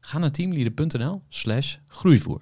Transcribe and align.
Ga 0.00 0.18
naar 0.18 0.30
teamleader.nl 0.30 1.22
slash 1.28 1.76
groeivoer. 1.88 2.40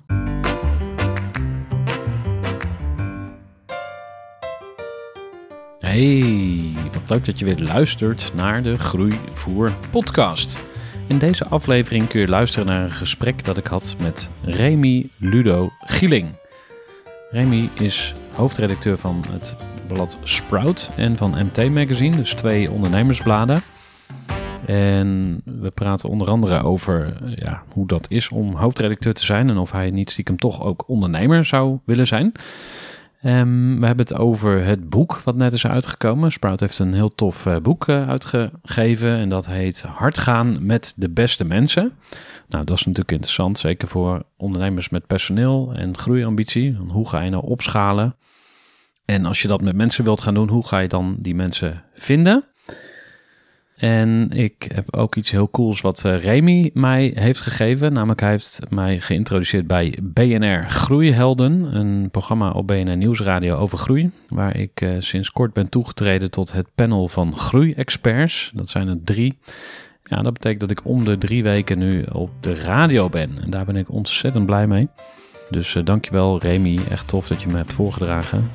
Hey, 5.79 6.75
wat 6.93 7.03
leuk 7.09 7.25
dat 7.25 7.39
je 7.39 7.45
weer 7.45 7.59
luistert 7.59 8.33
naar 8.35 8.63
de 8.63 8.79
Groeivoer 8.79 9.73
podcast. 9.91 10.59
In 11.07 11.19
deze 11.19 11.47
aflevering 11.47 12.09
kun 12.09 12.21
je 12.21 12.29
luisteren 12.29 12.67
naar 12.67 12.85
een 12.85 12.91
gesprek 12.91 13.45
dat 13.45 13.57
ik 13.57 13.67
had 13.67 13.97
met 13.99 14.31
Remy 14.43 15.11
Ludo 15.19 15.71
Gieling. 15.81 16.39
Remy 17.31 17.69
is 17.79 18.15
hoofdredacteur 18.33 18.99
van 18.99 19.25
het 19.29 19.57
blad 19.87 20.19
Sprout 20.23 20.91
en 20.97 21.17
van 21.17 21.31
MT 21.31 21.71
Magazine, 21.71 22.17
dus 22.17 22.35
twee 22.35 22.71
ondernemersbladen. 22.71 23.63
En 24.67 25.41
we 25.45 25.71
praten 25.71 26.09
onder 26.09 26.29
andere 26.29 26.63
over 26.63 27.17
ja, 27.35 27.63
hoe 27.73 27.87
dat 27.87 28.11
is 28.11 28.29
om 28.29 28.55
hoofdredacteur 28.55 29.13
te 29.13 29.25
zijn 29.25 29.51
en 29.51 29.59
of 29.59 29.73
hij 29.73 29.91
niet 29.91 30.11
stiekem 30.11 30.37
toch 30.37 30.63
ook 30.63 30.89
ondernemer 30.89 31.45
zou 31.45 31.79
willen 31.85 32.07
zijn. 32.07 32.33
Um, 33.25 33.81
we 33.81 33.87
hebben 33.87 34.07
het 34.07 34.15
over 34.15 34.65
het 34.65 34.89
boek 34.89 35.17
wat 35.17 35.37
net 35.37 35.53
is 35.53 35.67
uitgekomen. 35.67 36.33
Sprout 36.33 36.61
heeft 36.61 36.79
een 36.79 36.95
heel 36.95 37.15
tof 37.15 37.47
uh, 37.47 37.57
boek 37.57 37.89
uh, 37.89 38.09
uitgegeven 38.09 39.17
en 39.17 39.29
dat 39.29 39.47
heet 39.47 39.83
Hard 39.83 40.19
gaan 40.19 40.67
met 40.67 40.95
de 40.97 41.09
beste 41.09 41.45
mensen. 41.45 41.93
Nou, 42.49 42.65
dat 42.65 42.77
is 42.77 42.85
natuurlijk 42.85 43.13
interessant, 43.13 43.59
zeker 43.59 43.89
voor 43.89 44.23
ondernemers 44.37 44.89
met 44.89 45.07
personeel 45.07 45.73
en 45.75 45.99
groeiambitie. 45.99 46.77
Hoe 46.89 47.09
ga 47.09 47.21
je 47.21 47.31
nou 47.31 47.47
opschalen? 47.47 48.17
En 49.05 49.25
als 49.25 49.43
je 49.43 49.49
dat 49.49 49.61
met 49.61 49.77
mensen 49.77 50.05
wilt 50.05 50.21
gaan 50.21 50.35
doen, 50.35 50.49
hoe 50.49 50.67
ga 50.67 50.79
je 50.79 50.89
dan 50.89 51.17
die 51.19 51.35
mensen 51.35 51.83
vinden? 51.95 52.45
En 53.77 54.31
ik 54.31 54.71
heb 54.75 54.97
ook 54.97 55.17
iets 55.17 55.31
heel 55.31 55.51
cools 55.51 55.81
wat 55.81 56.05
uh, 56.07 56.23
Remy 56.23 56.71
mij 56.75 57.13
heeft 57.15 57.41
gegeven. 57.41 57.93
Namelijk 57.93 58.21
hij 58.21 58.31
heeft 58.31 58.61
mij 58.69 59.01
geïntroduceerd 59.01 59.67
bij 59.67 59.99
BNR 60.03 60.71
Groeihelden. 60.71 61.77
Een 61.77 62.11
programma 62.11 62.51
op 62.51 62.67
BNR 62.67 62.97
Nieuwsradio 62.97 63.57
over 63.57 63.79
groei. 63.79 64.11
Waar 64.29 64.57
ik 64.57 64.81
uh, 64.81 64.97
sinds 64.99 65.31
kort 65.31 65.53
ben 65.53 65.69
toegetreden 65.69 66.31
tot 66.31 66.53
het 66.53 66.67
panel 66.75 67.09
van 67.09 67.37
groeiexperts. 67.37 68.51
Dat 68.55 68.69
zijn 68.69 68.89
er 68.89 68.99
drie. 69.05 69.39
Ja, 70.05 70.23
dat 70.23 70.33
betekent 70.33 70.61
dat 70.61 70.71
ik 70.71 70.81
om 70.85 71.05
de 71.05 71.19
drie 71.19 71.43
weken 71.43 71.79
nu 71.79 72.05
op 72.13 72.31
de 72.41 72.55
radio 72.55 73.09
ben. 73.09 73.31
En 73.43 73.51
daar 73.51 73.65
ben 73.65 73.77
ik 73.77 73.91
ontzettend 73.91 74.47
blij 74.47 74.67
mee. 74.67 74.89
Dus 75.51 75.75
uh, 75.75 75.85
dankjewel 75.85 76.41
Remy. 76.41 76.79
Echt 76.91 77.09
tof 77.09 77.27
dat 77.27 77.43
je 77.43 77.49
me 77.49 77.57
hebt 77.57 77.73
voorgedragen. 77.73 78.51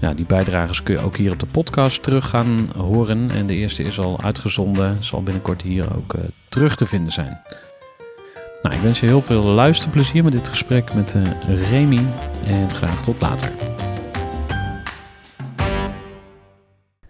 Ja, 0.00 0.14
die 0.14 0.24
bijdragers 0.24 0.82
kun 0.82 0.94
je 0.94 1.00
ook 1.00 1.16
hier 1.16 1.32
op 1.32 1.38
de 1.40 1.46
podcast 1.46 2.02
terug 2.02 2.28
gaan 2.28 2.70
horen. 2.76 3.30
En 3.30 3.46
de 3.46 3.54
eerste 3.54 3.82
is 3.82 3.98
al 3.98 4.22
uitgezonden, 4.22 5.02
zal 5.02 5.22
binnenkort 5.22 5.62
hier 5.62 5.96
ook 5.96 6.14
uh, 6.14 6.20
terug 6.48 6.76
te 6.76 6.86
vinden 6.86 7.12
zijn. 7.12 7.40
Nou, 8.62 8.74
ik 8.74 8.80
wens 8.80 9.00
je 9.00 9.06
heel 9.06 9.22
veel 9.22 9.42
luisterplezier 9.42 10.24
met 10.24 10.32
dit 10.32 10.48
gesprek 10.48 10.94
met 10.94 11.14
uh, 11.14 11.70
Remy 11.70 12.06
en 12.46 12.70
graag 12.70 13.02
tot 13.02 13.20
later. 13.20 13.50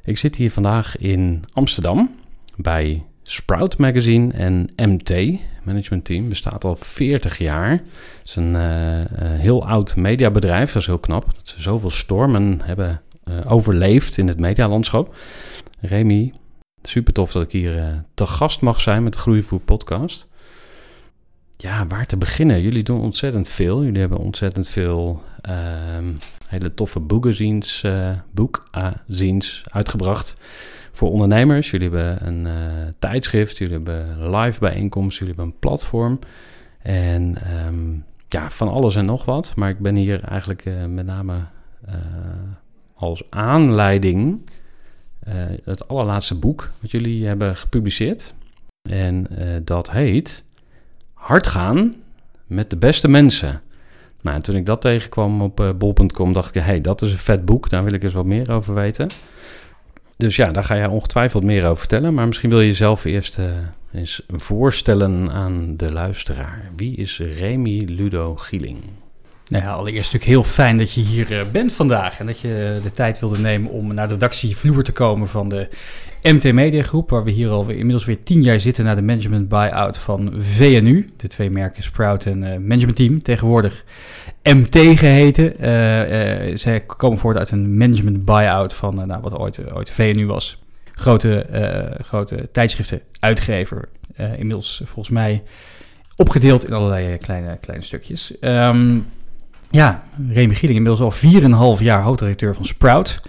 Ik 0.05 0.19
zit 0.19 0.37
hier 0.37 0.51
vandaag 0.51 0.97
in 0.97 1.45
Amsterdam 1.53 2.15
bij 2.57 3.05
Sprout 3.31 3.77
Magazine 3.79 4.33
en 4.33 4.69
MT, 4.77 5.11
Management 5.63 6.05
Team, 6.05 6.29
bestaat 6.29 6.65
al 6.65 6.77
40 6.77 7.39
jaar. 7.39 7.71
Het 7.71 7.83
is 8.25 8.37
een 8.37 8.53
uh, 8.55 9.03
heel 9.19 9.67
oud 9.67 9.97
mediabedrijf, 9.97 10.73
dat 10.73 10.83
is 10.83 10.89
heel 10.89 10.99
knap. 10.99 11.35
Dat 11.35 11.49
ze 11.49 11.61
zoveel 11.61 11.91
stormen 11.91 12.61
hebben 12.63 13.03
uh, 13.25 13.53
overleefd 13.53 14.19
in 14.19 14.29
het 14.29 14.41
medialandschap. 14.41 15.15
Remy, 15.81 16.33
super 16.83 17.13
tof 17.13 17.33
dat 17.33 17.43
ik 17.43 17.53
hier 17.53 18.05
te 18.15 18.27
gast 18.27 18.61
mag 18.61 18.81
zijn 18.81 19.03
met 19.03 19.13
de 19.13 19.19
Groeivoer 19.19 19.61
podcast. 19.61 20.29
Ja, 21.57 21.87
waar 21.87 22.07
te 22.07 22.17
beginnen? 22.17 22.63
Jullie 22.63 22.83
doen 22.83 23.01
ontzettend 23.01 23.49
veel. 23.49 23.85
Jullie 23.85 24.01
hebben 24.01 24.19
ontzettend 24.19 24.69
veel 24.69 25.23
ehm, 25.41 26.13
hele 26.49 26.75
toffe 26.75 27.01
boekazines, 27.01 27.85
boekazines 28.31 29.65
uitgebracht 29.69 30.37
voor 30.93 31.11
ondernemers. 31.11 31.71
Jullie 31.71 31.91
hebben 31.91 32.27
een 32.27 32.47
uh, 32.47 32.53
tijdschrift, 32.99 33.59
jullie 33.59 33.75
hebben 33.75 34.31
live 34.31 34.61
bijeenkomsten, 34.61 35.27
jullie 35.27 35.41
hebben 35.41 35.55
een 35.55 35.61
platform. 35.61 36.19
En 36.83 37.37
um, 37.67 38.05
ja, 38.29 38.51
van 38.51 38.69
alles 38.69 38.97
en 38.97 39.05
nog 39.05 39.25
wat. 39.25 39.53
Maar 39.57 39.71
ik 39.71 39.79
ben 39.79 39.95
hier 39.95 40.25
eigenlijk 40.25 40.65
uh, 40.65 40.85
met 40.85 41.07
name 41.07 41.35
uh, 41.89 41.95
als 42.95 43.23
aanleiding 43.31 44.41
het 45.65 45.89
allerlaatste 45.89 46.39
boek 46.39 46.71
wat 46.81 46.91
jullie 46.91 47.27
hebben 47.27 47.57
gepubliceerd. 47.57 48.35
En 48.89 49.27
dat 49.65 49.91
heet 49.91 50.43
Hard 51.13 51.47
gaan 51.47 51.95
met 52.47 52.71
de 52.71 52.77
beste 52.77 53.09
mensen. 53.09 53.61
Nou, 54.21 54.41
toen 54.41 54.57
ik 54.57 54.67
dat 54.67 54.81
tegenkwam 54.81 55.43
op 55.43 55.75
bol.com, 55.79 56.33
dacht 56.33 56.55
ik, 56.55 56.63
hey, 56.63 56.81
dat 56.81 57.03
is 57.03 57.13
een 57.13 57.19
vet 57.19 57.45
boek. 57.45 57.69
Daar 57.69 57.85
wil 57.85 57.93
ik 57.93 58.03
eens 58.03 58.13
wat 58.13 58.25
meer 58.25 58.51
over 58.51 58.75
weten. 58.75 59.09
Dus 60.21 60.37
ja, 60.37 60.51
daar 60.51 60.65
ga 60.65 60.75
je 60.75 60.91
ongetwijfeld 60.91 61.45
meer 61.45 61.65
over 61.65 61.79
vertellen. 61.79 62.15
Maar 62.15 62.27
misschien 62.27 62.51
wil 62.51 62.61
je 62.61 62.67
jezelf 62.67 63.05
eerst 63.05 63.39
uh, 63.39 63.47
eens 63.93 64.23
voorstellen 64.29 65.31
aan 65.31 65.77
de 65.77 65.93
luisteraar. 65.93 66.71
Wie 66.77 66.97
is 66.97 67.21
Remy 67.39 67.83
Ludo 67.87 68.37
Gieling? 68.37 68.79
Nou 69.49 69.65
ja, 69.65 69.71
allereerst 69.71 70.13
natuurlijk 70.13 70.31
heel 70.31 70.53
fijn 70.53 70.79
dat 70.79 70.93
je 70.93 71.01
hier 71.01 71.33
uh, 71.33 71.43
bent 71.53 71.73
vandaag. 71.73 72.19
En 72.19 72.27
dat 72.27 72.41
je 72.41 72.81
de 72.83 72.93
tijd 72.93 73.21
wilde 73.21 73.39
nemen 73.39 73.71
om 73.71 73.95
naar 73.95 74.09
de 74.09 74.13
redactievloer 74.13 74.83
te 74.83 74.93
komen 74.93 75.29
van 75.29 75.49
de 75.49 75.69
MT 76.23 76.53
Media 76.53 76.83
Groep. 76.83 77.11
Waar 77.11 77.25
we 77.25 77.31
hier 77.31 77.49
alweer 77.49 77.77
inmiddels 77.77 78.05
weer 78.05 78.23
tien 78.23 78.43
jaar 78.43 78.61
zitten 78.61 78.85
na 78.85 78.95
de 78.95 79.03
management 79.03 79.49
buyout 79.49 79.99
van 79.99 80.33
VNU. 80.39 81.05
De 81.17 81.29
twee 81.29 81.51
merken 81.51 81.83
Sprout 81.83 82.27
en 82.27 82.39
Management 82.67 82.97
Team. 82.97 83.23
Tegenwoordig 83.23 83.85
MT 84.43 84.77
geheten. 84.99 85.65
Uh, 85.65 86.49
uh, 86.49 86.57
zij 86.57 86.81
komen 86.81 87.19
voort 87.19 87.37
uit 87.37 87.51
een 87.51 87.77
management 87.77 88.25
buyout 88.25 88.73
van 88.73 89.07
nou, 89.07 89.21
wat 89.23 89.39
ooit, 89.39 89.73
ooit 89.75 89.91
VNU 89.91 90.27
was. 90.27 90.63
Grote, 90.95 91.47
grote 92.05 92.49
tijdschriften, 92.53 93.01
uitgever. 93.21 93.89
inmiddels 94.17 94.83
volgens 94.85 95.09
mij 95.09 95.43
opgedeeld 96.17 96.67
in 96.67 96.73
allerlei 96.73 97.17
kleine, 97.17 97.59
kleine 97.61 97.85
stukjes. 97.85 98.35
Um, 98.41 99.07
ja, 99.71 100.03
Remy 100.29 100.55
Gieling, 100.55 100.79
inmiddels 100.79 101.23
al 101.23 101.77
4,5 101.79 101.83
jaar 101.83 102.03
hoofdredacteur 102.03 102.55
van 102.55 102.65
Sprout. 102.65 103.21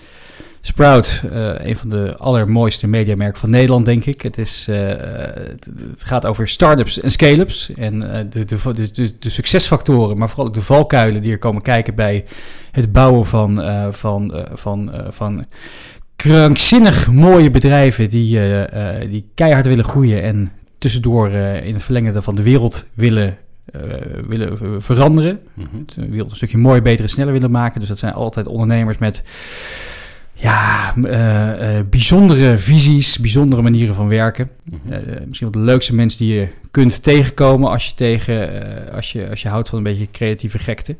Sprout, 0.62 1.24
uh, 1.32 1.50
een 1.60 1.76
van 1.76 1.90
de 1.90 2.16
allermooiste 2.18 2.88
mediamerken 2.88 3.40
van 3.40 3.50
Nederland, 3.50 3.86
denk 3.86 4.06
ik. 4.06 4.22
Het, 4.22 4.38
is, 4.38 4.68
uh, 4.70 4.78
het, 4.78 5.68
het, 5.90 6.04
gaat 6.04 6.26
over 6.26 6.48
start-ups 6.48 7.00
en 7.00 7.12
scale-ups 7.12 7.74
en 7.74 8.02
uh, 8.02 8.18
de, 8.30 8.46
de, 8.46 8.92
de, 8.92 9.18
de, 9.20 9.30
succesfactoren, 9.30 10.18
maar 10.18 10.30
vooral 10.30 10.48
ook 10.48 10.54
de 10.54 10.62
valkuilen 10.62 11.22
die 11.22 11.32
er 11.32 11.38
komen 11.38 11.62
kijken 11.62 11.96
bij 11.96 12.26
het 12.72 12.92
bouwen 12.92 13.26
van, 13.26 13.62
van, 13.92 14.46
van, 14.54 14.92
van 15.10 15.46
krankzinnig 16.16 17.08
mooie 17.08 17.50
bedrijven 17.50 18.10
die, 18.10 18.40
die 19.10 19.30
keihard 19.36 19.66
willen 19.66 19.86
groeien 19.86 20.22
en 20.24 20.52
tussendoor 20.78 21.30
in 21.30 21.74
het 21.74 21.84
verlengde 21.84 22.22
van 22.22 22.36
de 22.36 22.44
wereld 22.44 22.86
willen 22.94 23.38
uh, 23.76 23.82
willen 24.28 24.82
veranderen. 24.82 25.40
Mm 25.54 25.68
-hmm. 25.72 25.86
De 25.96 26.10
wereld 26.10 26.30
een 26.30 26.36
stukje 26.36 26.58
mooier, 26.58 26.82
beter 26.82 27.04
en 27.04 27.10
sneller 27.10 27.34
willen 27.34 27.52
maken. 27.52 27.80
Dus 27.80 27.90
dat 27.90 27.98
zijn 27.98 28.14
altijd 28.14 28.48
ondernemers 28.48 28.98
met 28.98 29.24
ja, 30.42 30.94
uh, 30.98 31.78
uh, 31.78 31.84
bijzondere 31.90 32.58
visies, 32.58 33.20
bijzondere 33.20 33.62
manieren 33.62 33.96
van 33.96 34.08
werken. 34.08 34.50
Uh, 34.90 34.98
misschien 35.26 35.52
wel 35.52 35.62
de 35.62 35.70
leukste 35.70 35.96
mensen 35.96 36.20
die 36.20 36.34
je 36.34 36.48
kunt 36.72 37.04
tegenkomen 37.04 37.70
als 37.70 37.88
je, 37.88 37.96
tegen, 37.96 38.50
als 38.94 39.12
je, 39.12 39.30
als 39.30 39.42
je 39.42 39.50
houdt 39.50 39.70
van 39.70 39.78
een 39.78 39.84
beetje 39.84 40.10
creatieve 40.12 40.60
gekte. 40.60 40.96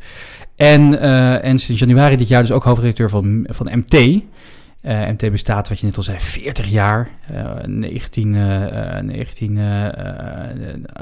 En, 0.56 1.00
en 1.42 1.60
sinds 1.60 1.82
januari 1.82 2.16
dit 2.16 2.28
jaar 2.28 2.42
dus 2.42 2.52
ook 2.52 2.64
hoofdredacteur 2.64 3.10
van, 3.10 3.48
van 3.50 3.78
MT. 3.78 4.24
MT 4.82 5.32
bestaat, 5.32 5.70
wat 5.70 5.80
je 5.80 5.86
net 5.86 5.98
al 5.98 6.04
zei, 6.04 6.18
40 6.20 6.70
jaar. 6.70 7.10
19, 7.66 8.32
19 9.06 9.60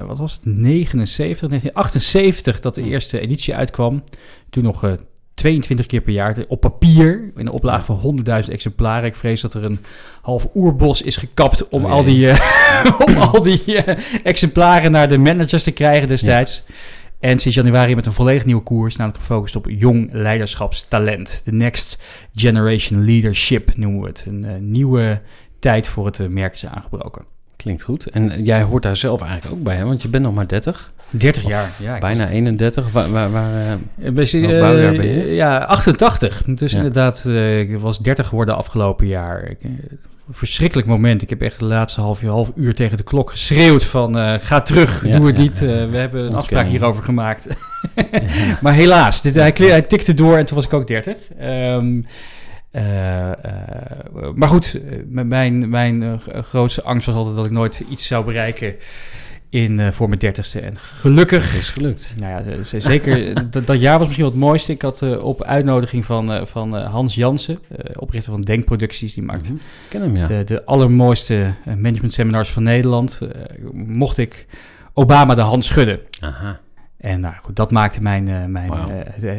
wat 0.06 0.18
was 0.18 0.34
het? 0.34 0.46
79, 0.46 1.50
1978 1.50 2.60
dat 2.60 2.76
de 2.76 2.84
eerste 2.84 3.20
editie 3.20 3.56
uitkwam. 3.56 4.04
Toen 4.50 4.64
nog 4.64 4.98
22 5.40 5.86
keer 5.86 6.02
per 6.02 6.14
jaar 6.14 6.36
op 6.48 6.62
papier. 6.62 7.12
In 7.12 7.32
een 7.36 7.50
oplage 7.50 7.86
van 7.86 8.24
100.000 8.44 8.50
exemplaren. 8.50 9.06
Ik 9.06 9.16
vrees 9.16 9.42
dat 9.42 9.54
er 9.54 9.64
een 9.64 9.80
half 10.22 10.48
oerbos 10.56 11.02
is 11.02 11.16
gekapt 11.16 11.68
om 11.68 11.86
Oh, 11.86 11.92
al 11.92 12.04
die, 12.04 12.26
uh, 12.28 12.40
om 13.06 13.18
al 13.18 13.42
die 13.42 13.64
uh, 13.66 13.82
exemplaren 14.24 14.92
naar 14.92 15.08
de 15.08 15.18
managers 15.18 15.64
te 15.64 15.72
krijgen 15.72 16.08
destijds. 16.08 16.64
Ja. 16.68 16.74
En 17.20 17.40
sinds 17.40 17.58
januari 17.58 17.96
met 17.96 18.06
een 18.06 18.12
volledig 18.12 18.46
nieuwe 18.46 18.64
koers, 18.64 18.96
namelijk 18.96 19.24
gefocust 19.24 19.56
op 19.56 19.66
jong 19.70 20.10
leiderschapstalent. 20.12 21.42
De 21.46 21.52
Next 21.52 21.98
Generation 22.36 23.06
Leadership 23.06 23.78
noemen 23.78 24.02
we 24.02 24.08
het. 24.08 24.24
Een 24.28 24.44
uh, 24.44 24.52
nieuwe 24.60 25.22
tijd 25.60 25.88
voor 25.88 26.06
het 26.06 26.30
merk 26.30 26.54
is 26.54 26.66
aangebroken. 26.66 27.26
Klinkt 27.56 27.84
goed. 27.84 28.10
En 28.10 28.44
jij 28.44 28.62
hoort 28.62 28.84
daar 28.84 28.96
zelf 28.96 29.22
eigenlijk 29.22 29.54
ook 29.54 29.64
bij, 29.64 29.76
hè? 29.76 29.84
want 29.84 30.02
je 30.02 30.08
bent 30.08 30.24
nog 30.24 30.34
maar 30.34 30.48
30. 30.48 30.94
30 31.10 31.48
jaar, 31.48 31.72
ja. 31.78 31.98
Bijna 31.98 32.30
31. 32.30 32.92
Waar, 32.92 33.12
waar, 33.12 33.32
waar 33.32 33.78
uh, 33.98 34.98
ben 34.98 35.08
je? 35.08 35.34
Ja, 35.34 35.58
88. 35.58 36.44
Dus 36.46 36.72
ja. 36.72 36.78
inderdaad, 36.78 37.24
uh, 37.28 37.60
ik 37.60 37.80
was 37.80 38.00
30 38.00 38.28
geworden 38.28 38.56
afgelopen 38.56 39.08
jaar. 39.08 39.50
Ik, 39.50 39.58
verschrikkelijk 40.32 40.88
moment. 40.88 41.22
Ik 41.22 41.30
heb 41.30 41.42
echt 41.42 41.60
de 41.60 41.66
laatste 41.66 42.02
half, 42.02 42.22
half 42.22 42.52
uur 42.56 42.76
tegen 42.76 42.98
de 42.98 43.04
klok 43.04 43.32
geschreeuwd 43.32 43.84
van 43.84 44.18
uh, 44.18 44.34
ga 44.42 44.62
terug, 44.62 45.06
ja, 45.06 45.18
doe 45.18 45.28
het 45.28 45.36
ja, 45.36 45.42
niet. 45.42 45.60
We 45.60 45.98
hebben 45.98 46.26
een 46.26 46.36
afspraak 46.36 46.68
hierover 46.68 47.04
gemaakt. 47.04 47.48
maar 48.62 48.74
helaas, 48.74 49.22
dit, 49.22 49.36
hij, 49.36 49.54
hij, 49.58 49.82
tikte 49.82 50.14
door 50.14 50.38
en 50.38 50.46
toen 50.46 50.56
was 50.56 50.66
ik 50.66 50.74
ook 50.74 50.88
30. 50.88 51.16
Um, 51.42 52.06
uh, 52.72 52.82
uh, 52.82 53.32
maar 54.34 54.48
goed, 54.48 54.80
mijn, 55.08 55.70
mijn 55.70 56.20
grootste 56.50 56.84
angst 56.84 57.06
was 57.06 57.16
altijd 57.16 57.36
dat 57.36 57.46
ik 57.46 57.52
nooit 57.52 57.84
iets 57.90 58.08
zou 58.08 58.26
bereiken 58.26 58.76
in, 59.50 59.80
uh, 59.80 59.88
voor 59.92 60.08
mijn 60.08 60.20
dertigste. 60.20 60.60
En 60.60 60.78
gelukkig... 60.78 61.52
Het 61.52 61.62
is 61.62 61.70
gelukt. 61.70 62.16
Nou 62.20 62.44
ja, 62.44 62.80
zeker. 62.80 63.34
dat, 63.52 63.68
dat, 63.68 63.80
jaar 63.80 63.98
was 63.98 64.06
misschien 64.08 64.26
wat 64.26 64.34
het 64.34 64.44
mooiste. 64.44 64.72
Ik 64.72 64.82
had 64.82 65.02
uh, 65.02 65.24
op 65.24 65.44
uitnodiging 65.44 66.06
van, 66.06 66.34
uh, 66.34 66.46
van 66.46 66.76
Hans 66.76 67.16
Jansen, 67.16 67.60
oprichter 68.00 68.32
van 68.32 68.42
Denkproducties, 68.42 69.14
die 69.14 69.24
maakt 69.24 69.50
mm 69.50 69.56
-hmm. 69.56 69.62
Ken 69.90 70.02
hem, 70.02 70.18
ja. 70.18 70.28
de, 70.28 70.44
de 70.44 70.66
allermooiste 70.66 71.54
management 71.66 72.14
seminars 72.14 72.50
van 72.50 72.64
Nederland, 72.64 73.20
mocht 73.74 74.18
ik 74.18 74.46
Obama 74.94 75.36
de 75.36 75.42
hand 75.42 75.66
schudden. 75.66 76.00
Aha. 76.20 76.60
En 76.98 77.20
nou 77.20 77.34
goed, 77.42 77.56
dat 77.56 77.72
maakte 77.72 78.02
mijn, 78.02 78.52
mijn 78.52 78.68
wow. 78.68 78.90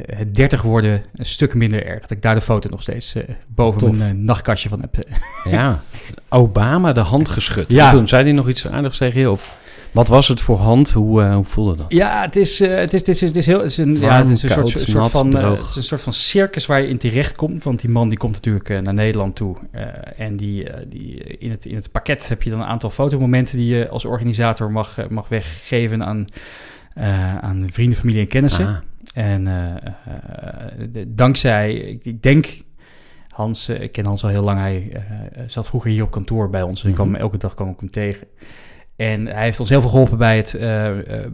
het 0.06 0.34
30 0.34 0.62
worden 0.62 1.02
een 1.14 1.26
stuk 1.26 1.54
minder 1.54 1.86
erg. 1.86 2.00
Dat 2.00 2.10
ik 2.10 2.22
daar 2.22 2.34
de 2.34 2.40
foto 2.40 2.68
nog 2.68 2.82
steeds 2.82 3.16
boven 3.46 3.80
Tof. 3.80 3.96
mijn 3.96 4.24
nachtkastje 4.24 4.68
van 4.68 4.80
heb. 4.80 4.96
ja, 5.44 5.80
Obama 6.28 6.92
de 6.92 7.00
hand 7.00 7.28
geschud. 7.28 7.72
Ja. 7.72 7.88
En 7.88 7.94
toen 7.94 8.08
zei 8.08 8.22
hij 8.22 8.32
nog 8.32 8.48
iets 8.48 8.66
aardigs 8.66 8.98
tegen 8.98 9.20
je? 9.20 9.30
Of 9.30 9.58
wat 9.92 10.08
was 10.08 10.28
het 10.28 10.40
voor 10.40 10.58
hand? 10.58 10.90
Hoe, 10.90 11.22
hoe 11.24 11.44
voelde 11.44 11.76
dat? 11.76 11.86
Ja, 11.88 12.20
het 12.22 12.36
is, 12.36 12.58
het 12.58 12.92
is, 12.92 13.00
het 13.00 13.08
is, 13.08 13.20
het 13.20 13.36
is, 13.36 13.46
heel, 13.46 13.58
het 13.58 13.70
is 13.70 13.76
een, 13.76 14.00
Warm, 14.00 14.12
ja, 14.12 14.18
het 14.18 14.28
is 14.28 14.42
een 14.42 14.48
koud, 14.48 14.68
soort, 14.68 14.84
soort 14.84 15.02
nat, 15.02 15.10
van, 15.10 15.30
droog. 15.30 15.58
het 15.58 15.68
is 15.68 15.76
een 15.76 15.82
soort 15.82 16.00
van 16.00 16.12
circus 16.12 16.66
waar 16.66 16.82
je 16.82 16.88
in 16.88 16.98
terecht 16.98 17.36
komt. 17.36 17.64
Want 17.64 17.80
die 17.80 17.90
man 17.90 18.08
die 18.08 18.18
komt 18.18 18.32
natuurlijk 18.32 18.68
naar 18.68 18.94
Nederland 18.94 19.36
toe. 19.36 19.56
en 20.16 20.36
die, 20.36 20.68
die, 20.88 21.14
in, 21.14 21.50
het, 21.50 21.64
in 21.64 21.74
het 21.74 21.90
pakket 21.90 22.28
heb 22.28 22.42
je 22.42 22.50
dan 22.50 22.60
een 22.60 22.66
aantal 22.66 22.90
fotomomenten 22.90 23.56
die 23.56 23.74
je 23.74 23.88
als 23.88 24.04
organisator 24.04 24.70
mag, 24.70 25.08
mag 25.08 25.28
weggeven 25.28 26.04
aan... 26.04 26.24
Uh, 26.98 27.38
aan 27.38 27.66
vrienden, 27.72 27.98
familie 27.98 28.20
en 28.20 28.28
kennissen. 28.28 28.66
Ah. 28.66 28.76
En 29.14 29.46
uh, 29.46 29.54
uh, 29.54 30.88
de, 30.92 31.14
dankzij, 31.14 31.74
ik, 31.74 32.04
ik, 32.04 32.22
denk, 32.22 32.46
Hans, 33.28 33.68
ik 33.68 33.92
ken 33.92 34.06
Hans 34.06 34.22
al 34.22 34.28
heel 34.28 34.42
lang, 34.42 34.58
hij 34.58 35.02
zat 35.46 35.66
vroeger 35.66 35.90
hier 35.90 36.02
op 36.02 36.10
kantoor 36.10 36.50
bij 36.50 36.62
ons. 36.62 36.80
Mhm. 36.80 36.88
ik 36.88 36.94
kwam 36.94 37.12
hem 37.12 37.20
elke 37.20 37.36
dag 37.36 37.54
kwam 37.54 37.68
ik 37.68 37.80
hem 37.80 37.90
tegen. 37.90 38.26
En 39.00 39.26
hij 39.26 39.44
heeft 39.44 39.60
ons 39.60 39.68
heel 39.68 39.80
veel 39.80 39.90
geholpen 39.90 40.18
bij 40.18 40.36
het, 40.36 40.56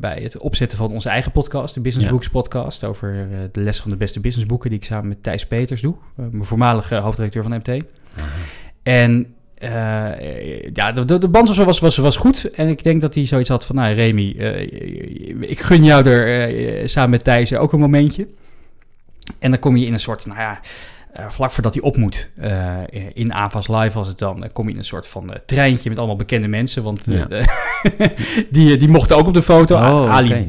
bij 0.01 0.19
het 0.23 0.39
opzetten 0.39 0.79
van 0.79 0.91
onze 0.91 1.09
eigen 1.09 1.33
podcast, 1.33 1.75
de 1.75 1.81
Business 1.81 2.07
Ja. 2.07 2.13
Books 2.13 2.29
podcast, 2.29 2.85
over 2.85 3.29
de 3.53 3.61
les 3.61 3.81
van 3.81 3.91
de 3.91 3.97
beste 3.97 4.21
businessboeken, 4.21 4.71
die 4.71 4.79
ik 4.79 4.85
samen 4.85 5.09
met 5.09 5.23
Thijs 5.23 5.47
Peters 5.47 5.81
doe, 5.81 5.95
mijn 6.15 6.45
voormalige 6.45 6.97
hoofdredacteur 6.97 7.43
van 7.43 7.57
MT. 7.57 7.85
En 8.83 9.35
ja, 10.73 10.93
de, 10.93 11.05
de, 11.05 11.19
de 11.19 11.29
band 11.29 11.49
was, 11.49 11.59
was, 11.59 11.79
was, 11.79 11.97
was 11.97 12.17
goed. 12.17 12.51
En 12.51 12.69
ik 12.69 12.85
denk 12.85 13.01
dat 13.01 13.15
hij 13.15 13.27
zoiets 13.27 13.49
had 13.49 13.67
van... 13.67 13.77
Nou, 13.77 13.95
Remy, 13.95 14.29
ik 15.41 15.61
gun 15.61 15.85
jou 15.85 16.09
er 16.09 16.89
samen 16.89 17.11
met 17.11 17.25
Thijs 17.25 17.55
ook 17.55 17.73
een 17.73 17.81
momentje. 17.81 18.27
En 19.39 19.51
dan 19.51 19.61
kom 19.61 19.77
je 19.77 19.87
in 19.87 19.93
een 19.93 20.01
soort... 20.01 20.27
Nou 20.27 20.39
ja, 20.39 20.61
vlak 21.29 21.51
voordat 21.51 21.75
hij 21.75 21.83
op 21.83 21.97
moet... 21.97 22.31
in 23.13 23.33
AVAS 23.33 23.69
Live 23.69 23.99
was 23.99 24.07
het 24.07 24.19
dan... 24.19 24.49
kom 24.53 24.65
je 24.67 24.73
in 24.73 24.79
een 24.79 24.85
soort 24.85 25.07
van 25.07 25.31
treintje 25.47 25.89
met 25.89 25.99
allemaal 25.99 26.17
bekende 26.17 26.49
mensen. 26.49 26.83
Want 26.83 27.03
Ja. 27.07 27.27
die, 28.51 28.77
die 28.77 28.89
mochten 28.89 29.17
ook 29.17 29.27
op 29.27 29.35
de 29.35 29.43
foto. 29.43 29.77
Oh, 29.77 30.11
Ali. 30.15 30.45
B, 30.45 30.49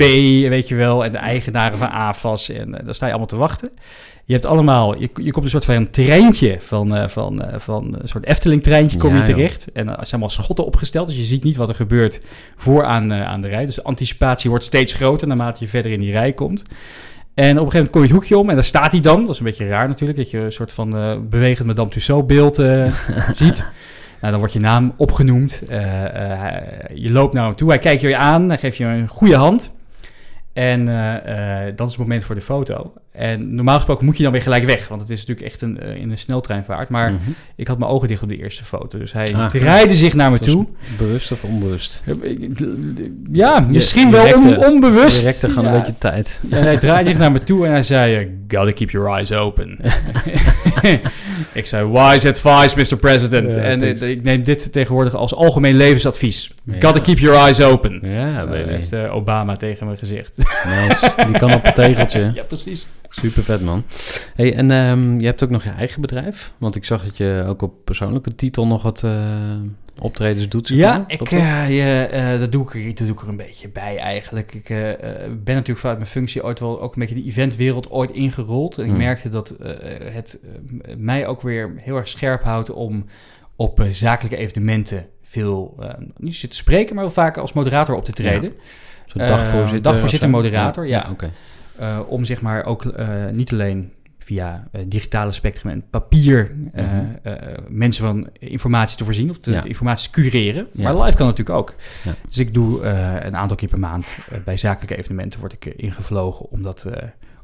weet 0.49 0.67
je 0.67 0.75
wel. 0.75 1.05
En 1.05 1.11
de 1.11 1.17
eigenaren 1.17 1.77
van 1.77 1.89
AVAS. 1.89 2.49
En 2.49 2.71
daar 2.71 2.95
sta 2.95 3.05
je 3.05 3.11
allemaal 3.11 3.27
te 3.27 3.37
wachten. 3.37 3.71
Je 4.27 4.33
hebt 4.33 4.45
allemaal, 4.45 4.99
je, 4.99 5.09
je 5.13 5.31
komt 5.31 5.45
een 5.45 5.51
soort 5.51 5.65
van 5.65 5.75
een 5.75 5.91
treintje 5.91 6.57
van, 6.59 6.95
eh, 6.95 7.07
van, 7.07 7.41
eh, 7.43 7.59
van 7.59 7.97
een 7.99 8.07
soort 8.07 8.25
Efteling-treintje 8.25 8.97
kom 8.97 9.09
Ja, 9.09 9.15
je 9.15 9.25
joh. 9.25 9.35
terecht. 9.35 9.65
En 9.73 9.87
er 9.87 9.93
zijn 9.95 10.07
allemaal 10.09 10.29
schotten 10.29 10.65
opgesteld, 10.65 11.07
dus 11.07 11.15
je 11.15 11.23
ziet 11.23 11.43
niet 11.43 11.55
wat 11.55 11.69
er 11.69 11.75
gebeurt 11.75 12.27
vooraan 12.55 13.11
eh, 13.11 13.25
aan 13.25 13.41
de 13.41 13.47
rij. 13.47 13.65
Dus 13.65 13.75
de 13.75 13.83
anticipatie 13.83 14.49
wordt 14.49 14.65
steeds 14.65 14.93
groter 14.93 15.27
naarmate 15.27 15.57
je 15.59 15.67
verder 15.69 15.91
in 15.91 15.99
die 15.99 16.11
rij 16.11 16.33
komt. 16.33 16.63
En 17.37 17.43
op 17.43 17.65
een 17.65 17.71
gegeven 17.71 17.77
moment 17.77 17.91
kom 17.91 18.01
je 18.01 18.07
het 18.07 18.17
hoekje 18.17 18.37
om 18.37 18.49
en 18.49 18.55
daar 18.55 18.63
staat 18.63 18.91
hij 18.91 19.01
dan. 19.01 19.21
Dat 19.21 19.29
is 19.29 19.39
een 19.39 19.45
beetje 19.45 19.67
raar 19.67 19.87
natuurlijk, 19.87 20.17
dat 20.17 20.31
je 20.31 20.37
een 20.37 20.51
soort 20.51 20.73
van 20.73 20.97
eh, 20.97 21.17
bewegend 21.29 21.67
Madame 21.67 21.89
Tussauds 21.89 22.25
beeld 22.25 22.59
eh, 22.59 22.93
ziet. 23.41 23.65
Nou, 24.19 24.31
dan 24.31 24.37
wordt 24.37 24.53
je 24.53 24.59
naam 24.59 24.93
opgenoemd. 24.95 25.63
Eh, 25.67 25.79
je 26.93 27.11
loopt 27.11 27.33
naar 27.33 27.45
hem 27.45 27.55
toe, 27.55 27.69
hij 27.69 27.79
kijkt 27.79 28.01
je 28.01 28.17
aan, 28.17 28.47
hij 28.47 28.57
geeft 28.57 28.77
je 28.77 28.85
een 28.85 29.07
goede 29.07 29.35
hand. 29.35 29.75
En 30.53 30.85
dat 31.75 31.87
is 31.87 31.93
het 31.93 32.01
moment 32.01 32.23
voor 32.23 32.35
de 32.35 32.41
foto. 32.41 32.93
En 33.17 33.55
normaal 33.55 33.75
gesproken 33.75 34.05
moet 34.05 34.17
je 34.17 34.23
dan 34.23 34.31
weer 34.31 34.41
gelijk 34.41 34.65
weg. 34.65 34.87
Want 34.87 35.01
het 35.01 35.09
is 35.09 35.19
natuurlijk 35.19 35.47
echt 35.47 35.61
een, 35.61 35.79
eh, 35.79 35.95
in 35.95 36.11
een 36.11 36.17
sneltreinvaart. 36.17 36.89
Maar 36.89 37.11
Mhm. 37.11 37.21
ik 37.55 37.67
had 37.67 37.77
mijn 37.79 37.91
ogen 37.91 38.07
dicht 38.07 38.23
op 38.23 38.29
de 38.29 38.37
eerste 38.37 38.63
foto. 38.65 38.99
Dus 38.99 39.13
hij 39.13 39.35
Ah, 39.35 39.49
draaide 39.49 39.93
zich 39.93 40.13
naar 40.13 40.31
me 40.31 40.37
Dat 40.37 40.47
toe. 40.47 40.65
Bewust 40.97 41.31
of 41.31 41.43
onbewust? 41.43 42.03
Ja, 43.31 43.59
misschien 43.59 44.11
wel 44.11 44.33
on- 44.35 44.65
onbewust. 44.65 45.19
Je 45.21 45.25
rekte 45.27 45.49
gewoon 45.49 45.63
Ja. 45.63 45.71
een 45.73 45.77
beetje 45.79 45.97
tijd. 45.97 46.41
Ja, 46.49 46.57
hij 46.57 46.77
draaide 46.77 47.09
zich 47.09 47.19
naar 47.19 47.31
me 47.31 47.43
toe 47.43 47.65
en 47.65 47.71
hij 47.71 47.83
zei... 47.83 48.15
eh, 48.15 48.27
Gotta 48.49 48.71
keep 48.71 48.89
your 48.89 49.07
eyes 49.09 49.31
open. 49.31 49.77
ik 51.53 51.65
zei, 51.65 51.85
wise 51.91 52.27
advice, 52.29 52.77
Mr. 52.79 52.97
President. 52.97 53.51
Ja, 53.53 53.57
en 53.57 53.81
eh, 53.81 54.09
ik 54.09 54.23
neem 54.23 54.43
dit 54.43 54.71
tegenwoordig 54.71 55.13
als 55.15 55.33
algemeen 55.35 55.75
levensadvies. 55.75 56.51
Gotta 56.79 57.01
keep 57.01 57.17
your 57.19 57.37
eyes 57.37 57.61
open. 57.61 57.99
Ja, 58.03 58.41
Eh, 58.41 58.49
baby. 58.49 58.69
heeft 58.69 58.93
eh, 58.93 59.15
Obama 59.15 59.55
tegen 59.55 59.87
me 59.87 59.95
gezegd. 59.95 60.37
Nice. 60.65 61.13
Die 61.25 61.37
kan 61.39 61.53
op 61.53 61.65
een 61.65 61.73
tegeltje. 61.73 62.31
ja, 62.35 62.43
precies. 62.43 62.87
Super 63.21 63.43
vet, 63.43 63.61
man. 63.61 63.83
Hey, 64.35 64.55
en 64.55 64.71
ehm, 64.71 65.19
je 65.19 65.25
hebt 65.25 65.43
ook 65.43 65.49
nog 65.49 65.63
je 65.63 65.69
eigen 65.69 66.01
bedrijf. 66.01 66.51
Want 66.57 66.75
ik 66.75 66.85
zag 66.85 67.03
dat 67.03 67.17
je 67.17 67.43
ook 67.47 67.61
op 67.61 67.73
persoonlijke 67.83 68.35
titel 68.35 68.67
nog 68.67 68.81
wat 68.81 69.03
eh, 69.03 69.55
optredens 70.01 70.47
doet. 70.49 70.67
zeg 70.67 70.77
Ja, 70.77 70.91
maar. 70.91 71.03
ik, 71.07 71.17
Klopt 71.17 71.31
dat? 71.31 71.41
je, 71.67 72.37
dat, 72.39 72.51
doe 72.51 72.73
ik, 72.73 72.97
dat 72.97 73.07
doe 73.07 73.15
ik 73.15 73.21
er 73.21 73.27
een 73.27 73.37
beetje 73.37 73.69
bij 73.69 73.97
eigenlijk. 73.97 74.53
Ik 74.53 74.67
ben 75.43 75.55
natuurlijk 75.55 75.79
vanuit 75.79 75.97
mijn 75.97 76.09
functie 76.09 76.43
ooit 76.43 76.59
wel 76.59 76.81
ook 76.81 76.93
een 76.95 76.99
beetje 76.99 77.15
de 77.15 77.23
eventwereld 77.23 77.89
ooit 77.91 78.11
ingerold. 78.11 78.77
En 78.77 78.83
ik 78.83 78.89
Hmm. 78.89 78.97
merkte 78.97 79.29
dat 79.29 79.53
het 80.13 80.39
mij 80.97 81.27
ook 81.27 81.41
weer 81.41 81.73
heel 81.77 81.95
erg 81.95 82.07
scherp 82.07 82.43
houdt 82.43 82.71
om 82.71 83.05
op 83.55 83.85
zakelijke 83.91 84.37
evenementen 84.37 85.05
veel, 85.23 85.75
eh, 85.79 85.89
niet 86.17 86.49
te 86.49 86.55
spreken, 86.55 86.95
maar 86.95 87.03
wel 87.03 87.13
vaker 87.13 87.41
als 87.41 87.53
moderator 87.53 87.95
op 87.95 88.05
te 88.05 88.11
treden. 88.11 88.53
Zo'n 89.05 89.21
eh, 89.21 89.27
dagvoorzitter. 89.27 89.81
dagvoorzitter, 89.81 90.29
of 90.29 90.35
zo? 90.35 90.41
moderator, 90.41 90.87
ja. 90.87 91.07
oké. 91.11 91.31
Eh, 91.79 91.99
om 92.07 92.25
zeg 92.25 92.41
maar 92.41 92.65
ook 92.65 92.85
eh, 92.85 93.07
niet 93.31 93.51
alleen 93.51 93.91
via 94.17 94.67
eh, 94.71 94.81
digitale 94.87 95.31
spectrum 95.31 95.71
en 95.71 95.83
papier 95.89 96.55
Mhm. 96.73 97.05
mensen 97.69 98.03
van 98.03 98.27
informatie 98.39 98.97
te 98.97 99.03
voorzien 99.03 99.29
of 99.29 99.37
te, 99.39 99.51
Ja. 99.51 99.63
informatie 99.63 100.09
te 100.11 100.21
cureren. 100.21 100.67
Ja. 100.73 100.83
Maar 100.93 101.03
live 101.05 101.17
kan 101.17 101.25
natuurlijk 101.27 101.57
ook. 101.57 101.75
Ja. 102.03 102.15
Dus 102.27 102.37
ik 102.37 102.53
doe 102.53 102.83
een 103.25 103.35
aantal 103.35 103.57
keer 103.57 103.67
per 103.69 103.79
maand 103.79 104.15
bij 104.43 104.57
zakelijke 104.57 104.97
evenementen 104.97 105.39
word 105.39 105.53
ik 105.53 105.65
ingevlogen 105.65 106.49
om 106.51 106.63
dat 106.63 106.85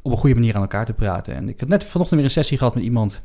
op 0.01 0.11
een 0.11 0.17
goede 0.17 0.35
manier 0.35 0.55
aan 0.55 0.61
elkaar 0.61 0.85
te 0.85 0.93
praten. 0.93 1.35
En 1.35 1.49
ik 1.49 1.59
had 1.59 1.69
net 1.69 1.83
vanochtend 1.83 2.19
weer 2.19 2.29
een 2.29 2.35
sessie 2.35 2.57
gehad 2.57 2.75
met 2.75 2.83
iemand 2.83 3.21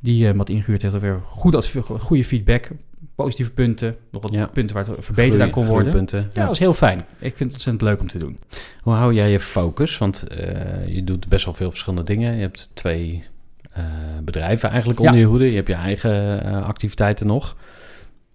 die 0.00 0.32
wat 0.32 0.48
ingehuurd 0.48 0.82
heeft. 0.82 0.98
Weer 1.00 1.20
goed 1.24 1.54
goede 1.98 2.24
feedback, 2.24 2.70
positieve 3.20 3.52
punten, 3.52 3.96
nog 4.10 4.22
wat 4.22 4.32
Ja. 4.32 4.46
punten 4.46 4.76
waar 4.76 4.86
het 4.86 4.96
verbeterd 5.04 5.40
aan 5.40 5.50
kon 5.50 5.66
worden. 5.66 6.06
Ja, 6.10 6.16
Ja. 6.18 6.28
dat 6.32 6.46
was 6.46 6.58
heel 6.58 6.74
fijn. 6.74 6.98
Ik 6.98 7.36
vind 7.36 7.38
het 7.38 7.52
ontzettend 7.52 7.82
leuk 7.82 8.00
om 8.00 8.08
te 8.08 8.18
doen. 8.18 8.38
Hoe 8.80 8.94
hou 8.94 9.14
jij 9.14 9.30
je 9.30 9.40
focus? 9.40 9.98
Want 9.98 10.26
eh, 10.28 10.86
je 10.94 11.04
doet 11.04 11.28
best 11.28 11.44
wel 11.44 11.54
veel 11.54 11.70
verschillende 11.70 12.04
dingen. 12.04 12.34
Je 12.34 12.40
hebt 12.40 12.70
twee 12.74 13.24
eh, 13.72 13.84
bedrijven 14.22 14.68
eigenlijk 14.70 15.00
onder 15.00 15.16
je 15.16 15.24
hoede. 15.24 15.48
Je 15.50 15.56
hebt 15.56 15.68
je 15.68 15.74
eigen 15.74 16.44
eh, 16.44 16.66
activiteiten 16.66 17.26
nog. 17.26 17.56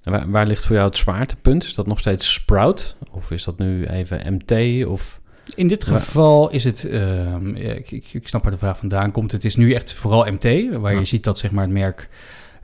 Waar, 0.03 0.29
waar 0.31 0.47
ligt 0.47 0.65
voor 0.65 0.75
jou 0.75 0.87
het 0.87 0.97
zwaartepunt? 0.97 1.63
Is 1.63 1.73
dat 1.73 1.87
nog 1.87 1.99
steeds 1.99 2.33
Sprout? 2.33 2.95
Of 3.11 3.31
is 3.31 3.43
dat 3.43 3.57
nu 3.57 3.85
even 3.85 4.33
MT? 4.33 4.85
Of... 4.85 5.19
In 5.55 5.67
dit 5.67 5.83
geval 5.83 6.49
is 6.49 6.63
het, 6.63 6.85
ehm, 6.89 7.55
ik, 7.55 7.91
ik, 7.91 8.05
ik 8.13 8.27
snap 8.27 8.43
waar 8.43 8.51
de 8.51 8.57
vraag 8.57 8.77
vandaan 8.77 9.11
komt. 9.11 9.31
Het 9.31 9.45
is 9.45 9.55
nu 9.55 9.73
echt 9.73 9.93
vooral 9.93 10.25
MT, 10.31 10.77
waar 10.79 10.95
je 10.95 11.05
ziet 11.05 11.23
dat 11.23 11.37
zeg 11.37 11.51
maar, 11.51 11.63
het 11.63 11.73
merk 11.73 12.09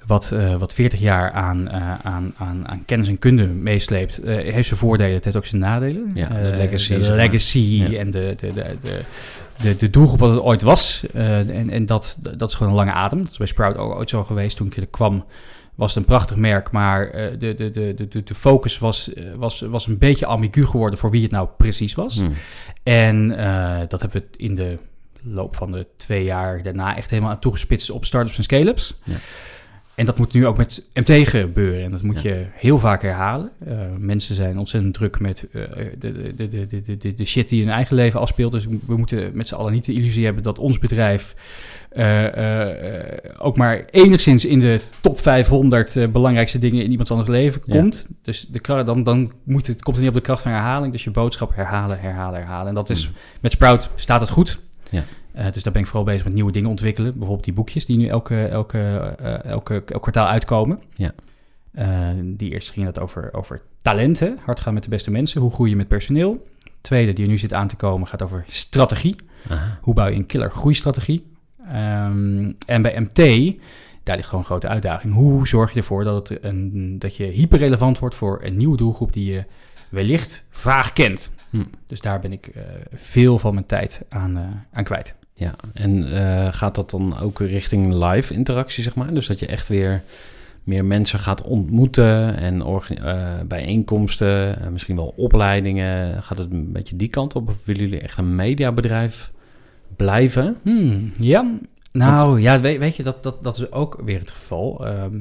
wat, 0.05 0.31
eh, 0.31 0.55
wat 0.55 0.74
40 0.74 1.00
jaar 1.00 1.31
aan, 1.31 1.70
eh, 1.70 2.00
aan, 2.03 2.34
aan, 2.38 2.67
aan 2.67 2.86
kennis 2.86 3.08
en 3.08 3.17
kunde 3.17 3.48
meesleept, 3.48 4.17
eh, 4.17 4.36
heeft 4.53 4.67
zijn 4.67 4.79
voordelen, 4.79 5.13
het 5.13 5.24
heeft 5.24 5.36
ook 5.36 5.46
zijn 5.46 5.62
nadelen. 5.62 6.12
Ja, 6.13 6.27
de 6.27 6.53
legacy, 6.58 6.93
De, 6.93 7.00
zeg 7.00 7.08
maar. 7.08 7.17
legacy 7.17 7.60
Ja. 7.60 8.00
en 8.00 8.12
de, 8.12 8.36
de, 8.39 8.53
de, 8.53 8.77
de, 8.81 9.00
de, 9.62 9.75
de 9.75 9.89
doelgroep 9.89 10.20
wat 10.20 10.29
het 10.29 10.41
ooit 10.41 10.62
was. 10.62 11.05
en 11.13 11.70
en 11.70 11.86
dat, 11.86 12.17
dat 12.38 12.50
is 12.50 12.55
gewoon 12.55 12.72
een 12.72 12.77
lange 12.77 12.91
adem. 12.91 13.20
Dat 13.24 13.31
is 13.31 13.38
bij 13.38 13.48
Sprout 13.48 13.77
ook 13.77 13.96
ooit 13.96 14.10
zo 14.10 14.24
geweest. 14.24 14.58
Toen 14.58 14.67
ik 14.67 14.77
er 14.77 14.88
kwam, 14.88 15.25
was 15.75 15.89
het 15.89 15.98
een 15.98 16.05
prachtig 16.10 16.36
merk, 16.36 16.72
maar 16.72 17.12
de, 17.12 17.55
de, 17.55 17.72
de, 17.72 17.93
de, 18.10 18.24
de, 18.24 18.34
focus 18.36 18.77
was, 18.77 19.12
was, 19.36 19.60
was 19.62 19.88
een 19.88 19.98
beetje 19.98 20.25
ambigu 20.25 20.65
geworden 20.65 21.00
voor 21.00 21.12
wie 21.12 21.22
het 21.22 21.31
nou 21.31 21.48
precies 21.58 21.96
was. 21.96 22.15
Hmm. 22.17 22.34
En 22.84 23.27
dat 23.88 24.01
hebben 24.01 24.22
we 24.22 24.38
in 24.38 24.55
de 24.55 24.77
loop 25.24 25.55
van 25.55 25.72
de 25.72 25.88
twee 25.96 26.24
jaar 26.24 26.63
daarna 26.63 26.98
echt 26.98 27.10
helemaal 27.10 27.31
aan 27.31 27.39
toegespitst 27.39 27.89
op 27.89 28.05
startups 28.05 28.38
en 28.38 28.43
scale-ups. 28.43 28.98
Ja. 29.03 29.15
En 29.95 30.05
dat 30.05 30.17
moet 30.17 30.33
nu 30.33 30.48
ook 30.48 30.57
met 30.57 30.83
MT 30.93 31.27
gebeuren. 31.29 31.83
En 31.83 31.91
dat 31.91 32.01
moet 32.01 32.21
Ja. 32.21 32.29
je 32.33 32.45
heel 32.53 32.79
vaak 32.79 33.01
herhalen. 33.01 33.51
Eh, 33.65 33.77
mensen 33.98 34.36
zijn 34.36 34.57
ontzettend 34.57 34.93
druk 34.93 35.19
met 35.19 35.48
eh, 35.51 35.62
de, 36.00 36.33
de, 36.36 36.48
de, 36.48 36.98
de, 36.98 37.13
de, 37.13 37.25
shit 37.25 37.50
die 37.50 37.60
in 37.62 37.65
hun 37.67 37.75
eigen 37.75 37.95
leven 37.95 38.19
afspeelt. 38.19 38.51
Dus 38.51 38.65
we 38.86 38.98
moeten 38.98 39.31
met 39.33 39.48
z'n 39.48 39.55
allen 39.55 39.74
niet 39.74 39.86
de 39.86 39.93
illusie 39.93 40.25
hebben 40.25 40.43
dat 40.43 40.60
ons 40.60 40.79
bedrijf 40.79 41.36
eh, 41.89 42.25
eh, 42.25 43.03
eh, 43.03 43.29
ook 43.38 43.57
maar 43.57 43.86
enigszins 43.89 44.45
in 44.45 44.60
de 44.60 44.79
top 45.01 45.19
500 45.19 45.95
eh, 45.95 46.07
belangrijkste 46.07 46.60
dingen 46.60 46.83
in 46.83 46.91
iemand 46.91 47.12
anders 47.12 47.29
leven 47.29 47.62
Ja. 47.65 47.79
komt. 47.79 48.07
Dus 48.21 48.48
de, 48.48 48.83
dan, 48.86 49.03
dan 49.03 49.31
moet 49.43 49.67
het, 49.67 49.81
komt 49.83 49.95
het 49.95 50.05
niet 50.05 50.13
op 50.15 50.19
de 50.19 50.25
kracht 50.25 50.41
van 50.41 50.51
herhaling. 50.51 50.91
Dus 50.91 51.03
je 51.03 51.12
boodschap 51.12 51.55
herhalen, 51.55 52.00
herhalen, 52.00 52.39
herhalen. 52.39 52.67
En 52.67 52.75
dat 52.75 52.89
is 52.89 53.03
Hmm. 53.05 53.13
met 53.41 53.51
Sprout 53.51 53.89
staat 53.95 54.19
het 54.19 54.29
goed. 54.29 54.60
Ja. 54.91 55.03
Eh, 55.31 55.51
dus 55.51 55.63
daar 55.63 55.74
ben 55.74 55.81
ik 55.81 55.88
vooral 55.88 56.05
bezig 56.05 56.24
met 56.24 56.33
nieuwe 56.33 56.51
dingen 56.51 56.69
ontwikkelen. 56.69 57.12
Bijvoorbeeld 57.12 57.43
die 57.43 57.53
boekjes 57.53 57.86
die 57.86 57.98
nu 57.98 58.07
elke, 58.07 58.45
elke, 58.45 58.79
eh, 59.19 59.43
elke, 59.43 59.83
elk 59.86 60.01
kwartaal 60.01 60.27
uitkomen. 60.27 60.79
Ja. 60.95 61.13
Eh, 61.71 62.10
die 62.24 62.51
eerste 62.51 62.71
ging 62.71 62.86
het 62.86 63.00
over, 63.00 63.33
over 63.33 63.62
talenten. 63.81 64.38
Hard 64.43 64.60
gaan 64.60 64.74
met 64.74 64.83
de 64.83 64.89
beste 64.89 65.12
mensen. 65.12 65.41
Hoe 65.41 65.51
groei 65.51 65.69
je 65.69 65.75
met 65.75 65.88
personeel? 65.88 66.45
Tweede, 66.81 67.13
die 67.13 67.25
er 67.25 67.31
nu 67.31 67.38
zit 67.38 67.53
aan 67.53 67.67
te 67.67 67.75
komen, 67.75 68.07
gaat 68.07 68.21
over 68.21 68.45
strategie. 68.48 69.15
Aha. 69.50 69.77
Hoe 69.81 69.93
bouw 69.93 70.07
je 70.07 70.15
een 70.15 70.25
killer 70.25 70.51
groeistrategie? 70.51 71.25
Ehm, 71.67 72.51
en 72.65 72.81
bij 72.81 73.00
MT, 73.00 73.55
daar 74.03 74.15
ligt 74.15 74.27
gewoon 74.27 74.39
een 74.39 74.50
grote 74.50 74.67
uitdaging. 74.67 75.13
Hoe 75.13 75.48
zorg 75.48 75.74
je 75.74 75.79
ervoor 75.79 76.03
dat, 76.03 76.29
het 76.29 76.43
een, 76.43 76.95
dat 77.00 77.15
je 77.15 77.25
hyperrelevant 77.25 78.00
wordt 78.00 78.15
voor 78.15 78.39
een 78.43 78.55
nieuwe 78.55 78.77
doelgroep 78.77 79.13
die 79.13 79.33
je 79.33 79.45
wellicht 79.91 80.45
vaag 80.50 80.93
kent? 80.93 81.33
Hm. 81.50 81.63
Dus 81.88 82.01
daar 82.01 82.19
ben 82.19 82.31
ik 82.31 82.48
eh, 82.48 82.63
veel 82.93 83.39
van 83.39 83.53
mijn 83.53 83.65
tijd 83.65 84.01
aan, 84.10 84.38
eh, 84.38 84.43
aan 84.71 84.83
kwijt. 84.83 85.15
Ja, 85.33 85.55
en 85.74 86.13
eh, 86.13 86.53
gaat 86.53 86.75
dat 86.75 86.89
dan 86.89 87.19
ook 87.19 87.39
richting 87.39 87.93
live 87.93 88.33
interactie, 88.33 88.83
zeg 88.83 88.95
maar? 88.95 89.13
Dus 89.13 89.27
dat 89.27 89.39
je 89.39 89.45
echt 89.45 89.67
weer 89.67 90.03
meer 90.63 90.86
mensen 90.86 91.19
gaat 91.19 91.43
ontmoeten 91.43 92.38
en 92.38 92.62
eh, 92.62 93.39
bijeenkomsten, 93.48 94.57
misschien 94.71 94.95
wel 94.95 95.13
opleidingen. 95.15 96.24
Gaat 96.24 96.38
het 96.38 96.51
een 96.51 96.71
beetje 96.71 96.95
die 96.95 97.07
kant 97.07 97.36
op? 97.36 97.50
Of 97.50 97.65
willen 97.65 97.81
jullie 97.81 98.00
echt 98.00 98.17
een 98.17 98.36
mediabedrijf 98.36 99.31
blijven? 99.95 100.57
Hmm, 100.62 101.12
ja, 101.19 101.51
nou 101.91 102.41
ja, 102.41 102.60
weet, 102.60 102.79
weet 102.79 102.95
je, 102.95 103.03
dat, 103.03 103.24
dat, 103.24 103.43
dat 103.43 103.55
is 103.55 103.71
ook 103.71 104.01
weer 104.03 104.19
het 104.19 104.31
geval. 104.31 104.86
Ehm 104.86 105.19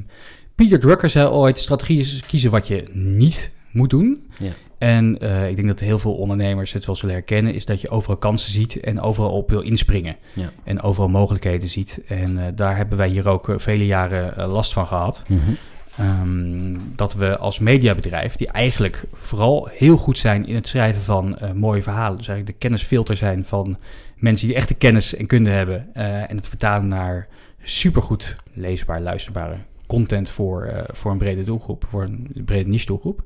Peter 0.55 0.79
Drucker 0.79 1.09
zei 1.09 1.27
ooit, 1.27 1.57
strategie 1.57 1.99
is 1.99 2.21
kiezen 2.27 2.51
wat 2.51 2.67
je 2.67 2.83
niet 2.93 3.51
moet 3.71 3.89
doen. 3.89 4.27
Ja. 4.39 4.51
En 4.81 5.19
eh, 5.19 5.49
ik 5.49 5.55
denk 5.55 5.67
dat 5.67 5.79
heel 5.79 5.99
veel 5.99 6.13
ondernemers 6.13 6.73
het 6.73 6.85
wel 6.85 6.95
zullen 6.95 7.15
herkennen, 7.15 7.53
is 7.53 7.65
dat 7.65 7.81
je 7.81 7.89
overal 7.89 8.17
kansen 8.17 8.51
ziet 8.51 8.79
en 8.79 9.01
overal 9.01 9.31
op 9.31 9.49
wil 9.49 9.61
inspringen. 9.61 10.15
Ja. 10.33 10.51
En 10.63 10.81
overal 10.81 11.09
mogelijkheden 11.09 11.69
ziet. 11.69 12.01
En 12.07 12.37
eh, 12.37 12.51
daar 12.55 12.77
hebben 12.77 12.97
wij 12.97 13.07
hier 13.07 13.27
ook 13.27 13.49
eh, 13.49 13.55
vele 13.57 13.85
jaren 13.85 14.47
last 14.47 14.73
van 14.73 14.87
gehad. 14.87 15.23
Ehm, 15.97 16.77
dat 16.95 17.13
we 17.13 17.37
als 17.37 17.59
mediabedrijf, 17.59 18.35
die 18.35 18.47
eigenlijk 18.47 19.03
vooral 19.13 19.69
heel 19.71 19.97
goed 19.97 20.17
zijn 20.17 20.47
in 20.47 20.55
het 20.55 20.67
schrijven 20.67 21.01
van 21.01 21.37
mooie 21.55 21.81
verhalen, 21.81 22.17
dus 22.17 22.27
eigenlijk 22.27 22.59
de 22.59 22.67
kennisfilter 22.67 23.17
zijn 23.17 23.45
van 23.45 23.77
mensen 24.15 24.47
die 24.47 24.55
echte 24.55 24.73
kennis 24.73 25.15
en 25.15 25.25
kunde 25.25 25.49
hebben, 25.49 25.93
en 25.93 26.35
het 26.35 26.47
vertalen 26.47 26.87
naar 26.87 27.27
supergoed 27.63 28.35
leesbaar, 28.53 29.01
luisterbare 29.01 29.57
content 29.91 30.29
voor, 30.29 30.63
eh, 30.63 30.83
voor 30.87 31.11
een 31.11 31.17
brede 31.17 31.43
doelgroep, 31.43 31.85
voor 31.89 32.03
een 32.03 32.27
brede 32.45 32.69
niche 32.69 32.85
doelgroep. 32.85 33.21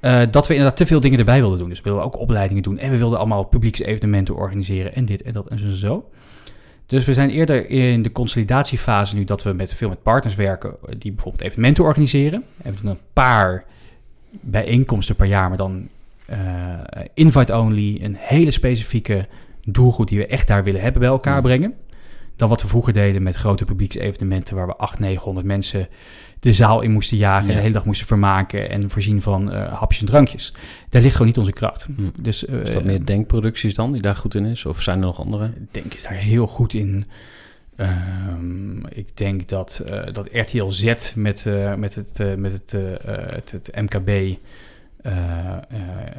eh, 0.00 0.20
dat 0.30 0.46
we 0.46 0.54
inderdaad 0.54 0.76
te 0.76 0.86
veel 0.86 1.00
dingen 1.00 1.18
erbij 1.18 1.40
wilden 1.40 1.58
doen. 1.58 1.68
Dus 1.68 1.78
we 1.78 1.84
wilden 1.84 2.04
ook 2.04 2.18
opleidingen 2.18 2.62
doen 2.62 2.78
en 2.78 2.90
we 2.90 2.96
wilden 2.98 3.18
allemaal 3.18 3.44
publieksevenementen 3.44 4.34
organiseren 4.34 4.94
en 4.94 5.04
dit 5.04 5.22
en 5.22 5.32
dat 5.32 5.48
en 5.48 5.72
zo. 5.76 6.08
Dus 6.86 7.04
we 7.04 7.12
zijn 7.12 7.30
eerder 7.30 7.70
in 7.70 8.02
de 8.02 8.12
consolidatiefase 8.12 9.14
nu 9.14 9.24
dat 9.24 9.42
we 9.42 9.52
met 9.52 9.74
veel 9.74 9.88
met 9.88 10.02
partners 10.02 10.34
werken 10.34 10.70
eh, 10.70 10.94
die 10.98 11.12
bijvoorbeeld 11.12 11.44
evenementen 11.44 11.84
organiseren. 11.84 12.44
En 12.62 12.74
we 12.74 12.80
doen 12.80 12.90
een 12.90 12.98
paar 13.12 13.64
bijeenkomsten 14.30 15.16
per 15.16 15.26
jaar, 15.26 15.48
maar 15.48 15.58
dan 15.58 15.88
invite-only, 17.14 17.98
een 18.02 18.16
hele 18.18 18.50
specifieke 18.50 19.26
doelgroep 19.64 20.08
die 20.08 20.18
we 20.18 20.26
echt 20.26 20.46
daar 20.46 20.64
willen 20.64 20.80
hebben 20.80 21.00
bij 21.00 21.10
elkaar 21.10 21.36
Mm. 21.36 21.42
brengen. 21.42 21.74
Dan 22.36 22.48
wat 22.48 22.62
we 22.62 22.68
vroeger 22.68 22.92
deden 22.92 23.22
met 23.22 23.34
grote 23.34 23.64
publieksevenementen 23.64 24.56
waar 24.56 24.66
we 24.66 24.76
800, 24.76 25.00
900 25.10 25.46
mensen 25.46 25.88
de 26.40 26.52
zaal 26.52 26.80
in 26.80 26.90
moesten 26.90 27.16
jagen 27.16 27.44
Ja. 27.44 27.50
en 27.50 27.56
de 27.56 27.62
hele 27.62 27.74
dag 27.74 27.84
moesten 27.84 28.06
vermaken 28.06 28.70
en 28.70 28.90
voorzien 28.90 29.22
van 29.22 29.52
eh, 29.52 29.72
hapjes 29.72 30.00
en 30.00 30.06
drankjes. 30.06 30.52
Daar 30.88 31.02
ligt 31.02 31.12
gewoon 31.12 31.26
niet 31.26 31.38
onze 31.38 31.52
kracht. 31.52 31.86
Hm. 31.96 32.22
Dus, 32.22 32.46
eh, 32.46 32.60
Is 32.60 32.72
dat 32.72 32.84
meer 32.84 33.04
denkproducties 33.04 33.74
dan, 33.74 33.92
die 33.92 34.02
daar 34.02 34.16
goed 34.16 34.34
in 34.34 34.44
is? 34.44 34.66
Of 34.66 34.82
zijn 34.82 34.98
er 34.98 35.04
nog 35.04 35.20
andere? 35.20 35.46
ik 35.46 35.68
denk 35.70 35.94
is 35.94 36.02
daar 36.02 36.12
heel 36.12 36.46
goed 36.46 36.74
in. 36.74 37.06
Ehm, 37.76 38.86
ik 38.86 39.16
denk 39.16 39.48
dat, 39.48 39.82
eh, 39.86 40.12
dat 40.12 40.28
RTL 40.32 40.68
Z 40.68 41.14
met, 41.14 41.46
met, 41.76 41.94
het, 41.94 42.38
met 42.38 42.52
het, 42.52 42.72
het, 43.04 43.50
het 43.50 43.70
MKB, 43.74 44.38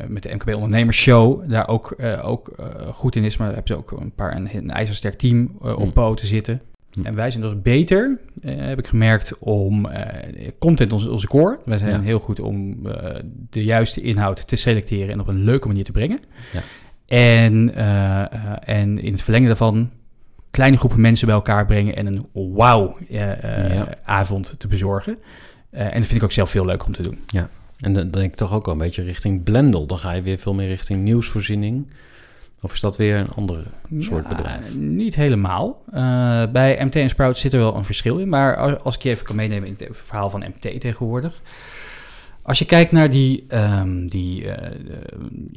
met 0.08 0.24
de 0.24 0.34
MKB 0.36 0.54
Ondernemersshow, 0.54 1.50
daar 1.50 1.68
ook, 1.68 1.92
eh, 1.92 2.28
ook 2.28 2.48
eh, 2.48 2.66
goed 2.94 3.16
in 3.16 3.24
is. 3.24 3.38
Maar 3.38 3.48
daar 3.48 3.56
hebben 3.56 3.76
ze 3.76 3.80
ook 3.82 3.92
een 4.02 4.12
paar 4.16 4.36
een, 4.36 4.50
een 4.54 4.70
ijzersterk 4.72 5.18
team 5.18 5.52
eh, 5.62 5.72
op 5.72 5.78
Hmm. 5.82 5.92
poten 5.94 6.28
zitten. 6.28 6.62
Hmm. 6.92 7.06
En 7.06 7.16
wij 7.16 7.32
zijn 7.32 7.44
dus 7.44 7.62
beter, 7.62 8.20
eh, 8.42 8.56
heb 8.58 8.80
ik 8.80 8.88
gemerkt, 8.88 9.38
om 9.40 9.86
eh, 9.86 10.48
content 10.60 10.94
onze, 10.94 11.12
onze 11.12 11.28
core. 11.28 11.60
Wij 11.66 11.78
zijn 11.78 11.92
Ja. 11.92 12.02
heel 12.02 12.20
goed 12.20 12.40
om 12.40 12.86
eh, 12.88 13.16
de 13.50 13.64
juiste 13.64 14.02
inhoud 14.02 14.48
te 14.48 14.56
selecteren 14.56 15.10
en 15.14 15.20
op 15.20 15.28
een 15.28 15.44
leuke 15.44 15.68
manier 15.68 15.84
te 15.84 15.92
brengen. 15.92 16.20
Ja. 16.54 16.62
En, 17.08 17.74
eh, 17.76 18.22
eh, 18.22 18.30
en 18.66 18.98
in 19.00 19.12
het 19.12 19.22
verlengen 19.22 19.48
daarvan 19.48 19.90
kleine 20.52 20.78
groepen 20.78 21.02
mensen 21.02 21.26
bij 21.28 21.36
elkaar 21.36 21.66
brengen 21.66 21.96
en 21.96 22.06
een 22.06 22.26
wauw-avond 22.56 24.48
Ja. 24.48 24.54
te 24.58 24.68
bezorgen. 24.68 25.18
Eh, 25.70 25.82
en 25.86 25.94
dat 25.94 26.06
vind 26.06 26.16
ik 26.16 26.24
ook 26.24 26.32
zelf 26.32 26.50
veel 26.50 26.66
leuker 26.66 26.88
om 26.88 26.94
te 26.94 27.02
doen. 27.02 27.20
En 27.78 27.94
dan 27.94 28.12
denk 28.12 28.32
ik 28.32 28.36
toch 28.36 28.52
ook 28.54 28.66
wel 28.66 28.74
een 28.74 28.80
beetje 28.80 29.04
richting 29.04 29.44
Blendel. 29.44 29.86
Dan 29.86 29.98
ga 29.98 30.14
je 30.14 30.22
weer 30.22 30.38
veel 30.38 30.54
meer 30.54 30.68
richting 30.68 31.04
nieuwsvoorziening. 31.04 31.88
Of 32.62 32.74
is 32.74 32.80
dat 32.80 32.98
weer 32.98 33.16
een 33.18 33.30
andere 33.32 33.64
soort 34.00 34.24
Ja, 34.24 34.36
bedrijf? 34.36 34.76
Niet 34.76 35.16
helemaal. 35.16 35.84
Eh, 35.92 36.44
bij 36.52 36.86
MT 36.86 36.96
en 36.96 37.10
Sprout 37.10 37.38
zit 37.38 37.54
er 37.54 37.60
wel 37.60 37.76
een 37.76 37.86
verschil 37.86 38.18
in. 38.18 38.30
Maar 38.30 38.56
als- 38.58 38.80
als 38.84 38.96
ik 38.96 39.02
je 39.02 39.10
even 39.10 39.26
kan 39.26 39.36
meenemen 39.36 39.68
in 39.68 39.76
het 39.78 39.98
verhaal 39.98 40.30
van 40.30 40.40
MT 40.44 40.80
tegenwoordig. 40.82 41.42
Als 42.42 42.60
je 42.60 42.66
kijkt 42.66 42.92
naar 42.92 43.10
die, 43.10 43.46
ehm, 43.48 44.08
die 44.08 44.52
eh, 44.52 44.66
eh, 44.68 44.74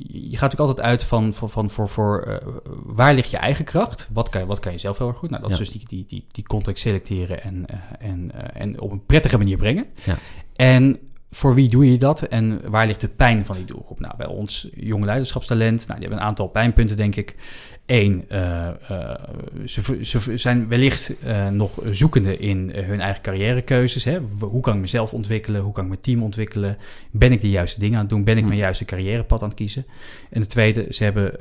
je 0.06 0.36
gaat 0.36 0.40
natuurlijk 0.50 0.58
altijd 0.60 0.80
uit 0.86 1.04
van, 1.04 1.34
van, 1.34 1.50
van 1.50 1.70
voor, 1.70 1.88
voor 1.88 2.40
waar 2.84 3.14
ligt 3.14 3.30
je 3.30 3.36
eigen 3.36 3.64
kracht? 3.64 4.08
Wat 4.12 4.28
kan, 4.28 4.46
wat 4.46 4.60
kan 4.60 4.72
je 4.72 4.78
zelf 4.78 4.98
heel 4.98 5.08
erg 5.08 5.16
goed? 5.16 5.30
Nou, 5.30 5.42
dat 5.42 5.50
Ja. 5.56 5.58
is 5.60 5.70
dus 5.70 5.78
die, 5.78 5.88
die, 5.88 6.04
die, 6.08 6.24
die 6.32 6.44
context 6.44 6.82
selecteren 6.82 7.42
en, 7.42 7.64
en, 7.98 8.30
en 8.54 8.80
op 8.80 8.90
een 8.90 9.06
prettige 9.06 9.38
manier 9.38 9.56
brengen. 9.56 9.84
Ja. 10.04 10.18
En 10.56 10.98
voor 11.30 11.54
wie 11.54 11.68
doe 11.68 11.90
je 11.90 11.98
dat 11.98 12.22
en 12.22 12.70
waar 12.70 12.86
ligt 12.86 13.00
de 13.00 13.08
pijn 13.08 13.44
van 13.44 13.56
die 13.56 13.64
doelgroep? 13.64 14.00
Nou, 14.00 14.16
bij 14.16 14.26
ons 14.26 14.68
jonge 14.72 15.04
leiderschapstalent, 15.04 15.86
nou, 15.86 16.00
die 16.00 16.08
hebben 16.08 16.18
een 16.18 16.30
aantal 16.30 16.48
pijnpunten, 16.48 16.96
denk 16.96 17.16
ik. 17.16 17.36
Eén, 17.90 18.24
eh, 18.28 18.68
eh, 18.68 19.14
ze, 19.64 19.98
ze 20.02 20.36
zijn 20.36 20.68
wellicht 20.68 21.18
eh, 21.18 21.48
nog 21.48 21.78
zoekende 21.90 22.36
in 22.38 22.70
hun 22.74 23.00
eigen 23.00 23.22
carrièrekeuzes. 23.22 24.04
Hè? 24.04 24.18
Hoe 24.38 24.60
kan 24.60 24.74
ik 24.74 24.80
mezelf 24.80 25.12
ontwikkelen? 25.12 25.60
Hoe 25.60 25.72
kan 25.72 25.82
ik 25.82 25.88
mijn 25.88 26.00
team 26.00 26.22
ontwikkelen? 26.22 26.76
Ben 27.10 27.32
ik 27.32 27.40
de 27.40 27.50
juiste 27.50 27.80
dingen 27.80 27.94
aan 27.94 28.00
het 28.00 28.10
doen? 28.10 28.24
Ben 28.24 28.36
ik 28.36 28.42
Hm. 28.42 28.48
mijn 28.48 28.60
juiste 28.60 28.84
carrièrepad 28.84 29.42
aan 29.42 29.48
het 29.48 29.56
kiezen? 29.56 29.84
En 30.30 30.40
de 30.40 30.46
tweede, 30.46 30.86
ze 30.90 31.04
hebben 31.04 31.38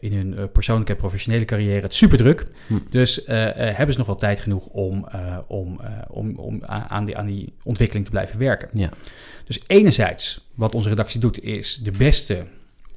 in 0.00 0.12
hun 0.12 0.50
persoonlijke 0.52 0.92
en 0.92 0.98
professionele 0.98 1.44
carrière 1.44 1.80
het 1.80 1.94
super 1.94 2.18
druk. 2.18 2.46
Hm. 2.66 2.74
Dus 2.90 3.22
hebben 3.26 3.92
ze 3.92 3.98
nog 3.98 4.06
wel 4.06 4.16
tijd 4.16 4.40
genoeg 4.40 4.66
om, 4.66 5.06
om, 5.46 5.80
om, 6.08 6.36
om 6.36 6.64
aan, 6.64 7.04
die, 7.04 7.16
aan 7.16 7.26
die 7.26 7.52
ontwikkeling 7.62 8.04
te 8.04 8.10
blijven 8.10 8.38
werken. 8.38 8.68
Ja. 8.72 8.90
Dus 9.44 9.60
enerzijds, 9.66 10.48
wat 10.54 10.74
onze 10.74 10.88
redactie 10.88 11.20
doet, 11.20 11.42
is 11.42 11.80
de 11.82 11.90
beste 11.90 12.44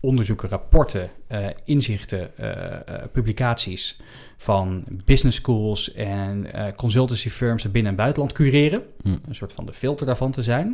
onderzoeken, 0.05 0.49
rapporten, 0.49 1.09
eh, 1.27 1.47
inzichten, 1.65 2.37
eh, 2.37 2.71
eh, 2.73 3.03
publicaties 3.11 3.99
van 4.37 4.83
business 5.05 5.37
schools 5.37 5.93
en 5.93 6.47
consultancy 6.75 7.29
firms 7.29 7.65
in 7.65 7.71
binnen- 7.71 7.91
en 7.91 7.97
buitenland 7.97 8.33
cureren. 8.33 8.83
Hm. 9.01 9.09
Een 9.27 9.35
soort 9.35 9.53
van 9.53 9.65
de 9.65 9.73
filter 9.73 10.05
daarvan 10.05 10.31
te 10.31 10.43
zijn. 10.43 10.65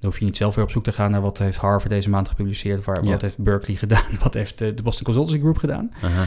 Dan 0.00 0.10
hoef 0.10 0.18
je 0.18 0.24
niet 0.24 0.36
zelf 0.36 0.54
weer 0.54 0.64
op 0.64 0.70
zoek 0.70 0.84
te 0.84 0.92
gaan 0.92 1.10
naar 1.10 1.20
wat 1.20 1.38
heeft 1.38 1.58
Harvard 1.58 1.90
deze 1.92 2.10
maand 2.10 2.28
gepubliceerd, 2.28 2.84
waar, 2.84 3.04
Ja. 3.04 3.10
wat 3.10 3.22
heeft 3.22 3.38
Berkeley 3.38 3.76
gedaan, 3.76 4.18
wat 4.22 4.34
heeft 4.34 4.58
de 4.58 4.82
Boston 4.82 5.04
Consultancy 5.04 5.38
Group 5.40 5.56
gedaan. 5.56 5.92
Aha. 6.02 6.26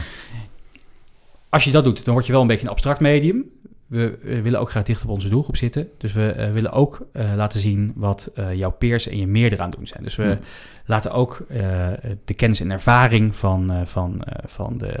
Als 1.48 1.64
je 1.64 1.70
dat 1.70 1.84
doet, 1.84 2.04
dan 2.04 2.14
word 2.14 2.26
je 2.26 2.32
wel 2.32 2.40
een 2.40 2.46
beetje 2.46 2.64
een 2.64 2.70
abstract 2.72 3.00
medium. 3.00 3.44
We, 3.90 4.18
we 4.22 4.42
willen 4.42 4.60
ook 4.60 4.70
graag 4.70 4.82
dicht 4.84 5.02
op 5.02 5.08
onze 5.08 5.28
doelgroep 5.28 5.56
zitten. 5.56 5.88
Dus 5.98 6.12
we 6.12 6.30
eh, 6.30 6.52
willen 6.52 6.72
ook 6.72 7.06
eh, 7.12 7.32
laten 7.36 7.60
zien 7.60 7.92
wat 7.94 8.30
eh, 8.34 8.54
jouw 8.54 8.70
peers 8.70 9.08
en 9.08 9.18
je 9.18 9.26
meer 9.26 9.52
eraan 9.52 9.70
doen 9.70 9.86
zijn. 9.86 10.02
Dus 10.02 10.16
we 10.16 10.38
laten 10.84 11.12
ook 11.12 11.44
eh, 11.48 11.88
de 12.24 12.34
kennis 12.34 12.60
en 12.60 12.70
ervaring 12.70 13.36
van, 13.36 13.70
eh, 13.72 13.80
van, 13.84 14.22
eh, 14.22 14.44
van, 14.46 14.78
de, 14.78 15.00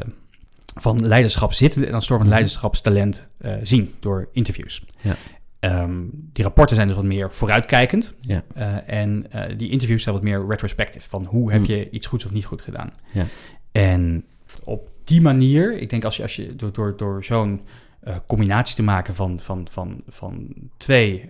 van 0.80 1.06
leiderschap 1.06 1.52
zitten 1.52 1.84
en 1.84 1.90
dan 1.90 2.02
stormend 2.02 2.28
Mhm. 2.30 2.38
leiderschapstalent 2.38 3.28
eh, 3.38 3.54
zien 3.62 3.94
door 4.00 4.28
interviews. 4.32 4.84
Ja. 5.00 5.16
Ehm, 5.60 5.92
die 6.12 6.44
rapporten 6.44 6.76
zijn 6.76 6.88
dus 6.88 6.96
wat 6.96 7.04
meer 7.04 7.32
vooruitkijkend. 7.32 8.14
Ja. 8.20 8.42
Eh, 8.54 8.76
en 8.86 9.26
eh, 9.32 9.56
die 9.58 9.70
interviews 9.70 10.02
zijn 10.02 10.14
wat 10.14 10.24
meer 10.24 10.46
retrospective. 10.48 11.08
Van 11.08 11.24
hoe 11.24 11.52
heb 11.52 11.64
Hm. 11.66 11.72
je 11.72 11.90
iets 11.90 12.06
goeds 12.06 12.24
of 12.24 12.32
niet 12.32 12.44
goed 12.44 12.62
gedaan. 12.62 12.92
Ja. 13.12 13.26
En 13.72 14.24
op 14.64 14.88
die 15.04 15.20
manier, 15.20 15.78
ik 15.78 15.90
denk 15.90 16.04
als 16.04 16.16
je, 16.16 16.22
als 16.22 16.36
je 16.36 16.56
door, 16.56 16.72
door, 16.72 16.96
door 16.96 17.24
zo'n 17.24 17.60
eh, 18.00 18.16
combinatie 18.26 18.76
te 18.76 18.82
maken 18.82 19.14
van, 19.14 19.38
van, 19.40 19.66
van, 19.70 20.02
van 20.08 20.54
twee, 20.76 21.28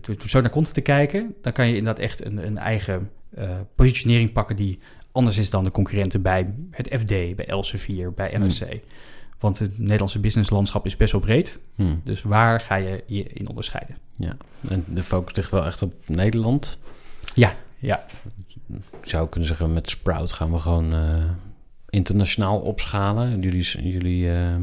door 0.00 0.16
zo 0.26 0.40
naar 0.40 0.50
content 0.50 0.74
te 0.74 0.80
kijken, 0.80 1.34
dan 1.42 1.52
kan 1.52 1.66
je 1.66 1.76
inderdaad 1.76 2.02
echt 2.02 2.24
een, 2.24 2.46
een 2.46 2.58
eigen 2.58 3.10
eh, 3.34 3.50
positionering 3.74 4.32
pakken 4.32 4.56
die 4.56 4.78
anders 5.12 5.38
is 5.38 5.50
dan 5.50 5.64
de 5.64 5.70
concurrenten 5.70 6.22
bij 6.22 6.54
het 6.70 6.88
FD, 7.00 7.08
bij 7.08 7.46
Elsevier, 7.46 8.12
bij 8.12 8.30
Hmm. 8.30 8.46
NRC. 8.46 8.80
Want 9.38 9.58
het 9.58 9.78
Nederlandse 9.78 10.18
businesslandschap 10.18 10.86
is 10.86 10.96
best 10.96 11.12
wel 11.12 11.20
breed. 11.20 11.58
Hm. 11.74 11.94
Dus 12.04 12.22
waar 12.22 12.60
ga 12.60 12.74
je 12.74 13.04
je 13.06 13.22
in 13.22 13.48
onderscheiden? 13.48 13.96
En 14.68 14.84
de 14.86 15.02
focus 15.02 15.36
ligt 15.36 15.50
wel 15.50 15.64
echt 15.64 15.82
op 15.82 15.94
Nederland. 16.06 16.78
Ja, 17.34 17.54
ja. 17.78 18.06
Ik 19.00 19.08
zou 19.08 19.28
kunnen 19.28 19.48
zeggen, 19.48 19.72
met 19.72 19.90
Sprout 19.90 20.32
gaan 20.32 20.52
we 20.52 20.58
gewoon 20.58 20.92
internationaal 21.90 22.58
opschalen. 22.58 23.40
Jullie, 23.40 23.90
jullie 23.90 24.28
eh, 24.28 24.54
eh, 24.54 24.58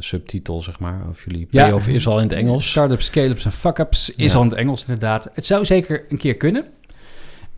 subtitel, 0.00 0.60
zeg 0.60 0.78
maar, 0.78 1.00
of 1.08 1.24
jullie 1.24 1.46
Ja. 1.50 1.62
payoff 1.64 1.88
is 1.88 2.06
al 2.06 2.16
in 2.18 2.22
het 2.22 2.32
Engels. 2.32 2.70
Startups, 2.70 3.04
scale-ups 3.04 3.44
en 3.44 3.52
fuck-ups 3.52 4.14
is 4.14 4.32
Ja. 4.32 4.38
al 4.38 4.44
in 4.44 4.48
het 4.50 4.58
Engels 4.58 4.80
inderdaad. 4.80 5.28
Het 5.34 5.46
zou 5.46 5.64
zeker 5.64 6.04
een 6.08 6.18
keer 6.18 6.34
kunnen. 6.36 6.64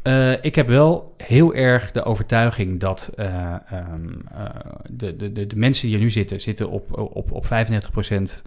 Eh, 0.02 0.44
ik 0.44 0.54
heb 0.54 0.68
wel 0.68 1.14
heel 1.16 1.54
erg 1.54 1.92
de 1.92 2.02
overtuiging 2.04 2.80
dat 2.80 3.10
eh, 3.16 3.26
ehm, 3.70 4.08
eh, 4.34 4.44
de, 4.90 5.16
de, 5.16 5.32
de, 5.32 5.46
de 5.46 5.56
mensen 5.56 5.86
die 5.86 5.96
er 5.96 6.02
nu 6.02 6.10
zitten, 6.10 6.40
zitten 6.40 6.70
op, 6.70 6.98
op, 6.98 7.32
op 7.32 7.44
35% 7.46 8.42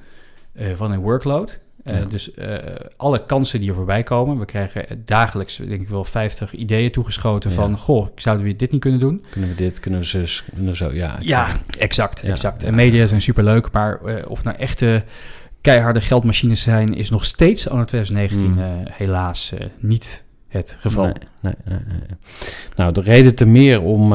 eh, 0.54 0.74
van 0.74 0.92
hun 0.92 1.00
workload. 1.00 1.60
Eh, 1.90 2.00
Ja. 2.00 2.06
Dus 2.06 2.34
eh, 2.34 2.56
alle 2.98 3.26
kansen 3.26 3.60
die 3.60 3.70
er 3.70 3.76
voorbij 3.76 4.04
komen. 4.04 4.40
We 4.40 4.46
krijgen 4.46 5.02
dagelijks, 5.06 5.56
denk 5.58 5.82
ik 5.82 5.90
wel, 5.90 6.04
50 6.04 6.54
ideeën 6.54 6.92
toegeschoten 6.92 7.50
Ja. 7.50 7.56
van... 7.56 7.78
goh, 7.78 8.08
zouden 8.16 8.46
we 8.46 8.56
dit 8.56 8.72
niet 8.72 8.82
kunnen 8.82 9.00
doen? 9.00 9.24
Kunnen 9.30 9.50
we 9.50 9.56
dit, 9.56 9.80
kunnen 9.80 10.00
we 10.00 10.06
zus, 10.06 10.44
kunnen 10.54 10.72
we 10.72 10.78
zo, 10.78 10.94
ja. 10.94 11.16
Ja, 11.20 11.48
exact, 11.78 12.22
exact. 12.24 12.64
En 12.64 12.76
media 12.76 13.08
zijn 13.08 13.22
superleuk, 13.22 13.72
maar 13.72 14.02
eh, 14.06 14.30
of 14.30 14.44
nou 14.44 14.58
echte 14.58 15.04
keiharde 15.62 16.02
geldmachines 16.02 16.62
zijn... 16.62 16.96
is 16.96 17.10
nog 17.10 17.26
steeds, 17.26 17.70
anno 17.70 17.84
2019, 17.86 18.52
Mm. 18.52 18.60
eh, 18.60 18.92
helaas 18.92 19.54
niet 19.80 20.24
het 20.48 20.78
geval. 20.80 21.04
Nee, 21.42 21.54
nee. 21.66 21.78
Nou, 22.76 22.92
de 22.94 23.02
reden 23.02 23.36
te 23.36 23.46
meer 23.46 23.82
om 23.82 24.08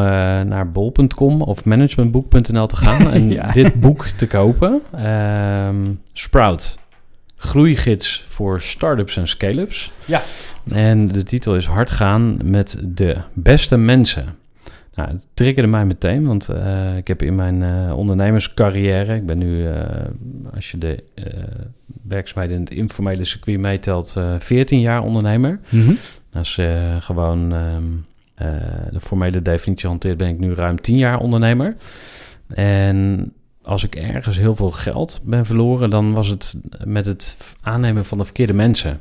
naar 0.48 0.70
bol.com 0.72 1.42
of 1.42 1.64
managementboek.nl 1.64 2.66
te 2.66 2.76
gaan 2.76 3.10
en 3.12 3.30
Ja. 3.30 3.50
dit 3.52 3.74
boek 3.80 4.06
te 4.06 4.26
kopen. 4.26 4.82
Ehm, 4.96 5.84
Sprout, 6.12 6.78
groeigids 7.44 8.24
voor 8.26 8.60
startups 8.60 9.16
en 9.16 9.28
scale-ups. 9.28 9.90
Ja. 10.04 10.22
En 10.72 11.08
de 11.08 11.22
titel 11.22 11.56
is 11.56 11.66
Hard 11.66 11.90
gaan 11.90 12.38
met 12.44 12.78
de 12.84 13.16
beste 13.32 13.76
mensen. 13.76 14.36
Nou, 14.94 15.10
het 15.10 15.26
triggerde 15.34 15.68
mij 15.68 15.84
meteen, 15.84 16.26
want 16.26 16.48
eh, 16.48 16.96
ik 16.96 17.08
heb 17.08 17.22
in 17.22 17.34
mijn 17.34 17.62
eh, 17.62 17.96
ondernemerscarrière, 17.96 19.14
ik 19.14 19.26
ben 19.26 19.38
nu, 19.38 19.66
eh, 19.66 19.80
als 20.54 20.70
je 20.70 20.78
de 20.78 21.02
werkzaamheden 22.02 22.56
in 22.56 22.62
het 22.62 22.72
informele 22.72 23.24
circuit 23.24 23.58
meetelt, 23.58 24.14
eh 24.16 24.34
14 24.38 24.80
jaar 24.80 25.02
ondernemer. 25.02 25.60
Mhm. 25.68 25.92
Als 26.32 26.56
je 26.56 26.96
gewoon 27.00 27.52
ehm, 27.52 27.82
eh, 28.34 28.48
de 28.90 29.00
formele 29.00 29.42
definitie 29.42 29.88
hanteert, 29.88 30.16
ben 30.16 30.28
ik 30.28 30.38
nu 30.38 30.54
ruim 30.54 30.80
10 30.80 30.96
jaar 30.96 31.18
ondernemer. 31.18 31.76
En 32.48 33.32
als 33.64 33.84
ik 33.84 33.94
ergens 33.94 34.38
heel 34.38 34.56
veel 34.56 34.70
geld 34.70 35.20
ben 35.24 35.46
verloren, 35.46 35.90
dan 35.90 36.12
was 36.12 36.28
het 36.28 36.60
met 36.84 37.06
het 37.06 37.36
aannemen 37.60 38.04
van 38.04 38.18
de 38.18 38.24
verkeerde 38.24 38.54
mensen. 38.54 39.00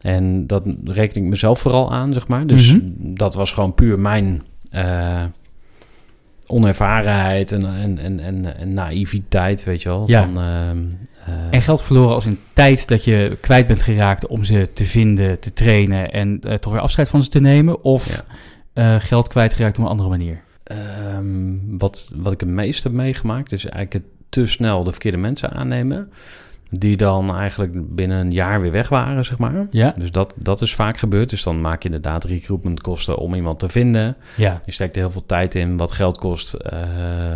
En 0.00 0.46
dat 0.46 0.62
reken 0.84 1.22
ik 1.22 1.28
mezelf 1.28 1.60
vooral 1.60 1.92
aan, 1.92 2.12
zeg 2.12 2.28
maar. 2.28 2.46
Dus 2.46 2.72
Mhm. 2.72 2.80
dat 2.96 3.34
was 3.34 3.52
gewoon 3.52 3.74
puur 3.74 4.00
mijn 4.00 4.42
eh, 4.70 5.24
onervarenheid 6.46 7.52
en, 7.52 7.64
en, 7.76 7.98
en, 7.98 8.20
en, 8.20 8.56
en 8.58 8.74
naïviteit, 8.74 9.64
weet 9.64 9.82
je 9.82 9.88
wel. 9.88 10.04
Ja. 10.06 10.20
Van, 10.22 10.38
ehm, 10.40 10.78
eh, 11.26 11.34
En 11.50 11.62
geld 11.62 11.82
verloren 11.82 12.14
als 12.14 12.26
in 12.26 12.38
tijd 12.52 12.88
dat 12.88 13.04
je 13.04 13.36
kwijt 13.40 13.66
bent 13.66 13.82
geraakt 13.82 14.26
om 14.26 14.44
ze 14.44 14.68
te 14.74 14.84
vinden, 14.84 15.38
te 15.40 15.52
trainen 15.52 16.12
en 16.12 16.40
eh, 16.40 16.54
toch 16.54 16.72
weer 16.72 16.82
afscheid 16.82 17.08
van 17.08 17.22
ze 17.22 17.30
te 17.30 17.40
nemen? 17.40 17.84
Of 17.84 18.24
eh, 18.72 18.94
geld 18.98 19.28
kwijtgeraakt 19.28 19.78
op 19.78 19.84
een 19.84 19.90
andere 19.90 20.08
manier? 20.08 20.40
Ehm, 20.66 21.54
wat, 21.78 22.12
wat 22.16 22.32
ik 22.32 22.40
het 22.40 22.48
meest 22.48 22.82
heb 22.82 22.92
meegemaakt 22.92 23.52
is 23.52 23.64
eigenlijk 23.64 23.92
het 24.04 24.14
te 24.28 24.46
snel 24.46 24.84
de 24.84 24.90
verkeerde 24.90 25.16
mensen 25.16 25.50
aannemen. 25.50 26.12
Die 26.70 26.96
dan 26.96 27.36
eigenlijk 27.36 27.94
binnen 27.94 28.18
een 28.18 28.32
jaar 28.32 28.60
weer 28.60 28.72
weg 28.72 28.88
waren, 28.88 29.24
zeg 29.24 29.38
maar. 29.38 29.66
Ja? 29.70 29.94
Dus 29.98 30.12
dat, 30.12 30.34
dat 30.36 30.60
is 30.60 30.74
vaak 30.74 30.98
gebeurd. 30.98 31.30
Dus 31.30 31.42
dan 31.42 31.60
maak 31.60 31.82
je 31.82 31.88
inderdaad 31.88 32.24
recruitment 32.24 32.80
kosten 32.80 33.18
om 33.18 33.34
iemand 33.34 33.58
te 33.58 33.68
vinden. 33.68 34.16
Ja. 34.36 34.60
Je 34.64 34.72
steekt 34.72 34.94
er 34.94 35.00
heel 35.00 35.10
veel 35.10 35.26
tijd 35.26 35.54
in 35.54 35.76
wat 35.76 35.90
geld 35.90 36.18
kost 36.18 36.52
eh, 36.54 36.78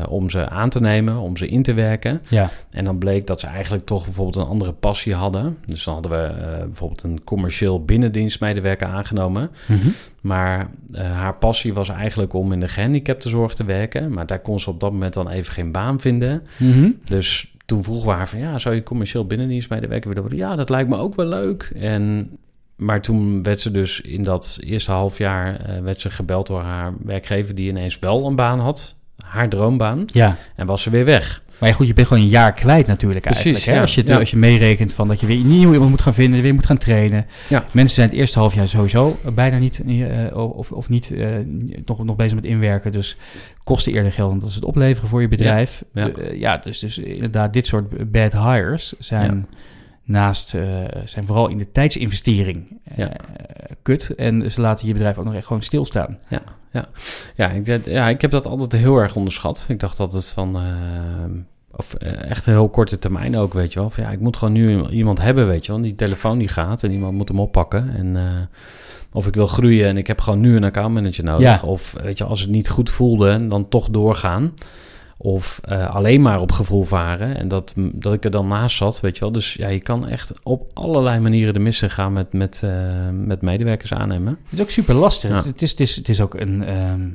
om 0.08 0.30
ze 0.30 0.48
aan 0.48 0.68
te 0.68 0.80
nemen, 0.80 1.16
om 1.16 1.36
ze 1.36 1.48
in 1.48 1.62
te 1.62 1.74
werken. 1.74 2.22
Ja. 2.28 2.50
En 2.70 2.84
dan 2.84 2.98
bleek 2.98 3.26
dat 3.26 3.40
ze 3.40 3.46
eigenlijk 3.46 3.86
toch 3.86 4.04
bijvoorbeeld 4.04 4.36
een 4.36 4.50
andere 4.50 4.72
passie 4.72 5.14
hadden. 5.14 5.58
Dus 5.66 5.84
dan 5.84 5.94
hadden 5.94 6.12
we 6.12 6.26
eh, 6.26 6.64
bijvoorbeeld 6.64 7.02
een 7.02 7.24
commercieel 7.24 7.84
binnendienstmedewerker 7.84 8.86
aangenomen. 8.86 9.50
Mhm. 9.66 9.88
Maar 10.20 10.70
eh, 10.92 11.10
haar 11.12 11.34
passie 11.34 11.74
was 11.74 11.88
eigenlijk 11.88 12.32
om 12.32 12.52
in 12.52 12.60
de 12.60 12.68
gehandicaptenzorg 12.68 13.54
te 13.54 13.64
werken. 13.64 14.12
Maar 14.12 14.26
daar 14.26 14.40
kon 14.40 14.60
ze 14.60 14.70
op 14.70 14.80
dat 14.80 14.92
moment 14.92 15.14
dan 15.14 15.28
even 15.28 15.52
geen 15.52 15.72
baan 15.72 16.00
vinden. 16.00 16.42
Mhm. 16.56 16.90
Dus 17.04 17.49
toen 17.70 17.84
vroegen 17.84 18.08
we 18.08 18.14
haar 18.14 18.28
van... 18.28 18.38
ja, 18.38 18.58
zou 18.58 18.74
je 18.74 18.82
commercieel 18.82 19.26
binnendienstmedewerker 19.26 20.08
willen 20.08 20.22
worden? 20.22 20.46
Ja, 20.48 20.56
dat 20.56 20.68
lijkt 20.70 20.88
me 20.88 20.96
ook 20.96 21.14
wel 21.14 21.26
leuk. 21.26 21.72
En, 21.76 22.30
maar 22.76 23.02
toen 23.02 23.42
werd 23.42 23.60
ze 23.60 23.70
dus 23.70 24.00
in 24.00 24.22
dat 24.22 24.58
eerste 24.60 24.92
half 24.92 25.18
jaar... 25.18 25.60
eh, 25.60 25.80
werd 25.80 26.00
ze 26.00 26.10
gebeld 26.10 26.46
door 26.46 26.60
haar 26.60 26.92
werkgever... 27.04 27.54
die 27.54 27.68
ineens 27.68 27.98
wel 27.98 28.26
een 28.26 28.36
baan 28.36 28.60
had. 28.60 28.96
Haar 29.24 29.48
droombaan. 29.48 30.04
Ja. 30.06 30.36
En 30.56 30.66
was 30.66 30.82
ze 30.82 30.90
weer 30.90 31.04
weg. 31.04 31.42
Maar 31.60 31.68
ja, 31.68 31.74
goed, 31.74 31.86
je 31.86 31.92
bent 31.94 32.06
gewoon 32.06 32.22
een 32.22 32.28
jaar 32.28 32.54
kwijt 32.54 32.86
natuurlijk 32.86 33.24
Precies, 33.24 33.44
eigenlijk. 33.44 33.66
Hè? 33.66 33.74
ja. 33.74 33.80
Als, 33.80 33.94
je, 33.94 34.02
Ja. 34.06 34.18
als 34.18 34.30
je 34.30 34.36
meerekent 34.36 34.92
van 34.92 35.08
dat 35.08 35.20
je 35.20 35.26
weer 35.26 35.44
nieuw 35.44 35.72
iemand 35.72 35.90
moet 35.90 36.00
gaan 36.00 36.14
vinden, 36.14 36.42
weer 36.42 36.54
moet 36.54 36.66
gaan 36.66 36.78
trainen. 36.78 37.26
Ja. 37.48 37.64
Mensen 37.72 37.94
zijn 37.94 38.08
het 38.08 38.18
eerste 38.18 38.38
half 38.38 38.54
jaar 38.54 38.68
sowieso 38.68 39.18
bijna 39.34 39.58
niet, 39.58 39.82
eh, 39.86 40.36
of, 40.36 40.72
of 40.72 40.88
niet, 40.88 41.10
eh, 41.10 41.26
nog, 41.84 42.04
nog 42.04 42.16
bezig 42.16 42.34
met 42.34 42.44
inwerken. 42.44 42.92
Dus 42.92 43.16
kosten 43.64 43.92
eerder 43.92 44.12
geld 44.12 44.30
dan 44.30 44.38
dat 44.38 44.48
ze 44.50 44.54
het 44.54 44.64
opleveren 44.64 45.08
voor 45.08 45.20
je 45.20 45.28
bedrijf. 45.28 45.84
Ja. 45.92 46.06
Ja, 46.06 46.12
ja 46.32 46.56
dus, 46.56 46.78
dus 46.78 46.98
inderdaad, 46.98 47.52
dit 47.52 47.66
soort 47.66 48.10
bad 48.12 48.32
hires 48.32 48.94
zijn 48.98 49.46
naast, 50.04 50.54
eh, 50.54 50.62
zijn 51.04 51.26
vooral 51.26 51.48
in 51.48 51.58
de 51.58 51.72
tijdsinvestering 51.72 52.80
eh, 52.84 52.96
Ja. 52.96 53.10
kut. 53.82 54.14
En 54.14 54.52
ze 54.52 54.60
laten 54.60 54.86
je 54.86 54.92
bedrijf 54.92 55.18
ook 55.18 55.24
nog 55.24 55.34
echt 55.34 55.46
gewoon 55.46 55.62
stilstaan. 55.62 56.18
Ja 56.28 56.42
ik, 57.54 57.64
denk- 57.64 57.86
ja, 57.86 58.08
ik 58.08 58.20
heb 58.20 58.30
dat 58.30 58.46
altijd 58.46 58.82
heel 58.82 58.96
erg 58.96 59.16
onderschat. 59.16 59.64
Ik 59.68 59.80
dacht 59.80 60.00
altijd 60.00 60.26
van... 60.26 60.56
eh, 60.60 60.64
of 61.76 61.94
eh, 61.94 62.30
echt 62.30 62.46
een 62.46 62.52
heel 62.52 62.68
korte 62.68 62.98
termijn 62.98 63.36
ook, 63.36 63.52
weet 63.54 63.72
je 63.72 63.78
wel. 63.80 63.90
Van, 63.90 64.04
ja, 64.04 64.10
ik 64.10 64.20
moet 64.20 64.36
gewoon 64.36 64.54
nu 64.54 64.86
iemand 64.88 65.20
hebben, 65.20 65.46
weet 65.46 65.66
je 65.66 65.72
wel. 65.72 65.80
Die 65.80 65.94
telefoon 65.94 66.38
die 66.38 66.48
gaat 66.48 66.82
en 66.82 66.92
iemand 66.92 67.12
moet 67.16 67.28
hem 67.28 67.40
oppakken. 67.40 67.94
En, 67.96 68.16
eh, 68.16 68.22
of 69.12 69.26
ik 69.26 69.34
wil 69.34 69.46
groeien 69.46 69.86
en 69.86 69.96
ik 69.96 70.06
heb 70.06 70.20
gewoon 70.20 70.40
nu 70.40 70.56
een 70.56 70.64
accountmanager 70.64 71.24
nodig. 71.24 71.40
Ja. 71.40 71.60
Of 71.64 71.94
weet 72.02 72.18
je, 72.18 72.24
als 72.24 72.40
het 72.40 72.50
niet 72.50 72.68
goed 72.68 72.90
voelde, 72.90 73.46
dan 73.46 73.68
toch 73.68 73.88
doorgaan. 73.90 74.54
Of 75.16 75.60
eh, 75.64 75.94
alleen 75.94 76.22
maar 76.22 76.40
op 76.40 76.52
gevoel 76.52 76.84
varen. 76.84 77.36
En 77.36 77.48
dat, 77.48 77.72
dat 77.76 78.12
ik 78.12 78.24
er 78.24 78.30
dan 78.30 78.46
naast 78.46 78.76
zat, 78.76 79.00
weet 79.00 79.14
je 79.14 79.20
wel. 79.20 79.32
Dus 79.32 79.54
ja, 79.54 79.68
je 79.68 79.80
kan 79.80 80.08
echt 80.08 80.32
op 80.42 80.70
allerlei 80.74 81.20
manieren 81.20 81.54
de 81.54 81.60
mist 81.60 81.82
in 81.82 81.90
gaan 81.90 82.12
met, 82.12 82.32
met, 82.32 82.62
met 83.12 83.42
medewerkers 83.42 83.92
aannemen. 83.92 84.38
Het 84.44 84.52
is 84.52 84.60
ook 84.60 84.70
super 84.70 84.94
lastig. 84.94 85.30
Ja. 85.30 85.36
Het, 85.36 85.62
is, 85.62 85.70
het, 85.70 85.80
is, 85.80 85.96
het 85.96 86.08
is 86.08 86.20
ook 86.20 86.34
een. 86.34 86.64
ehm, 86.64 87.08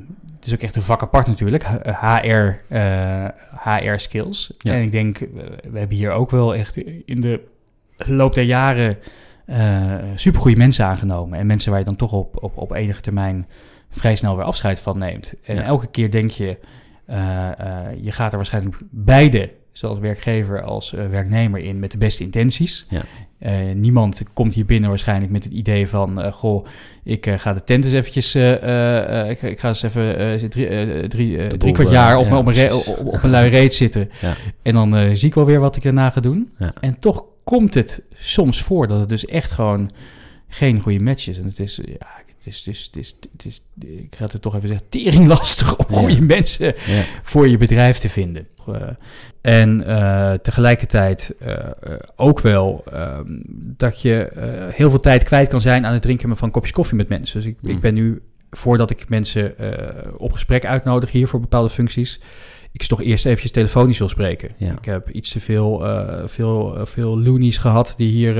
het 0.46 0.54
is 0.54 0.60
ook 0.60 0.64
echt 0.64 0.76
een 0.76 0.82
vak 0.82 1.02
apart 1.02 1.26
natuurlijk. 1.26 1.64
HR, 2.00 2.54
eh, 2.68 3.28
HR 3.62 3.96
skills. 3.96 4.52
Ja. 4.58 4.72
En 4.72 4.82
ik 4.82 4.92
denk, 4.92 5.20
eh, 5.20 5.28
we 5.70 5.78
hebben 5.78 5.96
hier 5.96 6.10
ook 6.10 6.30
wel 6.30 6.54
echt 6.54 6.76
in 7.04 7.20
de 7.20 7.40
loop 7.96 8.34
der 8.34 8.44
jaren 8.44 8.98
uh, 9.46 9.94
supergoeie 10.14 10.56
mensen 10.56 10.84
aangenomen. 10.84 11.38
En 11.38 11.46
mensen 11.46 11.70
waar 11.70 11.78
je 11.78 11.84
dan 11.84 11.96
toch 11.96 12.12
op, 12.12 12.42
op, 12.42 12.56
op 12.56 12.72
enige 12.72 13.00
termijn 13.00 13.46
vrij 13.90 14.16
snel 14.16 14.36
weer 14.36 14.44
afscheid 14.44 14.80
van 14.80 14.98
neemt. 14.98 15.34
En 15.44 15.56
Ja. 15.56 15.62
elke 15.62 15.86
keer 15.86 16.10
denk 16.10 16.30
je, 16.30 16.58
eh, 17.06 17.60
eh, 17.60 17.86
je 18.00 18.12
gaat 18.12 18.30
er 18.30 18.36
waarschijnlijk 18.36 18.76
beide, 18.90 19.52
zowel 19.72 20.00
werkgever 20.00 20.62
als 20.62 20.94
eh, 20.94 21.08
werknemer, 21.08 21.60
in 21.60 21.78
met 21.78 21.90
de 21.90 21.98
beste 21.98 22.22
intenties. 22.22 22.86
Ja. 22.90 23.02
Eh, 23.38 23.52
niemand 23.74 24.22
komt 24.32 24.54
hier 24.54 24.64
binnen 24.64 24.88
waarschijnlijk 24.90 25.32
met 25.32 25.44
het 25.44 25.52
idee 25.52 25.88
van, 25.88 26.20
eh, 26.22 26.32
goh, 26.32 26.66
ik 27.04 27.26
eh, 27.26 27.38
ga 27.38 27.52
de 27.54 27.64
tent 27.64 27.84
eens 27.84 27.92
eventjes, 27.92 28.34
ik, 28.34 29.42
ik 29.42 29.58
ga 29.60 29.68
eens 29.68 29.82
even 29.82 30.38
drie, 30.48 31.08
drie, 31.08 31.72
kwart 31.72 31.90
jaar 31.90 32.16
op, 32.16 32.24
ja, 32.24 32.30
mijn- 32.30 32.40
op, 32.40 32.46
een 32.46 32.52
re- 32.52 32.66
precies. 32.68 32.86
op, 32.88 33.06
op 33.06 33.22
een 33.22 33.30
lui 33.30 33.48
reet 33.50 33.74
zitten. 33.74 34.10
Ja. 34.20 34.36
En 34.62 34.74
dan 34.74 35.16
zie 35.16 35.28
ik 35.28 35.34
wel 35.34 35.44
weer 35.44 35.60
wat 35.60 35.76
ik 35.76 35.82
daarna 35.82 36.10
ga 36.10 36.20
doen. 36.20 36.50
Ja. 36.58 36.72
En 36.80 36.98
toch 36.98 37.24
komt 37.44 37.74
het 37.74 38.02
soms 38.14 38.62
voor 38.62 38.86
dat 38.86 39.00
het 39.00 39.08
dus 39.08 39.24
echt 39.26 39.50
gewoon 39.50 39.90
geen 40.48 40.80
goede 40.80 41.00
match 41.00 41.28
is. 41.28 41.38
En 41.38 41.44
het 41.44 41.58
is, 41.58 41.80
ja, 41.84 42.06
het 42.38 42.46
is, 42.46 42.62
dus, 42.62 42.84
het 42.92 42.96
is, 42.96 43.16
het 43.32 43.44
is, 43.44 43.62
ik 43.80 44.14
ga 44.16 44.26
het 44.30 44.42
toch 44.42 44.54
even 44.56 44.68
zeggen, 44.68 44.88
tering 45.04 45.26
lastig 45.26 45.76
om 45.76 45.96
goede 45.96 46.20
mensen 46.20 46.74
voor 47.22 47.48
je 47.48 47.56
bedrijf 47.56 47.98
te 47.98 48.08
vinden. 48.08 48.46
Eh, 48.74 48.80
en 49.40 49.86
eh, 49.86 50.32
tegelijkertijd 50.32 51.34
eh, 51.38 51.54
ook 52.16 52.40
wel 52.40 52.84
ehm, 52.92 53.24
dat 53.56 54.00
je 54.00 54.30
heel 54.72 54.90
veel 54.90 54.98
tijd 54.98 55.22
kwijt 55.22 55.48
kan 55.48 55.60
zijn 55.60 55.86
aan 55.86 55.92
het 55.92 56.02
drinken 56.02 56.36
van 56.36 56.50
kopjes 56.50 56.72
koffie 56.72 56.96
met 56.96 57.08
mensen. 57.08 57.40
Dus 57.40 57.48
ik, 57.48 57.56
Mm. 57.60 57.70
ik 57.70 57.80
ben 57.80 57.94
nu, 57.94 58.22
voordat 58.50 58.90
ik 58.90 59.08
mensen 59.08 59.54
op 60.16 60.32
gesprek 60.32 60.66
uitnodig 60.66 61.10
hier 61.10 61.28
voor 61.28 61.40
bepaalde 61.40 61.70
functies, 61.70 62.20
ik 62.72 62.82
ze 62.82 62.88
toch 62.88 63.02
eerst 63.02 63.26
eventjes 63.26 63.50
telefonisch 63.50 63.98
wil 63.98 64.08
spreken. 64.08 64.50
Ja. 64.56 64.72
Ik 64.72 64.84
heb 64.84 65.10
iets 65.10 65.30
te 65.30 65.40
veel, 65.40 65.84
veel, 66.24 66.78
veel 66.82 67.18
loonies 67.18 67.58
gehad 67.58 67.94
die 67.96 68.10
hier 68.10 68.38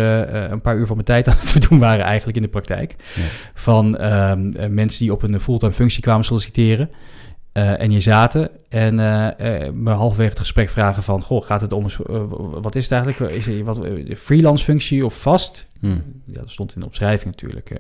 een 0.53 0.61
paar 0.61 0.77
uur 0.77 0.87
van 0.87 0.97
mijn 0.97 1.07
tijd 1.07 1.29
aan 1.29 1.37
het 1.37 1.51
verdoen 1.51 1.79
waren 1.79 2.05
eigenlijk 2.05 2.37
in 2.37 2.43
de 2.43 2.49
praktijk. 2.49 2.95
Ja. 3.15 3.23
Van 3.55 3.97
ehm, 3.97 4.53
eh, 4.53 4.69
mensen 4.69 5.01
die 5.01 5.13
op 5.13 5.23
een 5.23 5.41
fulltime 5.41 5.73
functie 5.73 6.03
kwamen 6.03 6.25
solliciteren. 6.25 6.91
Eh, 7.57 7.81
en 7.81 7.91
hier 7.91 8.03
zaten 8.03 8.51
en 8.69 9.01
eh, 9.01 9.65
eh, 9.65 9.73
me 9.73 9.91
halverwege 9.91 10.31
het 10.31 10.39
gesprek 10.39 10.69
vragen 10.69 11.03
van... 11.03 11.23
Goh, 11.23 11.45
gaat 11.45 11.61
het 11.61 11.73
om... 11.73 11.87
wat 12.63 12.75
is 12.75 12.83
het 12.89 12.93
eigenlijk? 12.93 13.35
Is 13.35 13.47
het 13.47 13.63
wat, 13.63 13.81
freelance 14.17 14.65
functie 14.65 15.05
of 15.05 15.21
vast? 15.21 15.67
Hm. 15.81 15.87
Ja, 16.25 16.41
dat 16.41 16.51
stond 16.51 16.75
in 16.75 16.81
de 16.81 16.87
omschrijving 16.87 17.35
natuurlijk. 17.35 17.71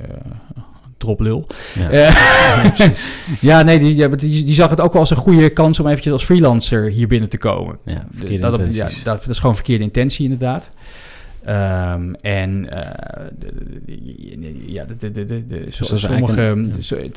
droplul. 0.96 1.46
Ja. 1.74 1.90
Ja, 1.90 2.70
precies. 2.70 3.06
ja, 3.50 3.62
nee, 3.62 3.78
die, 3.78 3.94
ja, 3.94 4.08
die, 4.08 4.44
die 4.44 4.54
zag 4.54 4.70
het 4.70 4.80
ook 4.80 4.92
wel 4.92 5.00
als 5.00 5.10
een 5.10 5.16
goede 5.16 5.50
kans 5.50 5.80
om 5.80 5.86
eventjes 5.86 6.12
als 6.12 6.24
freelancer 6.24 6.90
hier 6.90 7.08
binnen 7.08 7.28
te 7.28 7.38
komen. 7.38 7.78
Dat, 8.40 8.74
ja, 8.74 8.88
dat, 9.04 9.04
dat 9.04 9.28
is 9.28 9.38
gewoon 9.38 9.54
verkeerde 9.54 9.84
intentie 9.84 10.24
inderdaad. 10.24 10.70
Ehm, 11.46 12.12
en 12.20 12.70
eh, 12.70 12.80
ja, 14.66 14.84
de, 14.84 14.96
de, 14.96 15.24
de, 15.24 15.46
de, 15.46 15.66
sommige, 15.70 16.66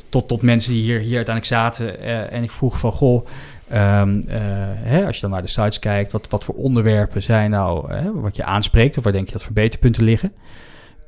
tot, 0.10 0.28
tot 0.28 0.42
mensen 0.42 0.74
die 0.74 0.82
hier, 0.82 1.00
hier 1.00 1.16
uiteindelijk 1.16 1.46
zaten. 1.46 2.00
eh, 2.02 2.34
en 2.34 2.44
ik 2.44 2.52
vroeg 2.52 2.80
van, 2.80 2.92
goh, 2.92 3.26
ehm, 3.70 4.22
eh, 4.28 4.40
hè, 4.76 5.06
als 5.06 5.16
je 5.16 5.22
dan 5.22 5.32
naar 5.32 5.42
de 5.42 5.48
sites 5.48 5.80
kijkt, 5.80 6.12
wat, 6.12 6.28
wat 6.30 6.44
voor 6.44 6.56
onderwerpen 6.56 7.24
zijn 7.24 7.50
nou, 7.52 7.94
hè, 7.94 8.14
wat 8.14 8.36
je 8.36 8.44
aanspreekt, 8.44 8.98
of 8.98 9.04
waar 9.04 9.14
denk 9.14 9.26
je 9.26 9.34
dat 9.34 9.44
verbeterpunten 9.44 10.04
liggen? 10.04 10.32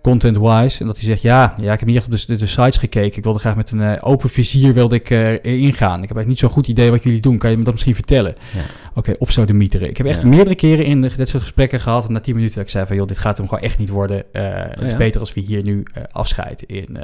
Content-wise. 0.02 0.80
En 0.80 0.86
dat 0.86 0.96
hij 0.96 1.06
zegt, 1.06 1.22
ja, 1.22 1.54
ja, 1.62 1.74
ik 1.74 1.80
heb 1.80 1.88
niet 1.88 1.98
echt 1.98 2.06
op 2.06 2.12
de, 2.12 2.24
de, 2.28 2.36
de 2.36 2.46
sites 2.46 2.78
gekeken. 2.78 3.18
Ik 3.18 3.24
wilde 3.24 3.40
graag 3.40 3.56
met 3.56 3.72
een 3.72 3.82
eh, 3.82 3.98
open 4.10 4.30
vizier 4.30 4.74
wilde 4.74 4.96
ik, 4.96 5.10
ingaan. 5.10 6.02
Ik 6.04 6.08
heb 6.08 6.18
eigenlijk 6.18 6.28
niet 6.28 6.40
zo'n 6.40 6.50
goed 6.50 6.68
idee 6.68 6.90
wat 6.92 7.04
jullie 7.04 7.20
doen. 7.20 7.38
Kan 7.38 7.52
je 7.52 7.58
me 7.58 7.64
dat 7.64 7.74
misschien 7.74 7.96
vertellen? 7.96 8.36
Ja. 8.54 8.62
Oké, 8.96 9.14
of 9.18 9.32
zo 9.32 9.46
de 9.46 9.54
mieteren. 9.54 9.90
Ik 9.90 9.98
heb 9.98 10.08
echt 10.08 10.22
Ja. 10.22 10.28
meerdere 10.28 10.56
keren 10.56 10.86
in 10.86 11.02
de- 11.02 11.16
dit 11.16 11.30
soort 11.30 11.44
gesprekken 11.44 11.80
gehad. 11.80 12.06
En 12.08 12.14
na 12.14 12.20
tien 12.20 12.36
minuten 12.36 12.56
dat 12.56 12.66
ik 12.66 12.72
zei 12.72 12.86
van, 12.86 12.96
joh, 12.96 13.08
dit 13.08 13.18
gaat 13.18 13.38
hem 13.38 13.48
gewoon 13.48 13.64
echt 13.64 13.78
niet 13.78 13.90
worden. 13.90 14.34
Eh, 14.34 14.44
het 14.54 14.82
is 14.82 14.92
ja? 14.92 14.98
beter 14.98 15.20
als 15.20 15.34
we 15.34 15.42
hier 15.42 15.64
nu 15.64 15.84
afscheid 16.12 16.62
in, 16.64 16.98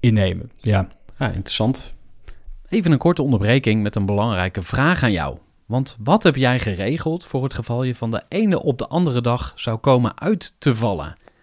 innemen. 0.00 0.50
Ja. 0.60 0.88
Ja, 1.18 1.26
interessant. 1.26 1.92
Even 2.68 2.92
een 2.92 2.98
korte 2.98 3.22
onderbreking 3.22 3.82
met 3.82 3.96
een 3.96 4.06
belangrijke 4.06 4.62
vraag 4.62 5.02
aan 5.02 5.12
jou. 5.12 5.36
Want 5.66 5.96
wat 6.02 6.22
heb 6.22 6.36
jij 6.36 6.58
geregeld 6.60 7.26
voor 7.26 7.42
het 7.42 7.54
geval 7.54 7.82
je 7.82 7.94
van 7.94 8.10
de 8.10 8.22
ene 8.28 8.62
op 8.62 8.78
de 8.78 8.86
andere 8.88 9.20
dag 9.20 9.52
zou 9.54 9.76
komen 9.78 10.20
uit 10.20 10.54
te 10.58 10.74
vallen? 10.74 11.16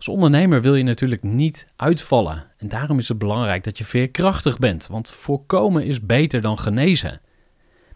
Als 0.00 0.08
ondernemer 0.08 0.62
wil 0.62 0.74
je 0.74 0.82
natuurlijk 0.82 1.22
niet 1.22 1.66
uitvallen. 1.76 2.44
En 2.56 2.68
daarom 2.68 2.98
is 2.98 3.08
het 3.08 3.18
belangrijk 3.18 3.64
dat 3.64 3.78
je 3.78 3.84
veerkrachtig 3.84 4.58
bent, 4.58 4.86
want 4.86 5.10
voorkomen 5.10 5.84
is 5.84 6.06
beter 6.06 6.40
dan 6.40 6.58
genezen. 6.58 7.20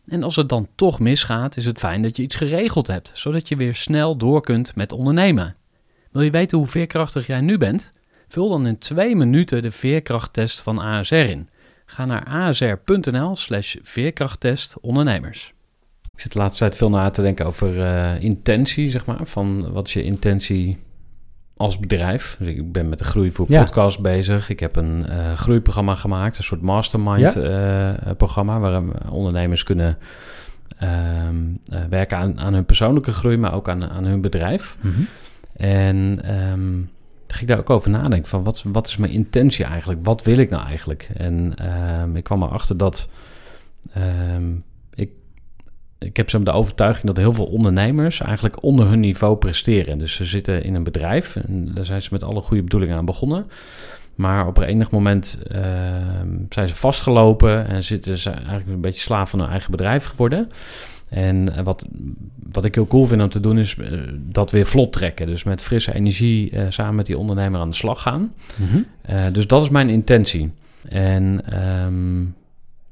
En 0.06 0.22
als 0.22 0.36
het 0.36 0.48
dan 0.48 0.68
toch 0.74 1.00
misgaat, 1.00 1.56
is 1.56 1.64
het 1.64 1.78
fijn 1.78 2.02
dat 2.02 2.16
je 2.16 2.22
iets 2.22 2.34
geregeld 2.34 2.86
hebt, 2.86 3.10
zodat 3.14 3.48
je 3.48 3.56
weer 3.56 3.74
snel 3.74 4.16
door 4.16 4.40
kunt 4.40 4.74
met 4.74 4.92
ondernemen. 4.92 5.56
Wil 6.10 6.22
je 6.22 6.30
weten 6.30 6.58
hoe 6.58 6.66
veerkrachtig 6.66 7.26
jij 7.26 7.40
nu 7.40 7.58
bent? 7.58 7.92
Vul 8.28 8.48
dan 8.48 8.66
in 8.66 8.78
twee 8.78 9.16
minuten 9.16 9.62
de 9.62 9.70
veerkrachttest 9.70 10.60
van 10.60 10.78
ASR 10.78 11.14
in. 11.14 11.48
Ga 11.86 12.04
naar 12.04 12.24
asr.nl 12.24 13.36
slash 13.36 13.76
veerkrachttest 13.82 14.80
ondernemers. 14.80 15.52
Ik 16.12 16.20
zit 16.20 16.32
de 16.32 16.38
laatste 16.38 16.58
tijd 16.58 16.76
veel 16.76 16.90
na 16.90 17.10
te 17.10 17.22
denken 17.22 17.46
over 17.46 17.82
eh, 17.82 18.22
intentie, 18.22 18.90
zeg 18.90 19.06
maar. 19.06 19.26
Van 19.26 19.72
wat 19.72 19.86
is 19.86 19.92
je 19.92 20.02
intentie 20.02 20.78
als 21.56 21.78
bedrijf? 21.78 22.36
Dus 22.38 22.48
ik 22.48 22.72
ben 22.72 22.88
met 22.88 22.98
de 22.98 23.04
Groei 23.04 23.30
voor 23.30 23.46
Ja. 23.48 23.60
podcast 23.60 24.00
bezig. 24.00 24.48
Ik 24.48 24.60
heb 24.60 24.76
een 24.76 25.06
eh, 25.06 25.34
groeiprogramma 25.34 25.94
gemaakt, 25.94 26.38
een 26.38 26.44
soort 26.44 26.60
mastermind 26.60 27.36
eh, 27.36 27.90
programma... 28.16 28.58
waarin 28.58 28.92
ondernemers 29.10 29.62
kunnen 29.62 29.98
ehm, 30.78 31.36
eh, 31.68 31.80
werken 31.90 32.16
aan, 32.16 32.40
aan 32.40 32.54
hun 32.54 32.64
persoonlijke 32.64 33.12
groei... 33.12 33.36
maar 33.36 33.54
ook 33.54 33.68
aan, 33.68 33.90
aan 33.90 34.04
hun 34.04 34.20
bedrijf. 34.20 34.76
En 35.56 36.20
ehm 36.22 36.82
toen 37.26 37.36
ging 37.36 37.50
ik 37.50 37.56
daar 37.56 37.58
ook 37.58 37.76
over 37.78 37.90
nadenken 37.90 38.28
van 38.28 38.44
wat, 38.44 38.62
wat 38.66 38.86
is 38.86 38.96
mijn 38.96 39.12
intentie 39.12 39.64
eigenlijk? 39.64 40.00
Wat 40.02 40.22
wil 40.22 40.38
ik 40.38 40.50
nou 40.50 40.66
eigenlijk? 40.66 41.10
En 41.16 41.52
ehm, 41.56 42.16
ik 42.16 42.24
kwam 42.24 42.42
erachter 42.42 42.76
dat 42.76 43.08
ehm, 43.92 44.44
ik, 45.98 46.16
heb 46.16 46.30
zo 46.30 46.42
de 46.42 46.52
overtuiging 46.52 47.07
dat 47.07 47.16
heel 47.16 47.33
veel 47.33 47.46
ondernemers 47.46 48.20
eigenlijk 48.20 48.62
onder 48.62 48.88
hun 48.88 49.00
niveau 49.00 49.37
presteren. 49.37 49.98
Dus 49.98 50.14
ze 50.14 50.24
zitten 50.24 50.64
in 50.64 50.74
een 50.74 50.85
bedrijf 50.85 51.37
en 51.37 51.70
daar 51.74 51.85
zijn 51.85 52.02
ze 52.02 52.09
met 52.12 52.22
alle 52.22 52.40
goede 52.40 52.62
bedoelingen 52.62 52.96
aan 52.96 53.04
begonnen. 53.04 53.46
Maar 54.14 54.46
op 54.46 54.59
enig 54.59 54.90
moment 54.90 55.42
ehm, 55.50 56.28
zijn 56.48 56.68
ze 56.68 56.74
vastgelopen 56.74 57.66
en 57.68 57.83
zitten 57.83 58.18
ze 58.18 58.30
eigenlijk 58.30 58.68
een 58.68 58.80
beetje 58.80 59.00
slaaf 59.00 59.30
van 59.30 59.40
hun 59.40 59.48
eigen 59.48 59.70
bedrijf 59.70 60.04
geworden. 60.04 60.48
En 61.09 61.64
wat, 61.64 61.87
wat 62.52 62.64
ik 62.64 62.74
heel 62.74 62.87
cool 62.87 63.07
vind 63.07 63.22
om 63.22 63.28
te 63.28 63.40
doen 63.40 63.59
is 63.59 63.76
eh, 63.76 63.98
dat 64.16 64.50
weer 64.50 64.66
vlot 64.66 64.92
trekken. 64.92 65.26
Dus 65.26 65.44
met 65.44 65.62
frisse 65.62 65.94
energie 65.94 66.50
eh, 66.50 66.66
samen 66.68 66.94
met 66.94 67.07
die 67.07 67.18
ondernemer 67.18 67.61
aan 67.61 67.70
de 67.70 67.76
slag 67.76 68.02
gaan. 68.02 68.33
Eh, 69.02 69.24
dus 69.33 69.46
dat 69.46 69.62
is 69.62 69.68
mijn 69.68 69.88
intentie. 69.88 70.52
En 70.88 71.40
ehm, 71.46 72.24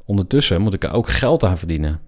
ondertussen 0.04 0.60
moet 0.60 0.74
ik 0.74 0.84
er 0.84 0.92
ook 0.92 1.08
geld 1.08 1.44
aan 1.44 1.58
verdienen. 1.58 2.00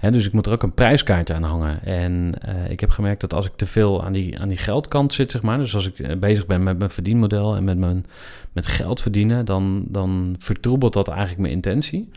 Dus 0.00 0.26
ik 0.26 0.32
moet 0.32 0.46
er 0.46 0.52
ook 0.52 0.62
een 0.62 0.74
prijskaartje 0.74 1.34
aan 1.34 1.42
hangen. 1.42 1.84
En 1.84 2.32
eh, 2.40 2.70
ik 2.70 2.80
heb 2.80 2.90
gemerkt 2.90 3.20
dat 3.20 3.34
als 3.34 3.46
ik 3.46 3.52
te 3.56 3.66
veel 3.66 4.04
aan 4.04 4.12
die, 4.12 4.40
aan 4.40 4.48
die 4.48 4.56
geldkant 4.56 5.12
zit, 5.12 5.30
zeg 5.30 5.42
maar. 5.42 5.58
Dus 5.58 5.74
als 5.74 5.88
ik 5.88 5.98
eh, 5.98 6.18
bezig 6.18 6.46
ben 6.46 6.62
met 6.62 6.78
mijn 6.78 6.90
verdienmodel 6.90 7.56
en 7.56 7.64
met, 7.64 7.78
mijn, 7.78 8.06
met 8.52 8.66
geld 8.66 9.00
verdienen, 9.00 9.44
dan, 9.44 9.84
dan 9.88 10.34
vertroebelt 10.38 10.92
dat 10.92 11.08
eigenlijk 11.08 11.38
mijn 11.38 11.52
intentie. 11.52 12.08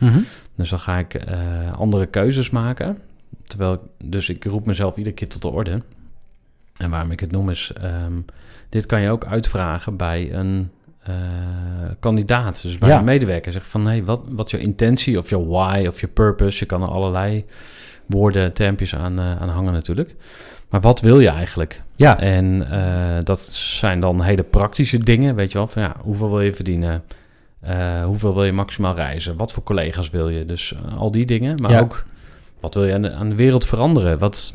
Dus 0.56 0.70
dan 0.70 0.78
ga 0.78 0.98
ik 0.98 1.14
eh, 1.14 1.72
andere 1.72 2.06
keuzes 2.06 2.50
maken. 2.50 2.98
Terwijl 3.42 3.72
ik, 3.72 3.80
dus 4.04 4.28
ik 4.28 4.44
roep 4.44 4.66
mezelf 4.66 4.96
iedere 4.96 5.14
keer 5.14 5.28
tot 5.28 5.42
de 5.42 5.48
orde. 5.48 5.82
En 6.76 6.90
waarom 6.90 7.10
ik 7.10 7.20
het 7.20 7.30
noem 7.30 7.50
is, 7.50 7.72
ehm, 7.80 8.20
dit 8.68 8.86
kan 8.86 9.00
je 9.00 9.10
ook 9.10 9.24
uitvragen 9.24 9.96
bij 9.96 10.32
een 10.32 10.70
eh, 11.04 11.14
kandidaat. 12.00 12.62
Dus 12.62 12.78
bij 12.78 12.88
Ja. 12.88 12.98
een 12.98 13.04
medewerker. 13.04 13.52
Zeg 13.52 13.66
van, 13.66 13.86
hey, 13.86 14.04
wat, 14.04 14.20
wat 14.28 14.50
je 14.50 14.58
intentie 14.58 15.18
of 15.18 15.28
je 15.30 15.46
why 15.46 15.84
of 15.88 16.00
je 16.00 16.08
purpose? 16.08 16.58
Je 16.58 16.66
kan 16.66 16.82
er 16.82 16.88
allerlei 16.88 17.44
woorden, 18.06 18.52
termpjes 18.52 18.94
aan, 18.94 19.18
eh, 19.18 19.36
aan 19.40 19.48
hangen 19.48 19.72
natuurlijk. 19.72 20.14
Maar 20.68 20.80
wat 20.80 21.00
wil 21.00 21.20
je 21.20 21.28
eigenlijk? 21.28 21.82
Ja. 21.96 22.18
En 22.20 22.70
eh, 22.70 23.22
dat 23.24 23.40
zijn 23.52 24.00
dan 24.00 24.24
hele 24.24 24.42
praktische 24.42 24.98
dingen, 24.98 25.34
weet 25.34 25.52
je 25.52 25.58
wel. 25.58 25.66
Van 25.66 25.82
ja, 25.82 25.96
hoeveel 26.00 26.30
wil 26.30 26.40
je 26.40 26.54
verdienen? 26.54 27.02
Hoeveel 28.04 28.34
wil 28.34 28.44
je 28.44 28.52
maximaal 28.52 28.94
reizen? 28.94 29.36
Wat 29.36 29.52
voor 29.52 29.62
collega's 29.62 30.10
wil 30.10 30.28
je? 30.28 30.44
Dus 30.46 30.74
al 30.98 31.10
die 31.10 31.26
dingen. 31.26 31.58
Maar 31.62 31.70
Ja. 31.70 31.80
ook, 31.80 32.04
wat 32.60 32.74
wil 32.74 32.84
je 32.84 32.94
aan 32.94 33.02
de, 33.02 33.12
aan 33.12 33.28
de 33.28 33.34
wereld 33.34 33.66
veranderen? 33.66 34.18
Wat, 34.18 34.54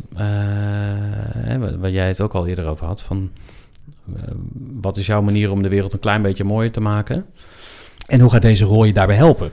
hè, 1.37 1.77
waar- 1.79 1.89
jij 1.89 2.07
het 2.07 2.21
ook 2.21 2.33
al 2.33 2.47
eerder 2.47 2.65
over 2.67 2.85
had. 2.85 3.01
Van, 3.03 3.31
wat 4.81 4.97
is 4.97 5.05
jouw 5.05 5.21
manier 5.21 5.51
om 5.51 5.61
de 5.61 5.69
wereld 5.69 5.93
een 5.93 5.99
klein 5.99 6.21
beetje 6.21 6.43
mooier 6.43 6.71
te 6.71 6.81
maken? 6.81 7.25
En 8.07 8.19
hoe 8.19 8.31
gaat 8.31 8.41
deze 8.41 8.65
rol 8.65 8.83
je 8.83 8.93
daarbij 8.93 9.15
helpen? 9.15 9.51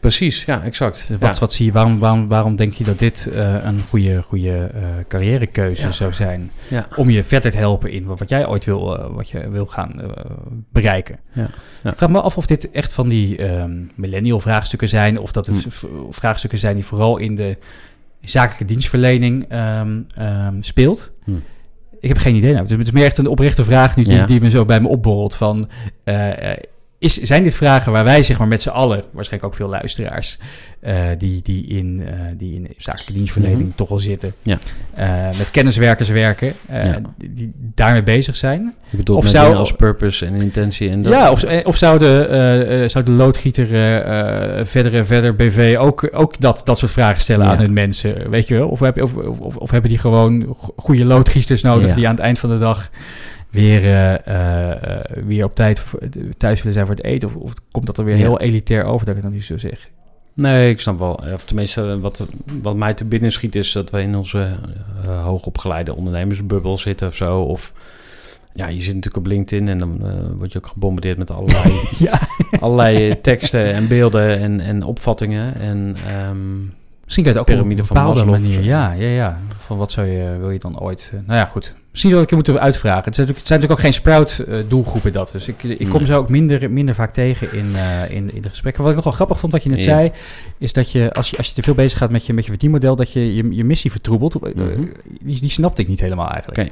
Precies, 0.00 0.44
ja, 0.44 0.62
exact. 0.62 1.08
Dus 1.08 1.18
wat, 1.18 1.34
ja. 1.34 1.40
wat 1.40 1.52
zie 1.52 1.66
je, 1.66 1.72
waarom, 1.72 1.98
waarom, 1.98 2.28
waarom 2.28 2.56
denk 2.56 2.72
je 2.72 2.84
dat 2.84 2.98
dit 2.98 3.28
eh, 3.34 3.54
een 3.64 3.80
goede, 3.88 4.22
goede 4.22 4.70
eh, 4.74 4.82
carrièrekeuze 5.08 5.82
Ja. 5.86 5.92
zou 5.92 6.12
zijn? 6.12 6.50
Ja. 6.68 6.86
Om 6.96 7.10
je 7.10 7.24
verder 7.24 7.50
te 7.50 7.56
helpen 7.56 7.90
in 7.90 8.04
wat 8.04 8.28
jij 8.28 8.46
ooit 8.48 8.64
wil, 8.64 8.98
eh, 8.98 9.06
wat 9.14 9.28
je 9.28 9.48
wil 9.50 9.66
gaan 9.66 10.00
eh, 10.00 10.08
bereiken. 10.72 11.18
Ik 11.84 11.96
vraag 11.96 12.10
me 12.10 12.20
af 12.20 12.36
of 12.36 12.46
dit 12.46 12.70
echt 12.70 12.92
van 12.92 13.08
die 13.08 13.36
ehm, 13.36 13.72
millennial 13.94 14.40
vraagstukken 14.40 14.88
zijn, 14.88 15.18
of 15.18 15.32
dat 15.32 15.46
het 15.46 15.62
Hm. 15.80 15.86
vraagstukken 16.10 16.58
zijn 16.58 16.74
die 16.74 16.84
vooral 16.84 17.16
in 17.16 17.34
de 17.36 17.56
zakelijke 18.20 18.64
dienstverlening 18.64 19.44
ehm, 19.48 20.00
ehm, 20.14 20.54
speelt. 20.60 21.12
Hm. 21.24 21.32
Ik 22.00 22.08
heb 22.08 22.18
geen 22.18 22.34
idee. 22.34 22.52
Nou. 22.52 22.66
Dus 22.66 22.76
het 22.76 22.86
is 22.86 22.92
meer 22.92 23.04
echt 23.04 23.18
een 23.18 23.26
oprechte 23.26 23.64
vraag 23.64 23.96
nu 23.96 24.02
die, 24.02 24.14
Ja. 24.14 24.26
die 24.26 24.40
me 24.40 24.50
zo 24.50 24.64
bij 24.64 24.80
me 24.80 24.88
opborrelt. 24.88 25.34
Van, 25.34 25.68
eh, 26.04 26.50
eh, 26.52 26.58
is, 27.00 27.16
zijn 27.16 27.42
dit 27.42 27.56
vragen 27.56 27.92
waar 27.92 28.04
wij 28.04 28.22
zeg 28.22 28.38
maar 28.38 28.48
met 28.48 28.62
z'n 28.62 28.68
allen, 28.68 29.02
waarschijnlijk 29.12 29.52
ook 29.52 29.58
veel 29.58 29.68
luisteraars, 29.68 30.38
eh, 30.80 30.96
die, 31.18 31.40
die, 31.42 31.66
in, 31.66 32.02
eh, 32.06 32.14
die 32.36 32.54
in 32.54 32.68
zakelijke 32.76 33.12
dienstverlening 33.12 33.62
Mhm. 33.62 33.74
toch 33.76 33.88
wel 33.88 33.98
zitten, 33.98 34.32
Ja. 34.42 34.58
eh, 34.94 35.38
met 35.38 35.50
kenniswerkers 35.50 36.08
werken, 36.08 36.52
Ja. 36.72 37.00
die, 37.16 37.32
die 37.34 37.52
daarmee 37.74 38.02
bezig 38.02 38.36
zijn? 38.36 38.74
Je 38.90 38.96
bedoelt 38.96 39.18
Of 39.18 39.24
met 39.24 39.32
zou- 39.32 39.54
als 39.54 39.72
purpose 39.72 40.26
en 40.26 40.34
intentie 40.34 40.90
en 40.90 41.02
dat. 41.02 41.12
Ja, 41.12 41.30
of, 41.30 41.44
of 41.64 41.76
zou, 41.76 41.98
de, 41.98 42.84
zou 42.90 43.04
de 43.04 43.10
loodgieter 43.10 43.66
verder 44.66 44.94
en 44.94 45.06
verder 45.06 45.36
BV 45.36 45.76
ook, 45.78 46.08
ook 46.12 46.40
dat, 46.40 46.60
dat 46.64 46.78
soort 46.78 46.92
vragen 46.92 47.20
stellen 47.20 47.46
Ja. 47.46 47.52
aan 47.52 47.58
hun 47.58 47.72
mensen? 47.72 48.30
Weet 48.30 48.48
je 48.48 48.54
wel? 48.54 48.68
Of, 48.68 48.80
of, 48.82 49.14
of, 49.14 49.56
of 49.56 49.70
hebben 49.70 49.90
die 49.90 49.98
gewoon 49.98 50.54
go- 50.58 50.72
goede 50.76 51.04
loodgieters 51.04 51.62
nodig 51.62 51.94
die 51.94 52.06
aan 52.08 52.14
het 52.14 52.24
eind 52.24 52.38
van 52.38 52.50
de 52.50 52.58
dag 52.58 52.90
weer, 53.50 53.84
eh, 53.84 54.94
eh, 54.94 55.04
weer 55.24 55.44
op 55.44 55.54
tijd 55.54 55.84
thuis 56.36 56.58
willen 56.58 56.72
zijn 56.72 56.86
voor 56.86 56.94
het 56.94 57.04
eten? 57.04 57.28
Of, 57.28 57.36
of 57.36 57.52
komt 57.70 57.86
dat 57.86 57.98
er 57.98 58.04
weer 58.04 58.16
Ja. 58.16 58.20
heel 58.20 58.40
elitair 58.40 58.84
over 58.84 59.06
dat 59.06 59.16
ik 59.16 59.22
het 59.22 59.22
dan 59.22 59.32
niet 59.32 59.44
zo 59.44 59.58
zeg? 59.58 59.88
Nee, 60.34 60.70
ik 60.70 60.80
snap 60.80 60.98
wel. 60.98 61.20
Of 61.32 61.44
tenminste, 61.44 62.00
wat, 62.00 62.26
wat 62.62 62.76
mij 62.76 62.94
te 62.94 63.04
binnen 63.04 63.32
schiet 63.32 63.54
is 63.54 63.72
dat 63.72 63.90
we 63.90 64.00
in 64.00 64.16
onze 64.16 64.56
eh, 65.04 65.22
hoogopgeleide 65.24 65.94
ondernemersbubbel 65.94 66.78
zitten 66.78 67.08
of 67.08 67.14
zo. 67.14 67.40
Of 67.40 67.72
ja, 68.52 68.66
je 68.66 68.80
zit 68.80 68.94
natuurlijk 68.94 69.26
op 69.26 69.32
LinkedIn 69.32 69.68
en 69.68 69.78
dan 69.78 69.98
word 70.36 70.52
je 70.52 70.58
ook 70.58 70.66
gebombardeerd 70.66 71.18
met 71.18 71.30
allerlei, 71.30 71.72
ja. 71.98 72.20
allerlei 72.60 73.20
teksten 73.20 73.72
en 73.72 73.88
beelden 73.88 74.38
en, 74.40 74.60
en 74.60 74.82
opvattingen. 74.82 75.54
En 75.60 75.96
ehm, 76.06 76.56
Misschien 77.04 77.24
kan 77.24 77.32
je 77.32 77.38
het 77.38 77.50
ook 77.50 77.64
op 77.64 77.70
een 77.70 77.76
van 77.84 77.96
bepaalde 77.96 78.24
Maslow, 78.24 78.50
manier. 78.50 78.62
Ja, 78.62 78.92
ja, 78.92 79.08
ja. 79.08 79.40
Van 79.56 79.76
wat 79.78 79.90
zou 79.90 80.06
je, 80.06 80.36
wil 80.38 80.50
je 80.50 80.58
dan 80.58 80.80
ooit... 80.80 81.12
nou 81.26 81.38
ja, 81.38 81.44
goed. 81.44 81.74
Misschien 81.90 82.12
dat 82.12 82.22
ik 82.22 82.28
je 82.28 82.34
moeten 82.34 82.60
uitvragen. 82.60 83.04
Het 83.04 83.14
zijn 83.14 83.26
natuurlijk, 83.26 83.38
het 83.38 83.46
zijn 83.46 83.60
natuurlijk 83.60 83.80
ook 83.80 84.24
geen 84.26 84.26
sprout-doelgroepen 84.46 85.12
dat. 85.12 85.32
Dus 85.32 85.48
ik, 85.48 85.62
ik 85.62 85.88
kom 85.88 85.98
Nee. 85.98 86.06
ze 86.06 86.14
ook 86.14 86.28
minder, 86.28 86.70
minder 86.70 86.94
vaak 86.94 87.12
tegen 87.12 87.52
in, 87.52 87.70
eh, 87.74 88.16
in, 88.16 88.34
in 88.34 88.42
de 88.42 88.48
gesprekken. 88.48 88.80
Wat 88.82 88.90
ik 88.90 88.96
nog 88.96 89.04
wel 89.04 89.14
grappig 89.14 89.38
vond 89.38 89.52
wat 89.52 89.62
je 89.62 89.68
net 89.68 89.84
Ja. 89.84 89.94
zei... 89.94 90.10
is 90.58 90.72
dat 90.72 90.90
je 90.90 91.12
als, 91.12 91.30
je, 91.30 91.36
als 91.36 91.48
je 91.48 91.54
te 91.54 91.62
veel 91.62 91.74
bezig 91.74 91.98
gaat 91.98 92.10
met 92.10 92.26
je, 92.26 92.32
met 92.32 92.44
je 92.44 92.50
verdienmodel... 92.50 92.96
dat 92.96 93.12
je 93.12 93.34
je, 93.34 93.54
je 93.54 93.64
missie 93.64 93.90
vertroebelt. 93.90 94.34
Eh, 94.34 94.54
Mhm. 94.54 94.84
die, 95.22 95.40
die 95.40 95.50
snapte 95.50 95.82
ik 95.82 95.88
niet 95.88 96.00
helemaal 96.00 96.28
eigenlijk. 96.30 96.70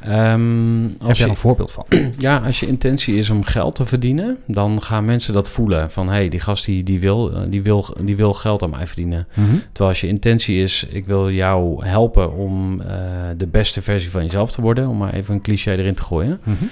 Ehm, 0.00 0.82
Heb 0.82 1.16
je 1.16 1.22
je, 1.22 1.28
een 1.28 1.36
voorbeeld 1.36 1.70
van? 1.72 1.84
ja, 2.18 2.36
als 2.38 2.60
je 2.60 2.66
intentie 2.66 3.16
is 3.16 3.30
om 3.30 3.44
geld 3.44 3.74
te 3.74 3.86
verdienen, 3.86 4.36
dan 4.46 4.82
gaan 4.82 5.04
mensen 5.04 5.32
dat 5.32 5.50
voelen. 5.50 5.90
Van 5.90 6.06
hé, 6.06 6.12
hey, 6.14 6.28
die 6.28 6.40
gast 6.40 6.64
die, 6.64 6.82
die, 6.82 7.00
wil, 7.00 7.32
eh, 7.32 7.40
die, 7.48 7.62
wil, 7.62 7.96
die 8.00 8.16
wil 8.16 8.32
geld 8.32 8.62
aan 8.62 8.70
mij 8.70 8.86
verdienen. 8.86 9.26
Terwijl 9.72 9.88
als 9.90 10.00
je 10.00 10.06
intentie 10.08 10.62
is, 10.62 10.86
ik 10.90 11.06
wil 11.06 11.30
jou 11.30 11.86
helpen 11.86 12.32
om 12.36 12.80
eh, 12.80 12.96
de 13.36 13.46
beste 13.46 13.82
versie 13.82 14.10
van 14.10 14.22
jezelf 14.22 14.50
te 14.52 14.60
worden, 14.60 14.88
om 14.88 14.96
maar 14.96 15.12
even 15.14 15.34
een 15.34 15.40
cliché 15.40 15.72
erin 15.72 15.94
te 15.94 16.02
gooien. 16.02 16.40
Mhm. 16.44 16.64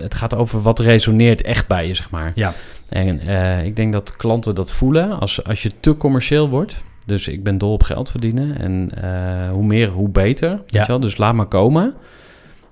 Het 0.00 0.14
gaat 0.14 0.34
over 0.34 0.60
wat 0.62 0.78
resoneert 0.78 1.42
echt 1.42 1.68
bij 1.68 1.86
je, 1.86 1.94
zeg 1.94 2.10
maar. 2.10 2.32
Ja. 2.34 2.52
En 2.88 3.20
eh, 3.20 3.64
ik 3.64 3.76
denk 3.76 3.92
dat 3.92 4.16
klanten 4.16 4.54
dat 4.54 4.72
voelen 4.72 5.18
als, 5.20 5.44
als 5.44 5.62
je 5.62 5.70
te 5.80 5.96
commercieel 5.96 6.48
wordt. 6.48 6.84
Dus 7.06 7.28
ik 7.28 7.42
ben 7.42 7.58
dol 7.58 7.72
op 7.72 7.82
geld 7.82 8.10
verdienen 8.10 8.58
en 8.58 8.90
eh, 9.02 9.50
hoe 9.50 9.64
meer, 9.64 9.88
hoe 9.88 10.08
beter. 10.08 10.50
Weet 10.50 10.72
Ja. 10.72 10.80
je 10.80 10.86
wel? 10.86 11.00
Dus 11.00 11.16
laat 11.16 11.34
maar 11.34 11.46
komen. 11.46 11.94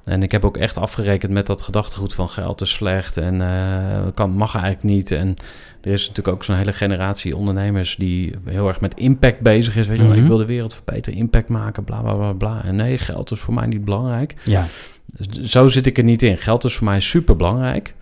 En 0.06 0.22
ik 0.22 0.32
heb 0.32 0.44
ook 0.44 0.56
echt 0.56 0.76
afgerekend 0.76 1.32
met 1.32 1.46
dat 1.46 1.62
gedachtegoed 1.62 2.14
van 2.14 2.28
geld 2.28 2.60
is 2.60 2.70
slecht 2.72 3.16
en 3.16 3.40
eh, 3.40 4.06
kan, 4.14 4.30
mag 4.30 4.54
eigenlijk 4.54 4.84
niet. 4.84 5.10
En 5.10 5.36
er 5.80 5.92
is 5.92 6.08
natuurlijk 6.08 6.36
ook 6.36 6.44
zo'n 6.44 6.56
hele 6.56 6.72
generatie 6.72 7.36
ondernemers 7.36 7.96
die 7.96 8.34
heel 8.44 8.68
erg 8.68 8.80
met 8.80 8.94
impact 8.96 9.40
bezig 9.40 9.76
is. 9.76 9.86
Weet 9.86 9.96
je 9.98 10.02
wel, 10.02 10.12
Mhm. 10.12 10.22
ik 10.22 10.28
wil 10.28 10.36
de 10.36 10.44
wereld 10.46 10.74
verbeteren, 10.74 11.18
impact 11.18 11.48
maken, 11.48 11.84
bla 11.84 12.00
bla 12.00 12.14
bla 12.14 12.32
bla. 12.32 12.64
En 12.64 12.76
nee, 12.76 12.98
geld 12.98 13.30
is 13.30 13.38
voor 13.38 13.54
mij 13.54 13.66
niet 13.66 13.84
belangrijk. 13.84 14.34
Ja. 14.44 14.66
Dus 15.16 15.50
Zo 15.50 15.68
zit 15.68 15.86
ik 15.86 15.98
er 15.98 16.04
niet 16.04 16.22
in. 16.22 16.36
Geld 16.36 16.64
is 16.64 16.74
voor 16.74 16.84
mij 16.86 17.00
super 17.00 17.36
belangrijk. 17.36 17.94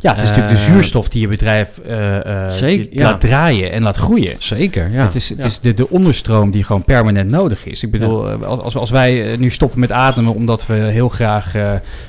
Ja, 0.00 0.12
het 0.14 0.22
is 0.22 0.28
natuurlijk 0.28 0.56
de 0.56 0.62
Eh, 0.64 0.70
zuurstof 0.72 1.08
die 1.08 1.20
je 1.20 1.28
bedrijf 1.28 1.78
eh, 1.78 2.44
eh, 2.44 2.50
zeker, 2.50 2.90
die 2.90 2.98
ja. 2.98 3.04
laat 3.10 3.20
draaien 3.20 3.72
en 3.72 3.82
laat 3.82 3.96
groeien. 3.96 4.34
Zeker, 4.38 4.90
ja. 4.90 5.02
Het 5.04 5.14
is, 5.14 5.28
het 5.28 5.38
Ja. 5.38 5.44
is 5.44 5.60
de, 5.60 5.74
de 5.74 5.88
onderstroom 5.90 6.50
die 6.50 6.64
gewoon 6.64 6.82
permanent 6.84 7.30
nodig 7.30 7.66
is. 7.66 7.82
Ik 7.82 7.90
bedoel, 7.90 8.28
als, 8.44 8.76
als 8.76 8.90
wij 8.90 9.36
nu 9.38 9.50
stoppen 9.50 9.80
met 9.80 9.92
ademen 9.92 10.34
omdat 10.34 10.66
we 10.66 10.74
heel 10.74 11.08
graag 11.08 11.54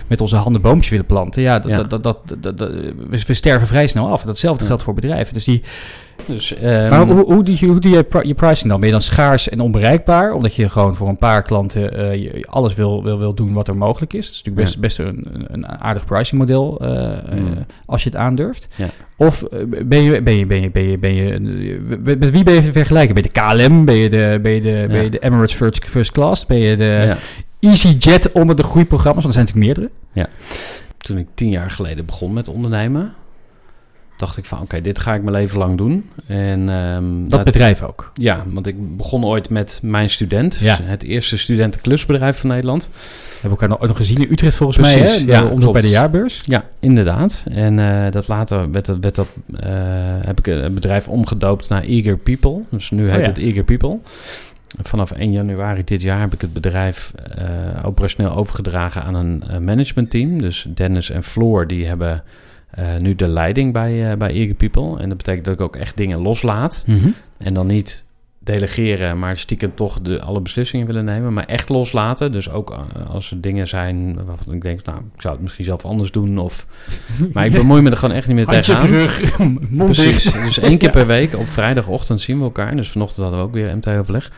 met 0.08 0.22
onze 0.22 0.36
handen 0.36 0.62
boompjes 0.62 0.90
willen 0.90 1.06
planten, 1.06 1.42
ja, 1.42 1.60
dat, 1.60 1.72
Ja. 1.72 1.76
Dat, 1.78 1.90
dat, 1.90 2.04
dat, 2.04 2.18
dat- 2.40 2.58
dat- 2.58 2.72
we, 3.10 3.24
we 3.28 3.34
sterven 3.34 3.68
vrij 3.68 3.88
snel 3.88 4.12
af. 4.12 4.22
Datzelfde 4.22 4.62
Ja. 4.62 4.68
geldt 4.68 4.84
voor 4.84 4.94
bedrijven. 4.94 5.34
Dus 5.34 5.44
die, 5.44 5.64
Dus, 6.26 6.56
ehm, 6.56 6.90
maar 6.90 7.08
hoe, 7.08 7.24
hoe, 7.34 7.44
doe 7.44 7.56
je, 7.60 7.66
hoe 7.66 7.80
doe 7.80 7.92
je 7.92 8.06
je 8.24 8.34
pricing 8.34 8.70
dan? 8.70 8.78
Ben 8.80 8.86
je 8.88 8.94
dan 8.94 9.02
schaars 9.02 9.50
en 9.50 9.60
onbereikbaar? 9.60 10.34
Omdat 10.34 10.56
je 10.56 10.70
gewoon 10.70 10.96
voor 10.96 11.08
een 11.08 11.18
paar 11.18 11.42
klanten 11.42 11.94
eh, 11.98 12.14
je- 12.14 12.46
alles 12.50 12.76
wil, 12.76 13.04
wil, 13.04 13.20
wil 13.20 13.34
doen 13.34 13.54
wat 13.54 13.68
er 13.68 13.76
mogelijk 13.78 14.14
is. 14.14 14.26
Dat 14.26 14.34
is 14.36 14.44
natuurlijk 14.44 14.66
best, 14.66 14.80
best 14.80 15.00
een, 15.00 15.28
een 15.48 15.68
aardig 15.68 16.06
pricingmodel 16.06 16.80
eh, 16.82 17.18
eh, 17.18 17.18
Mm. 17.40 17.66
als 17.86 18.04
je 18.04 18.10
het 18.10 18.18
aandurft. 18.20 18.68
Ja. 18.76 18.88
Of 19.16 19.44
ben 19.86 20.02
je, 20.02 20.22
ben 20.22 20.34
je, 20.36 20.46
ben 20.46 20.62
je, 20.62 20.72
ben 20.72 20.84
je, 20.84 20.98
ben 20.98 21.14
je, 21.14 21.40
met 22.18 22.30
wie 22.32 22.44
ben 22.44 22.54
je 22.54 22.62
te 22.64 22.72
vergelijken? 22.72 23.14
Ben 23.16 23.24
je 23.24 23.30
de 23.34 23.40
KLM? 23.68 23.86
Ben 23.86 23.96
je 23.96 24.10
de, 24.10 24.40
ben 24.42 24.52
je 24.52 24.62
de, 24.62 24.86
ben 24.90 25.04
je 25.04 25.10
de 25.10 25.20
Emirates 25.20 25.54
First, 25.56 25.86
First 25.86 26.12
Class? 26.12 26.46
Ben 26.46 26.58
je 26.58 26.76
de 26.78 27.04
ja. 27.08 27.18
EasyJet 27.70 28.32
onder 28.32 28.56
de 28.56 28.64
groeiprogramma's? 28.64 29.24
Want 29.24 29.36
er 29.36 29.42
zijn 29.44 29.46
natuurlijk 29.56 29.80
meerdere. 30.14 30.30
Toen 30.98 31.18
ik 31.18 31.28
tien 31.34 31.50
jaar 31.50 31.72
geleden 31.72 32.06
begon 32.06 32.34
met 32.34 32.48
ondernemen, 32.48 33.14
dacht 34.20 34.38
ik 34.38 34.46
van 34.46 34.62
oké, 34.62 34.82
dit 34.82 35.00
ga 35.00 35.14
ik 35.14 35.22
mijn 35.24 35.36
leven 35.36 35.58
lang 35.58 35.78
doen. 35.78 36.10
En 36.28 36.70
ehm, 36.70 37.28
Dat 37.28 37.44
bedrijf 37.44 37.84
ook. 37.84 38.12
ja, 38.14 38.44
want 38.48 38.68
ik 38.68 38.98
begon 38.98 39.26
ooit 39.26 39.50
met 39.50 39.80
mijn 39.84 40.10
student, 40.10 40.58
Ja. 40.62 40.78
het 40.82 41.04
eerste 41.04 41.38
studentenklusbedrijf 41.38 42.40
van 42.40 42.50
Nederland. 42.50 42.90
We 42.94 43.48
hebben 43.48 43.60
elkaar 43.60 43.78
nog, 43.80 43.88
nog 43.88 43.98
gezien 43.98 44.18
in 44.18 44.32
Utrecht 44.32 44.56
volgens 44.56 44.78
Precies, 44.78 45.26
mij. 45.26 45.36
Hè? 45.36 45.42
ja, 45.42 45.50
Om 45.52 45.58
klopt. 45.58 45.74
bij 45.74 45.82
de 45.82 45.90
jaarbeurs. 45.90 46.42
Ja, 46.46 46.64
inderdaad. 46.80 47.44
En 47.52 47.80
eh, 47.80 48.12
dat 48.12 48.28
later 48.28 48.72
werd 48.72 48.86
dat, 48.86 48.98
werd 49.02 49.16
dat, 49.16 49.28
eh, 49.60 49.70
heb 50.22 50.40
ik 50.40 50.46
het 50.46 50.74
bedrijf 50.74 51.08
omgedoopt 51.08 51.70
naar 51.70 51.84
Eager 51.84 52.18
People. 52.18 52.62
Dus 52.70 52.92
nu 52.92 53.04
heet 53.06 53.16
Oh 53.16 53.22
ja. 53.22 53.28
het 53.28 53.38
Eager 53.38 53.64
People. 53.64 53.98
Vanaf 54.82 55.12
1 55.12 55.32
januari 55.32 55.84
dit 55.84 56.02
jaar 56.02 56.20
heb 56.20 56.34
ik 56.34 56.42
het 56.42 56.54
bedrijf 56.54 57.12
eh, 57.16 57.46
operationeel 57.84 58.36
overgedragen 58.36 59.04
aan 59.04 59.16
een 59.16 59.64
managementteam. 59.64 60.42
Dus 60.42 60.68
Dennis 60.74 61.10
en 61.10 61.24
Floor 61.24 61.68
die 61.68 61.86
hebben 61.88 62.24
eh, 62.70 62.98
nu 62.98 63.16
de 63.16 63.28
leiding 63.28 63.74
bij, 63.74 64.12
eh, 64.12 64.18
bij 64.18 64.32
Eager 64.32 64.56
People. 64.56 65.00
En 65.00 65.10
dat 65.10 65.18
betekent 65.18 65.46
dat 65.46 65.54
ik 65.54 65.62
ook 65.62 65.76
echt 65.76 65.98
dingen 65.98 66.20
loslaat. 66.20 66.86
En 67.38 67.54
dan 67.54 67.68
niet 67.68 68.04
delegeren, 68.40 69.20
maar 69.20 69.38
stiekem 69.38 69.76
toch 69.76 70.02
de, 70.02 70.22
alle 70.22 70.42
beslissingen 70.42 70.88
willen 70.88 71.06
nemen. 71.06 71.34
Maar 71.34 71.46
echt 71.46 71.70
loslaten. 71.70 72.32
Dus 72.32 72.50
ook 72.50 72.72
eh, 72.72 73.10
als 73.10 73.32
er 73.32 73.42
dingen 73.42 73.68
zijn 73.68 74.26
waarvan 74.26 74.54
ik 74.54 74.62
denk, 74.62 74.84
nou, 74.86 74.98
ik 74.98 75.22
zou 75.22 75.34
het 75.34 75.44
misschien 75.44 75.66
zelf 75.66 75.86
anders 75.86 76.12
doen. 76.12 76.38
Of, 76.38 76.68
maar 77.34 77.46
ik 77.46 77.52
bemoei 77.52 77.82
me 77.82 77.90
er 77.90 77.98
gewoon 77.98 78.16
echt 78.16 78.28
niet 78.28 78.36
meer 78.36 78.46
tegenaan. 78.46 78.88
rug, 78.88 79.38
Precies. 79.86 80.24
Dus 80.24 80.60
één 80.60 80.78
keer 80.78 80.90
per 81.00 81.08
week 81.08 81.36
op 81.36 81.48
vrijdagochtend 81.48 82.22
zien 82.22 82.38
we 82.38 82.44
elkaar. 82.44 82.76
Dus 82.76 82.90
vanochtend 82.90 83.22
hadden 83.22 83.40
we 83.40 83.46
ook 83.46 83.54
weer 83.54 83.76
MT-overleg. 83.76 84.32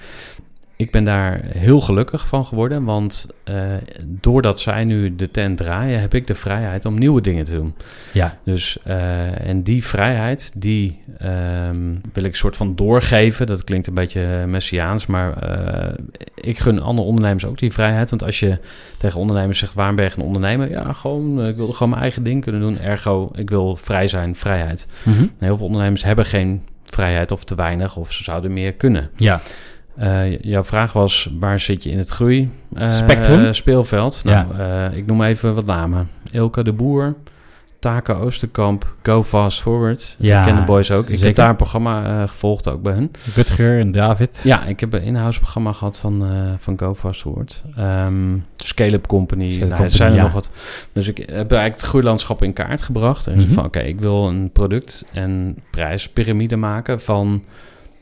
Ik 0.82 0.91
ben 0.91 1.04
daar 1.04 1.41
heel 1.44 1.82
gelukkig 1.82 2.28
van 2.28 2.46
geworden, 2.46 2.84
want 2.84 3.30
eh, 3.44 3.56
doordat 4.04 4.60
zij 4.60 4.84
nu 4.84 5.15
de 5.15 5.32
tent 5.32 5.58
draaien, 5.58 6.00
heb 6.00 6.13
ik 6.13 6.28
de 6.28 6.36
vrijheid 6.36 6.86
om 6.86 7.00
nieuwe 7.00 7.22
dingen 7.22 7.44
te 7.44 7.56
doen. 7.56 7.76
Ja. 8.13 8.38
Dus, 8.44 8.78
eh, 8.84 9.48
en 9.48 9.63
die 9.63 9.86
vrijheid, 9.86 10.52
die 10.56 11.00
ehm, 11.17 11.96
wil 12.13 12.24
ik 12.24 12.36
soort 12.36 12.58
van 12.58 12.76
doorgeven. 12.76 13.48
Dat 13.48 13.63
klinkt 13.63 13.88
een 13.88 13.94
beetje 13.94 14.46
messiaans, 14.48 15.06
maar 15.06 15.38
eh, 15.38 15.94
ik 16.36 16.60
gun 16.60 16.82
andere 16.82 17.08
ondernemers 17.08 17.46
ook 17.46 17.60
die 17.60 17.72
vrijheid. 17.72 18.10
Want 18.10 18.24
als 18.24 18.39
je 18.39 18.58
tegen 18.98 19.20
ondernemers 19.20 19.60
zegt, 19.60 19.74
waarom 19.74 19.96
ben 19.96 20.06
je 20.06 20.12
een 20.15 20.24
ondernemer? 20.24 20.70
Ja, 20.70 20.94
gewoon, 20.94 21.41
eh, 21.41 21.48
ik 21.48 21.56
wil 21.56 21.74
gewoon 21.74 21.89
mijn 21.89 22.02
eigen 22.02 22.24
ding 22.24 22.44
kunnen 22.44 22.62
doen. 22.62 22.80
Ergo, 22.80 23.32
ik 23.36 23.50
wil 23.50 23.76
vrij 23.76 24.08
zijn, 24.08 24.36
vrijheid. 24.36 24.88
Mhm. 25.04 25.26
Heel 25.38 25.58
veel 25.58 25.65
ondernemers 25.65 26.04
hebben 26.04 26.26
geen 26.26 26.62
vrijheid 26.86 27.32
of 27.32 27.44
te 27.44 27.56
weinig, 27.56 27.98
of 27.98 28.12
ze 28.13 28.24
zouden 28.24 28.54
meer 28.54 28.74
kunnen. 28.74 29.10
Ja. 29.15 29.41
Eh, 30.01 30.39
jouw 30.39 30.63
vraag 30.63 30.93
was, 30.93 31.29
waar 31.39 31.59
zit 31.59 31.83
je 31.83 31.89
in 31.91 31.97
het 31.97 32.09
groei? 32.09 32.49
eh, 32.73 32.93
Spectrum? 32.93 33.53
speelveld. 33.53 34.21
Nou, 34.23 34.45
eh, 34.57 34.97
ik 34.97 35.05
noem 35.05 35.21
even 35.23 35.55
wat 35.55 35.65
namen. 35.65 36.09
Ilke 36.31 36.63
de 36.63 36.73
Boer, 36.73 37.15
Taken 37.79 38.17
Oosterkamp, 38.17 38.93
Go 39.03 39.23
Fast 39.23 39.61
Forward. 39.61 40.15
Ja, 40.19 40.39
ik 40.39 40.45
ken 40.45 40.55
de 40.55 40.61
boys 40.61 40.91
ook. 40.91 41.03
Ik 41.03 41.09
zeker. 41.09 41.25
heb 41.25 41.35
daar 41.35 41.49
een 41.49 41.55
programma 41.55 42.25
gevolgd, 42.27 42.67
ook 42.69 42.81
bij 42.81 42.93
hun. 42.93 43.11
Rutger 43.35 43.79
en 43.79 43.91
David. 43.91 44.41
Ja, 44.43 44.65
ik 44.65 44.79
heb 44.79 44.93
een 44.93 45.01
in-house 45.01 45.39
programma 45.39 45.73
gehad 45.73 45.99
van, 45.99 46.25
van 46.59 46.79
Go 46.79 46.95
Fast 46.95 47.21
Forward. 47.21 47.63
Ehm, 47.75 48.37
Scale-up 48.57 49.07
Company. 49.07 49.47
Nou, 49.49 49.59
Company, 49.59 49.89
zijn 49.89 50.09
er 50.11 50.17
ja. 50.17 50.23
nog 50.23 50.33
wat. 50.33 50.51
Dus 50.93 51.07
ik 51.07 51.17
heb 51.17 51.29
eigenlijk 51.31 51.71
het 51.73 51.81
groeilandschap 51.81 52.43
in 52.43 52.53
kaart 52.53 52.81
gebracht. 52.81 53.27
En 53.27 53.37
Mhm. 53.37 53.47
van, 53.47 53.65
oké, 53.65 53.79
ik 53.79 53.99
wil 53.99 54.27
een 54.27 54.49
product- 54.53 55.05
en 55.13 55.57
prijspyramide 55.71 56.55
maken 56.55 57.01
van 57.01 57.43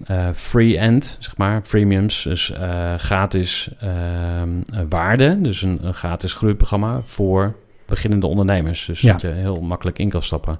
eh, 0.05 0.27
free-end, 0.33 1.17
zeg 1.19 1.37
maar, 1.37 1.61
freemiums. 1.63 2.23
Dus 2.23 2.51
eh, 2.51 2.93
gratis 2.95 3.69
ehm, 3.79 4.49
eh, 4.73 4.79
waarde. 4.89 5.41
Dus 5.41 5.61
een, 5.61 5.79
een 5.81 5.93
gratis 5.93 6.33
groeiprogramma 6.33 7.01
voor 7.03 7.55
beginnende 7.85 8.27
ondernemers. 8.27 8.85
Dus 8.85 9.01
Ja. 9.01 9.11
dat 9.11 9.21
je 9.21 9.27
heel 9.27 9.61
makkelijk 9.61 9.99
in 9.99 10.09
kan 10.09 10.21
stappen. 10.21 10.59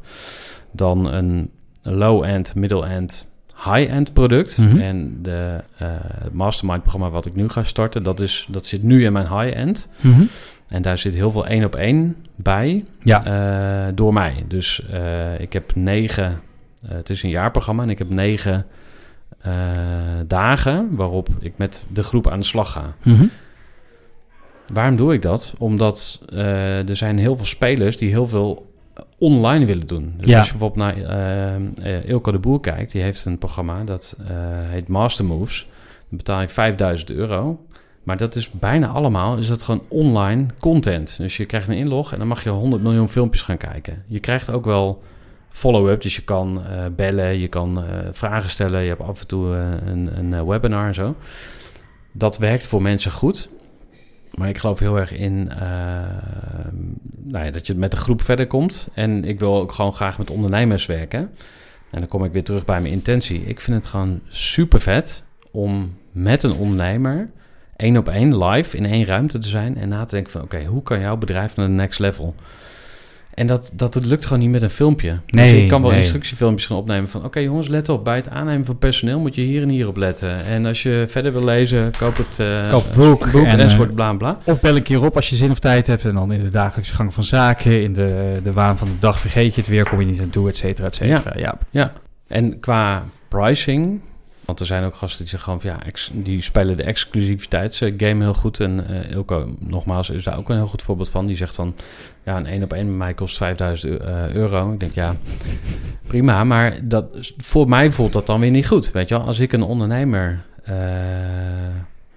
Dan 0.72 1.06
een 1.14 1.50
low-end, 1.84 2.56
middle-end, 2.56 3.32
high-end 3.66 4.14
product. 4.14 4.58
Mhm. 4.58 4.78
En 4.80 5.20
de 5.22 5.64
eh, 5.78 5.88
mastermind 6.32 6.82
programma 6.82 7.10
wat 7.10 7.26
ik 7.26 7.36
nu 7.36 7.50
ga 7.50 7.64
starten, 7.64 8.04
dat, 8.04 8.20
is, 8.20 8.48
dat 8.50 8.66
zit 8.66 8.84
nu 8.84 9.04
in 9.06 9.14
mijn 9.14 9.28
high-end. 9.40 9.90
Mhm. 10.02 10.22
En 10.68 10.82
daar 10.82 10.98
zit 10.98 11.14
heel 11.14 11.32
veel 11.32 11.48
één 11.48 11.64
op 11.66 11.76
één 11.76 12.16
bij 12.36 12.86
Ja. 13.04 13.92
door 13.92 14.14
mij. 14.14 14.44
Dus 14.48 14.84
ik 15.38 15.54
heb 15.54 15.76
negen, 15.76 16.42
het 16.88 17.10
is 17.10 17.24
een 17.24 17.30
jaarprogramma 17.30 17.84
en 17.84 17.90
ik 17.90 17.98
heb 17.98 18.10
negen 18.10 18.66
eh, 19.42 19.52
dagen 20.28 20.96
waarop 20.96 21.28
ik 21.40 21.54
met 21.56 21.84
de 21.92 22.04
groep 22.04 22.28
aan 22.28 22.40
de 22.40 22.46
slag 22.46 22.72
ga. 22.72 22.94
Mhm. 23.04 23.26
Waarom 24.74 24.96
doe 24.96 25.14
ik 25.14 25.22
dat? 25.22 25.56
Omdat 25.58 26.22
eh, 26.34 26.90
er 26.90 26.96
zijn 26.98 27.18
heel 27.18 27.36
veel 27.38 27.46
spelers 27.46 27.98
die 27.98 28.10
heel 28.10 28.28
veel 28.28 28.72
online 29.18 29.66
willen 29.66 29.88
doen. 29.88 30.14
Dus 30.18 30.28
Ja. 30.28 30.38
als 30.38 30.48
je 30.50 30.58
bijvoorbeeld 30.58 30.96
naar 30.98 31.58
eh, 31.84 32.10
Ilko 32.10 32.32
de 32.32 32.40
Boer 32.40 32.60
kijkt, 32.60 32.92
die 32.92 33.02
heeft 33.02 33.26
een 33.26 33.38
programma 33.38 33.84
dat 33.84 34.18
heet 34.70 34.88
Master 34.88 35.26
Moves. 35.26 35.68
Dan 36.10 36.18
betaal 36.18 36.42
je 36.42 36.50
5000 36.50 37.12
euro. 37.12 37.60
Maar 38.04 38.18
dat 38.18 38.36
is 38.36 38.52
bijna 38.52 38.88
allemaal 38.88 39.38
is 39.38 39.48
dat 39.48 39.62
gewoon 39.62 39.84
online 39.88 40.46
content. 40.60 41.18
Dus 41.18 41.38
je 41.38 41.46
krijgt 41.46 41.68
een 41.68 41.76
inlog 41.78 42.12
en 42.12 42.18
dan 42.18 42.28
mag 42.28 42.44
je 42.44 42.50
100 42.50 42.82
miljoen 42.82 43.10
filmpjes 43.10 43.42
gaan 43.42 43.58
kijken. 43.58 44.04
Je 44.08 44.20
krijgt 44.20 44.52
ook 44.52 44.66
wel 44.66 45.04
follow-up, 45.50 46.02
dus 46.02 46.16
je 46.16 46.22
kan 46.22 46.66
eh, 46.66 46.86
bellen, 46.96 47.40
je 47.40 47.48
kan 47.48 47.84
eh, 47.84 48.08
vragen 48.12 48.50
stellen. 48.50 48.82
Je 48.82 48.88
hebt 48.88 49.02
af 49.02 49.20
en 49.20 49.28
toe 49.28 49.56
eh, 49.56 49.88
een, 49.88 50.18
een 50.18 50.46
webinar 50.46 50.88
en 50.88 50.94
zo. 50.94 51.16
Dat 52.12 52.38
werkt 52.38 52.68
voor 52.68 52.82
mensen 52.82 53.12
goed. 53.12 53.50
Maar 54.34 54.50
ik 54.50 54.58
geloof 54.58 54.80
heel 54.80 54.98
erg 54.98 55.14
in 55.14 55.52
nou 57.24 57.46
ja, 57.46 57.52
dat 57.52 57.68
je 57.68 57.76
met 57.76 57.92
de 57.92 57.98
groep 57.98 58.22
verder 58.22 58.48
komt. 58.48 58.88
En 58.94 59.26
ik 59.26 59.40
wil 59.40 59.56
ook 59.56 59.72
gewoon 59.72 59.94
graag 59.94 60.18
met 60.18 60.32
ondernemers 60.32 60.86
werken. 60.86 61.20
En 61.92 62.00
dan 62.00 62.08
kom 62.08 62.24
ik 62.24 62.32
weer 62.32 62.44
terug 62.44 62.66
bij 62.66 62.82
mijn 62.82 62.94
intentie. 62.94 63.44
Ik 63.44 63.60
vind 63.60 63.78
het 63.78 63.86
gewoon 63.86 64.22
super 64.28 64.82
vet 64.82 65.24
om 65.52 65.98
met 66.12 66.44
een 66.44 66.54
ondernemer 66.54 67.30
één 67.76 67.98
op 67.98 68.10
één 68.10 68.44
live 68.44 68.78
in 68.78 68.86
één 68.86 69.06
ruimte 69.06 69.38
te 69.38 69.50
zijn 69.50 69.78
en 69.78 69.90
na 69.90 70.06
te 70.06 70.16
denken 70.16 70.32
van 70.32 70.42
oké, 70.42 70.64
hoe 70.64 70.84
kan 70.84 71.00
jouw 71.00 71.18
bedrijf 71.18 71.56
naar 71.56 71.68
de 71.68 71.74
next 71.74 72.00
level? 72.00 72.36
En 73.40 73.48
dat, 73.48 73.72
dat 73.74 73.94
het 73.94 74.06
lukt 74.06 74.26
gewoon 74.26 74.40
niet 74.40 74.52
met 74.52 74.62
een 74.62 74.70
filmpje. 74.70 75.20
Nee, 75.28 75.52
dus 75.52 75.62
je 75.62 75.68
kan 75.68 75.82
wel 75.82 75.90
nee. 75.90 76.00
instructiefilmpjes 76.00 76.68
gaan 76.68 76.78
opnemen 76.78 77.10
van... 77.10 77.26
oké 77.26 77.40
jongens, 77.40 77.68
let 77.68 77.90
op. 77.90 78.04
Bij 78.04 78.16
het 78.16 78.30
aannemen 78.30 78.66
van 78.66 78.78
personeel 78.78 79.20
moet 79.20 79.36
je 79.36 79.42
hier 79.42 79.62
en 79.62 79.70
hier 79.70 79.88
op 79.88 79.98
letten. 79.98 80.46
En 80.46 80.66
als 80.66 80.84
je 80.84 81.06
verder 81.08 81.32
wil 81.32 81.44
lezen, 81.44 81.92
koop 81.98 82.18
het 82.18 82.40
eh, 82.40 82.72
Koop 82.72 82.86
boek 82.96 83.32
boek 83.32 83.46
en, 83.46 83.60
enzovoort, 83.60 83.90
eh, 83.90 83.96
bla 83.96 84.14
bla. 84.14 84.38
Of 84.44 84.62
bel 84.62 84.76
een 84.76 84.84
keer 84.84 85.06
op 85.06 85.16
als 85.16 85.30
je 85.30 85.36
zin 85.36 85.52
of 85.52 85.60
tijd 85.60 85.88
hebt. 85.88 86.06
En 86.06 86.16
dan 86.16 86.34
in 86.34 86.44
de 86.44 86.50
dagelijkse 86.50 86.94
gang 86.94 87.14
van 87.14 87.24
zaken, 87.24 87.84
in 87.84 87.94
de, 87.94 88.40
de 88.44 88.54
waan 88.54 88.78
van 88.78 88.88
de 88.88 89.00
dag 89.00 89.20
vergeet 89.20 89.56
je 89.56 89.62
het 89.62 89.70
weer, 89.70 89.90
kom 89.90 90.00
je 90.00 90.06
niet 90.06 90.22
aan 90.22 90.30
toe, 90.30 90.50
et 90.50 90.58
cetera, 90.58 90.88
et 90.88 90.96
cetera. 90.96 91.58
Ja. 91.72 91.94
En 92.28 92.60
qua 92.60 93.04
pricing... 93.28 94.02
want 94.50 94.62
er 94.62 94.68
zijn 94.68 94.84
ook 94.84 94.96
gasten 94.96 95.20
die 95.20 95.28
zeggen 95.30 95.44
gewoon 95.54 95.62
van... 95.62 95.70
ja, 95.80 95.86
ex- 95.86 96.12
die 96.14 96.42
spelen 96.42 96.78
de 96.78 96.84
exclusiviteitsgame 96.84 98.24
heel 98.24 98.34
goed. 98.34 98.60
En 98.60 98.88
eh 98.88 99.12
Ilko, 99.12 99.56
nogmaals, 99.60 100.10
is 100.10 100.24
daar 100.24 100.38
ook 100.38 100.50
een 100.50 100.56
heel 100.56 100.68
goed 100.68 100.82
voorbeeld 100.82 101.10
van. 101.10 101.26
Die 101.26 101.36
zegt 101.36 101.56
dan... 101.56 101.76
ja, 102.24 102.38
een 102.38 102.46
één 102.46 102.64
op 102.64 102.74
één 102.74 102.86
bij 102.88 102.96
mij 102.96 103.14
kost 103.14 103.38
5000 103.38 103.92
eu- 103.92 103.98
eh, 103.98 104.34
euro. 104.34 104.72
Ik 104.74 104.80
denk, 104.80 104.92
ja, 104.92 105.16
prima. 106.08 106.44
Maar 106.44 106.80
dat, 106.88 107.06
voor 107.38 107.70
mij 107.70 107.92
voelt 107.92 108.14
dat 108.14 108.26
dan 108.26 108.40
weer 108.40 108.52
niet 108.52 108.68
goed. 108.68 108.92
Weet 108.92 109.10
je 109.10 109.18
wel, 109.18 109.26
als 109.26 109.40
ik 109.40 109.54
een 109.54 109.64
ondernemer 109.64 110.46
eh, 110.64 110.76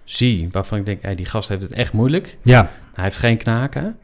zie... 0.04 0.48
waarvan 0.52 0.78
ik 0.78 0.86
denk, 0.86 1.02
hey, 1.02 1.14
die 1.14 1.26
gast 1.26 1.48
heeft 1.48 1.62
het 1.62 1.72
echt 1.72 1.92
moeilijk... 1.92 2.36
ja, 2.42 2.70
Hij 2.94 3.04
heeft 3.04 3.18
geen 3.18 3.36
knaken. 3.36 3.96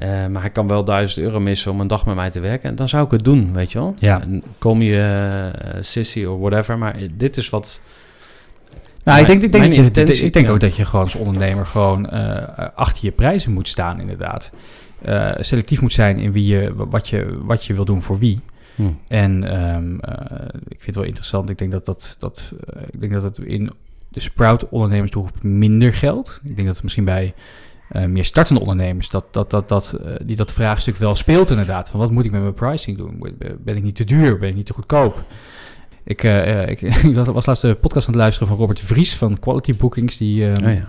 Eh, 0.00 0.26
maar 0.26 0.40
hij 0.40 0.50
kan 0.50 0.68
wel 0.68 0.84
1000 0.84 1.24
euro 1.24 1.40
missen 1.40 1.70
om 1.70 1.80
een 1.80 1.86
dag 1.86 2.06
met 2.06 2.14
mij 2.14 2.30
te 2.30 2.40
werken. 2.40 2.70
En 2.70 2.76
dan 2.76 2.88
zou 2.88 3.04
ik 3.04 3.10
het 3.10 3.24
doen, 3.24 3.52
weet 3.52 3.72
je 3.72 3.78
wel. 3.78 3.94
Ja. 3.98 4.20
En 4.20 4.42
Kom 4.58 4.82
je 4.82 5.52
eh, 5.62 5.82
sissy 5.82 6.24
of 6.24 6.38
whatever. 6.38 6.78
Maar 6.78 6.96
dit 7.16 7.36
is 7.36 7.50
wat... 7.50 7.82
Nou, 9.04 9.20
ik 9.20 9.26
denk, 9.26 9.42
ik 9.42 9.52
denk, 9.52 9.94
dat 9.94 10.18
je, 10.18 10.24
ik 10.24 10.32
denk 10.32 10.46
ja. 10.46 10.52
ook 10.52 10.60
dat 10.60 10.76
je 10.76 10.84
gewoon 10.84 11.04
als 11.04 11.14
ondernemer 11.14 11.66
gewoon 11.66 12.10
eh, 12.10 12.66
achter 12.74 13.04
je 13.04 13.10
prijzen 13.10 13.52
moet 13.52 13.68
staan, 13.68 14.00
inderdaad. 14.00 14.50
Selectief 15.40 15.80
moet 15.80 15.92
zijn 15.92 16.18
in 16.18 16.32
wie 16.32 16.46
je, 16.46 16.72
wat, 16.74 17.08
je, 17.08 17.38
wat 17.42 17.64
je 17.64 17.74
wil 17.74 17.84
doen 17.84 18.02
voor 18.02 18.18
wie. 18.18 18.40
Hm. 18.80 18.92
En 19.08 19.44
ehm, 19.44 19.98
eh, 19.98 20.46
ik 20.68 20.80
vind 20.80 20.86
het 20.86 20.94
wel 20.94 21.04
interessant. 21.04 21.50
Ik 21.50 21.58
denk 21.58 21.70
dat 21.70 21.84
dat, 21.84 22.16
dat, 22.18 22.52
ik 22.90 23.00
denk 23.00 23.12
dat 23.12 23.22
het 23.22 23.38
in 23.38 23.70
de 24.08 24.20
Sprout 24.20 24.68
ondernemersdoelgroep 24.68 25.42
minder 25.42 25.94
geldt. 25.94 26.40
Ik 26.44 26.54
denk 26.54 26.66
dat 26.66 26.74
het 26.74 26.82
misschien 26.82 27.04
bij 27.04 27.34
eh, 27.90 28.04
meer 28.04 28.24
startende 28.24 28.60
ondernemers 28.60 29.08
dat, 29.08 29.24
dat, 29.30 29.50
dat, 29.50 29.68
dat, 29.68 29.92
eh, 29.92 30.12
die 30.24 30.36
dat 30.36 30.52
vraagstuk 30.52 30.96
wel 30.96 31.14
speelt 31.14 31.50
inderdaad. 31.50 31.88
Van 31.88 32.00
wat 32.00 32.10
moet 32.10 32.24
ik 32.24 32.30
met 32.30 32.40
mijn 32.40 32.54
pricing 32.54 32.96
doen? 32.96 33.36
Ben 33.58 33.76
ik 33.76 33.82
niet 33.82 33.96
te 33.96 34.04
duur? 34.04 34.38
Ben 34.38 34.48
ik 34.48 34.54
niet 34.54 34.66
te 34.66 34.72
goedkoop? 34.72 35.24
Ik, 36.04 36.22
eh, 36.24 36.68
ik, 36.68 36.80
ik 37.04 37.14
was- 37.14 37.46
laatst 37.46 37.62
de 37.62 37.74
podcast 37.74 38.06
aan 38.06 38.12
het 38.12 38.22
luisteren 38.22 38.48
van 38.48 38.56
Robert 38.56 38.80
Vries 38.80 39.16
van 39.16 39.38
Quality 39.38 39.76
Bookings. 39.76 40.16
Die, 40.16 40.50
ehm, 40.50 40.66
Oh 40.66 40.74
ja. 40.74 40.88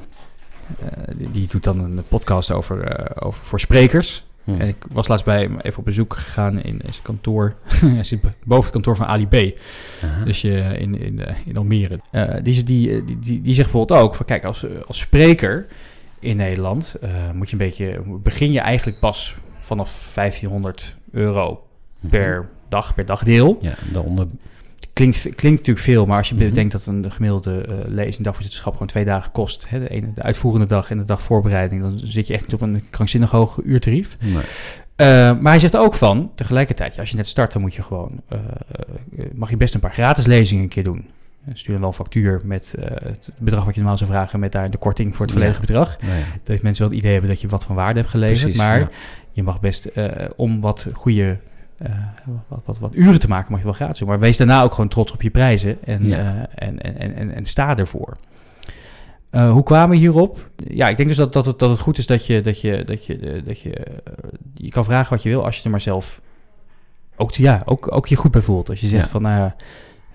die, 1.17 1.31
die 1.31 1.47
doet 1.47 1.63
dan 1.63 1.79
een 1.79 2.03
podcast 2.07 2.51
over, 2.51 3.07
over 3.23 3.43
voor 3.43 3.59
sprekers. 3.59 4.23
Hm. 4.43 4.51
En 4.61 4.67
ik 4.67 4.75
was 4.91 5.07
laatst 5.07 5.25
bij 5.25 5.41
hem 5.41 5.59
even 5.59 5.79
op 5.79 5.85
bezoek 5.85 6.13
gegaan 6.13 6.53
in, 6.61 6.73
in 6.73 6.93
zijn 6.93 7.03
kantoor. 7.03 7.55
Hij 7.85 8.03
zit 8.03 8.21
boven 8.45 8.63
het 8.63 8.71
kantoor 8.71 8.95
van 8.95 9.05
Ali 9.05 9.27
B. 9.27 9.59
Dus 10.25 10.41
je 10.41 10.51
in, 10.77 10.99
in, 11.01 11.21
in 11.45 11.55
Almere. 11.55 11.99
Eh, 12.11 12.23
die, 12.43 12.63
die, 12.63 13.03
die, 13.03 13.19
die, 13.19 13.41
die 13.41 13.53
zegt 13.53 13.71
bijvoorbeeld 13.71 13.99
ook 13.99 14.15
van 14.15 14.25
kijk, 14.25 14.43
als, 14.43 14.65
als 14.87 14.99
spreker 14.99 15.65
in 16.21 16.37
Nederland 16.37 16.95
eh, 17.01 17.09
moet 17.33 17.47
je 17.49 17.53
een 17.53 17.57
beetje, 17.67 18.01
begin 18.07 18.51
je 18.51 18.59
eigenlijk 18.59 18.99
pas 18.99 19.35
vanaf 19.59 20.11
1500 20.15 20.95
euro 21.11 21.63
per 22.09 22.49
dag, 22.69 22.95
per 22.95 23.05
dagdeel. 23.05 23.57
Ja, 23.61 23.73
daaronder... 23.91 24.27
Klinkt, 24.93 25.19
klinkt 25.21 25.43
natuurlijk 25.59 25.79
veel, 25.85 26.05
maar 26.05 26.17
als 26.17 26.29
je 26.29 26.35
Mhm. 26.35 26.43
bedenkt 26.43 26.71
dat 26.71 26.85
een 26.85 27.11
gemiddelde 27.11 27.61
eh 27.61 27.75
lezing 27.87 28.23
dagvoorzitterschap 28.23 28.73
gewoon 28.73 28.87
twee 28.87 29.05
dagen 29.05 29.31
kost, 29.31 29.69
hè, 29.69 29.79
de, 29.79 29.89
ene, 29.89 30.13
de 30.15 30.21
uitvoerende 30.21 30.65
dag 30.65 30.91
en 30.91 30.97
de 30.97 31.03
dag 31.03 31.21
voorbereiding, 31.21 31.81
dan 31.81 31.99
zit 32.03 32.27
je 32.27 32.33
echt 32.33 32.43
niet 32.43 32.53
op 32.53 32.61
een 32.61 32.83
krankzinnig 32.89 33.29
hoog 33.31 33.59
uurtarief. 33.63 34.17
Nee. 34.19 34.33
Eh, 34.95 35.07
maar 35.39 35.51
hij 35.51 35.59
zegt 35.59 35.77
ook 35.77 35.93
van, 35.95 36.31
tegelijkertijd, 36.35 36.99
als 36.99 37.09
je 37.09 37.15
net 37.15 37.27
start, 37.27 37.53
dan 37.53 37.61
moet 37.61 37.73
je 37.73 37.83
gewoon, 37.83 38.21
mag 39.33 39.49
je 39.49 39.57
best 39.57 39.73
een 39.73 39.79
paar 39.79 39.93
gratis 39.93 40.25
lezingen 40.25 40.63
een 40.63 40.69
keer 40.69 40.83
doen. 40.83 41.05
Stuur 41.53 41.71
dan 41.71 41.79
wel 41.79 41.89
een 41.89 41.95
factuur 41.95 42.41
met 42.43 42.73
eh, 42.73 43.07
het 43.09 43.29
bedrag 43.37 43.65
wat 43.65 43.73
je 43.73 43.79
normaal 43.79 43.97
zou 43.97 44.09
vragen, 44.09 44.39
met 44.39 44.51
daar 44.51 44.69
de 44.69 44.77
korting 44.77 45.15
voor 45.15 45.25
het 45.25 45.33
volledige 45.33 45.59
Ja. 45.61 45.65
bedrag. 45.65 45.97
Ja. 46.01 46.07
Dat 46.43 46.61
mensen 46.61 46.83
wel 46.83 46.91
het 46.91 46.97
idee 46.99 47.11
hebben 47.11 47.29
dat 47.29 47.41
je 47.41 47.47
wat 47.47 47.63
van 47.63 47.75
waarde 47.75 47.99
hebt 47.99 48.11
geleverd. 48.11 48.39
Precies, 48.41 48.57
maar 48.57 48.89
je 49.31 49.43
mag 49.43 49.59
best, 49.59 49.85
eh, 49.85 50.05
om 50.35 50.61
wat 50.61 50.87
goede, 50.93 51.37
eh, 51.77 51.89
wat, 52.47 52.61
wat, 52.65 52.79
wat 52.79 52.95
uren 52.95 53.19
te 53.19 53.27
maken, 53.27 53.49
mag 53.51 53.59
je 53.59 53.65
wel 53.65 53.73
gratis 53.73 53.99
doen. 53.99 54.07
Maar 54.07 54.19
wees 54.19 54.37
daarna 54.37 54.63
ook 54.63 54.71
gewoon 54.73 54.89
trots 54.89 55.11
op 55.11 55.21
je 55.21 55.29
prijzen 55.29 55.83
en, 55.83 56.13
en, 56.55 56.81
en, 56.81 57.15
en, 57.15 57.31
en, 57.33 57.45
sta 57.45 57.77
ervoor. 57.77 58.17
Hoe 59.31 59.63
kwamen 59.63 59.89
we 59.89 59.95
hierop? 59.95 60.49
Ja, 60.55 60.89
ik 60.89 60.97
denk 60.97 61.09
dus 61.09 61.17
dat, 61.17 61.33
dat, 61.33 61.45
het, 61.45 61.59
dat 61.59 61.69
het 61.69 61.79
goed 61.79 61.97
is 61.97 62.05
dat 62.05 62.25
je, 62.25 62.41
dat 62.41 62.61
je, 62.61 62.83
dat 62.83 63.05
je, 63.05 63.41
dat 63.45 63.59
je, 63.59 63.85
je 64.53 64.69
kan 64.69 64.85
vragen 64.85 65.09
wat 65.09 65.23
je 65.23 65.29
wil 65.29 65.45
als 65.45 65.57
je 65.57 65.63
er 65.63 65.69
maar 65.69 65.81
zelf 65.81 66.21
ook, 67.15 67.31
ja, 67.31 67.61
ook, 67.65 67.95
ook 67.95 68.07
je 68.07 68.15
goed 68.15 68.31
bij 68.31 68.41
voelt. 68.41 68.69
Als 68.69 68.79
je 68.79 68.87
zegt 68.87 69.05
Ja. 69.05 69.11
van, 69.11 69.21
nou 69.21 69.51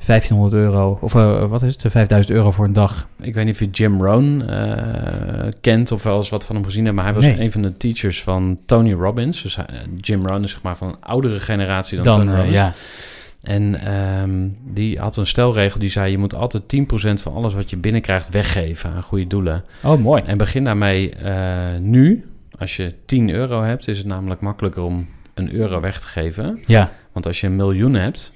1500 0.07 0.53
euro, 0.63 0.99
of 1.01 1.15
eh, 1.15 1.45
wat 1.49 1.63
is 1.63 1.83
het, 1.83 1.93
5000 1.93 2.37
euro 2.37 2.51
voor 2.51 2.65
een 2.65 2.73
dag. 2.73 3.09
Ik 3.21 3.35
weet 3.35 3.45
niet 3.45 3.55
of 3.55 3.61
je 3.61 3.71
Jim 3.71 4.01
Rohn 4.03 4.43
eh, 4.49 5.49
kent 5.61 5.93
of 5.93 6.03
wel 6.03 6.17
eens 6.17 6.29
wat 6.29 6.47
van 6.47 6.55
hem 6.57 6.65
gezien 6.65 6.85
hebt. 6.85 6.97
Maar 6.97 7.05
hij 7.05 7.15
was 7.15 7.25
Nee. 7.25 7.41
een 7.41 7.53
van 7.53 7.63
de 7.63 7.77
teachers 7.77 8.23
van 8.23 8.59
Tony 8.67 8.93
Robbins. 8.93 9.43
Dus 9.43 9.57
hij- 9.57 9.67
Jim 10.01 10.27
Rohn 10.27 10.43
is 10.43 10.51
zeg 10.51 10.63
maar 10.63 10.77
van 10.77 10.89
een 10.89 10.97
oudere 11.01 11.41
generatie 11.41 11.97
dan, 12.01 12.05
Dan, 12.05 12.15
Tony 12.15 12.31
eh, 12.31 12.37
Robbins. 12.37 12.55
ja, 12.59 12.73
En 13.43 13.81
ehm, 13.85 14.49
die 14.75 14.99
had 14.99 15.17
een 15.17 15.27
stelregel 15.27 15.81
die 15.81 15.89
zei... 15.91 16.11
je 16.11 16.19
moet 16.19 16.35
altijd 16.35 16.63
10% 16.69 17.23
van 17.23 17.33
alles 17.35 17.55
wat 17.55 17.71
je 17.71 17.77
binnenkrijgt 17.77 18.29
weggeven 18.29 18.91
aan 18.93 19.03
goede 19.03 19.27
doelen. 19.27 19.65
oh 19.85 20.01
mooi. 20.01 20.23
En 20.27 20.39
begin 20.39 20.65
daarmee 20.65 21.11
eh, 21.15 21.79
nu. 21.81 22.27
Als 22.59 22.77
je 22.77 22.95
10 23.07 23.31
euro 23.31 23.63
hebt, 23.63 23.89
is 23.89 23.99
het 23.99 24.07
namelijk 24.07 24.41
makkelijker 24.41 24.83
om 24.83 25.09
een 25.35 25.53
euro 25.55 25.81
weg 25.81 26.01
te 26.01 26.07
geven. 26.07 26.59
Ja, 26.67 26.93
Want 27.13 27.27
als 27.27 27.41
je 27.41 27.47
een 27.47 27.57
miljoen 27.57 27.95
hebt, 27.95 28.33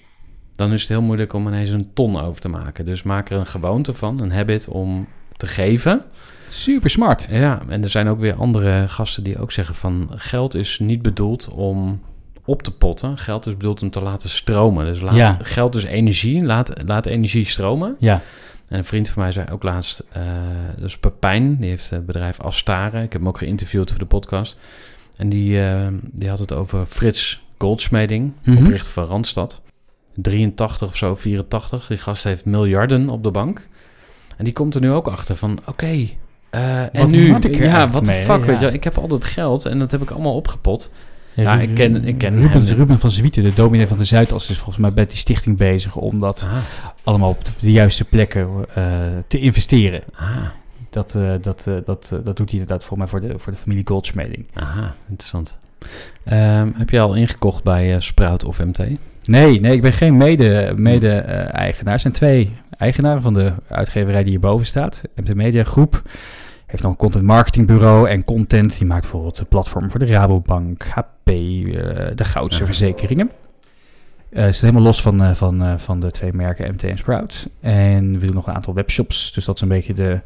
dan 0.61 0.73
is 0.73 0.81
het 0.81 0.89
heel 0.89 1.03
moeilijk 1.03 1.33
om 1.33 1.47
ineens 1.47 1.71
een 1.71 1.91
ton 1.93 2.21
over 2.21 2.41
te 2.41 2.49
maken. 2.49 2.85
Dus 2.85 3.03
maak 3.03 3.31
er 3.31 3.39
een 3.39 3.47
gewoonte 3.47 3.95
van, 3.95 4.21
een 4.21 4.33
habit 4.33 4.69
om 4.69 5.07
te 5.37 5.47
geven. 5.47 6.03
super 6.49 6.91
smart. 6.91 7.27
Ja, 7.31 7.61
en 7.69 7.83
er 7.83 7.89
zijn 7.91 8.09
ook 8.09 8.19
weer 8.21 8.35
andere 8.35 8.89
gasten 8.89 9.25
die 9.25 9.39
ook 9.39 9.53
zeggen 9.53 9.75
van... 9.75 10.09
geld 10.15 10.55
is 10.55 10.79
niet 10.79 11.03
bedoeld 11.03 11.49
om 11.49 12.01
op 12.45 12.63
te 12.63 12.71
potten. 12.71 13.19
Geld 13.19 13.47
is 13.47 13.57
bedoeld 13.57 13.83
om 13.83 13.91
te 13.91 14.01
laten 14.03 14.29
stromen. 14.31 14.85
Dus 14.85 15.01
laat, 15.01 15.15
Ja. 15.15 15.39
geld 15.43 15.75
is 15.77 15.85
energie. 15.85 16.45
Laat, 16.45 16.73
laat 16.87 17.07
energie 17.07 17.45
stromen. 17.45 17.97
Ja. 17.99 18.21
En 18.69 18.79
een 18.79 18.85
vriend 18.85 19.09
van 19.09 19.23
mij 19.23 19.33
zei 19.33 19.47
ook 19.53 19.63
laatst, 19.63 20.05
eh 20.13 20.23
dus 20.79 20.99
Pepijn, 20.99 21.57
die 21.57 21.69
heeft 21.71 21.91
het 21.91 22.07
bedrijf 22.07 22.41
Astare. 22.41 22.97
Ik 23.03 23.13
heb 23.13 23.21
hem 23.21 23.29
ook 23.29 23.39
geïnterviewd 23.39 23.91
voor 23.91 23.99
de 23.99 24.05
podcast. 24.07 24.59
En 25.17 25.29
die, 25.29 25.63
eh, 25.65 25.87
die 26.03 26.29
had 26.29 26.39
het 26.39 26.53
over 26.53 26.87
Frits 26.87 27.43
Goldsmeding, 27.59 28.33
Mhm. 28.43 28.57
oprichter 28.59 28.93
van 28.93 29.05
Randstad. 29.05 29.63
83 30.15 30.89
of 30.89 30.97
zo, 30.97 31.15
84. 31.17 31.87
Die 31.87 31.97
gast 31.99 32.25
heeft 32.25 32.45
miljarden 32.45 33.09
op 33.09 33.23
de 33.23 33.31
bank. 33.31 33.69
En 34.37 34.45
die 34.45 34.55
komt 34.55 34.75
er 34.75 34.81
nu 34.81 34.91
ook 34.91 35.07
achter 35.09 35.37
van, 35.37 35.59
oké, 35.67 36.09
eh, 36.51 36.95
en 36.95 37.11
nu, 37.11 37.37
ja, 37.51 37.89
wat 37.89 38.05
de 38.05 38.13
fuck, 38.13 38.45
weet 38.45 38.61
je. 38.61 38.73
Ik 38.73 38.85
heb 38.85 38.99
al 38.99 39.09
dat 39.09 39.25
geld 39.25 39.65
en 39.67 39.79
dat 39.79 39.91
heb 39.91 40.03
ik 40.03 40.11
allemaal 40.11 40.35
opgepot. 40.35 40.93
Ja, 41.35 41.59
ik 41.61 41.75
ken- 41.75 42.05
ik 42.05 42.19
ken 42.19 42.35
Ruben, 42.41 42.65
hem. 42.67 42.77
Ruben 42.77 42.99
van 42.99 43.11
Zwieten, 43.11 43.43
de 43.43 43.53
dominee 43.53 43.87
van 43.87 43.97
de 43.99 44.05
Zuidas, 44.05 44.51
is 44.51 44.57
volgens 44.57 44.77
mij 44.79 44.93
bij 44.93 45.07
die 45.07 45.17
stichting 45.17 45.57
bezig 45.57 45.97
om 45.97 46.19
dat 46.19 46.49
Ah, 46.51 46.57
allemaal 47.05 47.29
op 47.29 47.45
de, 47.45 47.51
de 47.61 47.73
juiste 47.73 48.05
plekken 48.05 48.49
eh, 48.75 48.85
te 49.27 49.39
investeren. 49.41 50.03
ah, 50.15 50.37
Dat, 50.91 51.15
eh, 51.15 51.33
dat, 51.41 51.65
dat, 51.85 52.09
dat 52.25 52.37
doet 52.37 52.51
hij 52.51 52.59
inderdaad 52.61 52.85
voor 52.85 52.99
mij 52.99 53.07
voor 53.07 53.21
de, 53.21 53.39
voor 53.39 53.53
de 53.53 53.59
familie 53.59 53.87
Goldsmeding. 53.87 54.47
aha, 54.55 54.95
interessant. 55.09 55.59
Ehm, 56.25 56.69
heb 56.75 56.91
je 56.91 57.01
al 57.01 57.15
ingekocht 57.15 57.63
bij 57.63 58.01
Sprout 58.01 58.45
of 58.45 58.59
MT? 58.65 58.79
Nee, 59.31 59.61
nee, 59.61 59.73
ik 59.73 59.83
ben 59.83 59.93
geen 59.93 60.17
mede-eigenaar. 60.17 60.81
Mede, 61.85 61.91
er 61.91 62.01
zijn 62.01 62.13
twee 62.13 62.51
eigenaren 62.79 63.23
van 63.23 63.35
de 63.35 63.53
uitgeverij 63.69 64.23
die 64.23 64.31
hierboven 64.31 64.67
staat. 64.67 65.03
MT 65.15 65.35
Media 65.35 65.65
Groep 65.65 66.03
heeft 66.67 66.83
nog 66.83 66.93
een 66.93 66.99
content 66.99 67.25
marketing 67.25 67.67
bureau 67.67 68.09
en 68.09 68.25
content. 68.25 68.79
Die 68.79 68.87
maakt 68.87 69.01
bijvoorbeeld 69.01 69.37
de 69.37 69.45
platform 69.45 69.91
voor 69.91 70.01
de 70.01 70.07
Rabobank, 70.07 70.85
HP, 70.85 71.29
eh, 71.29 71.35
de 72.15 72.25
Goudse 72.25 72.59
Ja. 72.59 72.65
Verzekeringen. 72.65 73.31
Eh 74.31 74.49
ze 74.49 74.61
helemaal 74.61 74.83
los 74.83 75.03
van, 75.03 75.23
eh, 75.23 75.35
van, 75.35 75.79
van 75.79 76.01
de 76.01 76.11
twee 76.11 76.33
merken 76.33 76.71
MT 76.71 76.83
en 76.85 76.99
Sprout. 76.99 77.49
En 77.61 78.19
we 78.19 78.27
doen 78.27 78.35
nog 78.35 78.47
een 78.47 78.55
aantal 78.55 78.75
webshops. 78.75 79.33
Dus 79.33 79.45
dat 79.45 79.55
is 79.55 79.61
een 79.61 79.69
beetje 79.69 79.95
de 79.95 80.21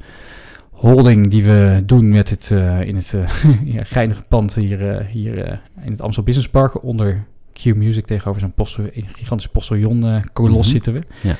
holding 0.71 1.31
die 1.31 1.45
we 1.45 1.83
doen 1.87 2.09
met 2.09 2.31
het, 2.31 2.51
in 2.87 2.97
het 2.97 3.15
ja, 3.75 3.85
geinige 3.85 4.23
pand 4.23 4.55
hier, 4.55 5.07
hier 5.11 5.61
in 5.83 5.91
het 5.91 6.01
Amstel 6.01 6.23
Business 6.23 6.51
Park 6.51 6.85
onder 6.85 7.25
Q 7.63 7.65
Music 7.75 8.07
tegenover 8.07 8.41
zo'n 8.41 8.53
postel, 8.53 8.85
gigantische 8.93 9.51
postillon 9.53 10.05
eh 10.07 10.15
kolos 10.33 10.59
Mhm. 10.67 10.69
zitten 10.75 10.93
we. 10.93 11.01
Ja. 11.23 11.37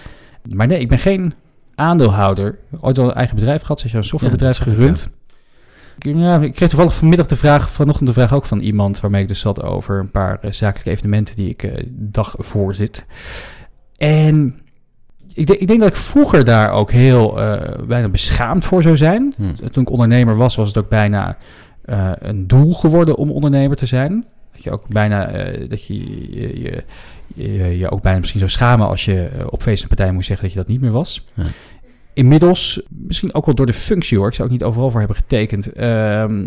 Maar 0.55 0.67
nee, 0.67 0.79
ik 0.81 0.89
ben 0.89 0.99
geen 0.99 1.33
aandeelhouder. 1.75 2.59
Ooit 2.81 2.97
wel 2.97 3.09
een 3.09 3.15
eigen 3.15 3.35
bedrijf 3.35 3.61
gehad, 3.61 3.79
zoals 3.79 3.93
je 3.93 3.99
een 3.99 4.05
softwarebedrijf 4.05 4.59
Ja, 4.59 4.65
gerund. 4.65 5.09
Ik, 5.99 6.15
ja, 6.17 6.41
ik 6.41 6.53
kreeg 6.55 6.69
toevallig 6.69 6.95
vanmiddag 6.95 7.27
de 7.27 7.37
vraag, 7.37 7.71
vanochtend 7.71 8.07
de 8.09 8.15
vraag 8.15 8.33
ook 8.35 8.47
van 8.47 8.59
iemand 8.61 9.01
waarmee 9.01 9.23
ik 9.23 9.29
dus 9.29 9.41
zat 9.41 9.63
over 9.63 9.99
een 9.99 10.11
paar 10.11 10.39
eh, 10.41 10.53
zakelijke 10.53 10.91
evenementen 10.91 11.37
die 11.37 11.49
ik 11.49 11.63
eh 11.63 11.85
dag 11.91 12.35
voor 12.39 12.75
zit. 12.75 13.05
En 13.97 14.61
ik, 15.35 15.47
denk- 15.47 15.59
ik 15.59 15.67
denk 15.67 15.81
dat 15.81 15.89
ik 15.89 15.97
vroeger 15.97 16.45
daar 16.45 16.71
ook 16.71 16.91
heel 16.93 17.41
eh, 17.41 17.87
bijna 17.87 18.09
beschaamd 18.09 18.65
voor 18.65 18.83
zou 18.83 18.97
zijn. 18.97 19.35
Hm. 19.37 19.69
Toen 19.71 19.83
ik 19.83 19.91
ondernemer 19.91 20.37
was, 20.37 20.57
was 20.57 20.69
het 20.69 20.77
ook 20.79 20.89
bijna 20.89 21.37
een 22.19 22.47
doel 22.47 22.73
geworden 22.75 23.17
om 23.17 23.31
ondernemer 23.31 23.77
te 23.77 23.87
zijn. 23.87 24.27
Dat 24.55 24.63
je 24.63 24.71
ook 24.71 24.89
bijna, 24.89 25.29
eh, 25.29 25.69
dat 25.69 25.85
je 25.85 25.95
je, 26.39 26.61
je, 26.63 26.85
je 27.35 27.79
je 27.79 27.91
ook 27.91 28.03
bijna 28.03 28.19
misschien 28.19 28.41
zou 28.41 28.53
schamen 28.53 28.89
als 28.89 29.05
je 29.05 29.25
eh, 29.25 29.47
op 29.49 29.63
feest 29.63 29.83
en 29.83 29.89
partij 29.89 30.13
moest 30.13 30.27
zeggen 30.27 30.45
dat 30.47 30.55
je 30.55 30.61
dat 30.61 30.69
niet 30.69 30.81
meer 30.81 30.93
was. 30.93 31.25
Ja. 31.35 31.45
Inmiddels, 32.13 32.83
misschien 32.89 33.35
ook 33.35 33.47
wel 33.47 33.55
door 33.55 33.67
de 33.67 33.73
functie 33.73 34.19
hoor, 34.19 34.29
ik 34.29 34.35
zou 34.35 34.49
ook 34.49 34.55
niet 34.55 34.65
overal 34.65 34.91
voor 34.91 34.99
hebben 34.99 35.17
getekend, 35.17 35.73
ehm, 35.73 36.47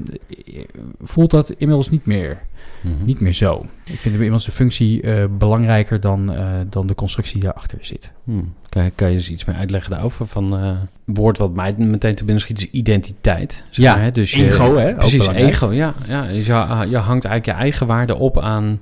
voelt 1.01 1.31
dat 1.31 1.49
inmiddels 1.49 1.89
niet 1.89 2.05
meer, 2.05 2.39
Mhm. 2.81 3.05
niet 3.05 3.19
meer 3.19 3.33
zo. 3.33 3.65
Ik 3.83 3.99
vind 3.99 4.13
inmiddels 4.13 4.45
de 4.45 4.51
functie 4.51 5.01
eh, 5.01 5.23
belangrijker 5.37 5.99
dan, 5.99 6.33
eh, 6.33 6.45
dan 6.69 6.87
de 6.87 6.95
constructie 6.95 7.33
die 7.33 7.43
daarachter 7.43 7.77
zit. 7.81 8.11
Hmm. 8.23 8.53
Kan, 8.69 8.83
je- 8.83 8.91
kan 8.95 9.09
je 9.09 9.15
eens 9.15 9.29
iets 9.29 9.45
meer 9.45 9.55
uitleggen 9.55 9.91
daarover? 9.91 10.27
Van 10.27 10.57
eh 10.57 10.71
woord 11.05 11.37
wat 11.37 11.53
mij 11.53 11.73
meteen 11.77 12.15
te 12.15 12.23
binnen 12.23 12.41
schiet 12.43 12.57
is 12.57 12.69
identiteit. 12.71 13.63
zeg 13.69 13.85
Ja, 13.85 13.93
maar, 13.93 14.03
hè? 14.03 14.11
dus 14.11 14.31
je- 14.31 14.45
Ego, 14.45 14.75
hè? 14.75 14.89
Ook 14.89 14.97
Precies, 14.97 15.27
ego. 15.27 15.71
Ja, 15.71 15.93
ja. 16.07 16.21
Dus 16.25 16.45
je, 16.45 16.53
je 16.89 16.97
hangt 16.97 17.25
eigenlijk 17.25 17.45
je 17.45 17.51
eigen 17.51 17.87
waarde 17.87 18.15
op 18.17 18.39
aan... 18.39 18.79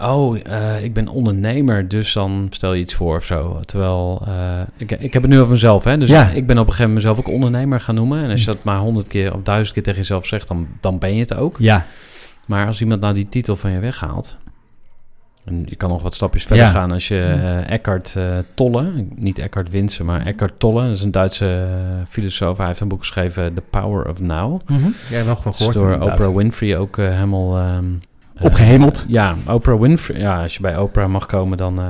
Oh, 0.00 0.36
ik 0.82 0.92
ben 0.92 1.08
ondernemer, 1.08 1.88
dus 1.88 2.12
dan 2.12 2.46
stel 2.50 2.72
je 2.74 2.80
iets 2.80 2.94
voor 2.94 3.16
of 3.16 3.24
zo. 3.24 3.60
Terwijl, 3.64 4.22
ik, 4.76 4.90
ik 4.92 5.12
heb 5.12 5.22
het 5.22 5.30
nu 5.30 5.38
over 5.40 5.52
mezelf, 5.52 5.84
hè. 5.84 5.98
Dus 5.98 6.08
Ja. 6.08 6.28
Ik 6.28 6.46
ben 6.46 6.58
op 6.58 6.66
een 6.66 6.72
gegeven 6.72 6.76
moment 6.78 6.94
mezelf 6.94 7.18
ook 7.18 7.34
ondernemer 7.34 7.80
gaan 7.80 7.94
noemen. 7.94 8.22
En 8.24 8.30
als 8.30 8.40
je 8.40 8.46
dat 8.46 8.62
maar 8.64 8.78
honderd 8.78 9.08
keer 9.08 9.34
of 9.34 9.42
duizend 9.42 9.72
keer 9.74 9.82
tegen 9.82 9.98
jezelf 10.00 10.26
zegt, 10.26 10.48
dan, 10.48 10.66
dan 10.80 10.98
ben 10.98 11.14
je 11.14 11.20
het 11.20 11.34
ook. 11.34 11.56
Ja, 11.58 11.86
Maar 12.48 12.66
als 12.66 12.80
iemand 12.80 13.00
nou 13.00 13.14
die 13.14 13.28
titel 13.28 13.56
van 13.56 13.70
je 13.70 13.78
weghaalt... 13.78 14.38
En 15.44 15.62
je 15.66 15.76
kan 15.76 15.88
nog 15.90 16.02
wat 16.02 16.14
stapjes 16.14 16.44
verder 16.44 16.64
Ja. 16.64 16.70
gaan 16.70 16.92
als 16.92 17.08
je 17.08 17.20
eh, 17.20 17.70
Eckhart 17.70 18.14
eh, 18.16 18.38
Tolle, 18.54 18.92
niet 19.14 19.38
Eckhart 19.38 19.70
Winsen, 19.70 20.04
maar 20.06 20.26
Eckhart 20.26 20.58
Tolle, 20.60 20.86
dat 20.86 20.94
is 20.96 21.02
een 21.02 21.10
Duitse 21.10 21.66
eh, 21.80 22.06
filosoof. 22.06 22.58
Hij 22.58 22.66
heeft 22.66 22.80
een 22.80 22.88
boek 22.88 22.98
geschreven, 22.98 23.54
The 23.54 23.62
Power 23.70 24.08
of 24.08 24.20
Now. 24.20 24.60
ja 25.10 25.24
wel 25.24 25.36
van 25.36 25.52
Dat 25.58 25.60
is 25.60 25.74
door 25.74 25.98
Oprah 25.98 26.34
Winfrey 26.34 26.76
ook 26.78 26.96
helemaal... 26.96 27.58
eh, 27.58 27.78
Opgehemeld. 28.40 29.04
ja, 29.06 29.34
Oprah 29.46 29.80
Winfrey. 29.80 30.18
Ja, 30.20 30.42
als 30.42 30.54
je 30.54 30.60
bij 30.60 30.78
Oprah 30.78 31.08
mag 31.08 31.26
komen, 31.26 31.56
dan... 31.58 31.80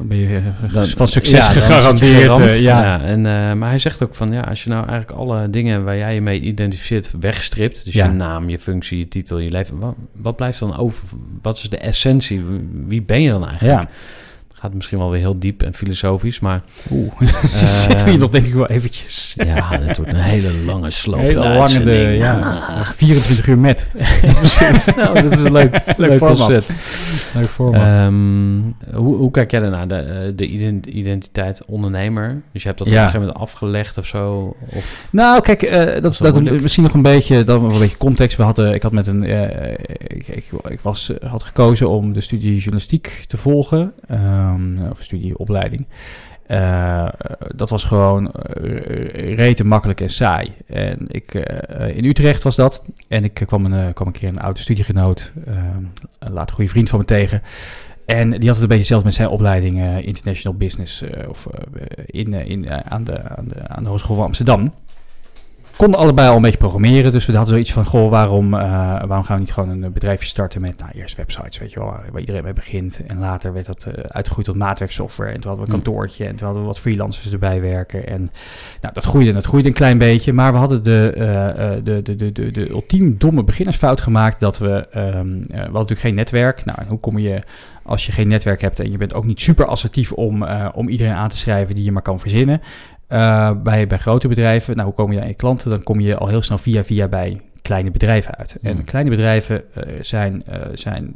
Dan 0.00 0.08
ben 0.08 0.18
je 0.18 0.36
eh, 0.36 0.72
dan- 0.74 0.86
van 0.86 1.08
succes 1.08 1.38
ja, 1.38 1.50
gegarandeerd. 1.50 2.38
eh, 2.38 2.60
ja. 2.62 2.82
ja. 2.82 3.00
en, 3.02 3.26
eh, 3.26 3.52
maar 3.52 3.68
hij 3.68 3.78
zegt 3.78 4.02
ook 4.02 4.14
van, 4.14 4.28
ja, 4.32 4.40
als 4.40 4.64
je 4.64 4.70
nou 4.70 4.86
eigenlijk 4.88 5.18
alle 5.20 5.50
dingen 5.50 5.84
waar 5.84 5.96
jij 5.96 6.14
je 6.14 6.20
mee 6.20 6.40
identificeert 6.40 7.12
wegstript, 7.20 7.84
dus 7.84 7.94
Ja. 7.94 8.06
je 8.06 8.12
naam, 8.12 8.48
je 8.48 8.58
functie, 8.58 8.98
je 8.98 9.08
titel, 9.08 9.38
je 9.38 9.50
leven, 9.50 9.78
wat, 9.78 9.94
wat 10.16 10.36
blijft 10.36 10.58
dan 10.60 10.76
over? 10.76 11.08
Wat 11.42 11.56
is 11.56 11.68
de 11.68 11.78
essentie? 11.78 12.44
Wie 12.86 13.02
ben 13.02 13.22
je 13.22 13.30
dan 13.30 13.48
eigenlijk? 13.48 13.88
Gaat 14.60 14.74
misschien 14.74 14.98
wel 14.98 15.10
weer 15.10 15.20
heel 15.20 15.38
diep 15.38 15.62
en 15.62 15.74
filosofisch, 15.74 16.40
maar 16.40 16.62
Oeh, 16.90 17.12
zitten 17.86 18.04
we 18.06 18.10
hier 18.10 18.20
nog 18.20 18.30
denk 18.30 18.46
ik 18.46 18.54
wel 18.54 18.66
eventjes. 18.66 19.34
ja, 19.36 19.68
het 19.80 19.96
wordt 19.96 20.12
een 20.12 20.18
hele 20.18 20.52
lange 20.52 20.90
sloop. 20.90 21.20
Hele 21.20 21.48
lange, 21.48 21.82
de, 21.82 21.92
ja, 21.92 22.58
24 22.96 23.46
uur 23.46 23.58
met. 23.58 23.88
precies. 24.34 24.84
nou, 24.94 25.22
dat 25.22 25.32
is 25.32 25.38
een 25.38 25.52
leuk, 25.52 25.80
leuk 25.96 26.12
format. 26.12 26.36
concept. 26.38 26.72
Leuk 27.34 27.48
format. 27.48 27.82
Ehm, 27.82 28.58
hoe, 28.96 29.16
hoe 29.16 29.30
kijk 29.30 29.50
jij 29.50 29.60
daarnaar? 29.60 29.88
De, 29.88 29.94
eh, 29.94 30.32
de 30.36 30.46
ident- 30.46 30.86
identiteit 30.86 31.64
ondernemer? 31.66 32.42
Dus 32.52 32.62
je 32.62 32.68
hebt 32.68 32.78
dat 32.78 32.86
op 32.88 32.92
Ja. 32.94 32.98
een 33.02 33.06
gegeven 33.08 33.26
moment 33.26 33.42
afgelegd 33.44 33.98
of 33.98 34.06
zo? 34.06 34.56
Of, 34.74 35.08
Nou, 35.12 35.40
kijk, 35.40 35.62
eh, 35.62 35.84
dat, 36.02 36.02
dat 36.02 36.34
dat, 36.34 36.60
misschien 36.60 36.82
nog 36.82 36.94
een 36.94 37.02
beetje, 37.02 37.42
dat 37.42 37.62
een 37.62 37.78
beetje 37.78 37.96
context. 37.96 38.36
We 38.36 38.42
hadden, 38.42 38.74
ik 38.74 38.82
had 38.82 38.92
met 38.92 39.06
een, 39.06 39.24
eh, 39.24 39.70
ik, 40.06 40.28
ik, 40.28 40.44
ik 40.68 40.80
was, 40.80 41.12
had 41.26 41.42
gekozen 41.42 41.88
om 41.90 42.12
de 42.12 42.20
studie 42.20 42.54
journalistiek 42.56 43.24
te 43.26 43.36
volgen, 43.36 43.92
ehm, 44.50 44.90
of 44.90 45.02
studieopleiding. 45.02 45.86
Eh, 46.46 47.08
dat 47.54 47.70
was 47.70 47.84
gewoon 47.84 48.32
eh, 48.32 49.34
rete 49.34 49.64
makkelijk 49.64 50.00
en 50.00 50.10
saai. 50.10 50.52
En 50.66 51.06
ik, 51.08 51.34
eh, 51.34 51.96
in 51.96 52.04
Utrecht 52.04 52.42
was 52.42 52.56
dat. 52.56 52.84
En 53.08 53.24
ik 53.24 53.34
kwam 53.34 53.64
een, 53.64 53.86
eh, 53.86 53.94
kwam 53.94 54.06
een 54.06 54.12
keer 54.12 54.28
een 54.28 54.40
oude 54.40 54.60
studiegenoot, 54.60 55.32
ehm, 55.46 55.84
een 56.18 56.32
later 56.32 56.54
goede 56.54 56.70
vriend 56.70 56.88
van 56.88 56.98
me 56.98 57.04
tegen. 57.04 57.42
En 58.10 58.30
die 58.30 58.48
had 58.48 58.48
het 58.48 58.60
een 58.60 58.68
beetje 58.68 58.76
hetzelfde 58.76 59.06
met 59.06 59.14
zijn 59.14 59.28
opleiding 59.28 59.80
eh, 59.80 60.06
International 60.06 60.58
Business 60.58 61.02
eh, 61.02 61.28
of, 61.28 61.46
eh, 61.46 62.04
in, 62.06 62.34
eh, 62.34 62.50
in, 62.50 62.68
eh, 62.68 62.78
aan, 62.92 63.04
de, 63.04 63.22
aan, 63.22 63.48
de, 63.48 63.68
aan 63.68 63.82
de 63.82 63.88
Hogeschool 63.88 64.16
van 64.16 64.24
Amsterdam. 64.24 64.72
Konden 65.76 66.00
allebei 66.00 66.28
al 66.28 66.36
een 66.36 66.42
beetje 66.42 66.58
programmeren, 66.58 67.12
dus 67.12 67.26
we 67.26 67.32
hadden 67.32 67.50
zoiets 67.50 67.72
van, 67.72 67.84
goh, 67.84 68.10
waarom, 68.10 68.54
eh, 68.54 68.60
waarom 69.06 69.22
gaan 69.22 69.36
we 69.36 69.42
niet 69.42 69.52
gewoon 69.52 69.68
een 69.68 69.92
bedrijfje 69.92 70.26
starten 70.26 70.60
met, 70.60 70.78
nou, 70.78 70.90
eerst 70.94 71.16
websites, 71.16 71.58
weet 71.58 71.72
je 71.72 71.78
wel, 71.78 71.88
waar, 71.88 72.20
iedereen 72.20 72.42
mee 72.42 72.52
begint. 72.52 73.00
En 73.06 73.18
later 73.18 73.52
werd 73.52 73.66
dat 73.66 73.84
eh, 73.84 73.92
uitgegroeid 74.06 74.46
tot 74.46 74.56
maatwerksoftware. 74.56 75.30
En 75.32 75.40
toen 75.40 75.50
hadden 75.50 75.66
we 75.66 75.72
een 75.72 75.78
Hmm. 75.78 75.92
kantoortje 75.92 76.24
en 76.24 76.30
toen 76.36 76.44
hadden 76.44 76.62
we 76.62 76.68
wat 76.68 76.78
freelancers 76.78 77.32
erbij 77.32 77.60
werken. 77.60 78.06
En 78.06 78.30
nou, 78.80 78.94
dat 78.94 79.04
groeide 79.04 79.28
en 79.28 79.34
dat 79.34 79.44
groeide 79.44 79.68
een 79.68 79.74
klein 79.74 79.98
beetje, 79.98 80.32
maar 80.32 80.52
we 80.52 80.58
hadden 80.58 80.82
de, 80.82 81.12
eh, 81.16 81.48
eh, 81.48 81.84
de, 81.84 82.02
de, 82.02 82.16
de, 82.16 82.32
de, 82.32 82.50
de 82.50 82.70
ultiem 82.70 83.18
domme 83.18 83.44
beginnersfout 83.44 84.00
gemaakt 84.00 84.40
dat 84.40 84.58
we, 84.58 84.86
ehm, 84.90 85.06
eh, 85.06 85.46
we 85.48 85.56
hadden 85.56 85.72
natuurlijk 85.72 86.00
geen 86.00 86.14
netwerk. 86.14 86.64
Nou, 86.64 86.78
en 86.80 86.86
hoe 86.88 87.00
kom 87.00 87.18
je 87.18 87.42
als 87.82 88.06
je 88.06 88.12
geen 88.12 88.28
netwerk 88.28 88.60
hebt 88.60 88.80
en 88.80 88.90
je 88.90 88.98
bent 88.98 89.14
ook 89.14 89.24
niet 89.24 89.40
super 89.40 89.66
assertief 89.66 90.12
om, 90.12 90.42
eh, 90.42 90.68
om 90.74 90.88
iedereen 90.88 91.12
aan 91.12 91.28
te 91.28 91.36
schrijven 91.36 91.74
die 91.74 91.84
je 91.84 91.92
maar 91.92 92.02
kan 92.02 92.20
verzinnen. 92.20 92.60
Eh, 93.10 93.50
bij, 93.62 93.86
bij 93.86 93.98
grote 93.98 94.28
bedrijven, 94.28 94.74
nou 94.74 94.86
hoe 94.86 94.96
kom 94.96 95.12
je 95.12 95.20
aan 95.20 95.26
je 95.26 95.34
klanten? 95.34 95.70
Dan 95.70 95.82
kom 95.82 96.00
je 96.00 96.16
al 96.16 96.28
heel 96.28 96.42
snel 96.42 96.58
via 96.58 96.84
via 96.84 97.08
bij 97.08 97.40
kleine 97.62 97.90
bedrijven 97.90 98.34
uit. 98.36 98.56
En 98.62 98.72
Hmm. 98.74 98.84
kleine 98.84 99.10
bedrijven 99.10 99.62
eh, 99.74 99.82
zijn, 100.00 100.42
eh, 100.46 100.60
zijn 100.74 101.14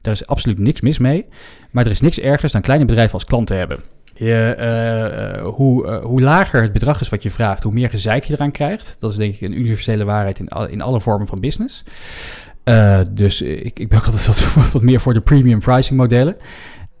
daar 0.00 0.12
is 0.12 0.26
absoluut 0.26 0.58
niks 0.58 0.80
mis 0.80 0.98
mee. 0.98 1.26
Maar 1.70 1.84
er 1.84 1.90
is 1.90 2.00
niks 2.00 2.20
ergers 2.20 2.52
dan 2.52 2.60
kleine 2.60 2.84
bedrijven 2.84 3.14
als 3.14 3.24
klanten 3.24 3.56
hebben. 3.58 3.78
Je, 4.14 5.40
hoe, 5.54 5.90
hoe 5.94 6.20
lager 6.22 6.62
het 6.62 6.72
bedrag 6.72 7.00
is 7.00 7.08
wat 7.08 7.22
je 7.22 7.30
vraagt, 7.30 7.62
hoe 7.62 7.72
meer 7.72 7.90
gezeik 7.90 8.24
je 8.24 8.32
eraan 8.34 8.50
krijgt. 8.50 8.96
Dat 8.98 9.10
is 9.10 9.16
denk 9.16 9.34
ik 9.34 9.40
een 9.40 9.58
universele 9.58 10.04
waarheid 10.04 10.38
in, 10.38 10.48
al- 10.48 10.66
in 10.68 10.80
alle 10.82 11.00
vormen 11.00 11.26
van 11.26 11.40
business. 11.40 11.84
Dus 13.10 13.42
ik, 13.42 13.78
ik 13.78 13.88
ben 13.88 13.98
ook 13.98 14.04
altijd 14.04 14.26
wat, 14.26 14.54
wat 14.72 14.82
meer 14.82 15.00
voor 15.00 15.14
de 15.14 15.20
premium 15.20 15.58
pricing 15.58 15.98
modellen. 15.98 16.36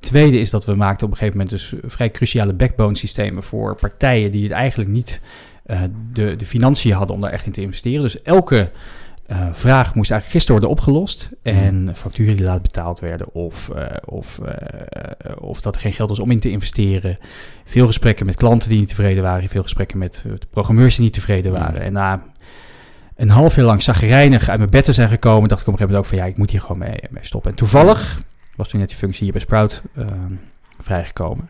Tweede 0.04 0.38
is 0.38 0.50
dat 0.50 0.64
we 0.64 0.74
maakten 0.74 1.06
op 1.06 1.12
een 1.12 1.18
gegeven 1.18 1.38
moment 1.38 1.56
dus 1.56 1.74
vrij 1.82 2.10
cruciale 2.10 2.52
backbone 2.52 2.96
systemen 2.96 3.42
voor 3.42 3.76
partijen 3.76 4.32
die 4.32 4.42
het 4.42 4.52
eigenlijk 4.52 4.90
niet 4.90 5.20
eh, 5.64 5.82
de, 6.12 6.36
de 6.36 6.46
financiën 6.46 6.92
hadden 6.92 7.14
om 7.14 7.22
daar 7.22 7.32
echt 7.32 7.46
in 7.46 7.52
te 7.52 7.60
investeren. 7.60 8.02
Dus 8.02 8.22
elke 8.22 8.70
eh, 9.26 9.38
vraag 9.52 9.94
moest 9.94 10.10
eigenlijk 10.10 10.30
gisteren 10.30 10.60
worden 10.60 10.78
opgelost. 10.78 11.30
En 11.42 11.90
facturen 11.94 12.36
die 12.36 12.44
laat 12.44 12.62
betaald 12.62 13.00
werden. 13.00 13.34
Of, 13.34 13.68
eh, 13.68 13.86
of, 14.04 14.40
of 15.38 15.60
dat 15.60 15.74
er 15.74 15.80
geen 15.80 15.92
geld 15.92 16.08
was 16.08 16.20
om 16.20 16.30
in 16.30 16.40
te 16.40 16.50
investeren. 16.50 17.18
Veel 17.64 17.86
gesprekken 17.86 18.26
met 18.26 18.36
klanten 18.36 18.68
die 18.68 18.78
niet 18.78 18.88
tevreden 18.88 19.22
waren. 19.22 19.48
Veel 19.48 19.62
gesprekken 19.62 19.98
met 19.98 20.22
de 20.24 20.46
programmeurs 20.50 20.94
die 20.94 21.04
niet 21.04 21.12
tevreden 21.12 21.52
waren. 21.52 21.82
En 21.82 21.92
na 21.92 22.22
een 23.16 23.30
half 23.30 23.56
jaar 23.56 23.64
lang 23.64 23.82
zagrijnig 23.82 24.48
uit 24.48 24.58
mijn 24.58 24.70
bed 24.70 24.84
te 24.84 24.92
zijn 24.92 25.08
gekomen... 25.08 25.48
dacht 25.48 25.60
ik 25.60 25.66
op 25.66 25.72
een 25.72 25.78
gegeven 25.78 26.02
moment 26.02 26.12
ook 26.12 26.18
van... 26.18 26.26
ja, 26.26 26.32
ik 26.32 26.38
moet 26.38 26.50
hier 26.50 26.60
gewoon 26.60 26.78
mee, 26.78 26.98
mee 27.10 27.24
stoppen. 27.24 27.50
En 27.50 27.56
toevallig 27.56 28.22
was 28.56 28.68
toen 28.68 28.80
net 28.80 28.88
die 28.88 28.98
functie 28.98 29.22
hier 29.22 29.32
bij 29.32 29.40
Sprout 29.40 29.82
ehm, 29.96 30.32
vrijgekomen. 30.80 31.48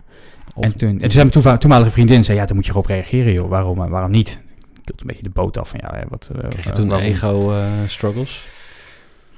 Of- 0.54 0.64
en 0.64 0.76
toen, 0.76 0.88
en 0.88 0.98
toen 0.98 1.10
zei 1.10 1.30
mijn 1.42 1.58
toenmalige 1.58 1.90
vriendin... 1.90 2.24
zei, 2.24 2.38
ja, 2.38 2.46
dan 2.46 2.56
moet 2.56 2.64
je 2.66 2.70
erop 2.72 2.86
reageren, 2.86 3.32
joh. 3.32 3.48
Waarom, 3.48 3.82
eh, 3.82 3.88
waarom 3.90 4.10
niet? 4.10 4.40
Ik 4.74 4.80
hield 4.84 5.00
een 5.00 5.06
beetje 5.06 5.22
de 5.22 5.30
boot 5.30 5.58
af 5.58 5.68
van, 5.68 5.80
ja, 5.82 6.04
wat... 6.08 6.30
eh, 6.42 6.64
je 6.64 6.70
toen 6.70 6.88
waarom- 6.88 7.06
ego-struggles? 7.06 8.42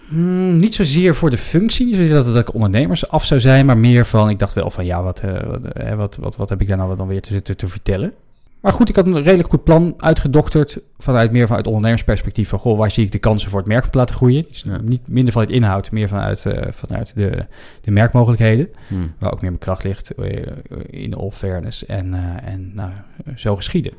Hmm, 0.09 0.59
niet 0.59 0.75
zozeer 0.75 1.15
voor 1.15 1.31
de 1.31 1.39
functie, 1.39 2.09
dat, 2.09 2.25
dat 2.27 2.37
ik 2.49 2.55
ondernemers 2.55 3.09
af 3.09 3.25
zou 3.25 3.41
zijn, 3.41 3.67
maar 3.67 3.79
meer 3.79 4.07
van, 4.07 4.29
ik 4.31 4.39
dacht 4.39 4.55
wel 4.55 4.71
van, 4.71 4.85
ja, 4.85 5.03
wat, 5.03 5.21
eh, 5.21 5.43
wat, 5.43 5.65
eh, 5.65 5.93
wat, 5.95 6.17
wat, 6.17 6.37
wat 6.37 6.49
heb 6.49 6.61
ik 6.61 6.69
daar 6.69 6.77
nou 6.77 6.97
dan 6.97 7.07
weer 7.07 7.23
te, 7.23 7.43
te, 7.43 7.55
te 7.57 7.67
vertellen? 7.67 8.13
Maar 8.61 8.73
goed, 8.75 8.89
ik 8.89 8.97
had 8.97 9.07
een 9.07 9.23
redelijk 9.23 9.49
goed 9.49 9.65
plan 9.65 9.95
uitgedokterd 9.97 10.81
vanuit 10.99 11.33
meer 11.33 11.47
vanuit 11.47 11.67
ondernemersperspectief 11.67 12.49
van, 12.49 12.59
goh, 12.59 12.79
waar 12.79 12.91
zie 12.91 13.05
ik 13.05 13.13
de 13.13 13.19
kansen 13.19 13.51
voor 13.51 13.59
het 13.59 13.69
merk 13.69 13.85
te 13.85 13.99
laten 13.99 14.15
groeien? 14.15 14.45
Dus 14.49 14.65
Ja. 14.67 14.79
Niet 14.83 15.09
minder 15.09 15.33
vanuit 15.33 15.51
inhoud, 15.51 15.91
meer 15.91 16.09
vanuit, 16.09 16.47
eh, 16.47 16.63
vanuit 16.73 17.15
de, 17.15 17.47
de 17.81 17.91
merkmogelijkheden, 17.91 18.69
Hmm. 18.89 19.13
waar 19.19 19.33
ook 19.33 19.41
meer 19.41 19.51
mijn 19.51 19.63
kracht 19.63 19.85
ligt 19.85 20.11
eh, 20.15 20.43
in 20.91 21.15
all 21.15 21.31
fairness 21.31 21.87
en, 21.87 22.15
eh, 22.15 22.53
en 22.53 22.71
nou, 22.75 22.91
zo 23.37 23.57
geschieden. 23.57 23.93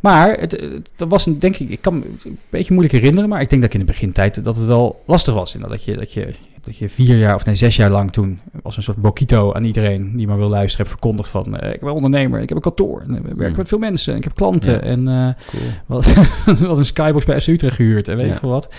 Maar 0.00 0.32
het, 0.40 0.50
het- 0.52 0.90
dat 0.96 1.08
was 1.08 1.26
een, 1.26 1.38
denk 1.38 1.56
ik, 1.56 1.68
ik 1.68 1.80
kan 1.80 1.98
me 1.98 2.04
een 2.24 2.38
beetje 2.50 2.72
moeilijk 2.74 2.94
herinneren, 2.96 3.28
maar 3.28 3.40
ik 3.40 3.48
denk 3.50 3.62
dat 3.62 3.70
ik 3.74 3.80
in 3.80 3.86
de 3.86 3.92
begintijd 3.92 4.44
dat 4.44 4.56
het 4.56 4.64
wel 4.64 5.02
lastig 5.06 5.34
was. 5.34 5.54
En 5.54 5.60
dat 5.60 5.84
je, 5.84 5.96
dat 5.96 6.12
je, 6.12 6.34
dat 6.68 6.76
je 6.76 6.88
vier 6.88 7.16
jaar 7.16 7.34
of 7.34 7.44
nee, 7.44 7.54
zes 7.54 7.76
jaar 7.76 7.90
lang 7.90 8.12
toen 8.12 8.40
als 8.62 8.76
een 8.76 8.82
soort 8.82 8.96
bokito 8.96 9.52
aan 9.52 9.64
iedereen 9.64 10.16
die 10.16 10.26
maar 10.26 10.36
wil 10.38 10.48
luisteren 10.48 10.86
heb 10.86 10.88
verkondigd 10.94 11.28
van 11.28 11.56
eh, 11.58 11.72
ik 11.72 11.80
ben 11.80 11.94
ondernemer, 11.94 12.40
ik 12.40 12.48
heb 12.48 12.56
een 12.56 12.62
kantoor, 12.62 13.00
en, 13.00 13.14
eh, 13.14 13.20
we 13.20 13.28
werken 13.28 13.50
Mm. 13.50 13.56
met 13.56 13.68
veel 13.68 13.78
mensen, 13.78 14.12
en 14.12 14.18
ik 14.18 14.24
heb 14.24 14.34
klanten 14.34 14.72
Ja. 14.74 14.80
en 14.80 15.04
Cool. 15.50 15.62
wat, 15.86 16.14
wat 16.68 16.78
een 16.78 16.84
skybox 16.84 17.24
bij 17.24 17.40
SU 17.40 17.52
Utrecht 17.52 17.76
gehuurd 17.76 18.08
en 18.08 18.16
weet 18.16 18.26
Ja. 18.26 18.32
ik 18.32 18.38
veel 18.38 18.48
wat. 18.48 18.74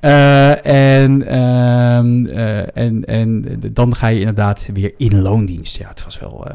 En, 0.00 1.26
ehm, 1.26 2.26
en, 2.74 3.04
en 3.04 3.44
dan 3.72 3.94
ga 3.94 4.06
je 4.06 4.18
inderdaad 4.18 4.68
weer 4.72 4.94
in 4.96 5.20
loondienst. 5.20 5.76
Ja, 5.76 5.88
het 5.88 6.04
was 6.04 6.18
wel... 6.18 6.46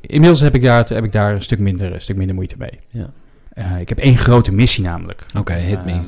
inmiddels 0.00 0.40
heb 0.40 0.54
ik, 0.54 0.62
daar, 0.62 0.84
heb 0.88 1.04
ik 1.04 1.12
daar 1.12 1.34
een 1.34 1.42
stuk 1.42 1.58
minder, 1.60 1.94
een 1.94 2.00
stuk 2.00 2.16
minder 2.16 2.34
moeite 2.34 2.54
mee. 2.58 2.80
Ja. 2.88 3.10
Ik 3.78 3.88
heb 3.88 3.98
één 3.98 4.16
grote 4.16 4.52
missie 4.52 4.84
namelijk. 4.84 5.24
Oké, 5.38 5.52
hit 5.54 5.84
me. 5.84 5.90
Ehm, 5.92 6.02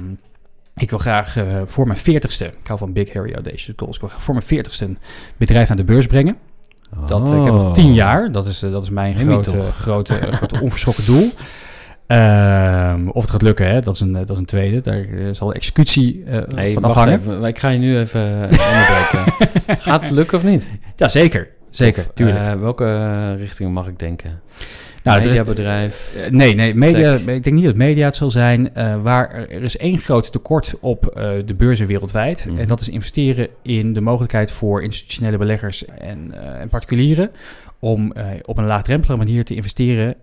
ik 0.77 0.91
wil 0.91 0.99
graag 0.99 1.37
eh, 1.37 1.61
voor 1.66 1.87
mijn 1.87 1.99
veertigste, 1.99 2.45
ik 2.45 2.66
hou 2.66 2.79
van 2.79 2.93
Big 2.93 3.12
Harry 3.12 3.33
Audacious 3.35 3.72
Goals, 3.77 3.95
ik 3.95 4.01
wil 4.01 4.11
graag 4.11 4.22
voor 4.22 4.35
mijn 4.35 4.47
veertigste 4.47 4.85
een 4.85 4.99
bedrijf 5.37 5.70
aan 5.70 5.77
de 5.77 5.85
beurs 5.85 6.07
brengen. 6.07 6.37
Dat, 7.07 7.31
eh, 7.31 7.37
ik 7.39 7.45
heb 7.45 7.53
nog 7.53 7.74
tien 7.74 7.95
jaar, 7.95 8.33
dat 8.33 8.47
is, 8.47 8.62
eh, 8.62 8.70
dat 8.70 8.83
is 8.83 8.91
mijn 8.91 9.14
grote, 9.14 9.61
grote, 9.72 10.14
grote 10.33 10.61
onverschrokken 10.66 11.05
doel. 11.05 11.31
Ehm, 12.07 13.09
of 13.09 13.22
het 13.22 13.31
gaat 13.31 13.43
lukken, 13.43 13.68
hè? 13.68 13.81
Dat, 13.81 13.95
is 13.95 14.01
een, 14.01 14.14
eh, 14.16 14.20
dat 14.20 14.31
is 14.31 14.37
een 14.37 14.45
tweede. 14.45 14.81
Daar 14.81 14.99
eh, 15.05 15.27
zal 15.33 15.53
executie 15.53 16.24
eh 16.24 16.41
Hey, 16.55 16.72
van 16.72 16.85
afhangen. 16.85 17.18
even. 17.18 17.45
Ik 17.45 17.59
ga 17.59 17.68
je 17.68 17.79
nu 17.79 17.99
even 17.99 18.33
onderbreken. 18.35 19.33
Gaat 19.83 20.03
het 20.03 20.12
lukken 20.12 20.39
of 20.39 20.45
niet? 20.45 20.70
Ja, 20.97 21.09
zeker. 21.09 21.49
Zeker, 21.70 22.03
Of, 22.07 22.11
tuurlijk. 22.14 22.39
eh, 22.39 22.61
welke 22.61 22.85
eh, 22.85 23.39
richting 23.39 23.72
mag 23.72 23.87
ik 23.89 23.99
denken? 23.99 24.41
Nou, 25.07 25.24
Mediabedrijf. 25.24 26.14
Eh, 26.16 26.30
nee, 26.30 26.54
nee 26.54 26.74
media, 26.74 27.16
Tech. 27.16 27.34
ik 27.34 27.44
denk 27.44 27.57
niet 27.57 27.64
dat 27.64 27.76
media 27.76 28.04
het 28.04 28.16
zal 28.16 28.30
zijn. 28.30 28.74
eh, 28.74 29.02
waar 29.02 29.34
er, 29.34 29.62
is 29.62 29.76
één 29.76 29.98
groot 29.98 30.32
tekort 30.32 30.74
op 30.80 31.07
eh, 31.07 31.30
de 31.44 31.54
beurzen 31.54 31.86
wereldwijd. 31.86 32.46
Mhm. 32.46 32.59
En 32.59 32.66
dat 32.66 32.80
is 32.80 32.88
investeren 32.88 33.48
in 33.62 33.92
de 33.92 34.00
mogelijkheid 34.00 34.50
voor 34.50 34.82
institutionele 34.82 35.38
beleggers 35.38 35.84
en, 35.84 36.32
en 36.61 36.68
particulieren. 36.68 37.30
Om 37.78 38.12
op 38.44 38.59
een 38.59 38.66
laagdrempelige 38.66 39.16
manier 39.16 39.44
te 39.44 39.54
investeren. 39.54 40.14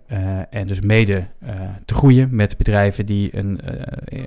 en 0.50 0.66
dus 0.66 0.80
mede 0.80 1.24
te 1.84 1.94
groeien 1.94 2.28
met 2.30 2.56
bedrijven 2.56 3.06
die 3.06 3.36
een, 3.36 3.60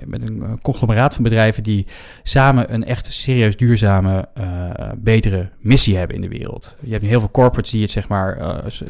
met 0.04 0.22
een 0.22 0.58
conglomeraat 0.62 1.14
van 1.14 1.22
bedrijven 1.22 1.62
die 1.62 1.86
samen 2.22 2.74
een 2.74 2.84
echt 2.84 3.12
serieus 3.12 3.56
duurzame, 3.56 4.28
betere 4.96 5.48
missie 5.58 5.96
hebben 5.96 6.16
in 6.16 6.22
de 6.22 6.28
wereld. 6.28 6.76
Je 6.80 6.92
hebt 6.92 7.04
heel 7.04 7.20
veel 7.20 7.30
corporates 7.30 7.70
die 7.70 7.82
het 7.82 7.90
zeg 7.90 8.08
maar 8.08 8.36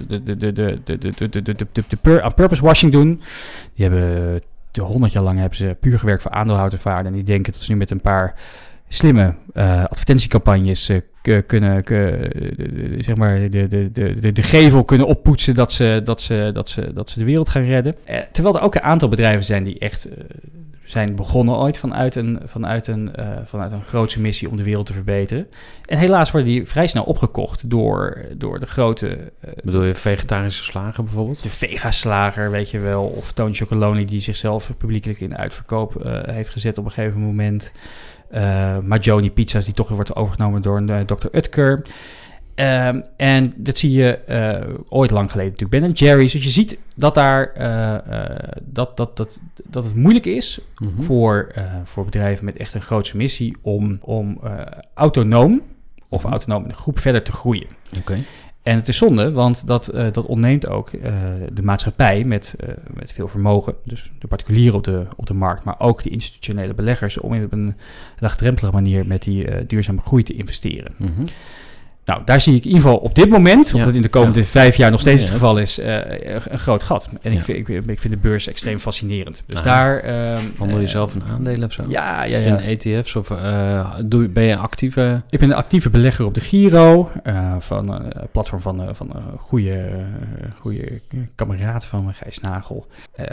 de, 0.09 0.23
de, 0.23 0.37
de, 0.37 0.53
de, 0.53 0.99
de, 0.99 1.29
de, 1.29 1.55
de, 1.55 1.58
de, 1.59 1.67
de, 1.73 1.85
de, 2.03 2.23
aan 2.23 2.35
purpose 2.35 2.63
washing 2.63 2.93
doen. 2.93 3.23
Die 3.75 3.89
hebben 3.89 4.43
de 4.71 4.83
honderd 4.83 5.13
jaar 5.13 5.23
lang 5.23 5.39
hebben 5.39 5.59
ze 5.59 5.77
puur 5.81 5.99
gewerkt 5.99 6.23
voor 6.23 6.31
aandeelhouderswaarde. 6.31 7.09
En 7.09 7.15
die 7.15 7.23
denken 7.23 7.53
dat 7.53 7.63
ze 7.63 7.73
nu 7.73 7.79
met 7.79 7.91
een 7.91 8.01
paar 8.01 8.35
slimme 8.89 9.35
eh, 9.53 9.85
advertentiecampagnes 9.85 10.89
eh, 10.89 11.01
kunnen, 11.47 11.85
de- 11.85 12.97
zeg 12.99 13.17
maar, 13.17 13.51
de, 13.51 13.67
de, 13.67 13.91
de, 13.93 14.33
de, 14.33 14.43
gevel 14.43 14.85
kunnen 14.85 15.07
oppoetsen 15.07 15.55
dat 15.55 15.73
ze, 15.73 16.01
dat, 16.05 16.21
ze, 16.21 16.51
dat, 16.55 16.69
ze, 16.69 16.93
dat 16.95 17.11
ze 17.11 17.19
de 17.19 17.25
wereld 17.25 17.49
gaan 17.49 17.63
redden. 17.63 17.95
Eh, 18.05 18.19
terwijl 18.33 18.57
er 18.57 18.63
ook 18.63 18.75
een 18.75 18.83
aantal 18.83 19.09
bedrijven 19.09 19.45
zijn 19.45 19.65
die 19.65 19.79
echt 19.79 20.05
eh, 20.05 20.25
zijn 20.85 21.15
begonnen 21.17 21.57
ooit 21.57 21.79
vanuit 21.79 22.15
een, 22.15 22.41
vanuit, 22.47 22.87
een, 22.87 23.15
eh, 23.15 23.29
vanuit 23.45 23.73
een 23.73 23.83
grootse 23.83 24.21
missie 24.21 24.49
om 24.51 24.57
de 24.57 24.63
wereld 24.65 24.87
te 24.87 24.93
verbeteren. 24.93 25.47
En 25.87 25.99
helaas 25.99 26.31
worden 26.31 26.51
die 26.51 26.67
vrij 26.67 26.87
snel 26.87 27.03
opgekocht 27.05 27.71
door, 27.71 28.25
door 28.37 28.61
de 28.61 28.67
grote 28.67 29.09
eh, 29.09 29.51
Bedoel 29.65 29.83
je 29.85 29.95
vegetarische 29.95 30.65
slagen 30.65 31.05
bijvoorbeeld? 31.05 31.43
de 31.43 31.51
Vega-slager, 31.51 32.51
weet 32.51 32.71
je 32.71 32.79
wel. 32.79 33.05
Of 33.05 33.33
Toon 33.33 33.55
Chocoloni, 33.55 34.05
die 34.05 34.21
zichzelf 34.21 34.71
publiekelijk 34.79 35.21
in 35.21 35.37
uitverkoop 35.37 35.97
eh, 36.05 36.35
heeft 36.35 36.51
gezet 36.51 36.79
op 36.79 36.85
een 36.85 36.91
gegeven 36.91 37.21
moment. 37.21 37.73
Eh 38.31 38.79
Majoni 38.79 39.31
Pizza's, 39.31 39.65
die 39.65 39.75
toch 39.75 39.87
weer 39.87 39.97
wordt 39.97 40.15
overgenomen 40.17 40.63
door 40.63 40.77
een, 40.77 40.89
eh, 40.89 41.01
Dr. 41.01 41.27
Utker. 41.33 41.83
Ehm, 42.55 43.01
en 43.17 43.53
dat 43.57 43.79
zie 43.79 43.93
je 43.93 44.17
eh, 44.19 44.75
ooit 44.89 45.11
lang 45.11 45.31
geleden 45.31 45.53
natuurlijk 45.53 45.83
Ben 45.83 45.93
Jerry's. 45.93 46.33
Dus 46.33 46.45
je 46.45 46.51
ziet 46.51 46.79
dat, 46.97 47.15
daar, 47.15 47.53
dat, 48.63 48.97
dat, 48.97 49.17
dat, 49.17 49.41
dat 49.69 49.85
het 49.85 49.95
moeilijk 49.95 50.27
is 50.27 50.61
Mhm. 50.79 51.03
voor, 51.03 51.53
voor 51.85 52.05
bedrijven 52.05 52.45
met 52.45 52.57
echt 52.57 52.75
een 52.75 52.83
grootse 52.83 53.17
missie... 53.17 53.57
om, 53.63 53.99
om 54.03 54.41
autonoom 54.95 55.63
of 56.09 56.23
Mhm. 56.23 56.33
autonoom 56.33 56.63
in 56.63 56.69
een 56.69 56.75
groep 56.77 56.99
verder 56.99 57.23
te 57.23 57.33
groeien. 57.33 57.67
Oké. 57.99 58.19
En 58.69 58.77
het 58.77 58.89
is 58.89 58.97
zonde, 58.97 59.33
want 59.33 59.67
dat, 59.67 59.89
eh, 59.89 60.07
dat 60.13 60.25
ontneemt 60.25 60.69
ook 60.69 60.89
eh, 60.89 61.13
de 61.53 61.63
maatschappij 61.63 62.25
met, 62.25 62.55
eh, 62.61 62.69
met 62.95 63.13
veel 63.13 63.29
vermogen, 63.29 63.75
dus 63.85 64.11
de 64.19 64.27
particulieren 64.27 64.75
op 64.75 64.85
de, 64.85 65.07
op 65.17 65.27
de 65.27 65.35
markt, 65.35 65.65
maar 65.65 65.81
ook 65.81 66.03
de 66.03 66.11
institutionele 66.11 66.75
beleggers, 66.75 67.19
om 67.19 67.43
op 67.43 67.53
een 67.53 67.75
laagdrempelige 68.19 68.75
manier 68.75 69.07
met 69.07 69.23
die 69.23 69.67
duurzame 69.67 70.01
groei 70.01 70.23
te 70.23 70.33
investeren. 70.33 70.95
Mhm. 70.97 71.27
Nou, 72.09 72.21
daar 72.25 72.41
zie 72.41 72.55
ik 72.55 72.61
in 72.65 72.67
ieder 72.67 72.83
geval 72.83 72.97
op 72.99 73.15
dit 73.15 73.29
moment, 73.29 73.71
omdat 73.73 73.87
het 73.87 73.97
in 73.97 74.03
de 74.03 74.09
komende 74.09 74.39
Ja. 74.39 74.45
vijf 74.45 74.77
jaar 74.77 74.91
nog 74.91 75.01
steeds 75.01 75.23
Ja, 75.23 75.29
het 75.29 75.39
geval 75.39 75.57
is, 75.59 75.79
eh, 75.79 75.95
een- 76.51 76.59
groot 76.59 76.83
gat. 76.83 77.09
En 77.23 77.33
ik, 77.33 77.43
vind, 77.43 77.69
ik, 77.69 77.69
ik 77.87 77.99
vind 78.01 78.13
de 78.15 78.19
beurs 78.21 78.49
extreem 78.49 78.79
fascinerend. 78.79 79.43
Dus 79.47 79.59
Ah. 79.59 79.65
daar... 79.65 79.99
ehm, 79.99 80.43
Handel 80.59 80.79
je 80.79 80.85
eh, 80.85 80.91
zelf 80.91 81.15
in 81.15 81.23
aandelen 81.31 81.65
of 81.65 81.73
zo? 81.73 81.85
Ja, 81.89 82.25
ja, 82.25 82.39
ja. 82.39 82.59
In 82.59 82.77
ETF's 82.79 83.15
of 83.15 83.31
eh, 83.31 83.95
doe, 84.05 84.29
ben 84.29 84.45
je 84.45 84.57
actief? 84.57 84.97
eh? 84.97 85.15
Ik 85.31 85.39
ben 85.39 85.51
een 85.51 85.57
actieve 85.57 85.91
belegger 85.91 86.25
op 86.25 86.35
de 86.35 86.41
Giro, 86.41 87.11
van 87.59 87.93
een 87.93 88.13
platform 88.33 88.61
van, 88.61 88.89
van 88.93 89.11
een 89.15 89.39
goede, 89.39 89.89
goede 90.61 91.01
kameraad 91.35 91.85
van 91.85 92.05
me, 92.05 92.13
Gijs 92.13 92.41
Nagel. 92.41 92.87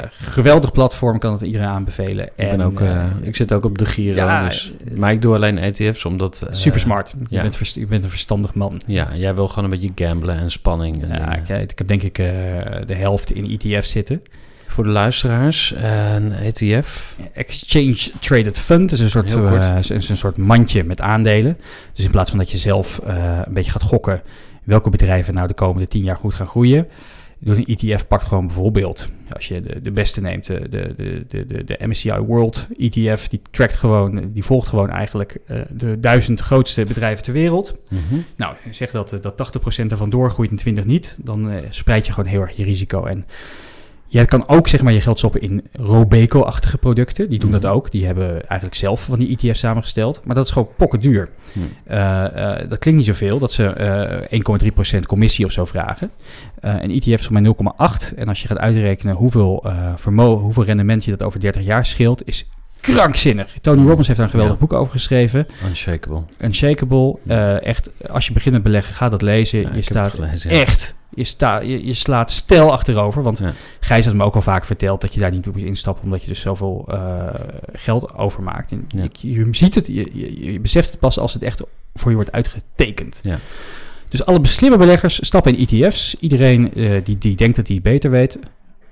Geweldig 0.09 0.71
platform, 0.71 1.19
kan 1.19 1.32
het 1.32 1.41
iedereen 1.41 1.67
aanbevelen. 1.67 2.26
ik, 2.26 2.49
ben 2.49 2.61
ook, 2.61 2.82
ik 3.21 3.36
zit 3.36 3.53
ook 3.53 3.65
op 3.65 3.78
de 3.78 3.86
Giro, 3.86 4.15
ja, 4.15 4.45
dus, 4.45 4.71
maar 4.95 5.11
ik 5.11 5.21
doe 5.21 5.36
alleen 5.36 5.57
ETF's 5.57 6.05
omdat... 6.05 6.47
super 6.49 6.80
smart. 6.80 7.09
Je, 7.19 7.36
ja. 7.36 7.41
bent 7.41 7.73
je 7.73 7.86
bent 7.86 8.03
een 8.03 8.09
verstandig 8.09 8.53
man. 8.53 8.64
Ja, 8.86 9.16
jij 9.16 9.36
wil 9.36 9.47
gewoon 9.47 9.63
een 9.63 9.80
beetje 9.80 10.05
gamblen 10.05 10.38
en 10.38 10.51
spanning. 10.51 11.03
En 11.03 11.07
Ja, 11.07 11.36
ik, 11.36 11.70
ik 11.70 11.78
heb 11.78 11.88
denk 11.88 12.01
ik 12.01 12.18
eh, 12.18 12.26
de 12.86 12.93
helft 12.93 13.32
in 13.32 13.59
ETF 13.59 13.86
zitten. 13.86 14.22
Voor 14.68 14.84
de 14.84 14.89
luisteraars, 14.89 15.74
eh, 15.74 16.13
een 16.13 16.32
ETF. 16.32 17.18
Exchange 17.34 18.11
Traded 18.20 18.59
Fund 18.59 18.91
is 18.91 18.99
een 18.99 19.09
soort, 19.09 19.36
eh, 19.36 19.78
is 19.78 20.09
een 20.09 20.18
soort 20.18 20.38
mandje 20.38 20.84
met 20.84 21.01
aandelen. 21.01 21.57
Dus 21.93 22.05
in 22.05 22.11
plaats 22.11 22.30
van 22.30 22.39
dat 22.39 22.51
je 22.51 22.57
zelf 22.57 22.99
een 23.45 23.53
beetje 23.53 23.72
gaat 23.72 23.84
gokken 23.84 24.22
welke 24.63 24.89
bedrijven 24.89 25.34
nou 25.34 25.47
de 25.47 25.53
komende 25.53 25.88
tien 25.88 26.03
jaar 26.03 26.18
goed 26.18 26.34
gaan 26.34 26.47
groeien. 26.47 26.88
Door 27.39 27.55
een 27.55 27.65
ETF 27.65 28.07
pakt 28.07 28.23
gewoon 28.23 28.45
bijvoorbeeld, 28.45 29.09
als 29.31 29.47
je 29.47 29.61
de, 29.61 29.81
de 29.81 29.91
beste 29.91 30.21
neemt, 30.21 30.45
de, 30.45 30.69
de, 30.69 30.93
de, 30.97 31.25
de, 31.27 31.45
de, 31.45 31.63
de 31.63 31.77
MSCI 31.88 32.17
World 32.19 32.67
ETF, 32.73 33.27
die 33.27 33.41
trackt 33.51 33.75
gewoon, 33.75 34.31
die 34.33 34.43
volgt 34.43 34.67
gewoon 34.67 34.89
eigenlijk 34.89 35.38
eh, 35.45 35.61
de 35.69 35.99
duizend 35.99 36.39
grootste 36.39 36.83
bedrijven 36.83 37.23
ter 37.23 37.33
wereld. 37.33 37.77
Mhm. 37.89 38.19
Nou, 38.36 38.55
zeg 38.71 38.91
dat, 38.91 39.13
eh, 39.13 39.21
dat 39.21 39.36
80% 39.83 39.91
ervan 39.91 40.09
doorgroeit 40.09 40.51
en 40.51 40.57
20 40.57 40.86
niet, 40.86 41.15
dan 41.17 41.49
eh, 41.49 41.59
spreid 41.69 42.05
je 42.05 42.13
gewoon 42.13 42.29
heel 42.29 42.41
erg 42.41 42.55
je 42.55 42.63
risico. 42.63 43.05
En 43.05 43.25
je 44.08 44.26
kan 44.26 44.47
ook 44.47 44.68
zeg 44.68 44.82
maar 44.82 44.93
je 44.93 45.01
geld 45.01 45.18
stoppen 45.18 45.41
in 45.41 45.64
Robeco-achtige 45.72 46.78
producten. 46.78 47.30
Die 47.30 47.39
doen 47.39 47.51
dat 47.51 47.62
Mhm. 47.62 47.72
ook. 47.72 47.91
Die 47.91 48.06
hebben 48.06 48.32
eigenlijk 48.47 48.76
zelf 48.80 49.03
van 49.03 49.20
die 49.20 49.30
ETF's 49.38 49.60
samengesteld. 49.60 50.22
Maar 50.24 50.36
dat 50.36 50.45
is 50.45 50.51
gewoon 50.51 50.68
pokken 50.78 50.99
duur. 50.99 51.30
Hm. 51.53 51.60
Eh, 51.86 52.26
eh, 52.62 52.70
dat 52.70 52.80
klinkt 52.80 52.99
niet 52.99 53.10
zoveel, 53.10 53.39
dat 53.39 53.51
ze 53.51 53.66
eh 53.68 54.38
1,3% 54.38 55.06
commissie 55.06 55.45
of 55.45 55.51
zo 55.51 55.66
vragen. 55.66 56.12
Eh 56.60 56.74
een 56.82 56.91
ETF 56.91 57.06
is 57.20 57.24
voor 57.24 57.34
mij 57.34 57.41
0,8. 57.41 58.14
En 58.16 58.28
als 58.28 58.41
je 58.41 58.47
gaat 58.47 58.58
uitrekenen 58.58 59.16
hoeveel, 59.16 59.64
eh 59.66 59.91
vermogen, 59.95 60.43
hoeveel 60.43 60.64
rendement 60.64 61.03
je 61.03 61.12
dat 61.12 61.24
over 61.24 61.39
30 61.39 61.64
jaar 61.64 61.86
scheelt, 61.86 62.28
is 62.28 62.49
krankzinnig. 62.93 63.57
Tony 63.61 63.86
Robbins 63.86 64.07
heeft 64.07 64.19
daar 64.19 64.27
een 64.27 64.31
geweldig 64.33 64.55
Ja. 64.59 64.67
boek 64.67 64.73
over 64.73 64.91
geschreven. 64.91 65.47
Unshakable. 65.67 66.21
Unshakable. 66.38 67.17
Eh, 67.27 67.63
echt, 67.65 67.89
als 68.09 68.27
je 68.27 68.33
begint 68.33 68.53
met 68.53 68.63
beleggen, 68.63 68.93
ga 68.93 69.09
dat 69.09 69.21
lezen. 69.21 69.61
Ja, 69.61 69.69
je 69.73 69.81
staat 69.81 70.09
gelezen, 70.09 70.51
ja. 70.53 70.61
echt, 70.61 70.95
je, 71.09 71.23
sta, 71.23 71.59
je, 71.59 71.86
je 71.86 71.93
slaat 71.93 72.31
stijl 72.31 72.71
achterover. 72.71 73.23
Want. 73.23 73.41
Gijs 73.79 74.05
had 74.05 74.13
me 74.13 74.23
ook 74.23 74.36
al 74.36 74.41
vaak 74.41 74.65
verteld 74.65 75.01
dat 75.01 75.13
je 75.13 75.19
daar 75.19 75.31
niet 75.31 75.47
op 75.47 75.55
moet 75.55 75.63
instappen, 75.65 76.03
omdat 76.03 76.21
je 76.21 76.27
dus 76.27 76.39
zoveel 76.41 76.86
eh, 76.88 77.23
geld 77.73 78.13
overmaakt. 78.15 78.71
En 78.71 78.88
je, 78.88 79.09
je 79.11 79.47
ziet 79.51 79.75
het, 79.75 79.88
je, 79.88 80.09
je, 80.13 80.51
je 80.51 80.59
beseft 80.59 80.91
het 80.91 80.99
pas 80.99 81.19
als 81.19 81.33
het 81.33 81.43
echt 81.43 81.61
voor 81.93 82.09
je 82.09 82.15
wordt 82.15 82.31
uitgetekend. 82.31 83.19
Ja. 83.23 83.39
Dus 84.09 84.25
alle 84.25 84.47
slimme 84.47 84.77
beleggers 84.77 85.25
stappen 85.25 85.57
in 85.57 85.67
ETF's. 85.67 86.15
Iedereen 86.19 86.73
eh, 86.73 86.89
die, 87.03 87.17
die 87.17 87.36
denkt 87.36 87.55
dat 87.55 87.67
hij 87.67 87.79
beter 87.83 88.11
weet, 88.11 88.39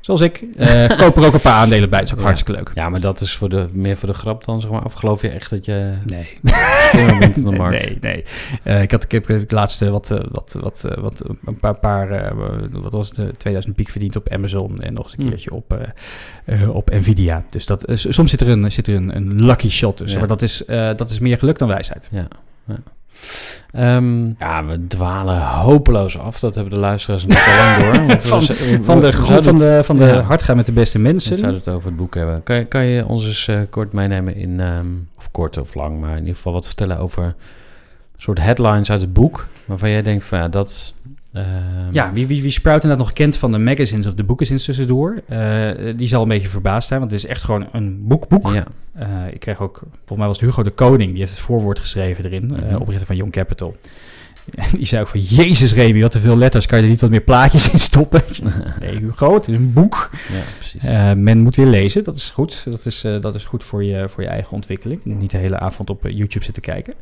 zoals 0.03 0.21
ik, 0.21 0.43
eh 0.55 0.89
koop 0.99 1.17
er 1.17 1.25
ook 1.25 1.33
een 1.33 1.39
paar 1.41 1.53
aandelen 1.61 1.89
bij. 1.89 1.99
Dat 1.99 2.07
is 2.07 2.13
ook 2.13 2.19
Ja. 2.19 2.25
hartstikke 2.25 2.59
leuk. 2.59 2.71
Ja, 2.75 2.89
maar 2.89 3.01
dat 3.01 3.21
is 3.21 3.35
voor 3.35 3.49
de, 3.49 3.67
meer 3.71 3.97
voor 3.97 4.09
de 4.09 4.15
grap 4.15 4.43
dan, 4.45 4.61
zeg 4.61 4.69
maar. 4.69 4.85
Of 4.85 4.93
geloof 4.93 5.21
je 5.21 5.29
echt 5.29 5.49
dat 5.49 5.65
je 5.65 5.93
Nee. 6.05 6.29
bent 7.19 7.35
dan 7.35 7.43
de 7.43 7.49
nee, 7.49 7.57
markt? 7.59 8.01
nee, 8.01 8.13
nee. 8.13 8.23
Eh, 8.63 8.81
ik, 8.81 8.91
had, 8.91 9.03
ik 9.03 9.11
heb 9.11 9.27
het 9.27 9.51
laatste 9.51 9.89
wat, 9.91 10.11
eh, 10.11 10.19
wat, 10.31 10.55
wat, 10.59 10.85
wat, 10.99 11.23
een 11.45 11.57
paar, 11.59 11.79
paar 11.79 12.33
wat 12.71 12.91
was 12.93 13.09
het, 13.09 13.17
eh, 13.17 13.25
2000 13.25 13.75
piek 13.75 13.89
verdiend 13.89 14.15
op 14.15 14.29
Amazon 14.29 14.79
en 14.79 14.93
nog 14.93 15.03
eens 15.05 15.13
een 15.13 15.19
Hmm. 15.21 15.29
keertje 15.29 15.53
op, 15.53 15.93
op 16.67 16.89
Nvidia. 16.91 17.45
Dus 17.49 17.65
dat, 17.65 17.83
soms 17.93 18.29
zit 18.29 18.41
er 18.41 18.49
een, 18.49 18.71
zit 18.71 18.87
er 18.87 18.95
een, 18.95 19.15
een 19.15 19.45
lucky 19.45 19.69
shot 19.69 19.97
tussen, 19.97 20.19
Ja. 20.19 20.25
maar 20.27 20.37
dat 20.37 20.41
is, 20.41 20.63
dat 20.95 21.09
is 21.09 21.19
meer 21.19 21.37
geluk 21.37 21.57
dan 21.57 21.67
wijsheid. 21.67 22.09
Ja. 22.11 22.27
ja. 22.67 22.79
Ehm, 23.71 24.25
ja, 24.39 24.65
we 24.65 24.87
dwalen 24.87 25.41
hopeloos 25.47 26.17
af. 26.19 26.39
Dat 26.39 26.55
hebben 26.55 26.73
de 26.73 26.79
luisteraars 26.79 27.25
natuurlijk 27.25 27.57
al 27.57 27.65
lang 27.65 27.83
door. 27.95 28.05
Want 28.07 28.23
we 28.23 28.29
Van- 28.83 28.99
we- 28.99 29.05
de, 29.05 29.07
we 29.07 29.11
groep 29.13 29.43
van 29.43 29.57
de, 29.57 29.81
van 29.83 29.97
de 29.97 30.05
ja. 30.05 30.21
hard 30.21 30.41
gaan 30.41 30.55
met 30.55 30.65
de 30.65 30.71
beste 30.71 30.97
We 30.97 31.03
mensen. 31.03 31.35
zouden 31.35 31.59
het 31.59 31.69
over 31.69 31.87
het 31.87 31.97
boek 31.97 32.15
hebben. 32.15 32.43
Kan 32.43 32.55
je, 32.55 32.65
kan 32.65 32.85
je 32.85 33.05
ons 33.05 33.25
eens 33.25 33.47
eh, 33.47 33.59
kort 33.69 33.93
meenemen 33.93 34.35
in, 34.35 34.59
ehm, 34.59 34.85
of 35.17 35.31
kort 35.31 35.57
of 35.57 35.73
lang, 35.75 35.99
maar 35.99 36.11
in 36.11 36.19
ieder 36.19 36.35
geval 36.35 36.53
wat 36.53 36.65
vertellen 36.65 36.97
over 36.97 37.23
een 37.23 37.33
soort 38.17 38.39
headlines 38.39 38.91
uit 38.91 39.01
het 39.01 39.13
boek, 39.13 39.47
waarvan 39.65 39.89
jij 39.89 40.01
denkt 40.01 40.25
van 40.25 40.37
ja, 40.39 40.47
dat... 40.47 40.93
ehm, 41.33 41.45
Ja, 41.91 42.13
wie, 42.13 42.27
wie, 42.27 42.41
wie 42.41 42.51
Sprout 42.51 42.83
inderdaad 42.83 43.05
nog 43.05 43.15
kent 43.15 43.37
van 43.37 43.51
de 43.51 43.57
magazines 43.59 44.07
of 44.07 44.13
de 44.13 44.23
boekenzins 44.23 44.65
tussendoor, 44.65 45.21
eh, 45.27 45.69
die 45.95 46.07
zal 46.07 46.21
een 46.21 46.27
beetje 46.27 46.47
verbaasd 46.47 46.87
zijn, 46.87 46.99
want 46.99 47.11
het 47.11 47.23
is 47.23 47.29
echt 47.29 47.43
gewoon 47.43 47.67
een 47.71 48.07
boekboek. 48.07 48.53
Ja, 48.53 48.65
Eh, 48.93 49.07
ik 49.33 49.39
kreeg 49.39 49.61
ook, 49.61 49.77
volgens 49.95 50.17
mij 50.17 50.27
was 50.27 50.39
het 50.39 50.45
Hugo 50.45 50.63
de 50.63 50.69
Koning, 50.69 51.09
die 51.11 51.19
heeft 51.19 51.31
het 51.31 51.41
voorwoord 51.41 51.79
geschreven 51.79 52.25
erin, 52.25 52.55
eh, 52.55 52.63
Mhm. 52.67 52.75
oprichter 52.81 53.05
van 53.05 53.15
Young 53.15 53.31
Capital. 53.31 53.75
Die 54.77 54.85
zei 54.85 55.01
ook 55.01 55.07
van, 55.07 55.19
jezus 55.19 55.73
Remy, 55.73 56.01
wat 56.01 56.11
te 56.11 56.19
veel 56.19 56.37
letters, 56.37 56.65
kan 56.65 56.77
je 56.77 56.83
er 56.83 56.89
niet 56.89 57.01
wat 57.01 57.09
meer 57.09 57.21
plaatjes 57.21 57.69
in 57.71 57.79
stoppen? 57.79 58.21
nee 58.79 58.97
Hugo, 58.97 59.33
het 59.33 59.47
is 59.47 59.55
een 59.55 59.73
boek. 59.73 60.09
ja 60.33 60.39
precies. 60.57 60.83
Eh, 60.83 61.13
men 61.13 61.39
moet 61.39 61.55
weer 61.55 61.65
lezen, 61.65 62.03
dat 62.03 62.15
is 62.15 62.29
goed. 62.29 62.63
Dat 62.69 62.85
is, 62.85 63.03
eh, 63.03 63.21
dat 63.21 63.35
is 63.35 63.45
goed 63.45 63.63
voor 63.63 63.83
je, 63.83 64.09
voor 64.09 64.23
je 64.23 64.29
eigen 64.29 64.51
ontwikkeling. 64.51 64.99
Niet 65.03 65.31
de 65.31 65.37
hele 65.37 65.59
avond 65.59 65.89
op 65.89 66.05
eh, 66.05 66.17
YouTube 66.17 66.45
zitten 66.45 66.63
kijken. 66.63 66.93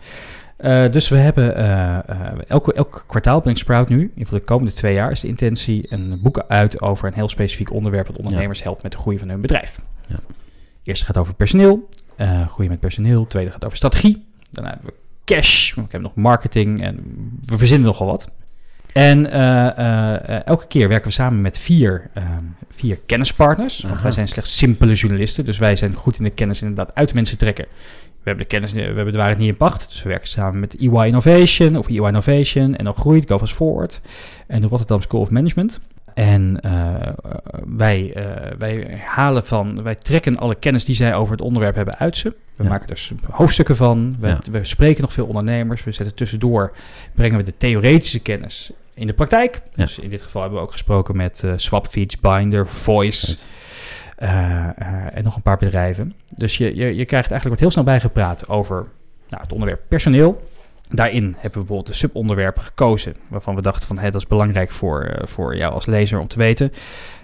Eh, 0.62 0.92
dus 0.92 1.10
we 1.10 1.16
hebben 1.16 1.56
eh, 1.56 1.98
eh, 1.98 2.32
elke, 2.48 2.74
elk 2.74 3.04
kwartaal 3.08 3.42
brengt 3.42 3.60
Sprout 3.60 3.90
nu, 3.90 4.12
in 4.16 4.26
voor 4.26 4.38
de 4.38 4.44
komende 4.44 4.74
twee 4.74 4.94
jaar 4.94 5.12
is 5.12 5.20
de 5.20 5.28
intentie, 5.28 5.86
een 5.90 6.20
boek 6.22 6.44
uit 6.48 6.82
over 6.82 7.08
een 7.08 7.14
heel 7.14 7.30
specifiek 7.30 7.74
onderwerp 7.74 8.08
dat 8.08 8.18
ondernemers 8.18 8.64
helpt 8.64 8.84
met 8.84 8.92
de 8.92 8.98
groei 8.98 9.18
van 9.18 9.30
hun 9.30 9.42
bedrijf. 9.42 9.80
Ja. 10.08 10.20
Eerste 10.84 11.06
gaat 11.06 11.18
over 11.18 11.34
personeel, 11.34 11.90
groeien 12.48 12.72
met 12.72 12.80
personeel. 12.80 13.28
Tweede 13.28 13.52
gaat 13.52 13.66
over 13.66 13.78
strategie. 13.78 14.26
Daarna 14.52 14.70
hebben 14.70 14.88
we 14.88 14.94
cash, 15.26 15.74
we 15.74 15.82
hebben 15.82 16.02
nog 16.02 16.16
marketing 16.16 16.82
en 16.82 17.00
we 17.46 17.58
verzinnen 17.58 17.88
nogal 17.88 18.08
wat. 18.08 18.32
En 18.94 19.32
elke 20.46 20.68
keer 20.68 20.88
werken 20.88 21.08
we 21.08 21.14
samen 21.14 21.42
met 21.42 21.60
vier, 21.60 22.10
eh, 22.14 22.24
vier 22.70 22.98
kennispartners. 23.06 23.82
Want 23.82 23.94
Aha. 23.94 24.04
wij 24.04 24.12
zijn 24.12 24.28
slechts 24.28 24.58
simpele 24.58 24.94
journalisten. 24.94 25.46
Dus 25.46 25.58
wij 25.58 25.76
zijn 25.76 25.94
goed 25.94 26.18
in 26.18 26.24
de 26.24 26.30
kennis 26.30 26.62
inderdaad 26.62 26.96
uit 26.96 27.14
mensen 27.14 27.38
trekken. 27.38 27.66
We 28.24 28.30
hebben 28.30 28.44
de 28.48 28.50
kennis, 28.50 28.72
we 28.72 28.82
hebben 28.82 29.06
de 29.12 29.18
waarheid 29.18 29.38
niet 29.38 29.48
in 29.48 29.58
pacht. 29.58 29.90
Dus 29.90 30.04
we 30.04 30.10
werken 30.10 30.28
samen 30.28 30.60
met 30.60 30.76
EY 30.80 31.06
Innovation 31.06 31.78
of 31.78 31.88
EY 31.88 31.96
Innovation 32.08 32.76
en 32.76 32.88
ook 32.88 32.98
Groeit, 32.98 33.28
Go 33.28 33.38
Fast 33.38 33.54
Forward 33.54 34.02
en 34.48 34.62
de 34.62 34.68
Rotterdam 34.68 35.02
School 35.02 35.22
of 35.22 35.30
Management. 35.30 35.80
En 36.14 36.60
eh, 36.62 37.14
wij, 37.78 38.14
eh, 38.14 38.52
wij 38.58 39.02
halen 39.06 39.46
van, 39.46 39.84
wij 39.84 39.96
trekken 39.96 40.38
alle 40.38 40.56
kennis 40.56 40.86
die 40.86 40.96
zij 40.96 41.16
over 41.16 41.32
het 41.34 41.42
onderwerp 41.42 41.76
hebben 41.76 41.98
uit 41.98 42.18
ze. 42.18 42.30
We 42.56 42.64
Ja. 42.64 42.70
maken 42.70 42.90
er 42.90 42.98
s- 42.98 43.12
hoofdstukken 43.32 43.76
van. 43.76 44.16
We, 44.20 44.28
Ja. 44.28 44.40
we 44.52 44.64
spreken 44.64 45.02
nog 45.02 45.14
veel 45.14 45.26
ondernemers. 45.26 45.84
We 45.84 45.92
zetten 45.92 46.16
tussendoor, 46.16 46.72
brengen 47.16 47.38
we 47.38 47.44
de 47.44 47.54
theoretische 47.58 48.20
kennis 48.20 48.72
in 48.94 49.08
de 49.08 49.14
praktijk. 49.14 49.62
Ja. 49.76 49.84
Dus 49.86 50.00
in 50.00 50.10
dit 50.10 50.22
geval 50.22 50.42
hebben 50.42 50.60
we 50.60 50.66
ook 50.66 50.72
gesproken 50.72 51.16
met 51.18 51.42
eh 51.44 51.52
Swapfeeds, 51.56 52.20
Binder, 52.20 52.68
Voice 52.68 53.26
Right. 53.26 53.48
Eh, 54.22 54.64
eh, 54.64 55.18
en 55.18 55.24
nog 55.24 55.36
een 55.36 55.42
paar 55.42 55.58
bedrijven. 55.58 56.14
Dus 56.36 56.58
je, 56.58 56.76
je, 56.76 56.96
je 56.96 57.06
krijgt 57.06 57.32
eigenlijk 57.32 57.50
wat 57.50 57.60
heel 57.60 57.72
snel 57.72 57.84
bijgepraat 57.84 58.50
over 58.50 58.88
nou, 59.30 59.42
het 59.42 59.52
onderwerp 59.52 59.82
personeel. 59.90 60.48
Daarin 60.90 61.24
hebben 61.24 61.42
we 61.42 61.50
bijvoorbeeld 61.50 61.88
de 61.88 61.94
subonderwerpen 61.94 62.62
gekozen 62.62 63.16
waarvan 63.28 63.56
we 63.56 63.62
dachten 63.62 63.88
van 63.88 63.98
hé, 63.98 64.12
dat 64.12 64.22
is 64.22 64.28
belangrijk 64.28 64.72
voor, 64.72 65.02
eh, 65.02 65.28
voor 65.28 65.56
jou 65.56 65.74
als 65.74 65.86
lezer 65.86 66.20
om 66.20 66.28
te 66.28 66.38
weten. 66.38 66.72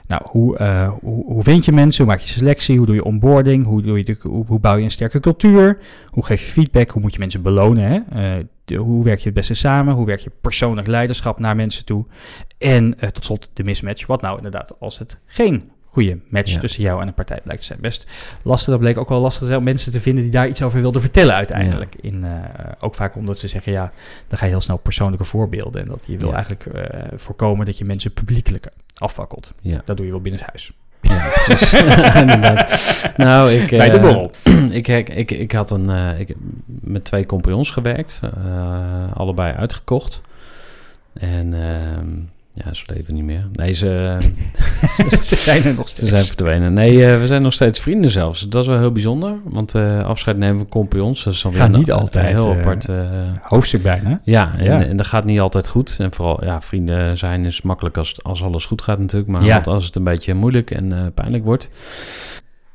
Nou, 0.08 0.22
hoe, 0.26 0.58
hoe, 1.02 1.44
vind 1.44 1.66
je 1.66 1.72
mensen? 1.72 2.04
Hoe 2.04 2.14
maak 2.14 2.24
je 2.24 2.30
selectie? 2.30 2.78
Hoe 2.78 2.86
doe 2.86 2.96
je 2.96 3.04
onboarding? 3.04 3.66
Hoe, 3.66 3.82
doe 3.82 3.98
je 3.98 4.04
de, 4.04 4.18
hoe, 4.22 4.60
bouw 4.60 4.76
je 4.76 4.84
een 4.84 4.92
sterke 4.92 5.20
cultuur? 5.20 5.78
Hoe 6.10 6.26
geef 6.26 6.42
je 6.42 6.52
feedback? 6.52 6.90
Hoe 6.90 7.02
moet 7.02 7.14
je 7.14 7.20
mensen 7.20 7.42
belonen? 7.42 7.84
Hè? 7.84 8.76
Hoe 8.76 9.04
werk 9.04 9.20
je 9.20 9.26
het 9.26 9.34
beste 9.34 9.54
samen? 9.54 9.94
Hoe 9.94 10.06
werk 10.06 10.20
je 10.20 10.32
persoonlijk 10.42 10.88
leiderschap 10.88 11.40
naar 11.40 11.56
mensen 11.56 11.86
toe? 11.86 12.06
En 12.58 12.96
tot 13.14 13.24
slot 13.24 13.50
de 13.54 13.64
mismatch. 13.64 14.08
Wat 14.08 14.22
nou 14.22 14.38
inderdaad 14.38 14.80
als 14.80 15.00
het 15.00 15.18
geen 15.26 15.72
goede 15.98 16.20
match 16.30 16.54
Ja. 16.54 16.60
tussen 16.60 16.84
jou 16.84 17.02
en 17.02 17.08
een 17.08 17.14
partij 17.14 17.40
blijkt 17.44 17.62
te 17.62 17.68
zijn? 17.68 17.80
Best 17.82 18.06
lastig. 18.42 18.70
Dat 18.70 18.80
bleek 18.80 18.98
ook 18.98 19.10
wel 19.10 19.20
lastig 19.22 19.56
om 19.56 19.64
mensen 19.64 19.92
te 19.92 20.02
vinden 20.02 20.24
die 20.24 20.32
daar 20.32 20.48
iets 20.48 20.62
over 20.62 20.82
wilden 20.82 21.02
vertellen 21.02 21.36
uiteindelijk. 21.36 21.96
In, 22.02 22.24
eh, 22.26 22.32
ook 22.80 22.96
vaak 22.96 23.16
omdat 23.16 23.38
ze 23.40 23.48
zeggen, 23.48 23.72
ja, 23.72 23.92
dan 24.28 24.38
ga 24.38 24.46
je 24.46 24.52
heel 24.52 24.62
snel 24.62 24.78
persoonlijke 24.78 25.26
voorbeelden. 25.26 25.82
En 25.82 25.88
dat 25.88 26.04
je 26.08 26.18
wil 26.18 26.28
Ja. 26.28 26.34
eigenlijk 26.34 26.66
eh, 26.66 27.08
voorkomen 27.16 27.66
dat 27.66 27.78
je 27.78 27.86
mensen 27.86 28.14
publiekelijk 28.14 28.68
afvakkelt. 28.98 29.54
Ja, 29.62 29.82
Dat 29.86 29.98
doe 29.98 30.06
je 30.06 30.12
wel 30.12 30.22
binnenshuis. 30.22 30.72
ja 31.02 31.30
precies. 31.46 31.82
Inderdaad. 32.22 32.82
Nou, 33.18 33.52
ik... 33.52 33.70
Bij 33.70 33.90
de 33.90 33.96
eh, 33.98 34.02
borrel. 34.02 34.32
ik, 34.70 34.88
ik, 34.88 35.10
ik, 35.10 35.32
ik 35.32 35.52
had 35.52 35.72
een, 35.72 35.90
ik 36.20 36.36
met 36.66 37.04
twee 37.04 37.26
compagnons 37.26 37.72
gewerkt, 37.72 38.20
allebei 39.14 39.54
uitgekocht. 39.56 40.22
En 41.14 41.54
ehm, 41.54 42.08
ja, 42.66 42.74
ze 42.74 42.84
leven 42.94 43.14
niet 43.14 43.24
meer. 43.24 43.48
Nee, 43.54 43.74
ze, 43.74 44.18
Ze 45.24 45.36
zijn 45.36 45.64
er 45.64 45.76
nog 45.76 45.90
ze 45.90 45.96
steeds. 45.96 46.12
zijn 46.12 46.26
verdwenen. 46.26 46.74
Nee, 46.74 47.06
eh, 47.06 47.20
we 47.20 47.28
zijn 47.28 47.42
nog 47.42 47.54
steeds 47.54 47.80
vrienden 47.80 48.12
zelfs. 48.12 48.50
Dat 48.50 48.62
is 48.62 48.68
wel 48.68 48.78
heel 48.80 48.92
bijzonder, 48.92 49.34
want 49.44 49.76
eh, 49.76 50.04
afscheid 50.04 50.38
nemen 50.38 50.58
van 50.58 50.70
compagnons, 50.70 51.24
dat 51.24 51.34
is 51.34 51.42
dan 51.42 51.52
weer 51.52 51.62
Gaat 51.62 51.70
een- 51.74 51.80
niet 51.80 51.88
een 51.90 51.96
altijd, 51.96 52.28
heel 52.36 52.52
eh, 52.52 52.58
apart... 52.60 52.88
Hoofdstuk 53.42 53.82
bijna. 53.84 54.20
ja, 54.24 54.54
en, 54.58 54.64
Ja. 54.66 54.82
en 54.86 54.98
dat 54.98 55.06
gaat 55.06 55.26
niet 55.26 55.40
altijd 55.40 55.68
goed. 55.68 55.96
En 56.00 56.14
vooral, 56.14 56.44
ja, 56.46 56.62
vrienden 56.62 57.18
zijn 57.18 57.46
is 57.46 57.62
makkelijk 57.62 57.98
als, 57.98 58.24
als 58.24 58.44
alles 58.44 58.66
goed 58.66 58.82
gaat 58.82 59.00
natuurlijk. 59.00 59.32
Maar 59.32 59.46
Ja. 59.46 59.60
als 59.66 59.86
het 59.86 59.96
een 59.96 60.04
beetje 60.04 60.34
moeilijk 60.34 60.72
en 60.72 61.12
pijnlijk 61.14 61.44
wordt. 61.44 61.70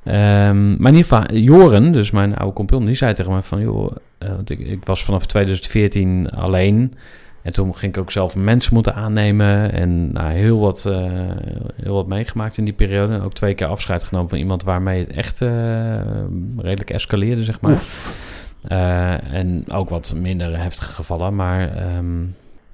Ehm, 0.04 0.68
maar 0.76 0.92
in 0.92 0.96
ieder 0.96 1.18
geval, 1.18 1.36
Joren, 1.36 1.92
dus 1.92 2.10
mijn 2.10 2.36
oude 2.36 2.54
compagnon, 2.54 2.86
die 2.86 2.94
zei 2.96 3.14
tegen 3.14 3.32
mij 3.32 3.42
van... 3.42 3.60
joh, 3.60 3.92
want 4.18 4.50
ik, 4.50 4.58
ik 4.58 4.84
was 4.84 5.04
vanaf 5.04 5.26
2014 5.26 6.30
alleen... 6.30 6.94
En 7.42 7.52
toen 7.52 7.76
ging 7.76 7.94
ik 7.94 8.00
ook 8.00 8.10
zelf 8.10 8.36
mensen 8.36 8.74
moeten 8.74 8.94
aannemen. 8.94 9.72
En 9.72 10.12
nou, 10.12 10.32
heel, 10.32 10.58
wat, 10.58 10.86
eh, 10.86 11.10
heel 11.82 11.94
wat 11.94 12.06
meegemaakt 12.06 12.58
in 12.58 12.64
die 12.64 12.74
periode. 12.74 13.20
Ook 13.20 13.32
twee 13.32 13.54
keer 13.54 13.66
afscheid 13.66 14.04
genomen 14.04 14.28
van 14.28 14.38
iemand 14.38 14.62
waarmee 14.62 15.00
het 15.00 15.12
echt 15.12 15.40
eh, 15.40 16.00
redelijk 16.56 16.90
escaleerde, 16.90 17.44
zeg 17.44 17.60
maar. 17.60 17.82
Eh, 18.62 19.34
en 19.34 19.64
ook 19.72 19.88
wat 19.88 20.14
minder 20.16 20.58
heftige 20.58 20.92
gevallen. 20.92 21.34
Maar 21.34 21.76
ehm, 21.76 22.22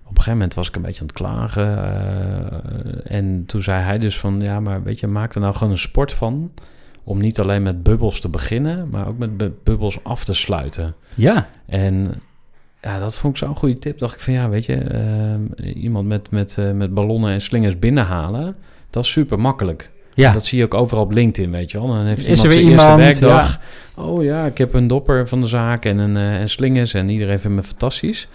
op 0.05 0.17
een 0.17 0.23
gegeven 0.25 0.33
moment 0.33 0.55
was 0.55 0.69
ik 0.69 0.77
een 0.77 0.83
beetje 0.83 1.01
aan 1.01 1.07
het 1.07 1.17
klagen. 1.17 1.79
en 3.05 3.45
toen 3.47 3.63
zei 3.63 3.83
hij 3.83 3.99
dus 3.99 4.19
van... 4.19 4.41
Ja, 4.41 4.61
maar 4.61 4.83
weet 4.83 5.01
je, 5.01 5.07
maak 5.07 5.35
er 5.35 5.41
nou 5.41 5.55
gewoon 5.55 5.73
een 5.73 5.79
sport 5.79 6.13
van... 6.13 6.51
om 7.05 7.21
niet 7.21 7.41
alleen 7.41 7.63
met 7.63 7.83
bubbels 7.83 8.21
te 8.21 8.29
beginnen... 8.29 8.89
maar 8.91 9.09
ook 9.09 9.19
met 9.19 9.37
bu- 9.37 9.55
bubbels 9.65 10.05
af 10.05 10.25
te 10.25 10.35
sluiten. 10.35 10.95
Ja. 11.17 11.49
En 11.67 12.15
ja, 12.81 12.99
dat 12.99 13.15
vond 13.15 13.33
ik 13.33 13.39
zo'n 13.45 13.57
goede 13.57 13.79
tip. 13.79 13.99
Dacht 13.99 14.15
ik 14.15 14.21
van 14.21 14.33
ja, 14.33 14.49
weet 14.49 14.65
je, 14.65 14.75
ehm, 14.75 15.69
iemand 15.75 16.09
met, 16.09 16.31
met, 16.31 16.59
eh, 16.59 16.71
met 16.71 16.95
ballonnen 16.95 17.33
en 17.33 17.41
slingers 17.41 17.79
binnenhalen, 17.79 18.57
dat 18.91 19.05
is 19.05 19.11
super 19.11 19.41
makkelijk. 19.41 19.91
Ja. 20.15 20.33
Dat 20.33 20.47
zie 20.47 20.59
je 20.59 20.65
ook 20.65 20.75
overal 20.75 21.05
op 21.05 21.13
LinkedIn, 21.13 21.51
weet 21.51 21.71
je 21.71 21.79
wel. 21.79 21.87
Dan 21.87 22.07
heeft 22.07 22.27
iemand 22.27 22.53
zijn 22.53 22.65
eerste 22.65 22.97
werkdag. 22.97 23.61
Oh 23.95 24.25
ja, 24.25 24.47
ik 24.47 24.59
heb 24.59 24.75
een 24.75 24.87
dopper 24.87 25.29
van 25.29 25.41
de 25.41 25.47
zaak 25.47 25.85
en, 25.85 25.99
een, 25.99 26.17
eh, 26.17 26.41
en 26.41 26.49
slingers 26.49 26.95
en 26.95 27.09
iedereen 27.09 27.41
vindt 27.41 27.57
me 27.57 27.63
fantastisch. 27.63 28.29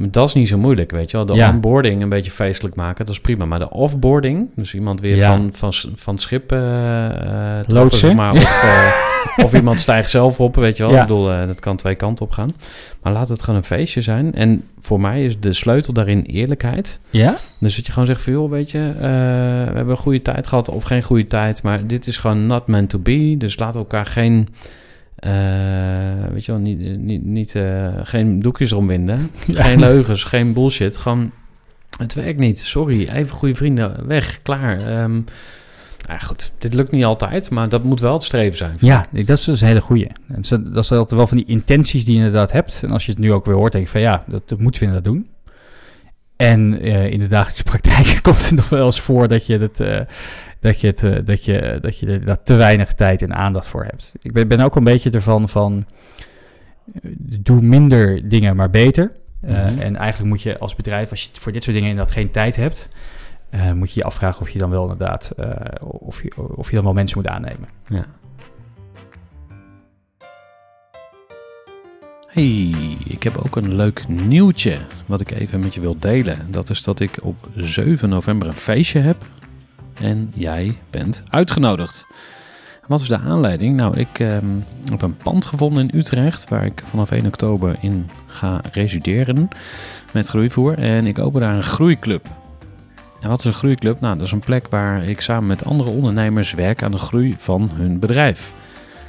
Maar 0.00 0.10
dat 0.10 0.28
is 0.28 0.34
niet 0.34 0.48
zo 0.48 0.58
moeilijk, 0.58 0.90
weet 0.90 1.10
je 1.10 1.16
wel. 1.16 1.26
De 1.26 1.34
Ja. 1.34 1.50
onboarding 1.50 2.02
een 2.02 2.08
beetje 2.08 2.30
feestelijk 2.30 2.74
maken, 2.74 3.06
dat 3.06 3.14
is 3.14 3.20
prima. 3.20 3.44
Maar 3.44 3.58
de 3.58 3.70
offboarding, 3.70 4.48
dus 4.56 4.74
iemand 4.74 5.00
weer 5.00 5.16
Ja. 5.16 5.26
van, 5.36 5.48
van, 5.52 5.72
van 5.94 6.14
het 6.14 6.22
schip 6.22 6.48
trappen, 6.48 7.98
zeg 7.98 8.14
maar, 8.14 8.32
of, 8.32 8.62
eh, 8.62 8.94
of 9.44 9.54
iemand 9.54 9.80
stijgt 9.80 10.10
zelf 10.10 10.40
op, 10.40 10.56
weet 10.56 10.76
je 10.76 10.82
wel. 10.82 10.92
Ja. 10.92 11.00
Ik 11.00 11.06
bedoel, 11.06 11.24
dat 11.46 11.60
kan 11.60 11.76
twee 11.76 11.94
kanten 11.94 12.24
op 12.24 12.32
gaan. 12.32 12.50
Maar 13.02 13.12
laat 13.12 13.28
het 13.28 13.42
gewoon 13.42 13.58
een 13.58 13.64
feestje 13.66 14.00
zijn. 14.00 14.34
En 14.34 14.62
voor 14.80 15.00
mij 15.00 15.24
is 15.24 15.40
de 15.40 15.52
sleutel 15.52 15.92
daarin 15.92 16.22
eerlijkheid. 16.22 17.00
Ja? 17.10 17.36
Dus 17.58 17.76
dat 17.76 17.86
je 17.86 17.92
gewoon 17.92 18.06
zegt 18.08 18.22
van, 18.22 18.32
joh, 18.32 18.50
weet 18.50 18.70
je, 18.70 18.92
we 18.98 19.06
hebben 19.74 19.88
een 19.90 19.96
goede 19.96 20.22
tijd 20.22 20.46
gehad 20.46 20.68
of 20.68 20.82
geen 20.84 21.02
goede 21.02 21.26
tijd. 21.26 21.62
Maar 21.62 21.86
dit 21.86 22.06
is 22.06 22.18
gewoon 22.18 22.46
not 22.46 22.66
meant 22.66 22.88
to 22.90 22.98
be. 22.98 23.34
Dus 23.38 23.54
we 23.54 23.64
elkaar 23.64 24.06
geen 24.06 24.48
eh, 25.20 25.32
weet 26.32 26.44
je 26.44 26.52
wel, 26.52 26.60
niet, 26.60 26.98
niet, 26.98 27.24
niet, 27.24 27.54
eh, 27.54 27.88
geen 28.02 28.40
doekjes 28.40 28.72
omwinden. 28.72 29.30
Geen 29.48 29.78
leugens, 29.78 30.24
geen 30.24 30.52
bullshit. 30.52 30.96
Gewoon, 30.96 31.30
het 31.98 32.14
werkt 32.14 32.38
niet. 32.38 32.60
Sorry, 32.60 33.08
even 33.08 33.36
goede 33.36 33.54
vrienden, 33.54 34.06
weg, 34.06 34.42
klaar. 34.42 34.78
Nou 36.08 36.20
goed, 36.22 36.52
dit 36.58 36.74
lukt 36.74 36.90
niet 36.90 37.04
altijd, 37.04 37.50
maar 37.50 37.68
dat 37.68 37.84
moet 37.84 38.00
wel 38.00 38.12
het 38.12 38.22
streven 38.22 38.58
zijn. 38.58 38.76
Ja, 38.78 39.06
ik- 39.12 39.26
dat 39.26 39.38
is 39.38 39.44
dus 39.44 39.60
een 39.60 39.66
hele 39.66 39.80
goeie. 39.80 40.06
En 40.28 40.42
dat 40.72 40.84
is 40.84 40.92
altijd 40.92 41.10
wel 41.10 41.26
van 41.26 41.36
die 41.36 41.46
intenties 41.46 42.04
die 42.04 42.12
je 42.14 42.18
inderdaad 42.24 42.52
hebt. 42.52 42.80
En 42.82 42.90
als 42.90 43.04
je 43.06 43.10
het 43.10 43.20
nu 43.20 43.32
ook 43.32 43.44
weer 43.44 43.54
hoort, 43.54 43.72
denk 43.72 43.84
je 43.84 43.90
van 43.90 44.00
ja, 44.00 44.24
dat, 44.26 44.48
dat 44.48 44.58
moeten 44.58 44.80
we 44.80 44.86
inderdaad 44.86 45.12
doen. 45.12 45.28
En 46.36 46.80
eh, 46.80 47.10
in 47.10 47.18
de 47.18 47.26
dagelijkse 47.28 47.62
praktijk 47.64 48.18
komt 48.22 48.42
het 48.48 48.56
nog 48.56 48.68
wel 48.68 48.86
eens 48.86 49.00
voor 49.00 49.28
dat 49.28 49.46
je 49.46 49.58
het, 49.58 49.80
dat 50.60 50.80
je 50.80 50.86
het, 50.86 51.26
dat 51.26 51.44
je, 51.44 51.78
dat 51.80 51.98
je 51.98 52.06
er 52.06 52.24
daar 52.24 52.42
te 52.42 52.54
weinig 52.54 52.94
tijd 52.94 53.22
en 53.22 53.34
aandacht 53.34 53.66
voor 53.66 53.84
hebt. 53.84 54.12
Ik 54.20 54.32
ben, 54.32 54.48
ben 54.48 54.60
ook 54.60 54.76
een 54.76 54.84
beetje 54.84 55.10
ervan 55.10 55.48
van 55.48 55.86
eh, 57.02 57.10
doe 57.18 57.62
minder 57.62 58.28
dingen, 58.28 58.56
maar 58.56 58.70
beter. 58.70 59.12
Eh, 59.40 59.64
Mhm. 59.64 59.80
En 59.80 59.96
eigenlijk 59.96 60.30
moet 60.30 60.42
je 60.42 60.58
als 60.58 60.74
bedrijf, 60.74 61.10
als 61.10 61.22
je 61.22 61.28
voor 61.32 61.52
dit 61.52 61.62
soort 61.62 61.76
dingen 61.76 61.90
inderdaad 61.90 62.14
geen 62.14 62.30
tijd 62.30 62.56
hebt, 62.56 62.88
eh, 63.50 63.72
moet 63.72 63.92
je 63.92 64.00
je 64.00 64.06
afvragen 64.06 64.40
of 64.40 64.50
je 64.50 64.58
dan 64.58 64.70
wel 64.70 64.82
inderdaad, 64.82 65.32
of, 65.80 66.22
je, 66.22 66.56
of 66.56 66.68
je 66.68 66.74
dan 66.74 66.84
wel 66.84 66.92
mensen 66.92 67.18
moet 67.18 67.26
aannemen. 67.26 67.68
Ja. 67.86 68.04
Hey, 72.26 72.74
ik 73.04 73.22
heb 73.22 73.36
ook 73.36 73.56
een 73.56 73.74
leuk 73.74 74.08
nieuwtje 74.08 74.78
wat 75.06 75.20
ik 75.20 75.30
even 75.30 75.60
met 75.60 75.74
je 75.74 75.80
wil 75.80 75.98
delen. 75.98 76.46
Dat 76.50 76.70
is 76.70 76.82
dat 76.82 77.00
ik 77.00 77.18
op 77.22 77.48
7 77.56 78.08
november 78.08 78.48
een 78.48 78.54
feestje 78.54 78.98
heb 79.00 79.16
en 80.00 80.32
jij 80.34 80.78
bent 80.90 81.22
uitgenodigd. 81.28 82.06
Wat 82.86 83.00
is 83.00 83.08
de 83.08 83.18
aanleiding? 83.18 83.76
Nou, 83.76 83.98
ik 83.98 84.18
ehm, 84.18 84.46
heb 84.90 85.02
een 85.02 85.16
pand 85.16 85.46
gevonden 85.46 85.88
in 85.88 85.98
Utrecht 85.98 86.48
waar 86.48 86.64
ik 86.64 86.82
vanaf 86.84 87.10
1 87.10 87.26
oktober 87.26 87.76
in 87.80 88.10
ga 88.26 88.60
resideren 88.72 89.48
met 90.12 90.28
groeivoer. 90.28 90.78
En 90.78 91.06
ik 91.06 91.18
open 91.18 91.40
daar 91.40 91.54
een 91.54 91.62
groeiclub. 91.62 92.28
En 93.20 93.28
wat 93.28 93.38
is 93.38 93.44
een 93.44 93.52
groeiclub? 93.52 94.00
Nou, 94.00 94.16
dat 94.16 94.26
is 94.26 94.32
een 94.32 94.38
plek 94.38 94.68
waar 94.68 95.04
ik 95.04 95.20
samen 95.20 95.46
met 95.46 95.64
andere 95.64 95.90
ondernemers 95.90 96.52
werk 96.52 96.82
aan 96.82 96.90
de 96.90 96.98
groei 96.98 97.34
van 97.38 97.70
hun 97.72 97.98
bedrijf. 97.98 98.54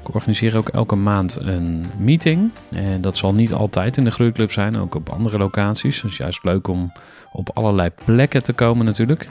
Ik 0.02 0.16
organiseer 0.16 0.58
ook 0.58 0.70
elke 0.70 0.96
maand 0.96 1.38
een 1.42 1.86
meeting. 1.98 2.52
En 2.70 3.02
dat 3.02 3.18
zal 3.18 3.34
niet 3.34 3.54
altijd 3.54 3.98
in 3.98 4.04
de 4.04 4.12
groeiclub 4.12 4.52
zijn, 4.52 4.78
ook 4.78 4.96
op 4.96 5.10
andere 5.10 5.38
locaties. 5.38 6.04
Is 6.04 6.18
juist 6.18 6.44
leuk 6.44 6.68
om 6.68 6.92
op 7.32 7.50
allerlei 7.54 7.90
plekken 8.06 8.44
te 8.44 8.54
komen 8.54 8.86
natuurlijk. 8.86 9.28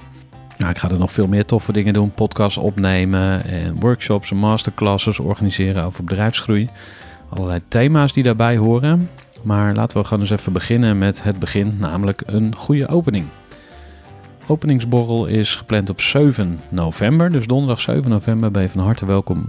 Ik 0.68 0.78
ga 0.78 0.90
er 0.90 0.98
nog 0.98 1.12
veel 1.12 1.26
meer 1.26 1.44
toffe 1.44 1.72
dingen 1.72 1.92
doen. 1.92 2.10
Podcasts 2.10 2.58
opnemen 2.58 3.44
en 3.44 3.80
workshops 3.80 4.30
en 4.30 4.36
masterclasses 4.36 5.18
organiseren 5.18 5.84
over 5.84 6.04
bedrijfsgroei. 6.04 6.68
Allerlei 7.28 7.60
thema's 7.68 8.12
die 8.12 8.22
daarbij 8.22 8.56
horen. 8.56 9.10
Maar 9.42 9.74
laten 9.74 9.98
we 9.98 10.04
gewoon 10.04 10.22
eens 10.22 10.30
even 10.30 10.52
beginnen 10.52 10.98
met 10.98 11.22
het 11.22 11.38
begin, 11.38 11.76
namelijk 11.78 12.22
een 12.26 12.54
goede 12.56 12.88
opening. 12.88 13.26
Openingsborrel 14.46 15.26
is 15.26 15.56
gepland 15.56 15.90
op 15.90 16.00
7 16.00 16.60
november. 16.68 17.30
Dus 17.30 17.46
donderdag 17.46 17.80
7 17.80 18.10
november 18.10 18.50
ben 18.50 18.62
je 18.62 18.68
van 18.68 18.84
harte 18.84 19.06
welkom 19.06 19.48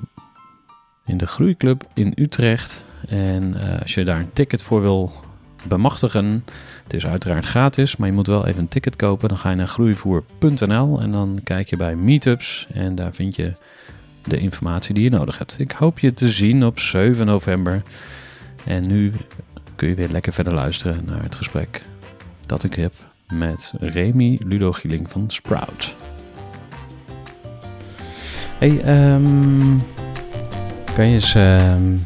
in 1.05 1.17
de 1.17 1.27
Groeiclub 1.27 1.83
in 1.93 2.11
Utrecht. 2.15 2.85
En 3.07 3.61
eh, 3.61 3.81
als 3.81 3.93
je 3.93 4.03
daar 4.03 4.19
een 4.19 4.33
ticket 4.33 4.63
voor 4.63 4.81
wil 4.81 5.11
bemachtigen, 5.63 6.45
het 6.91 7.03
is 7.03 7.09
uiteraard 7.09 7.45
gratis, 7.45 7.95
maar 7.95 8.07
je 8.07 8.13
moet 8.13 8.27
wel 8.27 8.47
even 8.47 8.61
een 8.61 8.67
ticket 8.67 8.95
kopen. 8.95 9.29
Dan 9.29 9.37
ga 9.37 9.49
je 9.49 9.55
naar 9.55 9.67
groeivoer.nl 9.67 11.01
en 11.01 11.11
dan 11.11 11.39
kijk 11.43 11.69
je 11.69 11.75
bij 11.75 11.95
meetups 11.95 12.67
en 12.73 12.95
daar 12.95 13.13
vind 13.13 13.35
je 13.35 13.51
de 14.23 14.37
informatie 14.37 14.93
die 14.93 15.03
je 15.03 15.09
nodig 15.09 15.37
hebt. 15.37 15.59
Ik 15.59 15.71
hoop 15.71 15.99
je 15.99 16.13
te 16.13 16.29
zien 16.29 16.65
op 16.65 16.79
7 16.79 17.25
november. 17.25 17.81
En 18.63 18.87
nu 18.87 19.13
kun 19.75 19.87
je 19.87 19.95
weer 19.95 20.09
lekker 20.09 20.33
verder 20.33 20.53
luisteren 20.53 21.03
naar 21.05 21.23
het 21.23 21.35
gesprek 21.35 21.81
dat 22.45 22.63
ik 22.63 22.73
heb 22.73 22.93
met 23.33 23.73
Remy 23.79 24.39
Ludo 24.43 24.71
Gieling 24.71 25.11
van 25.11 25.29
Sprout. 25.29 25.95
Hey, 28.57 28.81
ehm, 28.81 29.77
kan 30.95 31.07
je 31.07 31.13
eens 31.13 31.35
ehm, 31.35 31.97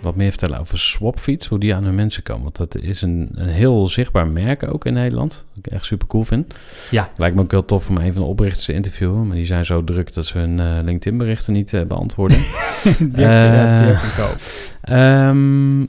wat 0.00 0.16
meer 0.16 0.28
vertellen 0.28 0.58
over 0.58 0.78
Swapfiets, 0.78 1.46
hoe 1.46 1.58
die 1.58 1.74
aan 1.74 1.84
hun 1.84 1.94
mensen 1.94 2.22
komen? 2.22 2.42
Want 2.42 2.56
dat 2.56 2.76
is 2.76 3.02
een, 3.02 3.28
een 3.34 3.48
heel 3.48 3.88
zichtbaar 3.88 4.26
merk 4.26 4.72
ook 4.72 4.84
in 4.84 4.92
Nederland, 4.92 5.44
wat 5.54 5.66
ik 5.66 5.72
echt 5.72 5.84
super 5.84 6.06
cool 6.06 6.24
vind. 6.24 6.54
Ja. 6.90 7.10
Lijkt 7.16 7.36
me 7.36 7.42
ook 7.42 7.50
heel 7.50 7.64
tof 7.64 7.88
om 7.88 7.96
een 7.96 8.12
van 8.12 8.22
de 8.22 8.28
oprichters 8.28 8.64
te 8.64 8.72
interviewen, 8.72 9.26
maar 9.26 9.36
die 9.36 9.46
zijn 9.46 9.64
zo 9.64 9.84
druk 9.84 10.12
dat 10.12 10.26
ze 10.26 10.38
hun 10.38 10.60
eh, 10.60 10.78
LinkedIn 10.82 11.18
berichten 11.18 11.52
niet 11.52 11.72
eh, 11.72 11.82
beantwoorden. 11.82 12.38
die 12.82 13.24
heb 13.24 13.86
je, 13.86 13.98
die 14.00 14.24
Eh, 14.24 14.30
ook. 14.30 14.36
Ehm 14.80 15.84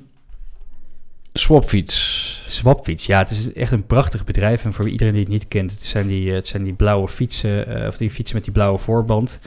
Swapfiets. 1.34 2.44
Swapfiets, 2.48 3.06
ja, 3.06 3.20
het 3.20 3.30
is 3.30 3.54
echt 3.54 3.72
een 3.72 3.86
prachtig 3.86 4.24
bedrijf. 4.24 4.64
En 4.64 4.74
voor 4.74 4.90
iedereen 4.90 5.14
die 5.14 5.22
het 5.22 5.32
niet 5.32 5.48
kent, 5.48 5.72
het 5.72 5.84
zijn 5.84 6.08
die, 6.08 6.32
het 6.32 6.48
zijn 6.48 6.64
die 6.64 6.74
blauwe 6.74 7.08
fietsen, 7.08 7.88
of 7.88 7.98
die 7.98 8.10
fietsen 8.10 8.36
met 8.36 8.44
die 8.44 8.54
blauwe 8.54 8.78
voorband. 8.78 9.40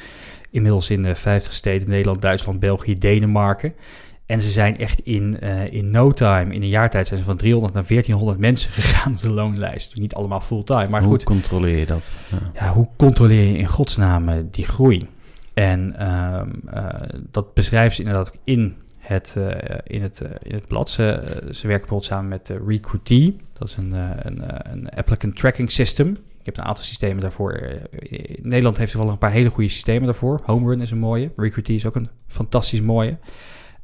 Inmiddels 0.51 0.91
in 0.91 1.03
de 1.03 1.15
50 1.15 1.53
steden, 1.53 1.89
Nederland, 1.89 2.23
Duitsland, 2.23 2.61
België, 2.61 2.99
Denemarken. 2.99 3.75
En 4.27 4.41
ze 4.41 4.51
zijn 4.51 4.79
echt 4.79 5.01
in, 5.01 5.41
eh, 5.41 5.72
in 5.72 5.91
no 5.91 6.12
time, 6.12 6.55
in 6.55 6.62
een 6.62 6.68
jaar 6.68 6.91
tijd, 6.91 7.07
zijn 7.07 7.18
ze 7.18 7.25
van 7.25 7.37
300 7.37 7.75
naar 7.75 7.85
1400 7.87 8.39
mensen 8.39 8.70
gegaan 8.83 9.12
op 9.12 9.20
de 9.20 9.31
loonlijst. 9.31 9.91
Dus 9.91 9.99
niet 9.99 10.14
allemaal 10.14 10.41
fulltime, 10.41 10.89
maar 10.89 11.03
hoe 11.03 11.11
goed. 11.11 11.25
controleer 11.25 11.79
je 11.79 11.87
dat? 11.87 12.12
Ja. 12.31 12.39
Ja, 12.55 12.72
hoe 12.72 12.89
controleer 12.97 13.45
je 13.45 13.59
in 13.59 13.66
godsnaam 13.66 14.29
eh, 14.29 14.37
die 14.51 14.64
groei? 14.64 15.01
En 15.55 15.99
ehm, 15.99 16.51
eh, 16.66 17.18
dat 17.31 17.55
beschrijven 17.55 17.95
ze 17.95 18.03
inderdaad 18.03 18.29
ook 18.29 18.41
in 18.45 18.77
het, 18.99 19.37
in 19.85 20.03
het, 20.03 20.22
in 20.43 20.55
het 20.55 20.66
blad. 20.66 20.91
Ze, 20.91 21.03
ze 21.53 21.66
werken 21.66 21.89
bijvoorbeeld 21.89 22.05
samen 22.05 22.29
met 22.29 22.53
Recruitee. 22.66 23.37
Dat 23.53 23.68
is 23.68 23.77
een, 23.77 23.93
een, 24.27 24.43
een 24.72 24.89
applicant 24.89 25.37
tracking 25.37 25.70
system. 25.70 26.07
Je 26.07 26.51
hebt 26.51 26.59
een 26.59 26.64
aantal 26.64 26.85
systemen 26.85 27.22
daarvoor. 27.22 27.53
In 28.01 28.39
Nederland 28.43 28.77
heeft 28.77 28.93
wel 28.95 29.09
een 29.09 29.18
paar 29.18 29.31
hele 29.31 29.49
goede 29.49 29.70
systemen 29.70 30.05
daarvoor. 30.05 30.41
Homerun 30.45 30.81
is 30.81 30.91
een 30.91 30.99
mooie. 30.99 31.31
Recruitee 31.37 31.77
is 31.77 31.87
ook 31.87 31.95
een 31.95 32.09
fantastisch 32.27 32.81
mooie. 32.81 33.16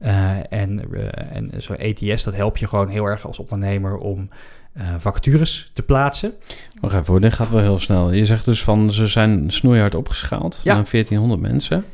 Eh, 0.01 0.31
en 0.53 0.93
eh, 0.95 1.37
en 1.37 1.51
zo'n 1.57 1.77
ATS, 1.77 2.23
dat 2.23 2.35
helpt 2.35 2.59
je 2.59 2.67
gewoon 2.67 2.89
heel 2.89 3.05
erg 3.05 3.27
als 3.27 3.39
ondernemer 3.39 3.97
om 3.97 4.29
eh, 4.73 4.95
vacatures 4.99 5.71
te 5.73 5.83
plaatsen. 5.83 6.33
Wacht 6.81 6.95
even 6.95 7.07
hoor, 7.07 7.21
dit 7.21 7.35
gaat 7.35 7.51
wel 7.51 7.61
heel 7.61 7.79
snel. 7.79 8.13
Je 8.13 8.25
zegt 8.25 8.45
dus 8.45 8.63
van 8.63 8.93
ze 8.93 9.07
zijn 9.07 9.51
snoeihard 9.51 9.95
opgeschaald 9.95 10.61
Ja. 10.65 10.75
naar 10.75 10.87
1400 10.91 11.41
mensen. 11.41 11.85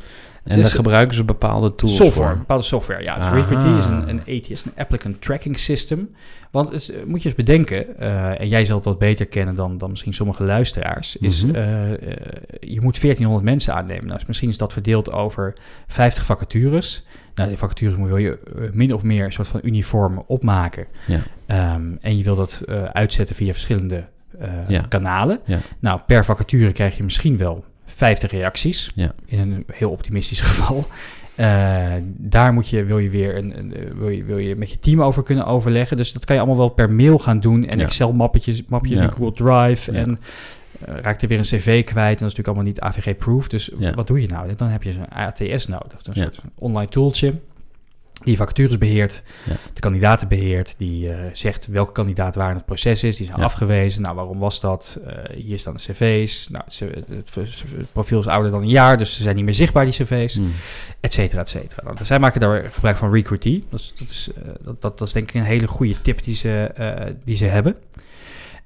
En 0.46 0.54
Dus- 0.56 0.64
daar 0.66 0.74
gebruiken 0.74 1.14
ze 1.16 1.24
bepaalde 1.24 1.74
tools 1.74 1.96
Software, 1.96 2.28
voor. 2.28 2.38
bepaalde 2.38 2.62
software. 2.62 3.02
Ja, 3.02 3.30
dus 3.30 3.50
is 3.78 3.84
een, 3.84 4.08
een 4.08 4.20
ATS, 4.20 4.64
een 4.64 4.72
Applicant 4.76 5.22
Tracking 5.22 5.58
System. 5.58 6.08
Want 6.50 6.70
het 6.70 6.80
is- 6.80 6.92
moet 7.06 7.22
je 7.22 7.28
eens 7.28 7.36
bedenken, 7.36 7.98
eh, 7.98 8.40
en 8.40 8.48
jij 8.48 8.64
zal 8.64 8.76
het 8.76 8.84
wat 8.84 8.98
beter 8.98 9.26
kennen 9.26 9.54
dan, 9.54 9.78
dan 9.78 9.90
misschien 9.90 10.12
sommige 10.14 10.44
luisteraars, 10.44 11.16
is 11.16 11.42
eh, 11.44 11.92
eh, 11.92 11.98
je 12.60 12.80
moet 12.80 13.00
1400 13.00 13.44
mensen 13.44 13.74
aannemen. 13.74 14.04
Nou, 14.06 14.18
dus 14.18 14.26
misschien 14.26 14.48
is 14.48 14.58
dat 14.58 14.72
verdeeld 14.72 15.12
over 15.12 15.54
50 15.86 16.24
vacatures. 16.24 17.04
Nou, 17.34 17.48
die 17.48 17.58
vacatures 17.58 17.96
wil 17.96 18.16
je 18.16 18.38
eh, 18.56 18.62
min 18.72 18.94
of 18.94 19.02
meer 19.02 19.24
een 19.24 19.32
soort 19.32 19.48
van 19.48 19.60
uniform 19.62 20.22
opmaken. 20.26 20.86
Ja. 21.06 21.20
Ehm, 21.46 21.82
en 22.00 22.16
je 22.18 22.24
wil 22.24 22.36
dat 22.36 22.62
eh, 22.66 22.82
uitzetten 22.82 23.36
via 23.36 23.52
verschillende 23.52 24.04
eh, 24.38 24.48
Ja. 24.68 24.80
kanalen. 24.88 25.40
Ja. 25.44 25.58
Nou, 25.78 26.00
per 26.06 26.24
vacature 26.24 26.72
krijg 26.72 26.96
je 26.96 27.02
misschien 27.02 27.36
wel 27.36 27.64
50 27.96 28.30
reacties. 28.30 28.92
Ja. 28.94 29.12
In 29.26 29.38
een 29.38 29.64
heel 29.72 29.90
optimistisch 29.90 30.40
geval. 30.50 30.86
Eh, 31.34 31.92
daar 32.16 32.52
moet 32.52 32.68
je, 32.68 32.84
wil 32.84 32.98
je 32.98 33.10
weer 33.10 33.36
een, 33.36 33.58
een, 33.58 33.74
eh, 33.74 33.90
wil 33.94 34.08
je, 34.08 34.24
wil 34.24 34.38
je 34.38 34.56
met 34.56 34.70
je 34.70 34.78
team 34.78 35.02
over 35.02 35.22
kunnen 35.22 35.46
overleggen. 35.46 35.96
Dus 35.96 36.12
dat 36.12 36.24
kan 36.24 36.34
je 36.34 36.40
allemaal 36.40 36.60
wel 36.60 36.68
per 36.68 36.92
mail 36.92 37.18
gaan 37.18 37.40
doen. 37.40 37.64
En 37.66 37.78
Ja. 37.78 37.84
Excel-mappetjes 37.84 38.62
mapjes 38.68 38.98
Ja. 38.98 39.04
in 39.04 39.10
Google 39.12 39.32
Drive. 39.32 39.92
Ja. 39.92 39.98
En 39.98 40.18
eh, 40.84 40.94
raakt 41.00 41.22
er 41.22 41.28
weer 41.28 41.38
een 41.38 41.44
cv 41.44 41.84
kwijt. 41.84 42.20
En 42.20 42.26
dat 42.26 42.30
is 42.30 42.36
natuurlijk 42.36 42.48
allemaal 42.48 42.64
niet 42.64 42.80
AVG-proof. 42.80 43.48
Dus 43.48 43.70
wat 43.94 44.06
doe 44.06 44.20
je 44.20 44.28
nou? 44.28 44.54
Dan 44.56 44.68
heb 44.68 44.82
je 44.82 44.92
zo'n 44.92 45.08
ATS 45.08 45.66
nodig. 45.66 45.98
Een 46.02 46.14
soort 46.14 46.40
online 46.54 46.90
tooltje 46.90 47.34
die 48.22 48.36
vacatures 48.36 48.78
beheert, 48.78 49.22
Ja. 49.44 49.56
de 49.74 49.80
kandidaten 49.80 50.28
beheert, 50.28 50.74
die 50.78 51.10
eh, 51.12 51.18
zegt 51.32 51.66
welke 51.66 51.92
kandidaat 51.92 52.34
waar 52.34 52.50
in 52.50 52.56
het 52.56 52.64
proces 52.66 53.02
is, 53.02 53.16
die 53.16 53.26
zijn 53.26 53.38
Ja. 53.38 53.44
afgewezen. 53.44 54.02
Nou, 54.02 54.14
waarom 54.14 54.38
was 54.38 54.60
dat? 54.60 54.98
Eh, 55.06 55.36
hier 55.36 55.58
staan 55.58 55.74
de 55.74 55.80
cv's. 55.92 56.48
Nou, 56.48 56.64
het, 57.14 57.30
profiel 57.92 58.18
is 58.18 58.26
ouder 58.26 58.50
dan 58.50 58.62
een 58.62 58.68
jaar, 58.68 58.98
dus 58.98 59.14
ze 59.16 59.22
zijn 59.22 59.36
niet 59.36 59.44
meer 59.44 59.54
zichtbaar, 59.54 59.84
die 59.84 59.94
cv's, 59.94 60.34
Hmm. 60.34 60.52
et 61.00 61.12
cetera, 61.12 61.40
et 61.40 61.48
cetera. 61.48 61.82
Nou, 61.84 62.04
zij 62.04 62.18
maken 62.18 62.40
daar 62.40 62.72
gebruik 62.72 62.96
van 62.96 63.12
Recruitee. 63.12 63.64
Dat 63.70 63.80
is, 63.80 63.92
dat, 63.96 64.08
is, 64.08 64.28
eh, 64.36 64.42
dat, 64.64 64.82
dat, 64.82 64.98
dat 64.98 65.06
is 65.06 65.12
denk 65.14 65.28
ik 65.28 65.34
een 65.34 65.42
hele 65.46 65.66
goede 65.66 66.00
tip 66.02 66.22
die 66.24 66.34
ze, 66.34 66.70
die 67.24 67.36
ze 67.36 67.44
hebben. 67.44 67.76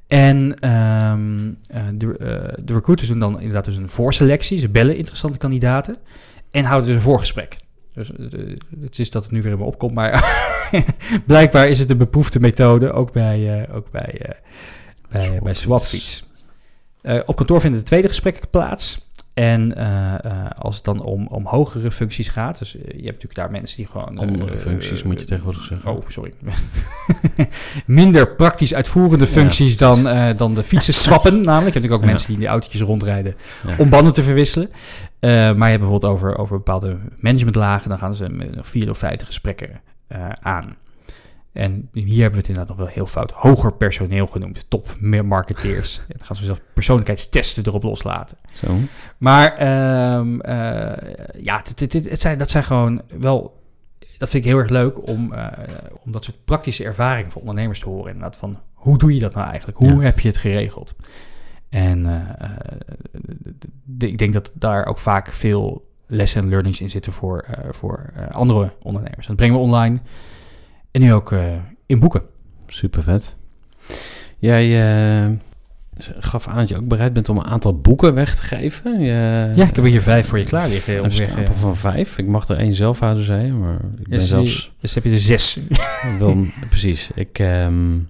En 0.07 0.55
ehm, 0.59 1.51
eh, 1.71 1.83
de, 1.95 2.07
de 2.65 2.73
recruiters 2.73 3.09
doen 3.09 3.19
dan 3.19 3.39
inderdaad 3.41 3.65
dus 3.65 3.77
een 3.77 3.89
voorselectie. 3.91 4.59
Ze 4.59 4.69
bellen 4.69 4.97
interessante 4.97 5.39
kandidaten 5.39 5.97
en 6.51 6.65
houden 6.65 6.87
dus 6.87 6.97
een 6.97 7.03
voorgesprek. 7.03 7.57
Dus 7.93 8.12
eh, 8.12 8.57
het 8.80 8.99
is 8.99 9.11
dat 9.11 9.22
het 9.22 9.32
nu 9.32 9.43
weer 9.43 9.53
in 9.53 9.59
me 9.59 9.64
opkomt, 9.64 9.95
maar 9.95 10.24
blijkbaar 11.26 11.68
is 11.68 11.78
het 11.78 11.91
een 11.91 11.99
beproefde 11.99 12.41
methode, 12.41 12.93
ook 12.93 13.12
bij, 13.12 13.62
eh, 13.62 13.74
ook 13.74 13.91
bij, 13.91 14.18
eh, 14.18 14.34
bij, 15.09 15.41
bij 15.43 15.55
Swapfiets. 15.55 16.28
Op 17.26 17.36
kantoor 17.36 17.61
vinden 17.61 17.80
de 17.80 17.86
tweede 17.86 18.09
gesprekken 18.09 18.51
plaats. 18.51 19.10
En 19.41 19.72
uh, 19.78 20.14
uh, 20.24 20.51
als 20.59 20.76
het 20.76 20.84
dan 20.84 21.03
om, 21.03 21.26
om 21.26 21.47
hogere 21.47 21.91
functies 21.91 22.28
gaat, 22.28 22.59
dus 22.59 22.74
uh, 22.74 22.82
je 22.82 22.88
hebt 22.88 23.05
natuurlijk 23.05 23.34
daar 23.34 23.51
mensen 23.51 23.76
die 23.76 23.86
gewoon... 23.86 24.18
Andere 24.18 24.59
functies 24.59 25.03
moet 25.03 25.20
je 25.20 25.26
tegenwoordig 25.26 25.64
zeggen. 25.64 25.91
Oh, 25.91 26.03
sorry. 26.09 26.32
Minder 27.86 28.34
praktisch 28.34 28.74
uitvoerende 28.74 29.26
functies 29.26 29.74
ja, 29.74 29.78
dan, 29.78 30.36
dan 30.36 30.55
de 30.55 30.62
fietsen 30.62 30.95
swappen. 31.05 31.32
namelijk, 31.32 31.49
je 31.49 31.55
hebt 31.55 31.74
natuurlijk 31.74 31.93
ook 31.93 32.03
ja. 32.03 32.07
mensen 32.07 32.26
die 32.26 32.36
in 32.36 32.43
die 32.43 32.51
autootjes 32.51 32.80
rondrijden 32.80 33.34
ja. 33.66 33.74
om 33.78 33.88
banden 33.88 34.12
te 34.12 34.22
verwisselen. 34.22 34.70
maar 35.20 35.55
je 35.55 35.64
hebt 35.64 35.78
bijvoorbeeld 35.78 36.12
over, 36.12 36.38
over 36.38 36.57
bepaalde 36.57 36.99
managementlagen, 37.18 37.88
dan 37.88 37.99
gaan 37.99 38.14
ze 38.14 38.28
met 38.28 38.59
vier 38.61 38.91
of 38.91 38.99
vijf 38.99 39.22
gesprekken 39.24 39.80
aan. 40.43 40.76
En 41.53 41.89
hier 41.93 42.21
hebben 42.21 42.31
we 42.31 42.39
het 42.39 42.49
inderdaad 42.49 42.69
nog 42.69 42.77
wel 42.77 42.95
heel 42.95 43.07
fout. 43.07 43.31
Hoger 43.31 43.73
personeel 43.73 44.27
genoemd. 44.27 44.65
Top 44.69 44.97
meer 45.01 45.25
marketeers. 45.25 45.99
en 46.09 46.15
dan 46.17 46.27
gaan 46.27 46.37
ze 46.37 46.45
zelfs 46.45 46.61
persoonlijkheidstesten 46.75 47.67
erop 47.67 47.83
loslaten. 47.83 48.37
Zo. 48.53 48.79
Maar 49.19 49.53
um, 50.19 50.35
uh, 50.35 50.93
ja, 51.43 51.63
het, 51.79 52.21
zijn, 52.21 52.39
dat 52.39 52.51
zijn 52.51 52.65
gewoon 52.65 53.03
wel... 53.19 53.59
Dat 54.19 54.29
vind 54.29 54.45
ik 54.45 54.51
heel 54.51 54.59
erg 54.59 54.71
leuk 54.71 55.09
om, 55.09 55.33
uh, 55.33 55.47
om 56.05 56.13
dat 56.13 56.25
soort 56.25 56.45
praktische 56.45 56.85
ervaringen 56.85 57.31
voor 57.31 57.41
ondernemers 57.41 57.81
te 57.81 57.89
horen. 57.89 58.13
Inderdaad 58.13 58.37
van, 58.37 58.59
hoe 58.75 58.99
doe 58.99 59.15
je 59.15 59.21
dat 59.21 59.35
nou 59.35 59.49
eigenlijk? 59.49 59.79
Hoe 59.79 59.95
ja. 59.95 60.01
heb 60.01 60.21
je 60.21 60.29
het 60.29 60.37
geregeld? 60.37 60.95
En 61.69 62.05
uh, 62.05 62.21
de, 63.85 64.09
ik 64.09 64.19
denk 64.19 64.33
dat 64.33 64.53
daar 64.55 64.87
ook 64.87 64.99
vaak 64.99 65.33
veel 65.33 65.89
lessen 66.07 66.43
en 66.43 66.49
learnings 66.49 66.81
in 66.81 66.91
zitten 66.91 67.13
voor, 67.13 67.47
voor 67.71 68.13
andere 68.31 68.73
ondernemers. 68.83 69.27
Dat 69.27 69.37
brengen 69.37 69.57
we 69.57 69.63
online... 69.63 70.01
En 70.91 71.01
nu 71.01 71.12
ook 71.12 71.32
uh, 71.32 71.53
in 71.86 72.01
boeken. 72.01 72.22
Super 72.66 73.03
vet. 73.03 73.36
Jij 74.38 74.66
uh, 75.24 75.30
gaf 76.18 76.49
aan 76.49 76.57
dat 76.57 76.68
je 76.68 76.76
ook 76.76 76.88
bereid 76.88 77.12
bent 77.12 77.28
om 77.28 77.36
een 77.36 77.45
aantal 77.45 77.80
boeken 77.80 78.14
weg 78.14 78.36
te 78.36 78.43
geven. 78.43 79.01
Je, 79.01 79.53
ja, 79.55 79.68
ik 79.68 79.76
heb 79.76 79.84
hier 79.84 80.03
vijf 80.03 80.26
voor 80.26 80.38
je 80.38 80.45
klaar 80.45 80.68
liggen. 80.68 81.05
Een 81.05 81.11
stapel 81.11 81.55
van 81.55 81.76
vijf. 81.76 82.18
Ik 82.18 82.26
mag 82.26 82.49
er 82.49 82.57
één 82.57 82.74
zelf 82.74 82.99
houden, 82.99 83.24
zei 83.24 83.47
je. 83.47 83.53
Maar 83.53 83.74
ik 83.74 84.09
ben 84.09 84.18
dus, 84.18 84.28
zelfs... 84.28 84.72
dus 84.80 84.95
heb 84.95 85.05
je 85.05 85.11
er 85.11 85.18
zes. 85.18 85.59
wil, 86.18 86.47
precies. 86.70 87.11
Ik, 87.14 87.38
um, 87.38 88.09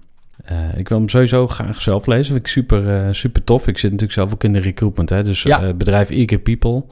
uh, 0.51 0.77
ik 0.77 0.89
wil 0.89 0.97
hem 0.97 1.09
sowieso 1.09 1.47
graag 1.47 1.81
zelf 1.81 2.05
lezen. 2.05 2.33
Vind 2.33 2.45
ik 2.45 2.51
super, 2.51 3.05
uh, 3.05 3.13
super 3.13 3.43
tof. 3.43 3.67
Ik 3.67 3.77
zit 3.77 3.91
natuurlijk 3.91 4.19
zelf 4.19 4.33
ook 4.33 4.43
in 4.43 4.53
de 4.53 4.59
recruitment. 4.59 5.09
Hè? 5.09 5.23
Dus 5.23 5.43
ja. 5.43 5.63
uh, 5.63 5.73
bedrijf 5.73 6.09
Eager 6.09 6.39
People. 6.39 6.83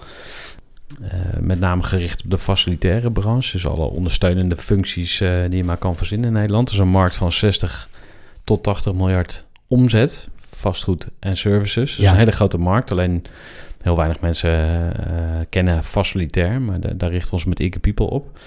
Uh, 1.02 1.10
met 1.40 1.60
name 1.60 1.84
gericht 1.84 2.24
op 2.24 2.30
de 2.30 2.38
facilitaire 2.38 3.12
branche. 3.12 3.52
Dus 3.52 3.68
alle 3.68 3.86
ondersteunende 3.86 4.58
functies 4.58 5.22
uh, 5.22 5.42
die 5.42 5.58
je 5.58 5.64
maar 5.64 5.78
kan 5.78 5.98
verzinnen 5.98 6.28
in 6.28 6.34
Nederland. 6.34 6.66
Dat 6.66 6.74
is 6.74 6.82
een 6.82 6.88
markt 6.88 7.16
van 7.16 7.32
60 7.32 7.90
tot 8.44 8.64
80 8.64 8.94
miljard 8.94 9.46
omzet. 9.68 10.30
Vastgoed 10.38 11.10
en 11.20 11.38
services. 11.38 11.96
Dus 11.96 12.06
ja. 12.06 12.12
een 12.12 12.18
hele 12.18 12.32
grote 12.32 12.58
markt. 12.58 12.92
Alleen 12.92 13.26
heel 13.82 13.96
weinig 13.96 14.20
mensen 14.20 14.50
uh, 14.50 15.14
kennen 15.50 15.84
facilitair. 15.84 16.62
Maar 16.62 16.80
daar 16.98 17.10
richten 17.10 17.30
we 17.30 17.36
ons 17.36 17.46
met 17.46 17.60
Ike 17.60 17.80
People 17.80 18.06
op. 18.06 18.40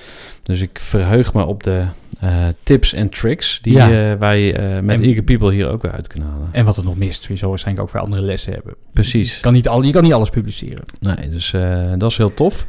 Dus 0.43 0.61
ik 0.61 0.79
verheug 0.79 1.35
me 1.35 1.45
op 1.45 1.63
de 1.63 1.87
uh, 2.25 2.47
tips 2.63 2.93
en 2.93 3.09
tricks 3.09 3.59
die 3.63 3.73
ja. 3.73 4.11
uh, 4.11 4.19
wij 4.19 4.53
met 4.83 5.01
en, 5.01 5.07
Eager 5.07 5.23
People 5.23 5.53
hier 5.53 5.69
ook 5.69 5.83
weer 5.83 5.93
uit 5.93 6.07
kunnen 6.07 6.29
halen. 6.29 6.49
En 6.53 6.65
wat 6.65 6.77
er 6.77 6.85
nog 6.85 6.97
mist, 6.97 7.27
je 7.27 7.37
zou 7.37 7.51
waarschijnlijk 7.51 7.87
ook 7.87 7.93
weer 7.93 8.03
andere 8.03 8.23
lessen 8.23 8.53
hebben. 8.53 8.75
Precies. 8.93 9.35
Je 9.35 9.41
kan 9.41 9.53
niet, 9.53 9.69
al, 9.69 9.83
je 9.83 9.93
kan 9.93 10.03
niet 10.03 10.13
alles 10.13 10.31
publiceren. 10.31 10.85
Nee, 11.01 11.29
dus 11.29 11.51
dat 11.99 12.11
is 12.11 12.17
heel 12.17 12.35
tof. 12.35 12.67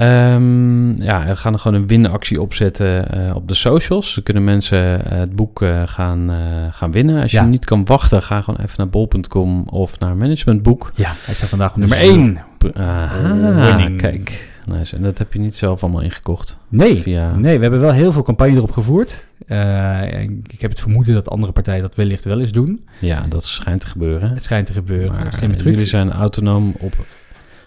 Um, 0.00 1.02
ja, 1.02 1.26
we 1.26 1.36
gaan 1.36 1.52
er 1.52 1.58
gewoon 1.58 1.80
een 1.80 1.86
winactie 1.86 2.40
opzetten 2.40 3.06
op 3.34 3.48
de 3.48 3.54
socials. 3.54 4.14
Dan 4.14 4.24
kunnen 4.24 4.44
mensen 4.44 4.78
het 5.08 5.36
boek 5.36 5.64
gaan, 5.86 6.30
gaan 6.70 6.92
winnen. 6.92 7.22
Als 7.22 7.30
je 7.30 7.36
ja. 7.36 7.44
niet 7.44 7.64
kan 7.64 7.84
wachten, 7.84 8.22
ga 8.22 8.40
gewoon 8.40 8.60
even 8.60 8.74
naar 8.76 8.88
bol.com 8.88 9.62
of 9.68 9.98
naar 9.98 10.16
Managementboek. 10.16 10.92
Ja, 10.94 11.12
hij 11.24 11.34
staat 11.34 11.48
vandaag 11.48 11.70
op 11.70 11.76
nummer 11.76 11.98
1. 11.98 12.38
Aha, 12.74 13.90
kijk. 13.96 14.52
Nice. 14.66 14.96
En 14.96 15.02
dat 15.02 15.18
heb 15.18 15.32
je 15.32 15.38
niet 15.38 15.56
zelf 15.56 15.82
allemaal 15.82 16.00
ingekocht? 16.00 16.56
Nee, 16.68 16.96
Via... 16.96 17.34
nee 17.34 17.56
we 17.56 17.62
hebben 17.62 17.80
wel 17.80 17.92
heel 17.92 18.12
veel 18.12 18.22
campagne 18.22 18.56
erop 18.56 18.70
gevoerd. 18.70 19.26
Uh, 19.46 20.22
ik 20.22 20.60
heb 20.60 20.70
het 20.70 20.80
vermoeden 20.80 21.14
dat 21.14 21.28
andere 21.30 21.52
partijen 21.52 21.82
dat 21.82 21.94
wellicht 21.94 22.24
wel 22.24 22.40
eens 22.40 22.52
doen. 22.52 22.86
Ja, 23.00 23.26
dat 23.28 23.44
schijnt 23.44 23.80
te 23.80 23.86
gebeuren. 23.86 24.30
Het 24.30 24.44
schijnt 24.44 24.66
te 24.66 24.72
gebeuren. 24.72 25.14
Maar 25.14 25.42
uh, 25.42 25.58
jullie 25.58 25.86
zijn 25.86 26.12
autonoom 26.12 26.74
op 26.78 26.94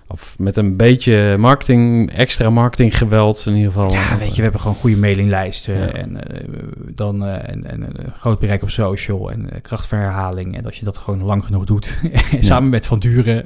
of 0.07 0.35
met 0.39 0.57
een 0.57 0.75
beetje 0.75 1.37
marketing, 1.37 2.11
extra 2.11 2.49
marketing 2.49 2.97
geweld 2.97 3.45
in 3.45 3.55
ieder 3.55 3.71
geval. 3.71 3.91
Ja, 3.91 4.17
weet 4.17 4.29
je, 4.29 4.35
we 4.35 4.41
hebben 4.41 4.61
gewoon 4.61 4.75
goede 4.75 4.97
mailinglijsten. 4.97 5.79
Ja. 5.79 5.87
En 5.87 6.11
uh, 6.11 6.47
dan 6.95 7.23
uh, 7.23 7.49
en, 7.49 7.63
en 7.65 7.81
een 7.81 8.13
groot 8.13 8.39
bereik 8.39 8.61
op 8.61 8.69
social 8.69 9.31
en 9.31 9.49
kracht 9.61 9.87
van 9.87 9.97
herhaling. 9.97 10.57
En 10.57 10.65
als 10.65 10.79
je 10.79 10.85
dat 10.85 10.97
gewoon 10.97 11.23
lang 11.23 11.43
genoeg 11.43 11.65
doet, 11.65 11.99
samen 12.39 12.63
ja. 12.63 12.69
met 12.69 12.85
Van 12.85 12.99
Duren, 12.99 13.45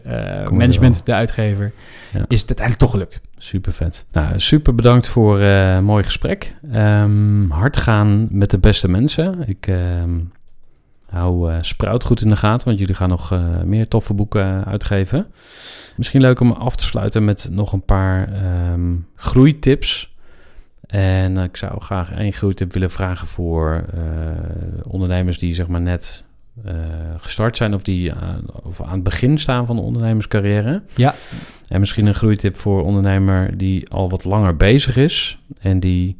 management, 0.51 1.05
de 1.05 1.13
uitgever, 1.13 1.71
ja. 2.13 2.25
is 2.27 2.41
het 2.41 2.47
uiteindelijk 2.47 2.77
toch 2.77 2.91
gelukt. 2.91 3.21
Super 3.37 3.73
vet. 3.73 4.05
Nou, 4.11 4.39
super 4.39 4.75
bedankt 4.75 5.07
voor 5.07 5.39
een 5.39 5.83
mooi 5.83 6.03
gesprek. 6.03 6.55
Um, 6.73 7.51
hard 7.51 7.77
gaan 7.77 8.27
met 8.31 8.49
de 8.49 8.57
beste 8.57 8.87
mensen. 8.87 9.43
Ik 9.47 9.67
um, 9.67 10.31
hou 11.11 11.51
Sprout 11.61 12.03
goed 12.03 12.21
in 12.21 12.29
de 12.29 12.35
gaten, 12.35 12.67
want 12.67 12.79
jullie 12.79 12.95
gaan 12.95 13.09
nog 13.09 13.39
meer 13.65 13.87
toffe 13.87 14.13
boeken 14.13 14.65
uitgeven. 14.65 15.25
Misschien 15.97 16.21
leuk 16.21 16.39
om 16.39 16.51
af 16.51 16.75
te 16.75 16.85
sluiten 16.85 17.25
met 17.25 17.47
nog 17.51 17.73
een 17.73 17.85
paar 17.85 18.29
um, 18.73 19.07
groeitips. 19.15 20.15
En 20.87 21.37
ik 21.37 21.57
zou 21.57 21.81
graag 21.81 22.11
één 22.11 22.33
groeitip 22.33 22.73
willen 22.73 22.91
vragen 22.91 23.27
voor 23.27 23.85
ondernemers 24.83 25.39
die 25.39 25.53
zeg 25.53 25.67
maar 25.67 25.81
net 25.81 26.23
uh, 26.65 26.73
gestart 27.17 27.57
zijn 27.57 27.73
of 27.73 27.81
die 27.81 28.13
of 28.63 28.81
aan 28.81 28.93
het 28.93 29.03
begin 29.03 29.37
staan 29.37 29.65
van 29.65 29.75
de 29.75 29.81
ondernemerscarrière. 29.81 30.81
Ja. 30.95 31.13
En 31.67 31.79
misschien 31.79 32.05
een 32.05 32.15
groeitip 32.15 32.55
voor 32.55 32.83
ondernemer 32.83 33.57
die 33.57 33.89
al 33.89 34.09
wat 34.09 34.23
langer 34.23 34.55
bezig 34.55 34.95
is 34.95 35.39
en 35.59 35.79
die 35.79 36.17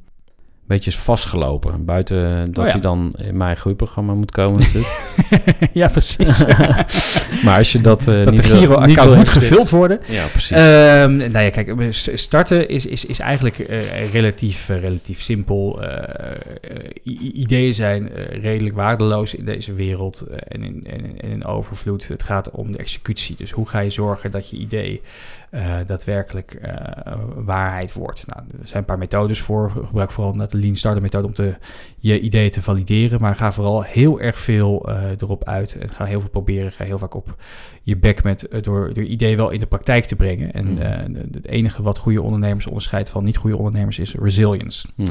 beetje 0.72 0.92
is 0.92 0.98
vastgelopen. 0.98 1.86
Buiten 1.86 2.54
dat 2.54 2.58
oh 2.58 2.66
ja. 2.66 2.72
hij 2.72 2.82
dan 2.82 3.14
in 3.18 3.38
mijn 3.38 3.58
groeiprogramma 3.58 4.14
moet 4.14 4.32
komen 4.32 4.60
natuurlijk. 4.60 5.02
ja, 5.74 5.88
precies. 5.88 6.46
maar 7.46 7.58
als 7.58 7.72
je 7.72 7.82
dat 7.82 8.08
uh, 8.08 8.24
dat 8.24 8.34
niet 8.34 8.44
de 8.44 8.58
Giro-account 8.58 9.16
moet 9.16 9.30
gevuld 9.30 9.70
worden. 9.70 10.00
Ja, 10.08 10.26
precies. 10.26 10.58
Um, 10.58 11.16
nou 11.16 11.40
ja, 11.40 11.50
kijk, 11.50 11.76
starten 12.14 12.70
is, 12.70 12.86
is, 12.86 13.06
is 13.06 13.20
eigenlijk 13.20 13.58
uh, 13.58 14.12
relatief, 14.12 14.70
uh, 14.70 14.78
relatief 14.78 15.22
simpel. 15.22 15.82
ideeën 17.34 17.74
zijn 17.74 18.10
redelijk 18.42 18.76
waardeloos 18.76 19.36
in 19.36 19.46
deze 19.46 19.74
wereld 19.74 20.24
en, 20.48 20.64
in, 20.64 20.84
en, 20.90 21.20
en 21.20 21.30
in 21.30 21.46
overvloed. 21.46 22.08
Het 22.08 22.24
gaat 22.24 22.52
om 22.52 22.72
de 22.72 22.78
executie. 22.78 23.36
Dus 23.38 23.52
hoe 23.52 23.68
ga 23.68 23.80
je 23.80 23.90
zorgen 23.90 24.32
dat 24.32 24.50
je 24.50 24.58
idee 24.58 25.02
uh, 25.52 25.76
daadwerkelijk 25.88 26.60
uh, 26.62 27.14
waarheid 27.36 27.94
wordt. 27.94 28.28
Nou, 28.28 28.42
er 28.62 28.68
zijn 28.68 28.80
een 28.80 28.86
paar 28.86 28.98
methodes 28.98 29.42
voor. 29.42 29.72
Gebruik 29.72 30.12
vooral 30.12 30.34
de 30.38 30.48
Lean 30.58 30.76
Starter 30.76 31.02
methode 31.02 31.28
om 31.28 31.34
te, 31.34 31.56
je 31.98 32.20
ideeën 32.20 32.52
te 32.52 32.62
valideren. 32.62 33.22
Maar 33.22 33.36
ga 33.36 33.52
vooral 33.52 33.84
heel 33.84 34.20
erg 34.20 34.40
veel 34.40 34.90
uh, 34.90 35.04
erop 35.18 35.44
uit. 35.44 35.76
En 35.76 35.90
ga 35.90 36.06
heel 36.06 36.20
veel 36.20 36.30
proberen. 36.30 36.72
Ga 36.72 36.84
heel 36.84 36.98
vaak 36.98 37.14
op 37.14 37.36
je 37.82 37.98
bek 37.98 38.24
met, 38.24 38.48
door, 38.62 38.94
door 38.94 39.04
ideeën 39.04 39.38
wel 39.38 39.50
in 39.50 39.60
de 39.60 39.66
praktijk 39.66 40.06
te 40.06 40.16
brengen. 40.16 40.54
En 40.54 40.68
mm. 40.68 41.16
het 41.32 41.48
enige 41.48 41.82
wat 41.82 41.98
goede 41.98 42.22
ondernemers 42.22 42.68
onderscheidt 42.68 43.10
van 43.10 43.24
niet 43.24 43.38
goede 43.38 43.58
ondernemers 43.58 44.00
is 44.00 44.16
resilience. 44.16 44.88
Mm. 44.96 45.08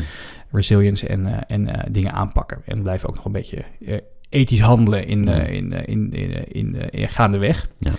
Resilience 0.51 1.07
en, 1.07 1.47
en 1.49 1.89
dingen 1.91 2.13
aanpakken. 2.13 2.63
En 2.65 2.83
blijf 2.83 3.07
ook 3.07 3.15
nog 3.15 3.25
een 3.25 3.33
beetje 3.33 3.65
ethisch 4.29 4.61
handelen 4.61 5.07
in, 5.07 5.21
mm. 5.21 5.29
in, 5.29 5.73
in, 5.73 6.13
in, 6.13 6.53
in, 6.53 6.91
in, 6.91 7.09
gaandeweg. 7.09 7.69
Ja. 7.79 7.93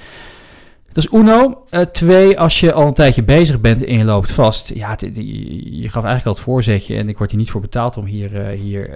Dat 0.94 1.04
is 1.04 1.12
uno. 1.12 1.64
Uh, 1.72 1.82
twee, 1.82 2.39
als 2.39 2.60
je 2.60 2.74
al 2.74 2.88
een 2.88 2.94
tijdje 2.94 3.24
bezig 3.24 3.62
bent 3.62 3.84
en 3.84 3.98
je 3.98 4.04
loopt 4.04 4.32
vast. 4.32 4.72
Ja, 4.76 4.98
je 5.00 5.89
gaf 5.89 6.04
eigenlijk 6.04 6.26
al 6.26 6.32
het 6.32 6.42
voorzetje 6.42 6.96
en 6.96 7.10
ik 7.10 7.18
word 7.18 7.30
hier 7.30 7.39
niet 7.39 7.50
voor 7.50 7.62
betaald 7.62 7.98
om 7.98 8.06
hier, 8.06 8.52
uh, 8.52 8.60
hier, 8.60 8.89
uh, 8.89 8.96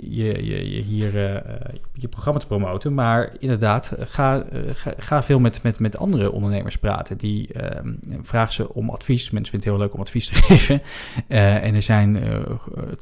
je, 0.00 0.46
je, 0.46 0.82
hier 0.82 1.42
je 1.92 2.08
programma 2.08 2.40
te 2.40 2.46
promoten. 2.46 2.94
Maar 2.94 3.32
inderdaad, 3.38 3.92
ga, 3.98 4.44
ga, 4.72 4.92
ga, 4.96 5.22
veel 5.22 5.38
met, 5.38 5.62
met, 5.62 5.78
met 5.78 5.96
andere 5.96 6.32
ondernemers 6.32 6.78
praten. 6.78 7.16
Die 7.16 7.52
ehm, 7.52 7.92
vragen 8.20 8.54
ze 8.54 8.74
om 8.74 8.90
advies. 8.90 9.30
Mensen 9.30 9.50
vinden 9.50 9.68
het 9.68 9.78
heel 9.78 9.86
leuk 9.86 9.94
om 9.94 10.00
advies 10.00 10.26
te 10.26 10.34
geven. 10.42 10.82
en 11.28 11.74
er 11.74 11.82
zijn 11.82 12.18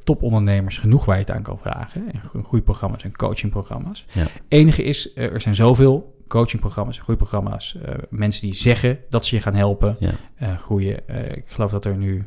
topondernemers 0.04 0.78
genoeg 0.78 1.04
waar 1.04 1.16
je 1.16 1.22
het 1.22 1.30
aan 1.30 1.42
kan 1.42 1.58
vragen. 1.62 2.12
En 2.12 2.44
groeiprogramma's 2.44 3.02
en 3.02 3.16
coachingprogramma's. 3.16 4.06
Ja. 4.12 4.26
Enige 4.48 4.82
is, 4.82 5.16
er 5.16 5.40
zijn 5.40 5.54
zoveel 5.54 6.18
coachingprogramma's, 6.30 6.98
groeiprogramma's. 6.98 7.76
Uh, 7.76 7.94
mensen 8.10 8.46
die 8.46 8.54
zeggen 8.54 8.98
dat 9.08 9.24
ze 9.24 9.34
je 9.34 9.42
gaan 9.42 9.54
helpen 9.54 9.96
ja. 9.98 10.12
uh, 10.42 10.58
groeien. 10.58 11.00
Uh, 11.10 11.24
ik 11.30 11.44
geloof 11.46 11.70
dat 11.70 11.84
er 11.84 11.96
nu 11.96 12.26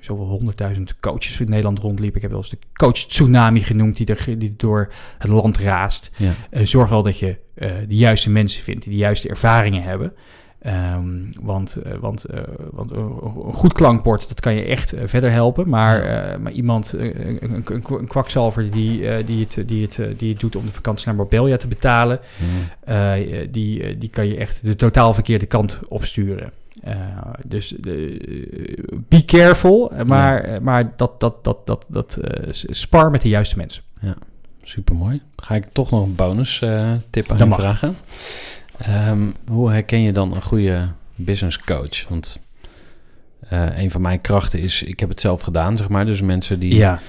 zoveel 0.00 0.26
honderdduizend 0.26 0.96
coaches 0.96 1.40
in 1.40 1.48
Nederland 1.48 1.78
rondliepen. 1.78 2.16
Ik 2.16 2.22
heb 2.22 2.30
wel 2.30 2.40
eens 2.40 2.50
de 2.50 2.58
coach 2.72 2.92
tsunami 2.92 3.60
genoemd 3.60 3.96
die, 3.96 4.06
er, 4.06 4.38
die 4.38 4.54
door 4.56 4.92
het 5.18 5.30
land 5.30 5.58
raast. 5.58 6.10
Ja. 6.16 6.64
zorg 6.64 6.90
wel 6.90 7.02
dat 7.02 7.18
je 7.18 7.36
de 7.88 7.96
juiste 7.96 8.30
mensen 8.30 8.62
vindt, 8.62 8.82
die 8.82 8.92
de 8.92 8.98
juiste 8.98 9.28
ervaringen 9.28 9.82
hebben. 9.82 10.12
Ehm, 10.64 11.18
want 11.42 11.76
uh, 11.86 11.92
want, 12.00 12.34
uh, 12.34 12.40
want 12.70 12.90
een 12.90 13.52
goed 13.52 13.72
klankbord, 13.72 14.28
dat 14.28 14.40
kan 14.40 14.54
je 14.54 14.64
echt 14.64 14.92
verder 15.04 15.30
helpen. 15.30 15.68
Maar, 15.68 16.00
maar 16.40 16.52
iemand, 16.52 16.92
een, 16.92 17.44
een, 17.44 17.64
een, 17.88 18.06
kwakzalver 18.06 18.70
die, 18.70 19.24
die, 19.24 19.40
het, 19.40 19.68
die, 19.68 19.82
het, 19.82 20.18
die 20.18 20.30
het 20.30 20.40
doet 20.40 20.56
om 20.56 20.64
de 20.64 20.72
vakantie 20.72 21.06
naar 21.06 21.14
Marbella 21.14 21.56
te 21.56 21.66
betalen, 21.66 22.20
mm. 22.36 22.92
die, 23.50 23.98
die 23.98 24.08
kan 24.08 24.26
je 24.26 24.36
echt 24.36 24.64
de 24.64 24.76
totaal 24.76 25.14
verkeerde 25.14 25.46
kant 25.46 25.78
opsturen. 25.88 26.52
dus 27.44 27.74
be 29.08 29.24
careful, 29.24 29.92
maar, 30.06 30.50
ja. 30.50 30.60
maar 30.60 30.92
dat, 30.96 31.20
dat, 31.20 31.44
dat, 31.44 31.66
dat, 31.66 31.86
dat 31.88 32.18
spar 32.52 33.10
met 33.10 33.22
de 33.22 33.28
juiste 33.28 33.56
mensen. 33.56 33.82
Ja, 34.00 34.16
supermooi. 34.62 35.22
Ga 35.36 35.54
ik 35.54 35.66
toch 35.72 35.90
nog 35.90 36.04
een 36.04 36.14
bonus 36.14 36.62
tip 37.10 37.30
aan 37.30 37.52
vragen? 37.52 37.96
Um, 38.88 39.34
hoe 39.48 39.70
herken 39.70 40.00
je 40.00 40.12
dan 40.12 40.34
een 40.34 40.42
goede 40.42 40.88
business 41.14 41.58
coach? 41.58 42.08
Want 42.08 42.40
uh, 43.52 43.78
een 43.78 43.90
van 43.90 44.00
mijn 44.00 44.20
krachten 44.20 44.60
is, 44.60 44.82
ik 44.82 45.00
heb 45.00 45.08
het 45.08 45.20
zelf 45.20 45.40
gedaan, 45.40 45.76
zeg 45.76 45.88
maar. 45.88 46.06
Dus 46.06 46.20
mensen 46.20 46.58
die 46.58 46.74
ja 46.74 47.00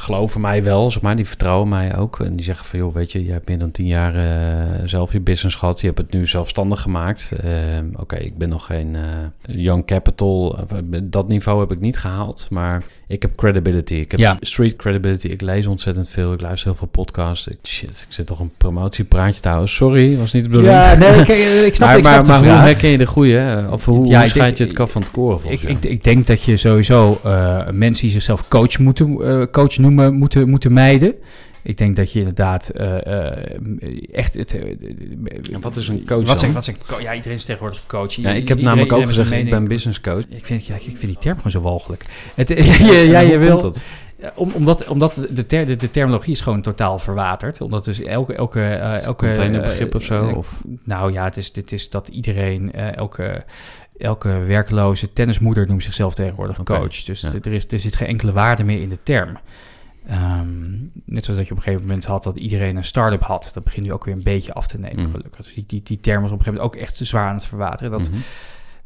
geloven 0.00 0.40
mij 0.40 0.62
wel, 0.62 0.90
zeg 0.90 1.02
maar. 1.02 1.16
Die 1.16 1.26
vertrouwen 1.26 1.68
mij 1.68 1.96
ook. 1.96 2.20
En 2.20 2.36
die 2.36 2.44
zeggen 2.44 2.66
van, 2.66 2.78
joh, 2.78 2.94
weet 2.94 3.12
je, 3.12 3.24
je 3.24 3.32
hebt 3.32 3.48
meer 3.48 3.58
dan 3.58 3.70
tien 3.70 3.86
jaar 3.86 4.14
uh, 4.16 4.82
zelf 4.84 5.12
je 5.12 5.20
business 5.20 5.56
gehad. 5.56 5.80
Je 5.80 5.86
hebt 5.86 5.98
het 5.98 6.12
nu 6.12 6.26
zelfstandig 6.26 6.80
gemaakt. 6.80 7.32
Uh, 7.44 7.50
Oké, 7.92 8.00
okay, 8.00 8.20
ik 8.20 8.38
ben 8.38 8.48
nog 8.48 8.66
geen 8.66 8.94
uh, 8.94 9.02
young 9.40 9.86
capital. 9.86 10.58
Dat 11.02 11.28
niveau 11.28 11.60
heb 11.60 11.72
ik 11.72 11.80
niet 11.80 11.98
gehaald. 11.98 12.46
Maar 12.50 12.82
ik 13.08 13.22
heb 13.22 13.36
credibility. 13.36 13.94
Ik 13.94 14.10
heb 14.10 14.20
ja. 14.20 14.36
street 14.40 14.76
credibility. 14.76 15.26
Ik 15.26 15.40
lees 15.40 15.66
ontzettend 15.66 16.08
veel. 16.08 16.32
Ik 16.32 16.40
luister 16.40 16.68
heel 16.68 16.78
veel 16.78 16.88
podcasts. 16.88 17.48
Ik, 17.48 17.58
shit, 17.62 18.06
ik 18.08 18.14
zit 18.14 18.26
toch 18.26 18.40
een 18.40 18.50
promotiepraatje 18.56 19.40
te 19.40 19.48
houden. 19.48 19.68
Sorry, 19.68 20.16
was 20.16 20.32
niet 20.32 20.42
de 20.42 20.48
bedoeling. 20.48 20.74
Ja, 20.74 20.94
nee, 20.94 21.20
ik, 21.20 21.28
ik 21.66 21.74
snap, 21.74 21.88
maar, 21.88 21.98
ik 21.98 22.04
snap 22.04 22.26
maar, 22.26 22.40
maar 22.40 22.56
hoe 22.56 22.66
herken 22.66 22.88
je 22.88 22.98
de 22.98 23.06
goede? 23.06 23.66
Of 23.70 23.84
hoe, 23.84 24.06
ja, 24.06 24.20
hoe 24.20 24.28
schijnt 24.28 24.58
je 24.58 24.64
het 24.64 24.72
kaf 24.72 24.90
van 24.90 25.02
het 25.02 25.10
koren? 25.10 25.50
Ik, 25.50 25.62
ik, 25.62 25.84
ik, 25.84 26.04
denk 26.04 26.26
dat 26.26 26.42
je 26.42 26.56
sowieso 26.56 27.20
mensen 27.72 28.02
die 28.02 28.10
zichzelf 28.10 28.48
coach 28.48 28.78
moeten 28.78 29.50
coach 29.50 29.78
noemen 29.78 30.14
moeten, 30.14 30.48
moeten 30.48 30.72
mijden. 30.72 31.14
Ik 31.68 31.78
denk 31.78 31.96
dat 31.96 32.12
je 32.12 32.18
inderdaad 32.18 32.70
uh, 32.76 32.96
uh, 33.06 33.32
echt 34.12 34.34
het. 34.34 34.54
Uh, 34.54 35.60
wat 35.60 35.76
is 35.76 35.88
een 35.88 36.06
coach? 36.06 36.26
Wat 36.26 36.40
zijn, 36.40 36.52
wat 36.52 36.64
zijn, 36.64 36.76
ja, 37.00 37.14
iedereen 37.14 37.36
is 37.36 37.44
tegenwoordig 37.44 37.86
coach. 37.86 38.14
Ja, 38.14 38.30
ik 38.30 38.48
heb 38.48 38.60
namelijk 38.60 38.92
ook 38.92 39.06
gezegd, 39.06 39.30
ik 39.32 39.50
ben 39.50 39.68
business 39.68 40.00
coach. 40.00 40.24
Ik 40.28 40.46
vind, 40.46 40.66
ja, 40.66 40.74
ik 40.74 40.82
vind 40.82 41.00
die 41.00 41.18
term 41.18 41.36
gewoon 41.36 41.52
zo 41.52 41.60
walgelijk. 41.60 42.04
Het, 42.34 42.48
ja, 43.14 43.20
je 43.20 43.38
wil. 43.38 43.62
Het? 43.62 43.86
Om, 44.34 44.50
omdat 44.54 44.86
omdat 44.86 45.14
de, 45.30 45.46
ter, 45.46 45.66
de, 45.66 45.76
de, 45.76 45.90
terminologie 45.90 46.32
is 46.32 46.40
gewoon 46.40 46.62
totaal 46.62 46.98
verwaterd. 46.98 47.60
Omdat 47.60 47.84
dus 47.84 48.02
elke... 48.02 48.34
elke, 48.34 48.64
elke 48.70 49.50
begrip 49.62 49.94
of 49.94 50.02
zo? 50.02 50.32
Of? 50.36 50.62
Nou 50.84 51.12
ja, 51.12 51.24
het 51.24 51.36
is, 51.36 51.52
dit 51.52 51.72
is 51.72 51.90
dat 51.90 52.08
iedereen, 52.08 52.72
elke 52.72 53.44
elke 53.98 54.28
werkloze 54.28 55.12
tennismoeder 55.12 55.66
noemt 55.66 55.82
zichzelf 55.82 56.14
tegenwoordig 56.14 56.60
okay. 56.60 56.78
coach. 56.78 57.02
Dus 57.04 57.20
ja. 57.20 57.32
er, 57.42 57.52
is, 57.52 57.66
er 57.66 57.80
zit 57.80 57.96
geen 57.96 58.08
enkele 58.08 58.32
waarde 58.32 58.64
meer 58.64 58.80
in 58.80 58.88
de 58.88 58.98
term. 59.02 59.38
Um, 60.10 60.90
net 61.04 61.24
zoals 61.24 61.38
dat 61.38 61.48
je 61.48 61.54
op 61.54 61.58
een 61.58 61.64
gegeven 61.64 61.86
moment 61.86 62.04
had 62.04 62.22
dat 62.22 62.36
iedereen 62.36 62.76
een 62.76 62.84
start-up 62.84 63.22
had. 63.22 63.50
Dat 63.54 63.64
begint 63.64 63.86
nu 63.86 63.92
ook 63.92 64.04
weer 64.04 64.14
een 64.14 64.22
beetje 64.22 64.52
af 64.52 64.66
te 64.66 64.78
nemen, 64.78 65.04
mm. 65.04 65.10
gelukkig. 65.10 65.44
Dus 65.44 65.54
die, 65.54 65.64
die, 65.66 65.82
die 65.82 66.00
term 66.00 66.22
was 66.22 66.30
op 66.30 66.38
een 66.38 66.44
gegeven 66.44 66.64
moment 66.64 66.80
ook 66.80 66.82
echt 66.82 66.96
zwaar 67.02 67.28
aan 67.28 67.34
het 67.34 67.46
verwateren. 67.46 67.90
Dat 67.90 68.06
mm-hmm. 68.06 68.22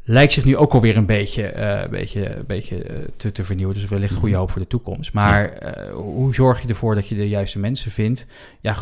lijkt 0.03 0.33
zich 0.33 0.45
nu 0.45 0.57
ook 0.57 0.73
alweer 0.73 0.97
een 0.97 1.05
beetje, 1.05 1.53
uh, 1.55 1.89
beetje, 1.89 2.43
beetje 2.47 2.89
uh, 2.89 2.97
te, 3.15 3.31
te 3.31 3.43
vernieuwen. 3.43 3.75
Dus 3.75 3.89
wellicht 3.89 4.11
goede 4.11 4.25
mm-hmm. 4.27 4.39
hoop 4.39 4.51
voor 4.51 4.61
de 4.61 4.67
toekomst. 4.67 5.13
Maar 5.13 5.63
uh, 5.63 5.93
hoe 5.93 6.33
zorg 6.33 6.61
je 6.61 6.67
ervoor 6.67 6.95
dat 6.95 7.07
je 7.07 7.15
de 7.15 7.29
juiste 7.29 7.59
mensen 7.59 7.91
vindt? 7.91 8.25
Ja, 8.59 8.75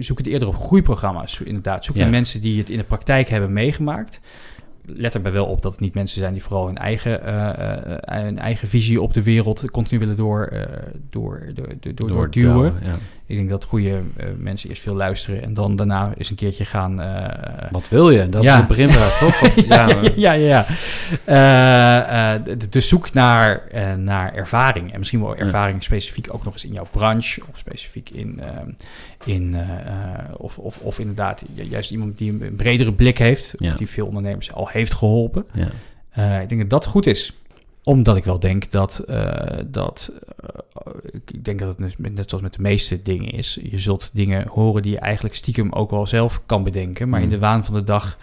zoek 0.00 0.18
het 0.18 0.26
eerder 0.26 0.48
op 0.48 0.56
groeiprogramma's, 0.56 1.40
inderdaad. 1.40 1.84
Zoek 1.84 1.96
ja. 1.96 2.02
naar 2.02 2.10
mensen 2.10 2.40
die 2.40 2.58
het 2.58 2.70
in 2.70 2.78
de 2.78 2.84
praktijk 2.84 3.28
hebben 3.28 3.52
meegemaakt 3.52 4.20
let 4.86 5.14
erbij 5.14 5.32
wel 5.32 5.46
op 5.46 5.62
dat 5.62 5.72
het 5.72 5.80
niet 5.80 5.94
mensen 5.94 6.20
zijn 6.20 6.32
die 6.32 6.42
vooral 6.42 6.66
hun 6.66 6.76
eigen, 6.76 7.20
uh, 7.26 7.50
hun 8.04 8.38
eigen 8.38 8.68
visie 8.68 9.00
op 9.00 9.14
de 9.14 9.22
wereld 9.22 9.70
continu 9.70 9.98
willen 9.98 10.16
door, 10.16 10.50
uh, 10.52 10.60
door, 11.10 11.52
door, 11.94 12.30
door. 12.30 12.72
Ja. 12.82 12.94
Ik 13.26 13.36
denk 13.36 13.48
dat 13.48 13.64
goede 13.64 13.88
uh, 13.88 14.26
mensen 14.38 14.68
eerst 14.68 14.82
veel 14.82 14.94
luisteren 14.94 15.42
en 15.42 15.54
dan 15.54 15.76
daarna 15.76 16.12
eens 16.16 16.30
een 16.30 16.36
keertje 16.36 16.64
gaan. 16.64 16.96
Wat 17.70 17.88
wil 17.88 18.10
je? 18.10 18.26
Dat 18.26 18.42
ja. 18.42 18.52
is 18.52 18.58
het 18.58 18.68
beginvraag, 18.68 19.18
toch? 19.18 19.42
Of, 19.42 19.66
ja, 19.66 19.88
ja, 20.16 20.32
ja. 20.32 20.66
ja. 21.26 22.38
dus 22.68 22.88
zoek 22.88 23.12
naar, 23.12 23.62
naar 23.98 24.34
ervaring. 24.34 24.92
En 24.92 24.98
misschien 24.98 25.20
wel 25.20 25.36
ervaring 25.36 25.82
specifiek 25.82 26.34
ook 26.34 26.44
nog 26.44 26.52
eens 26.52 26.64
in 26.64 26.72
jouw 26.72 26.86
branche 26.90 27.42
of 27.50 27.58
specifiek 27.58 28.10
in. 28.10 28.40
in 29.24 29.56
of, 30.36 30.58
of, 30.58 30.78
of 30.78 30.98
inderdaad, 30.98 31.44
juist 31.54 31.90
iemand 31.90 32.18
die 32.18 32.30
een 32.30 32.54
bredere 32.56 32.92
blik 32.92 33.18
heeft, 33.18 33.54
of 33.58 33.72
die 33.72 33.88
veel 33.88 34.06
ondernemers 34.06 34.52
al 34.52 34.68
heeft 34.74 34.94
geholpen. 34.94 35.46
Ja. 35.52 36.40
ik 36.40 36.48
denk 36.48 36.60
dat 36.60 36.70
dat 36.70 36.86
goed 36.86 37.06
is 37.06 37.32
omdat 37.84 38.16
ik 38.16 38.24
wel 38.24 38.38
denk 38.38 38.70
dat, 38.70 39.04
uh, 39.08 39.32
dat 39.66 40.12
uh, 40.42 41.20
ik 41.26 41.44
denk 41.44 41.58
dat 41.58 41.78
het 41.78 41.98
net 41.98 42.28
zoals 42.28 42.44
met 42.44 42.52
de 42.52 42.62
meeste 42.62 43.02
dingen 43.02 43.30
is. 43.30 43.58
Je 43.62 43.78
zult 43.78 44.10
dingen 44.12 44.46
horen 44.48 44.82
die 44.82 44.92
je 44.92 44.98
eigenlijk 44.98 45.34
stiekem 45.34 45.72
ook 45.72 45.90
wel 45.90 46.06
zelf 46.06 46.42
kan 46.46 46.62
bedenken. 46.62 47.08
Maar 47.08 47.22
in 47.22 47.28
de 47.28 47.34
mm. 47.34 47.40
waan 47.40 47.64
van 47.64 47.74
de 47.74 47.84
dag 47.84 48.18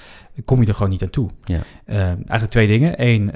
kom 0.46 0.62
je 0.62 0.68
er 0.68 0.74
gewoon 0.74 0.90
niet 0.90 1.02
aan 1.02 1.10
toe. 1.10 1.30
Ja. 1.44 1.62
Uh, 1.86 1.98
eigenlijk 2.06 2.50
twee 2.50 2.68
dingen. 2.68 2.94
Eén, 2.98 3.32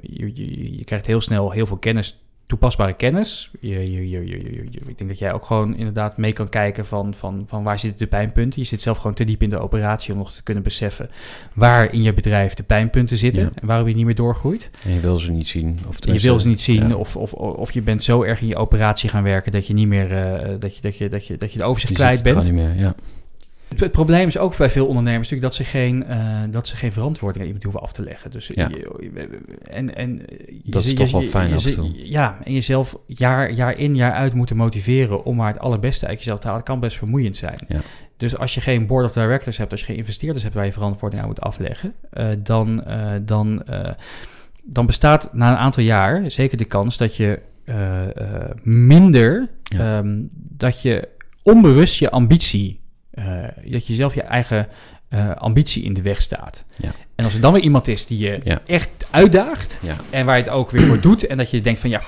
je, 0.00 0.30
je, 0.34 0.76
je, 0.76 0.84
krijgt 0.84 1.06
heel 1.06 1.20
snel 1.20 1.50
heel 1.50 1.66
veel 1.66 1.76
kennis 1.76 2.23
toepasbare 2.46 2.92
kennis. 2.92 3.50
Je, 3.60 3.92
je, 3.92 4.10
je, 4.10 4.26
je, 4.26 4.80
ik 4.86 4.98
denk 4.98 5.10
dat 5.10 5.18
jij 5.18 5.32
ook 5.32 5.44
gewoon 5.44 5.76
inderdaad 5.76 6.16
mee 6.16 6.32
kan 6.32 6.48
kijken 6.48 6.86
van, 6.86 7.14
van, 7.14 7.44
van 7.48 7.62
waar 7.62 7.78
zitten 7.78 7.98
de 7.98 8.06
pijnpunten. 8.06 8.60
Je 8.60 8.66
zit 8.66 8.82
zelf 8.82 8.96
gewoon 8.96 9.14
te 9.14 9.24
diep 9.24 9.42
in 9.42 9.50
de 9.50 9.58
operatie 9.58 10.12
om 10.12 10.18
nog 10.18 10.32
te 10.32 10.42
kunnen 10.42 10.62
beseffen 10.62 11.10
waar 11.52 11.92
in 11.92 12.02
je 12.02 12.14
bedrijf 12.14 12.54
de 12.54 12.62
pijnpunten 12.62 13.16
zitten 13.16 13.42
en 13.42 13.66
waarom 13.66 13.88
je 13.88 13.94
niet 13.94 14.04
meer 14.04 14.14
doorgroeit. 14.14 14.70
En 14.84 14.92
je 14.92 15.00
wil 15.00 15.18
ze 15.18 15.30
niet 15.30 15.48
zien. 15.48 15.78
Of 15.88 16.06
je 16.06 16.20
wil 16.20 16.38
ze 16.38 16.48
niet 16.48 16.60
zien 16.60 16.96
of, 16.96 17.16
of, 17.16 17.32
of 17.32 17.72
je 17.72 17.82
bent 17.82 18.02
zo 18.02 18.22
erg 18.22 18.40
in 18.40 18.46
je 18.46 18.56
operatie 18.56 19.08
gaan 19.08 19.22
werken 19.22 19.52
dat 19.52 19.66
je 19.66 19.74
niet 19.74 19.88
meer 19.88 20.10
uh, 20.10 20.54
dat, 20.58 20.76
je, 20.76 20.82
dat, 20.82 20.96
je, 20.96 21.08
dat, 21.08 21.26
je, 21.26 21.36
dat 21.36 21.52
je 21.52 21.58
de 21.58 21.64
overzicht 21.64 21.92
kwijt 21.94 22.22
bent. 22.22 22.42
Niet 22.42 22.52
meer, 22.52 22.76
ja. 22.76 22.94
Het, 23.68 23.90
probleem 23.90 24.26
is 24.26 24.38
ook 24.38 24.56
bij 24.56 24.70
veel 24.70 24.86
ondernemers 24.86 25.30
natuurlijk 25.30 25.56
dat 25.56 25.66
ze 25.66 25.78
geen, 25.78 26.04
uh, 26.08 26.42
dat 26.50 26.66
ze 26.66 26.76
geen 26.76 26.92
verantwoording 26.92 27.38
aan 27.38 27.44
iemand 27.44 27.64
hoeven 27.64 27.82
af 27.82 27.92
te 27.92 28.02
leggen. 28.02 28.30
Dus 28.30 28.50
ja. 28.54 28.68
je, 28.68 29.40
en, 29.62 29.94
en 29.94 30.22
dat 30.64 30.84
is 30.84 30.94
toch 30.94 31.10
wel 31.10 31.22
fijn 31.22 31.58
je, 31.58 32.10
Ja, 32.10 32.38
en 32.44 32.52
jezelf 32.52 32.98
jaar, 33.06 33.52
jaar 33.52 33.78
in, 33.78 33.96
jaar 33.96 34.12
uit 34.12 34.34
moeten 34.34 34.56
motiveren 34.56 35.24
om 35.24 35.36
maar 35.36 35.52
het 35.52 35.58
allerbeste 35.58 36.06
uit 36.06 36.18
jezelf 36.18 36.40
te 36.40 36.46
halen, 36.46 36.62
kan 36.62 36.80
best 36.80 36.96
vermoeiend 36.96 37.36
zijn. 37.36 37.58
Ja. 37.66 37.80
Dus 38.16 38.36
als 38.36 38.54
je 38.54 38.60
geen 38.60 38.86
board 38.86 39.04
of 39.04 39.12
directors 39.12 39.56
hebt, 39.56 39.70
als 39.70 39.80
je 39.80 39.86
geen 39.86 39.96
investeerders 39.96 40.42
hebt 40.42 40.54
waar 40.54 40.64
je 40.64 40.72
verantwoording 40.72 41.22
aan 41.22 41.28
moet 41.28 41.40
afleggen, 41.40 41.94
uh, 42.12 42.26
dan, 42.38 42.84
uh, 42.88 43.10
dan, 43.22 43.62
dan 44.62 44.86
bestaat 44.86 45.32
na 45.32 45.50
een 45.50 45.56
aantal 45.56 45.82
jaar 45.82 46.30
zeker 46.30 46.56
de 46.56 46.64
kans 46.64 46.96
dat 46.96 47.16
je 47.16 47.40
minder, 48.62 49.48
ja. 49.62 49.98
um, 49.98 50.28
dat 50.34 50.82
je 50.82 51.08
onbewust 51.42 51.98
je 51.98 52.10
ambitie 52.10 52.82
uh, 53.18 53.24
dat 53.72 53.86
je 53.86 53.94
zelf 53.94 54.14
je 54.14 54.22
eigen 54.22 54.68
uh, 55.14 55.30
ambitie 55.36 55.82
in 55.82 55.94
de 55.94 56.02
weg 56.02 56.22
staat. 56.22 56.64
Ja. 56.76 56.90
En 57.14 57.24
als 57.24 57.34
er 57.34 57.40
dan 57.40 57.52
weer 57.52 57.62
iemand 57.62 57.88
is 57.88 58.06
die 58.06 58.18
je 58.18 58.40
ja. 58.44 58.60
echt 58.66 58.90
uitdaagt 59.10 59.78
ja. 59.82 59.96
en 60.10 60.26
waar 60.26 60.36
je 60.36 60.42
het 60.42 60.52
ook 60.52 60.70
weer 60.70 60.82
voor 60.82 61.00
doet 61.00 61.26
en 61.26 61.36
dat 61.36 61.50
je 61.50 61.60
denkt 61.60 61.80
van 61.80 61.90
ja, 61.90 62.00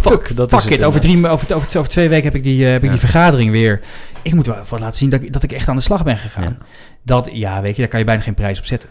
fuck, 0.00 0.36
dat 0.36 0.48
fuck 0.48 0.70
is 0.70 0.78
it, 0.78 0.84
over, 0.84 1.00
drie, 1.00 1.28
over, 1.28 1.54
over, 1.54 1.78
over, 1.78 1.88
twee 1.88 2.08
weken 2.08 2.24
heb 2.24 2.34
ik 2.34 2.42
die, 2.42 2.64
uh, 2.64 2.70
heb 2.70 2.82
ik 2.84 2.90
die 2.90 2.98
vergadering 2.98 3.50
weer. 3.50 3.80
Ik 4.22 4.34
moet 4.34 4.46
wel 4.46 4.64
laten 4.70 4.98
zien 4.98 5.10
dat, 5.10 5.32
dat 5.32 5.42
ik 5.42 5.52
echt 5.52 5.68
aan 5.68 5.76
de 5.76 5.82
slag 5.82 6.04
ben 6.04 6.18
gegaan. 6.18 6.58
Dat, 7.02 7.30
ja, 7.32 7.62
weet 7.62 7.74
je, 7.74 7.80
daar 7.80 7.90
kan 7.90 7.98
je 7.98 8.04
bijna 8.04 8.22
geen 8.22 8.34
prijs 8.34 8.58
op 8.58 8.64
zetten. 8.64 8.88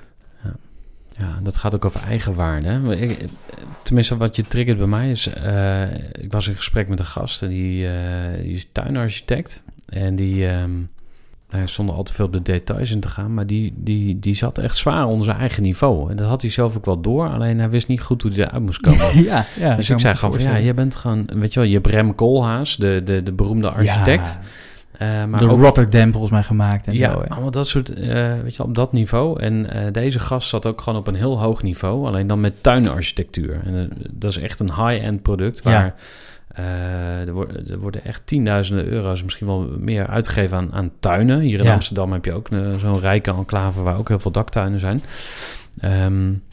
Ja, 1.18 1.40
dat 1.44 1.58
gaat 1.58 1.76
ook 1.76 1.86
over 1.86 2.02
eigenwaarde. 2.02 2.98
Ik, 3.00 3.26
tenminste, 3.84 4.18
wat 4.18 4.36
je 4.36 4.48
triggert 4.48 4.78
bij 4.78 4.88
mij 4.88 5.12
is... 5.12 5.30
Uh, 5.46 5.94
ik 6.12 6.32
was 6.32 6.48
in 6.48 6.56
gesprek 6.56 6.88
met 6.88 7.00
een 7.00 7.06
gast 7.06 7.42
en 7.42 7.50
die, 7.50 7.88
die 8.42 8.54
is 8.54 8.68
tuinarchitect. 8.72 9.64
En 9.86 10.16
die... 10.16 10.48
Um, 10.48 10.90
hij 11.50 11.68
zonder 11.68 11.96
al 11.96 12.04
te 12.04 12.14
veel 12.14 12.26
op 12.26 12.34
de 12.34 12.42
details 12.42 12.92
in 12.92 13.00
te 13.00 13.10
gaan, 13.10 13.34
maar 13.34 13.48
die, 13.48 13.74
die, 13.76 14.20
die 14.20 14.36
zat 14.36 14.58
echt 14.58 14.76
zwaar 14.76 15.06
onder 15.06 15.26
zijn 15.26 15.38
eigen 15.38 15.64
niveau. 15.64 16.10
En 16.10 16.16
dat 16.16 16.28
had 16.28 16.42
hij 16.42 16.52
zelf 16.52 16.78
ook 16.78 16.86
wel 16.86 17.02
door, 17.02 17.30
alleen 17.30 17.60
hij 17.60 17.70
wist 17.70 17.88
niet 17.88 18.02
goed 18.02 18.22
hoe 18.22 18.32
hij 18.32 18.46
eruit 18.46 18.64
moest 18.64 18.80
komen. 18.80 19.24
ja, 19.24 19.46
ja, 19.60 19.76
dus 19.76 19.90
ik 19.90 20.00
zei 20.00 20.16
gewoon 20.16 20.34
van, 20.34 20.44
ja, 20.44 20.60
jij 20.60 20.74
bent 20.74 20.96
gewoon, 20.96 21.30
weet 21.34 21.54
je 21.54 21.60
wel, 21.60 21.70
je 21.70 21.76
hebt 21.76 21.88
Rem 21.88 22.16
Koolhaas, 22.16 22.78
de, 22.78 23.02
de, 23.06 23.24
de 23.24 23.32
beroemde 23.32 23.70
architect. 23.70 24.40
Ja. 24.42 24.48
Uh, 25.02 25.26
maar 25.26 25.40
de 25.40 25.46
Rotterdam 25.46 26.12
volgens 26.12 26.32
mij 26.32 26.44
gemaakt 26.44 26.88
en 26.88 26.94
ja, 26.94 27.12
zo. 27.12 27.20
Ja, 27.20 27.26
allemaal 27.28 27.52
dat 27.52 27.68
soort, 27.68 28.00
uh, 28.00 28.42
weet 28.44 28.56
je 28.56 28.64
op 28.64 28.76
dat 28.76 28.92
niveau. 28.92 29.42
En 29.42 29.54
uh, 29.54 29.82
deze 29.92 30.20
gast 30.20 30.50
zat 30.50 30.66
ook 30.66 30.82
gewoon 30.82 31.00
op 31.00 31.08
een 31.08 31.16
heel 31.16 31.40
hoog 31.40 31.64
niveau, 31.64 32.08
alleen 32.08 32.28
dan 32.28 32.40
met 32.40 32.64
tuinarchitectuur. 32.64 33.62
En 33.66 33.90
dat 34.12 34.32
is 34.32 34.38
echt 34.38 34.60
een 34.60 34.74
high-end 34.74 35.22
product 35.22 35.62
waar... 35.62 35.74
Ja 35.86 35.96
uh, 36.60 37.28
er, 37.28 37.34
worden, 37.34 37.70
er, 37.70 37.80
worden 37.80 38.06
echt 38.06 38.22
tienduizenden 38.26 38.86
euro's, 38.86 39.24
misschien 39.24 39.48
wel 39.48 39.68
meer 39.78 40.08
uitgegeven 40.08 40.58
aan, 40.58 40.74
aan 40.74 40.92
tuinen. 41.00 41.40
Hier 41.40 41.60
in 41.60 41.70
Amsterdam 41.70 42.14
heb 42.14 42.26
je 42.26 42.34
ook 42.34 42.48
zo'n 42.80 43.00
rijke 43.00 43.32
enclave 43.32 43.82
waar 43.82 43.98
ook 43.98 44.08
heel 44.08 44.20
veel 44.20 44.32
daktuinen 44.32 44.80
zijn. 44.80 45.02
Um, 45.84 46.44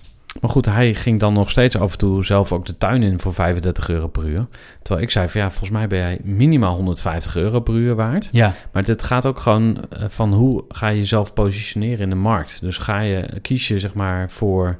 Maar 0.40 0.50
goed, 0.50 0.64
hij 0.64 0.94
ging 0.94 1.20
dan 1.20 1.32
nog 1.32 1.50
steeds 1.50 1.76
af 1.76 1.92
en 1.92 1.98
toe 1.98 2.24
zelf 2.24 2.52
ook 2.52 2.66
de 2.66 2.78
tuin 2.78 3.02
in 3.02 3.20
voor 3.20 3.34
35 3.34 3.88
euro 3.88 4.08
per 4.08 4.24
uur. 4.24 4.46
Terwijl 4.82 5.06
ik 5.06 5.12
zei 5.12 5.28
van 5.28 5.40
ja, 5.40 5.50
volgens 5.50 5.70
mij 5.70 5.86
ben 5.86 5.98
jij 5.98 6.18
minimaal 6.22 6.74
150 6.74 7.36
euro 7.36 7.60
per 7.60 7.74
uur 7.74 7.94
waard. 7.94 8.28
Ja, 8.32 8.54
Maar 8.72 8.84
dit 8.84 9.02
gaat 9.02 9.26
ook 9.26 9.40
gewoon 9.40 9.84
eh, 9.90 10.04
van 10.08 10.32
hoe 10.32 10.64
ga 10.68 10.88
je 10.88 10.96
jezelf 10.96 11.34
positioneren 11.34 12.00
in 12.00 12.08
de 12.08 12.14
markt. 12.16 12.60
Dus 12.60 12.78
ga 12.78 13.00
je, 13.00 13.40
kies 13.42 13.68
je 13.68 13.78
zeg 13.78 13.94
maar 13.94 14.30
voor 14.30 14.78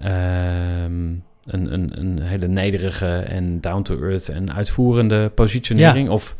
ehm, 0.00 1.14
een, 1.48 1.72
een, 1.72 2.00
een 2.00 2.22
hele 2.22 2.48
nederige 2.48 3.16
en 3.16 3.60
down-to-earth 3.60 4.28
en 4.28 4.52
uitvoerende 4.52 5.30
positionering. 5.34 6.08
Of 6.08 6.34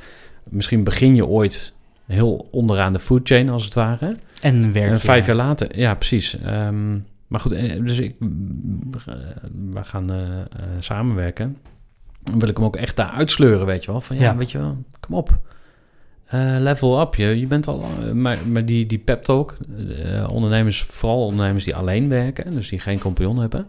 misschien 0.45 0.85
begin 0.85 1.15
je 1.15 1.27
ooit 1.27 1.75
heel 2.07 2.49
onderaan 2.51 2.93
de 2.93 2.99
food 2.99 3.29
chain 3.29 3.49
als 3.49 3.65
het 3.65 3.75
ware. 3.75 4.17
en 4.41 4.73
werk 4.73 4.91
En 4.91 5.01
vijf 5.01 5.27
jaar 5.27 5.37
later, 5.37 5.79
ja, 5.79 5.95
precies. 5.95 6.39
Ehm, 6.39 6.97
maar 7.29 7.41
goed, 7.41 7.53
eh, 7.53 7.83
dus 7.85 7.99
ik, 7.99 8.15
eh, 9.07 9.15
we 9.71 9.85
gaan 9.85 10.13
eh, 10.13 10.19
samenwerken. 10.79 11.57
Dan 12.23 12.39
wil 12.39 12.49
ik 12.49 12.57
hem 12.57 12.65
ook 12.65 12.77
echt 12.77 12.97
daar 12.97 13.11
uitsleuren, 13.11 13.67
weet 13.67 13.85
je 13.85 13.91
wel. 13.91 14.01
Van 14.01 14.17
ja, 14.17 14.23
Ja. 14.23 14.37
weet 14.37 14.51
je 14.51 14.59
wel, 14.59 14.77
kom 15.01 15.15
op. 15.15 15.39
Level 16.59 17.01
up, 17.01 17.15
je, 17.15 17.41
je 17.41 17.47
bent 17.47 17.67
al... 17.67 17.85
maar, 18.15 18.39
maar 18.51 18.65
die, 18.65 18.87
die 18.87 18.99
pep 18.99 19.25
talk, 19.25 19.57
ondernemers, 20.33 20.83
vooral 20.83 21.25
ondernemers 21.25 21.65
die 21.65 21.77
alleen 21.77 22.09
werken... 22.09 22.55
dus 22.55 22.69
die 22.69 22.79
geen 22.79 22.99
compagnon 22.99 23.39
hebben... 23.39 23.67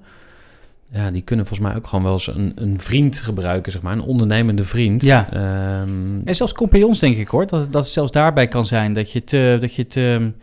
ja, 0.92 1.12
die 1.12 1.22
kunnen 1.22 1.46
volgens 1.46 1.68
mij 1.70 1.78
ook 1.78 1.88
gewoon 1.88 2.04
wel 2.04 2.14
eens 2.14 2.28
een, 2.28 2.52
een 2.56 2.80
vriend 2.80 3.22
gebruiken, 3.22 3.72
zeg 3.72 3.82
maar. 3.82 3.94
Een 3.94 4.02
ondernemende 4.02 4.64
vriend. 4.64 5.04
Ja. 5.04 5.28
Ehm, 5.34 6.22
En 6.26 6.36
zelfs 6.36 6.54
compagnons, 6.54 7.00
denk 7.00 7.18
ik 7.18 7.28
hoor. 7.28 7.48
Dat, 7.48 7.72
dat 7.72 7.84
het 7.84 7.94
zelfs 7.94 8.12
daarbij 8.12 8.48
kan 8.48 8.66
zijn 8.66 8.94
dat 8.94 9.12
je 9.12 9.20
het. 9.26 9.62
dat 9.62 9.74
je 9.74 9.82
het 9.88 10.34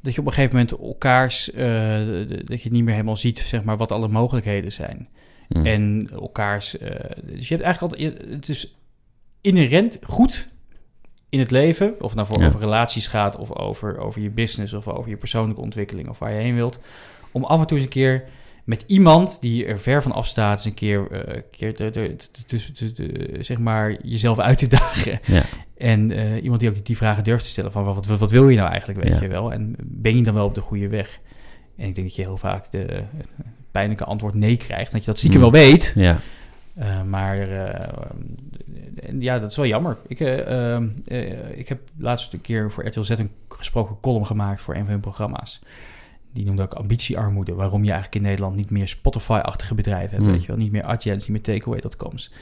dat 0.00 0.14
je 0.14 0.20
op 0.20 0.26
een 0.26 0.32
gegeven 0.32 0.56
moment 0.56 0.78
elkaars. 0.80 1.52
eh, 1.52 1.98
dat 2.44 2.62
je 2.62 2.70
niet 2.70 2.84
meer 2.84 2.94
helemaal 2.94 3.16
ziet, 3.16 3.38
zeg 3.38 3.64
maar, 3.64 3.76
wat 3.76 3.92
alle 3.92 4.08
mogelijkheden 4.08 4.72
zijn. 4.72 5.08
mm. 5.48 5.66
En 5.66 6.08
elkaars. 6.12 6.78
eh, 6.78 6.88
dus 7.24 7.48
je 7.48 7.54
hebt 7.54 7.66
eigenlijk 7.66 7.94
altijd. 7.94 8.30
Het 8.34 8.48
is 8.48 8.76
inherent 9.40 9.98
goed 10.02 10.48
in 11.28 11.38
het 11.38 11.50
leven. 11.50 11.94
Of 12.00 12.06
het 12.06 12.14
nou 12.14 12.26
voor 12.26 12.40
Ja. 12.40 12.46
over 12.46 12.60
relaties 12.60 13.06
gaat, 13.06 13.36
of 13.36 13.52
over, 13.56 13.98
over 13.98 14.20
je 14.22 14.30
business, 14.30 14.72
of 14.72 14.88
over 14.88 15.10
je 15.10 15.16
persoonlijke 15.16 15.60
ontwikkeling, 15.62 16.08
of 16.08 16.18
waar 16.18 16.32
je 16.32 16.40
heen 16.42 16.54
wilt. 16.54 16.78
Om 17.32 17.44
af 17.44 17.60
en 17.60 17.66
toe 17.66 17.76
eens 17.76 17.86
een 17.86 17.92
keer 17.92 18.24
met 18.64 18.84
iemand 18.86 19.40
die 19.40 19.66
er 19.66 19.78
ver 19.78 20.02
van 20.02 20.12
afstaat, 20.12 20.56
eens 20.56 20.64
een 20.66 20.74
keer, 20.74 21.06
een 21.34 21.42
keer 21.50 21.92
zeg 23.40 23.58
maar, 23.58 23.96
jezelf 24.02 24.38
uit 24.38 24.58
te 24.58 24.68
dagen. 24.78 25.20
Ja. 25.26 25.42
En 25.76 26.10
eh, 26.10 26.42
iemand 26.42 26.60
die 26.60 26.70
ook 26.70 26.86
die 26.86 26.96
vragen 26.96 27.24
durft 27.24 27.44
te 27.44 27.50
stellen 27.50 27.72
van 27.72 27.84
wat, 27.84 28.06
wat, 28.06 28.18
wat 28.18 28.30
wil 28.30 28.48
je 28.48 28.56
nou 28.56 28.68
eigenlijk, 28.70 29.00
weet 29.02 29.14
Ja. 29.14 29.22
je 29.22 29.28
wel? 29.28 29.52
En 29.52 29.74
ben 29.82 30.16
je 30.16 30.22
dan 30.22 30.34
wel 30.34 30.46
op 30.46 30.54
de 30.54 30.60
goede 30.60 30.88
weg? 30.88 31.18
En 31.76 31.88
ik 31.88 31.94
denk 31.94 32.06
dat 32.06 32.16
je 32.16 32.22
heel 32.22 32.36
vaak 32.36 32.70
de 32.70 32.78
het 33.16 33.28
pijnlijke 33.70 34.04
antwoord 34.04 34.34
nee 34.38 34.56
krijgt. 34.56 34.92
Dat 34.92 35.00
je 35.00 35.06
dat 35.06 35.18
stiekem 35.18 35.40
Mm. 35.40 35.50
wel 35.50 35.60
weet. 35.62 35.92
ja. 35.96 36.18
Eh, 36.74 37.02
maar 37.02 37.48
ja, 39.18 39.38
dat 39.38 39.50
is 39.50 39.56
wel 39.56 39.66
jammer. 39.66 39.96
Ik, 40.06 40.20
eh, 40.20 40.72
ehm, 40.74 40.88
eh, 41.06 41.58
ik 41.58 41.68
heb 41.68 41.80
laatst 41.98 42.32
een 42.32 42.40
keer 42.40 42.70
voor 42.70 42.86
RTL 42.86 43.00
Z 43.02 43.10
een 43.10 43.30
gesproken 43.48 43.96
column 44.00 44.26
gemaakt 44.26 44.60
voor 44.60 44.74
een 44.74 44.80
van 44.82 44.90
hun 44.90 45.00
programma's. 45.00 45.62
Die 46.32 46.44
noemde 46.44 46.62
ook 46.62 46.72
ambitiearmoede. 46.74 47.54
Waarom 47.54 47.84
je 47.84 47.90
eigenlijk 47.90 48.14
in 48.16 48.22
Nederland 48.22 48.56
niet 48.56 48.70
meer 48.70 48.88
Spotify-achtige 48.88 49.74
bedrijven 49.74 50.10
hebt. 50.10 50.22
Hmm. 50.22 50.30
Weet 50.32 50.40
je 50.40 50.46
wel? 50.46 50.56
Niet 50.56 50.72
meer 50.72 50.82
Adjens, 50.84 51.28
niet 51.28 51.46
meer 51.46 51.56
takeaway.coms. 51.58 52.32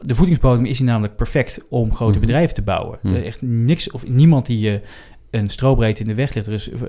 De 0.00 0.14
voedingsbodem 0.14 0.64
is 0.64 0.78
hier 0.78 0.86
namelijk 0.86 1.16
perfect 1.16 1.60
om 1.68 1.94
grote 1.94 2.18
Mhm. 2.18 2.20
bedrijven 2.26 2.54
te 2.54 2.62
bouwen. 2.62 2.98
Hmm. 3.02 3.10
Er 3.14 3.20
is 3.20 3.26
echt 3.26 3.42
niks 3.42 3.90
of 3.90 4.06
niemand 4.08 4.46
die 4.46 4.60
je 4.60 4.80
een 5.30 5.48
strobreedte 5.48 6.02
in 6.02 6.08
de 6.08 6.14
weg 6.14 6.34
ligt. 6.34 6.46
Er 6.46 6.52
is 6.52 6.70
eh, 6.70 6.80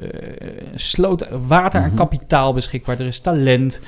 een 0.74 0.80
sloot 0.80 1.28
water 1.48 1.82
en 1.82 1.88
Mhm. 1.88 1.96
kapitaal 1.96 2.54
beschikbaar. 2.54 3.00
Er 3.00 3.06
is 3.06 3.20
talent. 3.20 3.80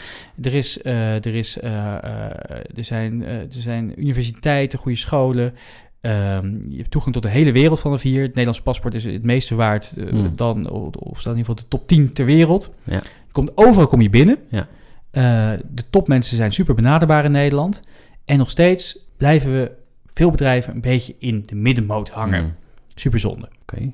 Er, 0.41 0.53
is, 0.53 0.81
eh, 0.81 1.15
er, 1.25 1.35
is, 1.35 1.59
eh, 1.59 1.93
eh, 1.95 2.29
er, 2.75 2.83
zijn, 2.83 3.23
eh, 3.25 3.35
er 3.35 3.47
zijn 3.49 3.93
universiteiten, 4.01 4.79
goede 4.79 4.97
scholen. 4.97 5.53
Ehm, 6.01 6.69
je 6.69 6.77
hebt 6.77 6.91
toegang 6.91 7.13
tot 7.13 7.23
de 7.23 7.29
hele 7.29 7.51
wereld 7.51 7.79
vanaf 7.79 8.01
hier. 8.01 8.19
Het 8.21 8.27
Nederlands 8.29 8.61
paspoort 8.61 8.93
is 8.93 9.03
het 9.03 9.23
meeste 9.23 9.55
waard 9.55 9.97
eh, 9.97 10.09
Hmm. 10.09 10.35
dan, 10.35 10.69
of, 10.69 10.95
of 10.95 11.19
staat 11.19 11.33
in 11.33 11.39
ieder 11.39 11.53
geval 11.55 11.55
de 11.55 11.67
top 11.77 11.87
10 11.87 12.13
ter 12.13 12.25
wereld. 12.25 12.73
Ja. 12.83 12.95
Je 12.95 13.31
komt, 13.31 13.51
overal 13.55 13.87
kom 13.87 14.01
je 14.01 14.09
binnen. 14.09 14.37
Ja. 14.49 14.67
Eh, 15.11 15.59
de 15.71 15.83
topmensen 15.89 16.37
zijn 16.37 16.51
super 16.51 16.75
benaderbaar 16.75 17.25
in 17.25 17.31
Nederland. 17.31 17.81
En 18.25 18.37
nog 18.37 18.49
steeds 18.49 18.99
blijven 19.17 19.51
we 19.53 19.71
veel 20.13 20.31
bedrijven 20.31 20.73
een 20.75 20.81
beetje 20.81 21.15
in 21.19 21.43
de 21.45 21.55
middenmoot 21.55 22.09
hangen. 22.09 22.43
Mm. 22.43 22.53
Super 22.95 23.19
zonde. 23.19 23.49
Oké. 23.61 23.91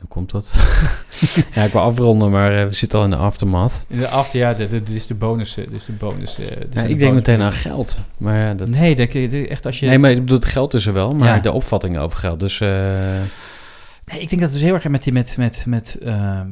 Hoe 0.00 0.08
komt 0.08 0.30
dat? 0.30 0.54
ja, 1.54 1.62
ik 1.64 1.72
wil 1.72 1.80
afronden, 1.80 2.30
maar 2.30 2.58
eh, 2.60 2.66
we 2.66 2.72
zitten 2.74 2.98
al 2.98 3.04
in 3.04 3.10
de 3.10 3.16
aftermath. 3.16 3.72
In 3.88 3.98
de 3.98 4.08
after, 4.08 4.38
ja, 4.40 4.52
dit 4.54 4.88
is 4.88 5.06
de 5.06 5.14
bonus. 5.14 5.56
is 5.56 5.84
de 5.84 5.92
bonus. 5.92 6.38
eh, 6.38 6.46
Ja, 6.48 6.54
de 6.54 6.64
ik 6.64 6.72
denk 6.72 6.98
bonus- 6.98 7.14
meteen 7.14 7.40
aan 7.42 7.52
geld. 7.52 7.98
Maar 8.18 8.36
ja, 8.38 8.54
dat... 8.54 8.68
Nee, 8.68 8.96
dat, 8.96 9.08
echt 9.48 9.66
als 9.66 9.80
je... 9.80 9.86
Nee, 9.86 9.98
maar 9.98 10.10
ik 10.10 10.16
bedoel, 10.20 10.36
het 10.36 10.44
geld 10.44 10.74
is 10.74 10.86
er 10.86 10.92
wel, 10.92 11.10
maar 11.10 11.28
Ja. 11.34 11.38
de 11.38 11.52
opvatting 11.52 11.98
over 11.98 12.18
geld. 12.18 12.40
Dus 12.40 12.60
Nee, 14.12 14.20
ik 14.20 14.28
denk 14.28 14.40
dat 14.40 14.50
het 14.50 14.52
dus 14.52 14.62
heel 14.68 14.74
erg 14.74 14.88
met 14.88 15.02
die 15.02 15.12
met 15.12 15.34
met 15.38 15.64
met. 15.68 15.98
ehm, 16.02 16.48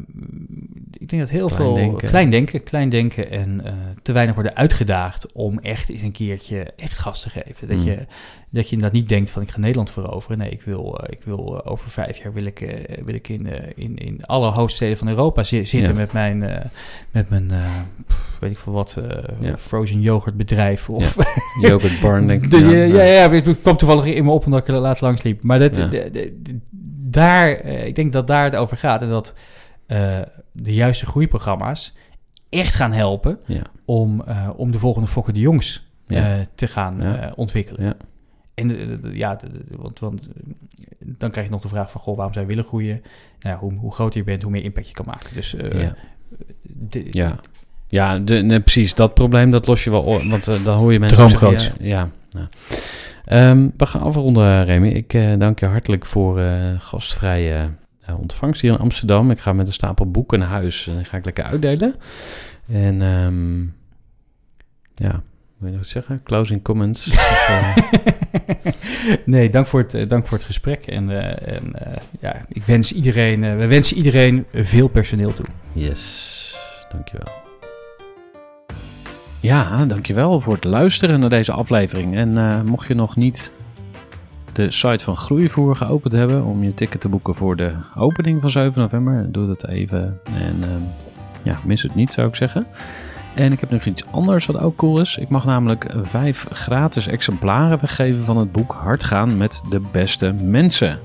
ik 0.92 1.08
denk 1.08 1.22
dat 1.22 1.30
heel 1.30 1.46
Klein 1.46 1.62
veel 1.62 1.74
denken. 1.74 2.08
klein 2.08 2.30
denken, 2.30 2.62
klein 2.62 2.88
denken 2.88 3.30
en 3.30 3.64
eh, 3.64 3.72
te 4.02 4.12
weinig 4.12 4.34
worden 4.34 4.56
uitgedaagd 4.56 5.32
om 5.32 5.58
echt 5.58 5.88
eens 5.88 6.02
een 6.02 6.12
keertje 6.12 6.72
echt 6.76 6.98
gas 6.98 7.22
te 7.22 7.30
geven. 7.30 7.68
Dat 7.68 7.76
Mm. 7.76 7.84
je 7.84 8.06
dat 8.50 8.64
je 8.68 8.74
inderdaad 8.74 8.98
niet 9.00 9.08
denkt 9.08 9.30
van 9.30 9.42
ik 9.42 9.50
ga 9.50 9.58
Nederland 9.58 9.90
veroveren. 9.90 10.38
Nee, 10.38 10.50
ik 10.50 10.62
wil 10.62 10.98
eh, 10.98 11.12
ik 11.12 11.18
wil 11.24 11.60
eh, 11.64 11.70
over 11.72 11.90
vijf 11.90 12.16
jaar 12.22 12.32
wil 12.32 12.44
ik 12.44 12.86
wil 13.04 13.14
ik 13.14 13.28
in, 13.28 13.46
in 13.74 13.96
in 13.96 14.24
alle 14.26 14.50
hoofdsteden 14.50 14.96
van 14.98 15.08
Europa 15.08 15.42
zi- 15.44 15.64
zitten 15.64 15.92
Ja. 15.94 15.98
met 16.00 16.12
mijn 16.12 16.42
eh, 16.42 16.64
met 17.10 17.28
mijn 17.30 17.50
weet 18.40 18.50
ik 18.50 18.58
veel 18.58 18.72
wat 18.72 18.98
Ja. 19.40 19.56
frozen 19.58 20.00
yoghurtbedrijf 20.00 20.88
of 20.90 21.16
Yogurt 21.68 22.00
Barn, 22.00 22.26
denk 22.26 22.44
ik. 22.44 22.50
de, 22.50 22.56
ja, 22.58 22.70
ja, 22.70 23.02
ja, 23.02 23.02
ja, 23.02 23.30
ik 23.30 23.56
kwam 23.62 23.76
toevallig 23.76 24.04
in 24.04 24.24
me 24.24 24.30
op 24.30 24.44
omdat 24.44 24.60
ik 24.60 24.68
er 24.68 24.74
laatst 24.74 25.02
langs 25.02 25.22
liep. 25.22 25.42
Maar 25.42 25.58
dat, 25.58 25.76
Ja. 25.76 25.88
Daar, 27.10 27.50
eh, 27.52 27.86
ik 27.86 27.94
denk 27.94 28.12
dat 28.12 28.26
daar 28.26 28.44
het 28.44 28.56
over 28.56 28.76
gaat. 28.76 29.02
En 29.02 29.08
dat 29.08 29.34
eh, 29.86 30.18
de 30.52 30.74
juiste 30.74 31.06
groeiprogramma's 31.06 31.94
echt 32.48 32.74
gaan 32.74 32.92
helpen 32.92 33.38
Ja. 33.46 33.62
om, 33.84 34.22
eh, 34.26 34.48
om 34.56 34.70
de 34.72 34.78
volgende 34.78 35.08
Fokke 35.08 35.32
de 35.32 35.40
Jongs 35.40 35.86
Ja. 36.06 36.46
te 36.54 36.66
gaan 36.66 37.02
ontwikkelen. 37.34 37.84
Ja. 37.84 37.94
En 38.54 39.00
ja, 39.12 39.38
want, 39.70 39.98
want 40.00 40.28
dan 41.00 41.30
krijg 41.30 41.46
je 41.46 41.52
nog 41.52 41.62
de 41.62 41.68
vraag 41.68 41.90
van, 41.90 42.00
goh, 42.00 42.16
waarom 42.16 42.38
je 42.38 42.46
willen 42.46 42.64
groeien? 42.64 43.02
Nou, 43.40 43.58
hoe, 43.58 43.72
hoe 43.72 43.92
groter 43.94 44.18
je 44.18 44.24
bent, 44.24 44.42
hoe 44.42 44.50
meer 44.50 44.62
impact 44.62 44.88
je 44.88 44.94
kan 44.94 45.06
maken. 45.06 45.34
Dus 45.34 45.50
Ja. 45.72 45.94
de- 46.62 47.06
Ja, 47.10 47.36
ja 47.88 48.18
de, 48.18 48.34
nee, 48.42 48.60
precies. 48.60 48.94
Dat 48.94 49.14
probleem, 49.14 49.50
dat 49.50 49.66
los 49.66 49.84
je 49.84 49.90
wel. 49.90 50.04
Want 50.28 50.64
dan 50.64 50.78
hoor 50.78 50.92
je 50.92 50.98
mensen 50.98 51.16
Droomgroots. 51.18 51.66
Ja, 51.66 51.74
ja, 51.78 52.08
ja. 52.28 52.48
Ehm, 53.28 53.68
we 53.76 53.86
gaan 53.86 54.00
afronden, 54.00 54.64
Remy. 54.64 54.88
Ik 54.88 55.14
eh, 55.14 55.38
dank 55.38 55.58
je 55.58 55.66
hartelijk 55.66 56.06
voor 56.06 56.40
eh, 56.40 56.74
gastvrije 56.78 57.70
eh, 58.00 58.18
ontvangst 58.18 58.60
hier 58.60 58.72
in 58.72 58.78
Amsterdam. 58.78 59.30
Ik 59.30 59.38
ga 59.38 59.52
met 59.52 59.66
een 59.66 59.72
stapel 59.72 60.10
boeken 60.10 60.38
naar 60.38 60.48
huis 60.48 60.86
en 60.86 60.96
die 60.96 61.04
ga 61.04 61.16
ik 61.16 61.24
lekker 61.24 61.44
uitdelen. 61.44 61.94
En 62.68 63.02
ehm, 63.02 63.60
ja, 64.94 65.22
wil 65.56 65.68
je 65.68 65.70
nog 65.70 65.76
wat 65.76 65.86
zeggen? 65.86 66.22
Closing 66.22 66.62
comments? 66.62 67.06
Of, 67.10 67.76
nee, 69.24 69.50
dank 69.50 69.66
voor 69.66 69.86
het, 69.88 70.10
dank 70.10 70.26
voor 70.26 70.36
het 70.36 70.46
gesprek. 70.46 70.86
En, 70.86 71.10
en 71.46 71.72
ja, 72.20 72.44
ik 72.48 72.62
wens 72.62 72.92
iedereen, 72.92 73.40
we 73.40 73.66
wensen 73.66 73.96
iedereen 73.96 74.44
veel 74.52 74.88
personeel 74.88 75.34
toe. 75.34 75.46
Yes, 75.72 76.56
dankjewel. 76.92 77.47
Ja, 79.40 79.86
dankjewel 79.86 80.40
voor 80.40 80.54
het 80.54 80.64
luisteren 80.64 81.20
naar 81.20 81.28
deze 81.28 81.52
aflevering. 81.52 82.16
En 82.16 82.38
eh, 82.38 82.62
mocht 82.62 82.88
je 82.88 82.94
nog 82.94 83.16
niet 83.16 83.52
de 84.52 84.70
site 84.70 85.04
van 85.04 85.16
Groeivoer 85.16 85.76
geopend 85.76 86.12
hebben 86.12 86.44
om 86.44 86.62
je 86.62 86.74
ticket 86.74 87.00
te 87.00 87.08
boeken 87.08 87.34
voor 87.34 87.56
de 87.56 87.72
opening 87.96 88.40
van 88.40 88.50
7 88.50 88.80
november, 88.80 89.32
doe 89.32 89.46
dat 89.46 89.66
even. 89.66 90.20
En 90.24 90.56
ehm, 90.62 90.82
ja, 91.42 91.58
mis 91.64 91.82
het 91.82 91.94
niet 91.94 92.12
zou 92.12 92.28
ik 92.28 92.34
zeggen. 92.34 92.66
En 93.34 93.52
ik 93.52 93.60
heb 93.60 93.70
nog 93.70 93.84
iets 93.84 94.06
anders 94.10 94.46
wat 94.46 94.58
ook 94.58 94.76
cool 94.76 95.00
is. 95.00 95.16
Ik 95.16 95.28
mag 95.28 95.44
namelijk 95.44 95.94
vijf 96.02 96.46
gratis 96.52 97.06
exemplaren 97.06 97.80
weggeven 97.80 98.24
van 98.24 98.36
het 98.36 98.52
boek 98.52 98.72
Hard 98.72 99.04
gaan 99.04 99.36
met 99.36 99.62
de 99.70 99.80
beste 99.92 100.32
mensen. 100.32 100.98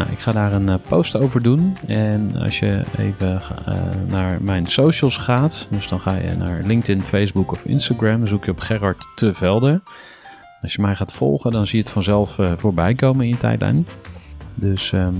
Nou, 0.00 0.12
ik 0.12 0.18
ga 0.18 0.32
daar 0.32 0.52
een 0.52 0.68
eh, 0.68 0.74
post 0.88 1.16
over 1.16 1.42
doen. 1.42 1.76
En 1.86 2.36
als 2.36 2.58
je 2.58 2.82
even 2.98 3.40
eh, 3.66 3.74
naar 4.08 4.42
mijn 4.42 4.66
socials 4.66 5.16
gaat, 5.16 5.68
dus 5.70 5.88
dan 5.88 6.00
ga 6.00 6.14
je 6.14 6.36
naar 6.36 6.62
LinkedIn, 6.64 7.02
Facebook 7.02 7.52
of 7.52 7.64
Instagram, 7.64 8.26
zoek 8.26 8.44
je 8.44 8.50
op 8.50 8.60
Gerard 8.60 9.06
Te 9.14 9.32
Velde. 9.32 9.80
Als 10.62 10.74
je 10.74 10.82
mij 10.82 10.96
gaat 10.96 11.12
volgen, 11.12 11.50
dan 11.50 11.66
zie 11.66 11.78
je 11.78 11.84
het 11.84 11.92
vanzelf 11.92 12.38
eh, 12.38 12.52
voorbij 12.56 12.94
komen 12.94 13.24
in 13.24 13.30
je 13.30 13.36
tijdlijn. 13.36 13.86
Dus 14.54 14.92
ehm, 14.92 15.14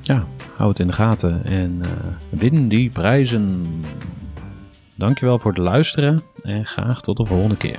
ja, 0.00 0.26
hou 0.56 0.68
het 0.68 0.78
in 0.78 0.86
de 0.86 0.92
gaten 0.92 1.44
en 1.44 1.80
win 2.28 2.68
die 2.68 2.90
prijzen. 2.90 3.66
Dankjewel 4.94 5.38
voor 5.38 5.50
het 5.50 5.60
luisteren 5.60 6.20
en 6.42 6.66
graag 6.66 7.00
tot 7.00 7.16
de 7.16 7.24
volgende 7.24 7.56
keer. 7.56 7.78